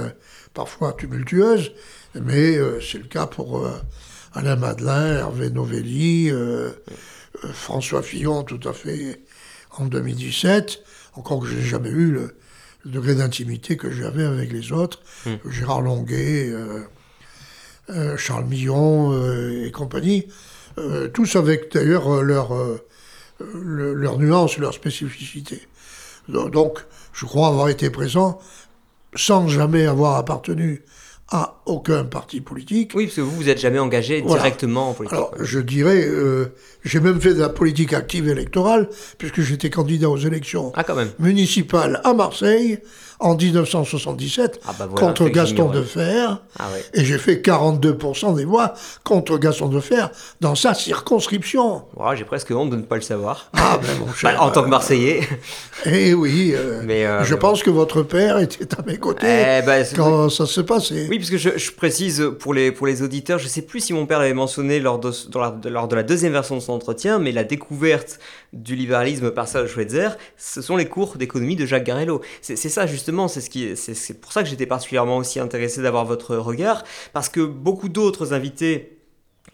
parfois 0.54 0.93
tumultueuses, 0.93 1.74
mais 2.16 2.58
c'est 2.82 2.97
le 2.97 3.08
cas 3.10 3.26
pour 3.26 3.70
Alain 4.34 4.56
Madelin, 4.56 5.18
Hervé 5.18 5.50
Novelli, 5.50 6.32
François 7.52 8.02
Fillon 8.02 8.43
tout 8.43 8.62
à 8.68 8.72
fait 8.72 9.20
en 9.72 9.86
2017, 9.86 10.82
encore 11.16 11.41
que 11.41 11.47
je 11.47 11.56
n'ai 11.56 11.62
jamais 11.62 11.89
eu 11.89 12.12
le, 12.12 12.38
le 12.86 12.91
degré 12.91 13.16
d'intimité 13.16 13.76
que 13.76 13.91
j'avais 13.91 14.24
avec 14.24 14.54
les 14.54 14.72
autres, 14.72 15.02
hmm. 15.26 15.50
Gérard 15.50 15.82
Longuet, 15.82 16.54
euh, 17.90 18.14
euh, 18.14 18.18
Charles 18.18 18.46
Millon 18.46 19.14
euh, 19.14 19.66
et 19.66 19.72
compagnie, 19.72 20.28
tous 21.14 21.36
avec 21.36 21.74
d'ailleurs 21.74 22.24
leur, 22.24 22.54
leur 23.54 24.18
nuance, 24.18 24.58
leur 24.58 24.74
spécificité. 24.74 25.62
Donc, 26.30 26.80
je 27.12 27.26
crois 27.26 27.50
avoir 27.50 27.68
été 27.68 27.90
présent 27.90 28.40
sans 29.14 29.50
jamais 29.50 29.86
avoir 29.88 30.16
appartenu 30.16 30.86
à 31.28 31.62
aucun 31.66 32.06
parti 32.06 32.40
politique. 32.40 32.94
Oui, 32.96 33.08
parce 33.08 33.18
que 33.18 33.22
vous, 33.22 33.32
vous 33.32 33.44
n'êtes 33.44 33.60
jamais 33.60 33.80
engagé 33.80 34.22
directement 34.22 34.92
en 34.92 34.94
politique. 34.94 35.18
Alors, 35.18 35.34
je 35.38 35.60
dirais, 35.60 36.08
j'ai 36.86 37.02
même 37.02 37.20
fait 37.20 37.34
de 37.34 37.42
la 37.42 37.50
politique 37.50 37.92
active 37.92 38.30
électorale, 38.30 38.88
puisque 39.18 39.42
j'étais 39.42 39.70
candidat 39.70 40.10
aux 40.10 40.18
élections 40.18 40.72
ah, 40.76 40.86
municipales 41.20 42.00
à 42.06 42.14
Marseille 42.14 42.80
en 43.20 43.36
1977 43.36 44.62
ah, 44.66 44.76
bah 44.78 44.88
contre 44.96 45.28
Gaston 45.30 45.70
Defer. 45.70 46.28
Ah, 46.58 46.70
Et 46.94 47.04
j'ai 47.04 47.18
fait 47.18 47.36
42% 47.36 48.36
des 48.36 48.46
voix 48.46 48.74
contre 49.04 49.38
Gaston 49.38 49.68
Defer 49.68 50.06
dans 50.40 50.56
sa 50.56 50.74
circonscription. 50.74 51.84
j'ai 52.16 52.24
presque 52.24 52.52
honte 52.52 52.70
de 52.70 52.78
ne 52.78 52.82
pas 52.82 52.96
le 52.96 53.02
savoir. 53.02 53.50
Ah, 53.54 53.78
ben 53.82 54.06
mon 54.06 54.14
cher, 54.14 54.34
bah, 54.34 54.42
en 54.42 54.52
tant 54.52 54.64
que 54.64 54.70
Marseillais. 54.70 55.28
Eh 55.86 56.14
oui, 56.14 56.54
euh, 56.56 56.82
mais, 56.86 57.06
euh, 57.06 57.24
je 57.24 57.36
pense 57.36 57.62
que 57.62 57.70
votre 57.70 58.04
père 58.04 58.40
était 58.40 58.68
à 58.78 58.82
mes 58.84 58.98
côtés 58.98 59.28
eh 59.28 59.66
ben, 59.66 59.86
quand 59.96 60.30
ça 60.30 60.46
se 60.46 60.62
passait. 60.62 61.08
Oui, 61.10 61.20
parce 61.20 61.30
que 61.30 61.38
je, 61.38 61.72
précise 61.72 62.32
pour 62.40 62.54
les, 62.54 62.72
pour 62.72 62.88
les 62.88 63.02
auditeurs, 63.02 63.38
je 63.38 63.46
ne 63.46 63.50
sais 63.50 63.62
plus 63.62 63.82
si 63.82 63.94
mon 63.94 64.06
père 64.06 64.20
avait 64.20 64.34
mentionné 64.34 64.80
lors 64.80 65.00
de, 65.00 65.12
lors 65.70 65.88
de 65.88 65.96
la 65.96 66.04
deuxième 66.04 66.34
version 66.34 66.58
de 66.58 66.62
entretien, 66.70 67.20
mais 67.20 67.32
la 67.32 67.44
découverte 67.44 68.20
du 68.54 68.76
libéralisme 68.76 69.32
par 69.32 69.47
Saul 69.47 69.68
Schweitzer, 69.68 70.18
ce 70.38 70.62
sont 70.62 70.76
les 70.76 70.88
cours 70.88 71.18
d'économie 71.18 71.56
de 71.56 71.66
Jacques 71.66 71.86
Garello. 71.86 72.22
C'est 72.41 72.56
ça 72.58 72.88
justement, 72.88 73.28
c'est 73.28 73.41
ce 73.41 73.93
c'est 73.93 74.22
pour 74.22 74.32
ça 74.32 74.43
que 74.43 74.50
j'étais 74.50 74.66
particulièrement 74.66 75.18
aussi 75.18 75.39
intéressé 75.39 75.82
d'avoir 75.82 76.06
votre 76.06 76.36
regard, 76.36 76.84
parce 77.14 77.30
que 77.30 77.41
beaucoup 77.41 77.89
d'autres 77.89 78.34
invités 78.34 79.00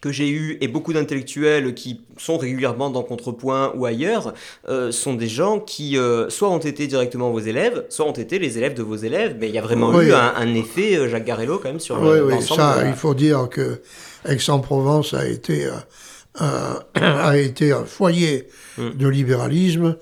que 0.02 0.12
j'ai 0.12 0.30
eu 0.30 0.58
et 0.62 0.68
beaucoup 0.68 0.94
d'intellectuels 0.94 1.74
qui 1.74 2.02
sont 2.18 2.38
régulièrement 2.38 2.90
dans 2.90 3.04
Contrepoint 3.04 3.72
ou 3.76 3.86
ailleurs 3.86 4.34
euh, 4.68 4.92
sont 4.92 5.14
des 5.14 5.28
gens 5.28 5.60
qui 5.60 5.98
euh, 5.98 6.30
soit 6.30 6.50
ont 6.50 6.60
été 6.60 6.88
directement 6.88 7.32
vos 7.32 7.40
élèves, 7.40 7.86
soit 7.90 8.06
ont 8.06 8.12
été 8.12 8.38
les 8.38 8.58
élèves 8.58 8.74
de 8.74 8.84
vos 8.84 8.96
élèves, 8.96 9.38
mais 9.40 9.48
il 9.50 9.56
y 9.56 9.58
a 9.58 9.62
vraiment 9.62 10.00
eu 10.02 10.14
un, 10.14 10.54
effet 10.54 10.98
euh, 10.98 11.10
Jacques 11.10 11.26
Garello 11.26 11.58
quand 11.58 11.70
même 11.70 11.80
sur 11.80 12.02
oui, 12.02 12.20
oui, 12.20 12.42
ça, 12.42 12.84
il 12.86 12.94
faut 12.94 13.14
dire 13.14 13.50
que 13.50 13.82
Aix-en-Provence 14.28 15.14
a 15.14 15.28
été 15.28 15.68
a 16.36 17.38
été 17.38 17.72
un 17.72 17.86
foyer. 17.86 18.48
De 18.78 19.08
libéralisme, 19.08 19.98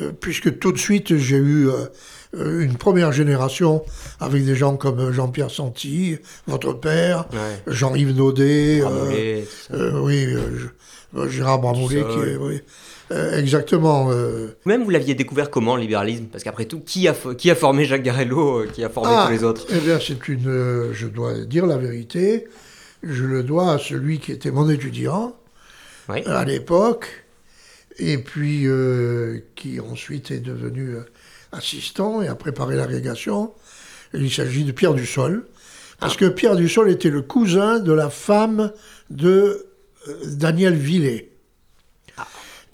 euh, 0.00 0.10
puisque 0.18 0.58
tout 0.58 0.72
de 0.72 0.78
suite 0.78 1.16
j'ai 1.16 1.36
eu 1.36 1.68
euh, 1.68 2.60
une 2.60 2.76
première 2.76 3.12
génération 3.12 3.84
avec 4.18 4.44
des 4.44 4.56
gens 4.56 4.76
comme 4.76 5.12
Jean-Pierre 5.12 5.50
Santi, 5.50 6.18
votre 6.48 6.72
père, 6.72 7.26
Jean-Yves 7.68 8.16
Naudet, 8.16 8.82
euh, 8.82 10.00
oui, 10.00 10.26
Gérard 11.28 11.60
Bramoulet, 11.60 12.02
qui 12.02 12.36
oui, 12.40 12.60
exactement. 13.10 14.10
Même 14.64 14.82
vous 14.82 14.90
l'aviez 14.90 15.14
découvert 15.14 15.50
comment, 15.50 15.76
le 15.76 15.82
libéralisme? 15.82 16.24
Parce 16.24 16.42
qu'après 16.42 16.64
tout, 16.64 16.80
qui 16.80 17.06
a, 17.06 17.14
qui 17.38 17.48
a 17.50 17.54
formé 17.54 17.84
Jacques 17.84 18.02
Garello, 18.02 18.64
qui 18.72 18.82
a 18.82 18.88
formé 18.88 19.12
ah, 19.14 19.26
tous 19.26 19.32
les 19.32 19.44
autres? 19.44 19.66
Eh 19.70 19.78
bien, 19.78 19.98
c'est 20.04 20.26
une. 20.26 20.92
je 20.92 21.06
dois 21.06 21.44
dire 21.44 21.64
la 21.64 21.76
vérité. 21.76 22.48
Je 23.04 23.24
le 23.24 23.44
dois 23.44 23.74
à 23.74 23.78
celui 23.78 24.18
qui 24.18 24.32
était 24.32 24.50
mon 24.50 24.68
étudiant, 24.68 25.36
à 26.08 26.44
l'époque, 26.44 27.25
et 27.98 28.18
puis 28.18 28.66
qui 29.54 29.80
ensuite 29.80 30.30
est 30.30 30.40
devenu 30.40 30.96
assistant 31.52 32.22
et 32.22 32.28
a 32.28 32.34
préparé 32.34 32.76
l'agrégation. 32.76 33.52
Il 34.14 34.30
s'agit 34.32 34.64
de 34.64 34.72
Pierre 34.72 34.94
Dussol, 34.94 35.46
parce 35.98 36.14
ah. 36.14 36.20
que 36.20 36.26
Pierre 36.26 36.56
Dussol 36.56 36.90
était 36.90 37.10
le 37.10 37.22
cousin 37.22 37.78
de 37.78 37.92
la 37.92 38.10
femme 38.10 38.72
de 39.10 39.66
Daniel 40.24 40.74
Villet. 40.74 41.30
Ah. 42.16 42.26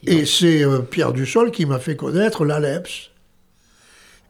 Et 0.07 0.27
c'est 0.27 0.65
Pierre 0.91 1.13
Dussol 1.13 1.51
qui 1.51 1.67
m'a 1.67 1.79
fait 1.79 1.97
connaître 1.97 2.45
l'ALEPS 2.45 3.11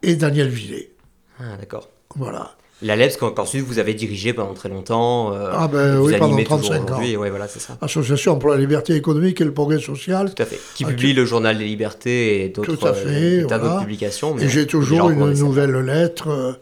et 0.03 0.17
Daniel 0.17 0.49
Villet. 0.49 0.93
Ah, 1.39 1.57
d'accord. 1.57 1.89
Voilà. 2.17 2.57
L'ALEPS, 2.83 3.17
qu'ensuite 3.17 3.65
vous 3.65 3.79
avez 3.79 3.95
dirigé 3.95 4.33
pendant 4.33 4.55
très 4.55 4.69
longtemps. 4.69 5.33
Euh, 5.33 5.51
ah 5.53 5.69
ben 5.69 5.99
oui, 5.99 6.15
pendant 6.19 6.43
35 6.43 6.91
ans. 6.91 6.99
Ouais, 6.99 7.31
voilà, 7.31 7.49
c'est 7.49 7.61
ça. 7.61 7.79
Association 7.81 8.39
pour 8.39 8.51
la 8.51 8.57
liberté 8.57 8.95
économique 8.95 9.41
et 9.41 9.45
le 9.45 9.55
progrès 9.55 9.79
social. 9.79 10.35
Tout 10.35 10.43
à 10.43 10.47
fait. 10.47 10.61
Qui 10.75 10.85
publie 10.85 11.13
le 11.13 11.25
journal 11.25 11.59
des 11.59 11.65
libertés 11.65 12.45
et 12.45 12.49
d'autres 12.49 12.77
euh, 12.85 13.81
publications. 13.81 14.37
et 14.39 14.49
j'ai 14.49 14.67
toujours 14.67 15.11
une 15.11 15.33
nouvelle 15.33 15.77
lettre 15.81 16.59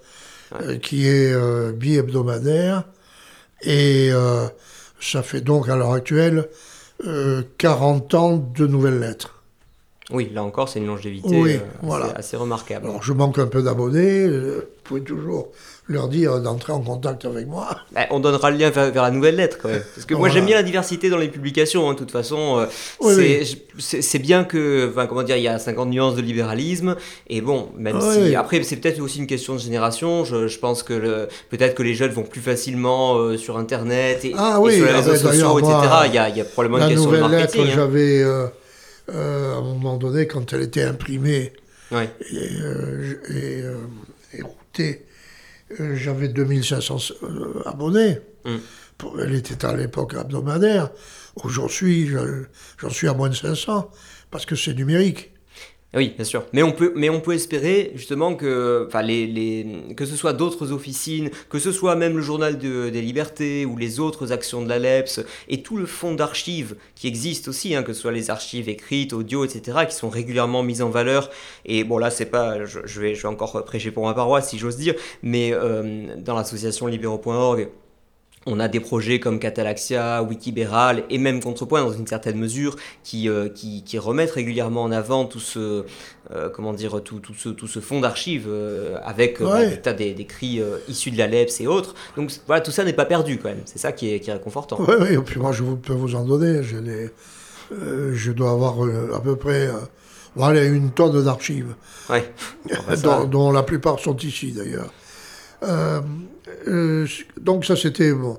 euh, 0.63 0.77
qui 0.79 1.07
est 1.07 1.35
bi-hebdomadaire. 1.73 2.85
Et 3.63 4.11
ça 5.01 5.23
fait 5.23 5.41
donc 5.41 5.69
à 5.69 5.77
l'heure 5.77 5.93
actuelle 5.93 6.49
40 7.59 8.15
ans 8.15 8.37
de 8.37 8.67
nouvelles 8.67 9.01
lettres. 9.01 9.40
Oui, 10.13 10.31
là 10.35 10.43
encore, 10.43 10.69
c'est 10.69 10.79
une 10.79 10.87
longévité 10.87 11.61
assez, 12.15 12.37
remarquable. 12.37 12.87
Alors, 12.87 13.03
je 13.03 13.13
manque 13.13 13.39
un 13.39 13.47
peu 13.47 13.63
d'abonnés. 13.63 14.29
Vous 14.29 14.63
pouvez 14.85 15.03
toujours 15.03 15.51
leur 15.91 16.09
dire 16.09 16.41
d'entrer 16.41 16.73
en 16.73 16.81
contact 16.81 17.25
avec 17.25 17.47
moi. 17.47 17.69
Ben, 17.93 18.07
on 18.11 18.21
donnera 18.21 18.51
le 18.51 18.57
lien 18.57 18.71
vers, 18.71 18.93
la 18.95 19.11
nouvelle 19.11 19.37
lettre 19.37 19.59
quand 19.61 19.69
même. 19.69 19.83
Parce 19.95 20.07
que 20.07 20.15
moi 20.15 20.29
j'aime 20.29 20.47
bien 20.47 20.57
la 20.57 20.63
diversité 20.63 21.11
dans 21.11 21.17
les 21.17 21.29
publications. 21.29 21.89
Hein, 21.89 21.95
de 21.95 21.99
toute 21.99 22.13
façon, 22.13 22.67
euh, 23.03 23.45
c'est 23.79 24.19
bien 24.19 24.45
que, 24.45 24.89
enfin, 24.91 25.07
comment 25.07 25.23
dire, 25.23 25.37
il 25.37 25.43
y 25.43 25.49
a 25.49 25.59
50 25.59 25.91
nuances 25.91 26.15
de 26.15 26.23
libéralisme. 26.23 26.97
Et 27.29 27.41
bon, 27.41 27.69
même 27.77 28.01
si 28.01 28.35
après 28.35 28.63
c'est 28.63 28.77
peut-être 28.77 29.01
aussi 29.01 29.19
une 29.19 29.27
question 29.27 29.55
de 29.55 29.61
génération. 29.61 30.25
Je, 30.25 30.59
pense 30.61 30.83
que 30.83 31.29
peut-être 31.49 31.75
que 31.75 31.83
les 31.83 31.95
jeunes 31.95 32.13
vont 32.13 32.23
plus 32.23 32.41
facilement 32.41 33.17
euh, 33.17 33.37
sur 33.37 33.57
Internet 33.57 34.25
et, 34.25 34.35
ah 34.37 34.57
sur 34.57 34.67
les 34.67 34.83
ah 34.83 34.97
réseaux 34.99 35.17
sociaux, 35.17 35.59
etc. 35.59 35.75
Il 36.07 36.15
y, 36.15 36.19
a, 36.19 36.29
il 36.29 36.37
y, 36.37 36.41
a, 36.41 36.45
probablement 36.45 36.85
une 36.87 36.91
question 36.91 37.11
de 37.11 37.19
marketing. 37.19 37.65
Lettre, 37.65 37.73
hein. 37.73 37.75
J'avais 37.75 38.25
euh, 39.11 39.55
à 39.55 39.57
un 39.59 39.63
moment 39.63 39.97
donné 39.97 40.27
quand 40.27 40.53
elle 40.53 40.63
était 40.63 40.83
imprimée 40.83 41.53
et, 41.93 42.05
et, 43.31 43.65
et 44.33 44.43
routée 44.43 45.07
euh, 45.79 45.95
j'avais 45.95 46.29
2500 46.29 46.99
euh, 47.23 47.63
abonnés. 47.67 48.19
Mm. 48.45 48.57
Elle 49.21 49.35
était 49.35 49.65
à 49.65 49.77
l'époque 49.77 50.15
hebdomadaire. 50.15 50.91
Aujourd'hui, 51.45 52.11
j'en 52.79 52.91
suis 52.91 53.09
à 53.09 53.15
moins 53.15 53.29
de 53.29 53.35
500 53.35 53.91
parce 54.31 54.45
que 54.45 54.57
c'est 54.57 54.75
numérique. 54.75 55.30
Oui, 55.93 56.13
bien 56.15 56.25
sûr. 56.25 56.45
Mais 56.53 56.63
on 56.63 56.71
peut, 56.71 56.93
mais 56.95 57.11
on 57.11 57.21
peut 57.21 57.35
espérer 57.35 57.91
justement 57.97 58.37
que, 58.37 58.85
enfin, 58.87 59.03
les, 59.03 59.27
les, 59.27 59.95
que 59.97 60.07
ce 60.07 60.15
soit 60.15 60.33
d'autres 60.33 60.71
officines, 60.71 61.31
que 61.49 61.59
ce 61.59 61.73
soit 61.73 61.97
même 61.97 62.15
le 62.17 62.23
journal 62.23 62.59
de, 62.59 62.91
des 62.91 63.03
libertés 63.03 63.67
ou 63.67 63.77
les 63.77 63.99
autres 63.99 64.31
actions 64.31 64.63
de 64.63 64.69
l'ALEPS 64.69 65.21
et 65.49 65.63
tout 65.63 65.77
le 65.77 65.87
fonds 65.87 66.15
d'archives 66.15 66.77
qui 66.95 67.09
existe 67.09 67.49
aussi, 67.49 67.75
hein, 67.75 67.83
que 67.83 67.93
ce 67.93 68.03
soit 68.03 68.13
les 68.13 68.31
archives 68.31 68.69
écrites, 68.69 69.13
audio, 69.13 69.45
etc., 69.45 69.79
qui 69.89 69.97
sont 69.97 70.11
régulièrement 70.11 70.63
mises 70.63 70.81
en 70.81 70.91
valeur. 70.91 71.29
Et 71.67 71.83
bon, 71.83 71.99
là, 71.99 72.11
c'est 72.11 72.27
pas, 72.27 72.65
je, 72.65 73.01
vais, 73.01 73.17
je 73.17 73.23
vais 73.23 73.29
encore 73.29 73.65
prêcher 73.65 73.91
pour 73.91 74.07
ma 74.07 74.15
paroisse 74.15 74.49
si 74.51 74.59
j'ose 74.59 74.77
dire, 74.77 74.95
mais 75.25 75.51
euh, 75.53 76.15
dans 76.19 76.37
l'association 76.37 76.87
libéraux.org, 76.87 77.69
on 78.51 78.61
a 78.61 78.69
des 78.69 78.81
projets 78.81 79.21
comme 79.21 79.39
Catalaxia, 79.39 80.23
Wikibéral 80.23 81.05
et 81.09 81.19
même 81.19 81.43
Contrepoint 81.43 81.83
dans 81.83 81.93
une 81.93 82.07
certaine 82.07 82.37
mesure 82.37 82.77
qui, 83.05 83.29
euh, 83.29 83.49
qui, 83.49 83.99
remettent 83.99 84.33
régulièrement 84.33 84.83
en 84.83 84.93
avant 84.93 85.25
tout 85.25 85.41
ce, 85.41 85.85
euh, 86.33 86.49
comment 86.49 86.73
dire, 86.73 87.03
tout, 87.03 87.21
tout, 87.21 87.35
ce, 87.35 87.49
tout 87.49 87.67
ce 87.67 87.81
fonds 87.81 88.01
d'archives 88.01 88.47
euh, 88.49 88.99
avec 89.05 89.43
bah, 89.43 89.93
des, 89.93 90.15
des, 90.15 90.25
cris 90.25 90.61
issus 90.89 91.11
de 91.11 91.19
la 91.19 91.27
LEPS 91.27 91.61
et 91.61 91.67
autres. 91.67 91.95
Donc 92.17 92.31
voilà, 92.47 92.61
tout 92.61 92.71
ça 92.71 92.85
n'est 92.85 92.93
pas 92.93 93.07
perdu 93.07 93.39
quand 93.39 93.49
même. 93.49 93.63
C'est 93.65 93.79
ça 93.79 93.93
qui 93.93 94.13
est, 94.13 94.21
qui 94.21 94.31
est 94.31 94.35
réconfortant. 94.35 94.79
Oui, 94.81 94.95
oui, 95.01 95.15
et 95.15 95.19
puis 95.19 95.41
moi 95.41 95.53
je 95.53 95.65
peux 95.65 95.93
vous 95.93 96.15
en 96.15 96.25
donner. 96.25 96.63
Je, 96.63 96.77
je 98.13 98.33
dois 98.33 98.51
avoir 98.51 98.77
à 99.15 99.21
peu 99.21 99.37
près 99.37 99.71
voilà, 100.37 100.65
une 100.65 100.91
tonne 100.91 101.25
d'archives, 101.25 101.75
ouais. 102.09 102.33
dont, 103.03 103.25
dont, 103.25 103.53
la 103.53 103.63
plupart 103.63 103.99
sont 103.99 104.17
ici 104.17 104.53
d'ailleurs. 104.53 104.93
Euh, 105.63 106.01
donc 107.41 107.65
ça, 107.65 107.77
c'était 107.77 108.13
bon, 108.13 108.39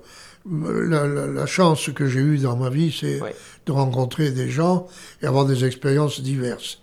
la, 0.50 1.46
chance 1.46 1.90
que 1.94 2.08
j'ai 2.08 2.20
eue 2.20 2.38
dans 2.38 2.58
ma 2.58 2.70
vie, 2.70 2.96
c'est 2.98 3.20
de 3.66 3.72
rencontrer 3.72 4.32
des 4.32 4.50
gens 4.50 4.88
et 5.22 5.26
avoir 5.26 5.46
des 5.46 5.66
expériences 5.66 6.22
diverses. 6.22 6.80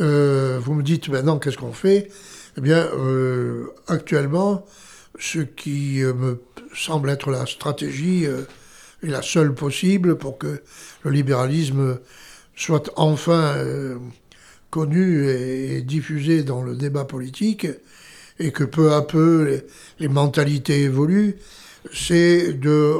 Euh, 0.00 0.58
vous 0.60 0.74
me 0.74 0.82
dites 0.82 1.08
maintenant 1.08 1.38
qu'est-ce 1.38 1.58
qu'on 1.58 1.72
fait? 1.72 2.10
Eh 2.58 2.60
bien, 2.60 2.88
euh, 2.98 3.66
actuellement, 3.86 4.64
ce 5.18 5.40
qui 5.40 6.00
me 6.02 6.42
semble 6.74 7.10
être 7.10 7.30
la 7.30 7.46
stratégie 7.46 8.24
est 8.24 9.06
la 9.06 9.22
seule 9.22 9.54
possible 9.54 10.16
pour 10.16 10.38
que 10.38 10.62
le 11.02 11.10
libéralisme 11.10 11.98
soit 12.54 12.90
enfin 12.96 13.54
connu 14.70 15.28
et 15.28 15.80
diffusé 15.82 16.42
dans 16.42 16.62
le 16.62 16.74
débat 16.74 17.04
politique, 17.04 17.66
et 18.38 18.50
que 18.52 18.64
peu 18.64 18.92
à 18.92 19.02
peu 19.02 19.62
les, 19.98 20.08
mentalités 20.08 20.82
évoluent, 20.82 21.36
c'est 21.92 22.52
de 22.52 22.94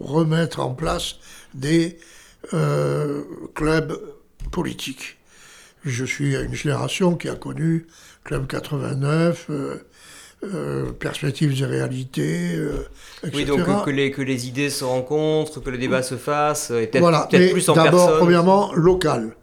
remettre 0.00 0.60
en 0.60 0.74
place 0.74 1.16
des 1.54 1.98
euh, 2.54 3.22
clubs 3.54 4.00
politiques. 4.50 5.18
Je 5.84 6.04
suis 6.04 6.36
à 6.36 6.40
une 6.40 6.54
génération 6.54 7.16
qui 7.16 7.28
a 7.28 7.34
connu 7.34 7.86
Club 8.24 8.46
89, 8.46 9.46
euh, 9.50 9.76
euh, 10.44 10.92
Perspectives 10.92 11.60
et 11.60 11.64
Réalités, 11.64 12.54
etc. 13.24 13.32
Oui, 13.34 13.44
donc 13.44 13.84
que, 13.84 13.90
les, 13.90 14.10
que 14.10 14.22
les 14.22 14.46
idées 14.46 14.70
se 14.70 14.84
rencontrent, 14.84 15.62
que 15.62 15.70
le 15.70 15.78
débat 15.78 16.02
se 16.02 16.16
fasse, 16.16 16.70
et 16.70 16.86
peut-être 16.86 17.28
plus 17.52 17.68
en 17.68 17.74
personne. 17.74 17.84
D'abord, 17.84 18.18
premièrement, 18.18 18.72
local. 18.74 19.34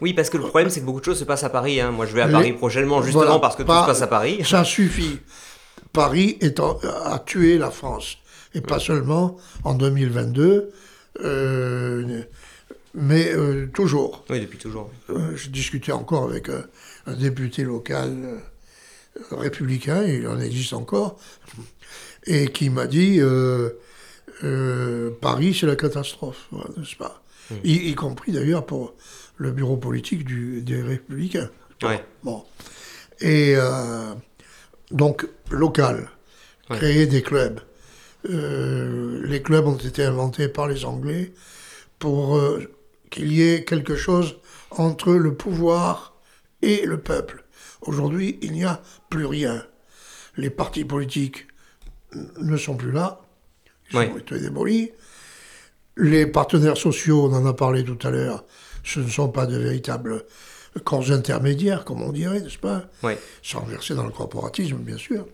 Oui, 0.00 0.14
parce 0.14 0.30
que 0.30 0.36
le 0.36 0.44
problème, 0.44 0.70
c'est 0.70 0.80
que 0.80 0.86
beaucoup 0.86 1.00
de 1.00 1.04
choses 1.04 1.18
se 1.18 1.24
passent 1.24 1.44
à 1.44 1.50
Paris. 1.50 1.80
Hein. 1.80 1.90
Moi, 1.90 2.06
je 2.06 2.14
vais 2.14 2.22
à 2.22 2.28
Paris 2.28 2.52
prochainement, 2.52 3.02
justement 3.02 3.40
parce 3.40 3.56
que 3.56 3.62
tout 3.62 3.72
se 3.72 3.86
passe 3.86 4.02
à 4.02 4.06
Paris. 4.06 4.42
Ça 4.44 4.64
suffit. 4.64 5.18
Paris 5.92 6.38
a 7.04 7.18
tué 7.18 7.58
la 7.58 7.70
France. 7.70 8.18
Et 8.54 8.60
pas 8.60 8.78
seulement 8.78 9.36
en 9.64 9.74
2022, 9.74 10.72
euh, 11.20 12.22
mais 12.94 13.32
euh, 13.34 13.68
toujours. 13.72 14.24
Oui, 14.30 14.40
depuis 14.40 14.58
toujours. 14.58 14.90
Euh, 15.10 15.36
je 15.36 15.50
discutais 15.50 15.92
encore 15.92 16.24
avec 16.24 16.48
un, 16.48 17.12
député 17.14 17.64
local 17.64 18.42
républicain, 19.30 20.04
il 20.04 20.26
en 20.28 20.38
existe 20.40 20.72
encore, 20.72 21.18
et 22.26 22.48
qui 22.48 22.70
m'a 22.70 22.86
dit 22.86 23.20
Paris, 25.20 25.56
c'est 25.58 25.66
la 25.66 25.76
catastrophe, 25.76 26.48
n'est-ce 26.76 26.96
pas? 26.96 27.22
Hmm. 27.50 27.56
y, 27.64 27.94
compris 27.94 28.32
d'ailleurs 28.32 28.66
pour 28.66 28.94
le 29.38 29.50
bureau 29.52 29.76
politique 29.76 30.24
du, 30.24 30.62
des 30.62 30.82
Républicains. 30.82 31.48
Bon. 32.22 32.44
Et 33.20 33.54
euh, 33.56 34.14
donc, 34.90 35.26
local, 35.50 36.10
créer 36.68 37.06
des 37.06 37.22
clubs. 37.22 37.60
Euh, 38.28 39.22
les 39.24 39.42
clubs 39.42 39.66
ont 39.66 39.76
été 39.76 40.04
inventés 40.04 40.48
par 40.48 40.66
les 40.66 40.84
Anglais 40.84 41.32
pour 41.98 42.36
euh, 42.36 42.62
qu'il 43.10 43.32
y 43.32 43.48
ait 43.48 43.64
quelque 43.64 43.96
chose 43.96 44.38
entre 44.70 45.12
le 45.12 45.34
pouvoir 45.34 46.14
et 46.62 46.84
le 46.84 46.98
peuple. 46.98 47.44
Aujourd'hui, 47.80 48.38
il 48.42 48.52
n'y 48.52 48.64
a 48.64 48.82
plus 49.08 49.24
rien. 49.24 49.64
Les 50.36 50.50
partis 50.50 50.84
politiques 50.84 51.46
ne 52.40 52.56
sont 52.56 52.76
plus 52.76 52.92
là. 52.92 53.20
Ils 53.92 53.98
ont 53.98 54.18
été 54.18 54.38
démolis. 54.38 54.90
Les 55.96 56.26
partenaires 56.26 56.76
sociaux, 56.76 57.28
on 57.30 57.34
en 57.34 57.46
a 57.46 57.54
parlé 57.54 57.84
tout 57.84 57.98
à 58.06 58.10
l'heure, 58.10 58.44
ce 58.88 59.00
ne 59.00 59.08
sont 59.08 59.28
pas 59.28 59.46
de 59.46 59.56
véritables 59.56 60.24
corps 60.84 61.10
intermédiaires, 61.10 61.84
comme 61.84 62.02
on 62.02 62.12
dirait, 62.12 62.40
n'est-ce 62.40 62.58
pas? 62.58 62.82
Oui. 63.02 63.12
Sans 63.42 63.64
verser 63.64 63.94
dans 63.94 64.04
le 64.04 64.12
corporatisme, 64.12 64.76
bien 64.76 64.96
sûr. 64.96 65.26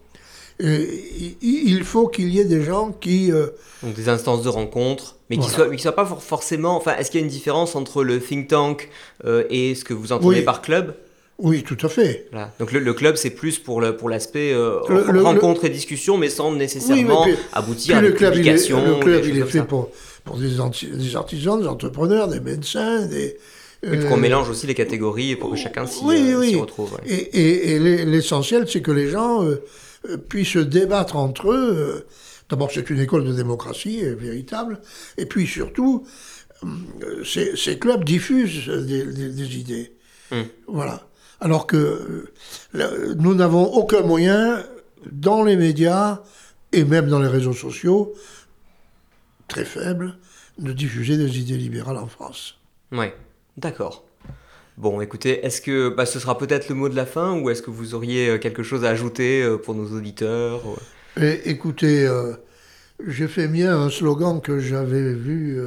Et 0.60 1.36
il 1.42 1.82
faut 1.82 2.06
qu'il 2.06 2.28
y 2.28 2.40
ait 2.40 2.44
des 2.44 2.62
gens 2.62 2.92
qui... 2.92 3.32
Euh, 3.32 3.48
Donc 3.82 3.94
des 3.94 4.08
instances 4.08 4.42
de 4.42 4.48
rencontre, 4.48 5.16
mais 5.28 5.36
qui 5.36 5.46
ne 5.46 5.50
soient, 5.50 5.78
soient, 5.78 5.94
pas 5.94 6.06
forcément... 6.06 6.76
Enfin, 6.76 6.94
est-ce 6.96 7.10
qu'il 7.10 7.20
y 7.20 7.22
a 7.22 7.26
une 7.26 7.32
différence 7.32 7.74
entre 7.74 8.04
le 8.04 8.20
think 8.20 8.48
tank 8.48 8.88
euh, 9.24 9.44
et 9.50 9.74
ce 9.74 9.84
que 9.84 9.94
vous 9.94 10.12
entendez 10.12 10.42
par 10.42 10.62
club? 10.62 10.94
Oui, 11.38 11.64
tout 11.64 11.78
à 11.84 11.88
fait. 11.88 12.28
Donc 12.60 12.70
le, 12.70 12.94
club, 12.94 13.16
c'est 13.16 13.30
plus 13.30 13.58
pour 13.58 13.80
l'aspect 13.80 14.54
pour 14.54 14.92
euh, 14.92 15.22
rencontre 15.22 15.64
et 15.64 15.68
discussion, 15.68 16.16
mais 16.16 16.28
sans 16.28 16.52
nécessairement 16.52 17.26
aboutir 17.52 17.96
à 17.96 18.02
des 18.02 18.12
publications. 18.12 18.86
le 18.86 19.02
club, 19.02 19.24
il 19.26 19.38
est 19.38 19.44
fait 19.44 19.62
pour, 19.62 19.90
pour 20.24 20.38
des, 20.38 20.48
des, 20.48 21.16
artisans, 21.16 21.60
des 21.60 21.68
entrepreneurs, 21.68 22.28
des 22.28 22.40
médecins, 22.40 23.06
des... 23.06 23.36
Et 23.82 23.98
pour 23.98 24.10
qu'on 24.10 24.16
mélange 24.16 24.48
aussi 24.48 24.66
les 24.66 24.74
catégories 24.74 25.36
pour 25.36 25.50
que 25.50 25.56
chacun 25.56 25.86
s'y 25.86 26.02
euh, 26.06 26.58
retrouve. 26.58 26.96
Et, 27.04 27.74
et, 27.74 27.78
l'essentiel, 28.06 28.66
c'est 28.66 28.80
que 28.80 28.90
les 28.90 29.10
gens 29.10 29.44
euh, 29.44 29.62
puissent 30.28 30.56
débattre 30.56 31.16
entre 31.16 31.52
eux. 31.52 32.06
D'abord, 32.48 32.70
c'est 32.72 32.88
une 32.88 33.00
école 33.00 33.24
de 33.24 33.32
démocratie 33.34 34.02
véritable. 34.02 34.80
Et 35.18 35.26
puis 35.26 35.46
surtout, 35.46 36.06
ces, 37.24 37.78
clubs 37.78 38.04
diffusent 38.04 38.68
des, 38.68 39.58
idées. 39.58 39.92
Hmm. 40.30 40.42
Voilà. 40.66 41.06
Alors 41.40 41.66
que 41.66 42.32
nous 42.72 43.34
n'avons 43.34 43.64
aucun 43.64 44.00
moyen 44.00 44.62
dans 45.10 45.42
les 45.42 45.56
médias 45.56 46.22
et 46.72 46.84
même 46.84 47.08
dans 47.08 47.20
les 47.20 47.28
réseaux 47.28 47.52
sociaux, 47.52 48.14
très 49.48 49.64
faibles, 49.64 50.16
de 50.58 50.72
diffuser 50.72 51.16
des 51.16 51.38
idées 51.38 51.56
libérales 51.56 51.96
en 51.96 52.06
France. 52.06 52.58
Oui, 52.92 53.06
d'accord. 53.56 54.04
Bon, 54.76 55.00
écoutez, 55.00 55.44
est-ce 55.46 55.60
que 55.60 55.88
bah, 55.88 56.04
ce 56.04 56.18
sera 56.18 56.36
peut-être 56.36 56.68
le 56.68 56.74
mot 56.74 56.88
de 56.88 56.96
la 56.96 57.06
fin 57.06 57.38
ou 57.38 57.48
est-ce 57.48 57.62
que 57.62 57.70
vous 57.70 57.94
auriez 57.94 58.28
euh, 58.28 58.38
quelque 58.38 58.64
chose 58.64 58.84
à 58.84 58.88
ajouter 58.88 59.40
euh, 59.40 59.56
pour 59.56 59.76
nos 59.76 59.96
auditeurs 59.96 60.62
et, 61.20 61.48
Écoutez, 61.48 62.04
euh, 62.04 62.32
j'ai 63.06 63.28
fait 63.28 63.46
mien 63.46 63.76
un 63.76 63.88
slogan 63.88 64.40
que 64.40 64.58
j'avais 64.58 65.12
vu 65.12 65.60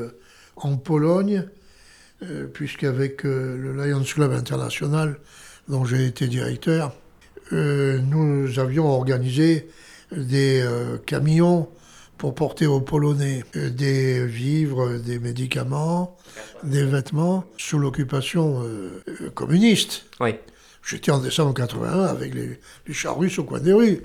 en 0.56 0.76
Pologne, 0.78 1.48
puisqu'avec 2.54 3.24
le 3.24 3.74
Lions 3.74 4.04
Club 4.04 4.32
International, 4.32 5.20
dont 5.68 5.86
j'ai 5.86 6.06
été 6.06 6.28
directeur, 6.28 6.94
nous 7.52 8.60
avions 8.60 8.88
organisé 8.88 9.68
des 10.12 10.66
camions 11.06 11.70
pour 12.18 12.34
porter 12.36 12.66
aux 12.66 12.82
Polonais 12.82 13.44
des 13.54 14.26
vivres, 14.26 14.98
des 14.98 15.20
médicaments, 15.20 16.18
des 16.64 16.84
vêtements 16.84 17.46
sous 17.58 17.78
l'occupation 17.78 18.64
euh, 18.64 19.30
communiste. 19.34 20.06
Oui. 20.20 20.36
J'étais 20.84 21.12
en 21.12 21.20
décembre 21.20 21.54
81 21.54 22.06
avec 22.06 22.34
les, 22.34 22.60
les 22.88 22.94
chars 22.94 23.18
russes 23.18 23.40
au 23.40 23.44
coin 23.44 23.60
des 23.60 23.74
rues. 23.74 24.02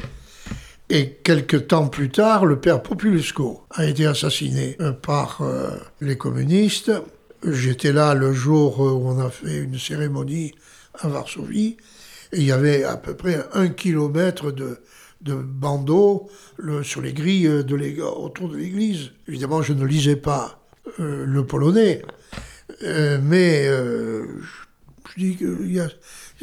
Et 0.90 1.10
quelques 1.24 1.68
temps 1.68 1.88
plus 1.88 2.10
tard, 2.10 2.44
le 2.44 2.60
père 2.60 2.82
Populusco 2.82 3.62
a 3.70 3.86
été 3.86 4.04
assassiné 4.06 4.76
euh, 4.80 4.92
par 4.92 5.40
euh, 5.40 5.70
les 6.00 6.18
communistes. 6.18 6.92
J'étais 7.46 7.92
là 7.92 8.14
le 8.14 8.32
jour 8.32 8.80
où 8.80 9.08
on 9.08 9.18
a 9.18 9.30
fait 9.30 9.58
une 9.58 9.78
cérémonie 9.78 10.52
à 10.98 11.08
Varsovie. 11.08 11.76
Et 12.32 12.38
il 12.38 12.44
y 12.44 12.52
avait 12.52 12.84
à 12.84 12.96
peu 12.96 13.14
près 13.14 13.44
un 13.54 13.68
kilomètre 13.68 14.52
de, 14.52 14.78
de 15.22 15.34
bandeaux 15.34 16.28
sur 16.82 17.00
les 17.00 17.12
grilles 17.12 17.64
de 17.64 18.02
autour 18.02 18.48
de 18.48 18.56
l'église. 18.56 19.10
Évidemment, 19.28 19.62
je 19.62 19.72
ne 19.72 19.84
lisais 19.84 20.16
pas 20.16 20.60
le 20.98 21.44
polonais. 21.46 22.02
Euh, 22.82 23.18
mais 23.22 23.66
euh, 23.66 24.26
je, 25.14 25.20
dis 25.20 25.36
qu'il 25.36 25.72
y 25.72 25.80
a, 25.80 25.88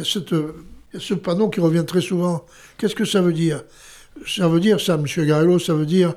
ce 0.04 1.14
panneau 1.14 1.50
qui 1.50 1.60
revient 1.60 1.86
très 1.86 2.02
souvent. 2.02 2.46
Qu'est-ce 2.78 2.96
que 2.96 3.06
ça 3.06 3.22
veut 3.22 3.34
dire? 3.34 3.64
Ça 4.28 4.48
veut 4.48 4.60
dire, 4.60 4.80
ça, 4.80 4.96
M. 4.96 5.06
Garello, 5.26 5.60
ça 5.60 5.74
veut 5.74 5.86
dire 5.86 6.14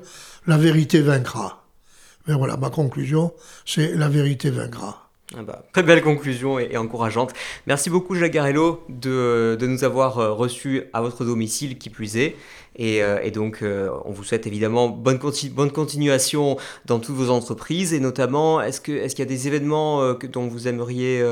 la 0.47 0.57
vérité 0.57 1.01
vaincra. 1.01 1.65
Mais 2.27 2.33
voilà, 2.33 2.57
ma 2.57 2.69
conclusion, 2.69 3.33
c'est 3.65 3.95
la 3.95 4.09
vérité 4.09 4.49
vaincra. 4.49 5.02
Ah 5.35 5.41
bah, 5.41 5.63
très 5.73 5.81
belle 5.81 6.03
conclusion 6.03 6.59
et, 6.59 6.77
encourageante. 6.77 7.33
Merci 7.65 7.89
beaucoup 7.89 8.13
Jacques 8.13 8.33
Garello 8.33 8.83
de, 8.87 9.57
de, 9.59 9.65
nous 9.65 9.83
avoir 9.83 10.19
euh, 10.19 10.31
reçus 10.31 10.83
à 10.93 11.01
votre 11.01 11.25
domicile 11.25 11.77
qui 11.79 11.89
plus 11.89 12.17
est. 12.17 12.35
Et, 12.75 13.01
euh, 13.01 13.29
donc 13.31 13.63
euh, 13.63 13.89
on 14.05 14.11
vous 14.11 14.23
souhaite 14.23 14.45
évidemment 14.45 14.89
bonne, 14.89 15.19
bonne 15.51 15.71
continuation 15.71 16.57
dans 16.85 16.99
toutes 16.99 17.15
vos 17.15 17.31
entreprises 17.31 17.93
et 17.93 17.99
notamment 17.99 18.61
est-ce 18.61 18.79
qu'il 18.79 18.97
est 18.97 19.17
y 19.17 19.21
a 19.23 19.25
des 19.25 19.47
événements 19.47 20.13
que, 20.15 20.27
dont 20.27 20.47
vous 20.47 20.67
aimeriez 20.67 21.23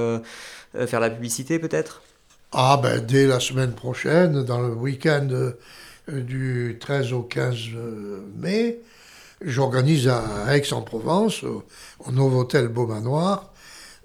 faire 0.88 0.99
la 0.99 1.10
publicité 1.10 1.60
peut-être? 1.60 2.02
Ah 2.52 2.80
ben 2.82 2.99
dès 3.06 3.28
la 3.28 3.40
semaine 3.40 3.73
prochaine, 3.73 4.44
dans 4.44 4.61
le 4.61 4.73
week-end 4.73 5.28
du 6.07 6.78
13 6.80 7.14
au 7.14 7.22
15 7.22 7.56
mai, 8.38 8.80
j'organise 9.41 10.07
à 10.07 10.23
Aix-en-Provence, 10.56 11.44
au, 11.44 11.64
au 11.99 12.11
Novotel 12.11 12.68
Beaumanoir, 12.68 13.51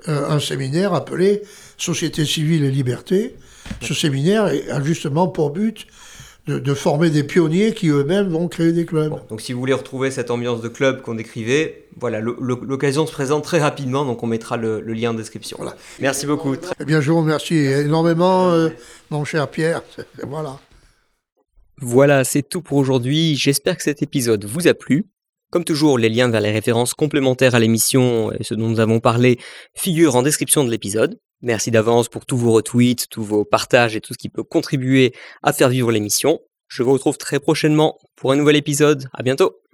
un 0.06 0.40
séminaire 0.40 0.94
appelé 0.94 1.42
Société 1.78 2.24
civile 2.24 2.64
et 2.64 2.70
liberté. 2.70 3.36
Ce 3.82 3.94
séminaire 3.94 4.44
a 4.44 4.82
justement 4.82 5.28
pour 5.28 5.50
but 5.50 5.86
de, 6.46 6.74
former 6.74 7.10
des 7.10 7.24
pionniers 7.24 7.74
qui 7.74 7.88
eux-mêmes 7.88 8.28
vont 8.28 8.46
créer 8.48 8.72
des 8.72 8.86
clubs. 8.86 9.14
donc 9.28 9.40
si 9.40 9.52
vous 9.52 9.58
voulez 9.58 9.72
retrouver 9.72 10.10
cette 10.12 10.30
ambiance 10.30 10.60
de 10.60 10.68
club 10.68 11.02
qu'on 11.02 11.14
décrivait, 11.14 11.88
voilà, 11.98 12.20
l'occasion 12.20 13.06
se 13.06 13.12
présente 13.12 13.42
très 13.42 13.60
rapidement, 13.60 14.04
donc 14.04 14.22
on 14.22 14.26
mettra 14.26 14.56
le, 14.56 14.80
lien 14.80 15.10
en 15.10 15.14
description. 15.14 15.56
Voilà. 15.58 15.76
Merci 15.98 16.26
beaucoup. 16.26 16.54
Eh 16.80 16.84
bien, 16.84 17.00
je 17.00 17.10
vous 17.10 17.18
remercie 17.18 17.56
énormément, 17.56 18.50
euh, 18.52 18.68
mon 19.10 19.24
cher 19.24 19.48
Pierre. 19.48 19.82
voilà. 20.22 20.58
Voilà, 21.80 22.24
c'est 22.24 22.42
tout 22.42 22.62
pour 22.62 22.78
aujourd'hui. 22.78 23.34
J'espère 23.36 23.76
que 23.76 23.82
cet 23.82 24.02
épisode 24.02 24.44
vous 24.44 24.68
a 24.68 24.74
plu. 24.74 25.06
Comme 25.56 25.64
toujours, 25.64 25.96
les 25.96 26.10
liens 26.10 26.28
vers 26.28 26.42
les 26.42 26.50
références 26.50 26.92
complémentaires 26.92 27.54
à 27.54 27.58
l'émission 27.58 28.30
et 28.30 28.44
ce 28.44 28.52
dont 28.52 28.68
nous 28.68 28.78
avons 28.78 29.00
parlé 29.00 29.38
figurent 29.74 30.14
en 30.14 30.20
description 30.20 30.64
de 30.64 30.70
l'épisode. 30.70 31.18
Merci 31.40 31.70
d'avance 31.70 32.10
pour 32.10 32.26
tous 32.26 32.36
vos 32.36 32.52
retweets, 32.52 33.08
tous 33.08 33.22
vos 33.22 33.46
partages 33.46 33.96
et 33.96 34.02
tout 34.02 34.12
ce 34.12 34.18
qui 34.18 34.28
peut 34.28 34.42
contribuer 34.42 35.14
à 35.42 35.54
faire 35.54 35.70
vivre 35.70 35.90
l'émission. 35.90 36.40
Je 36.68 36.82
vous 36.82 36.92
retrouve 36.92 37.16
très 37.16 37.40
prochainement 37.40 37.96
pour 38.16 38.32
un 38.32 38.36
nouvel 38.36 38.56
épisode. 38.56 39.08
À 39.14 39.22
bientôt! 39.22 39.65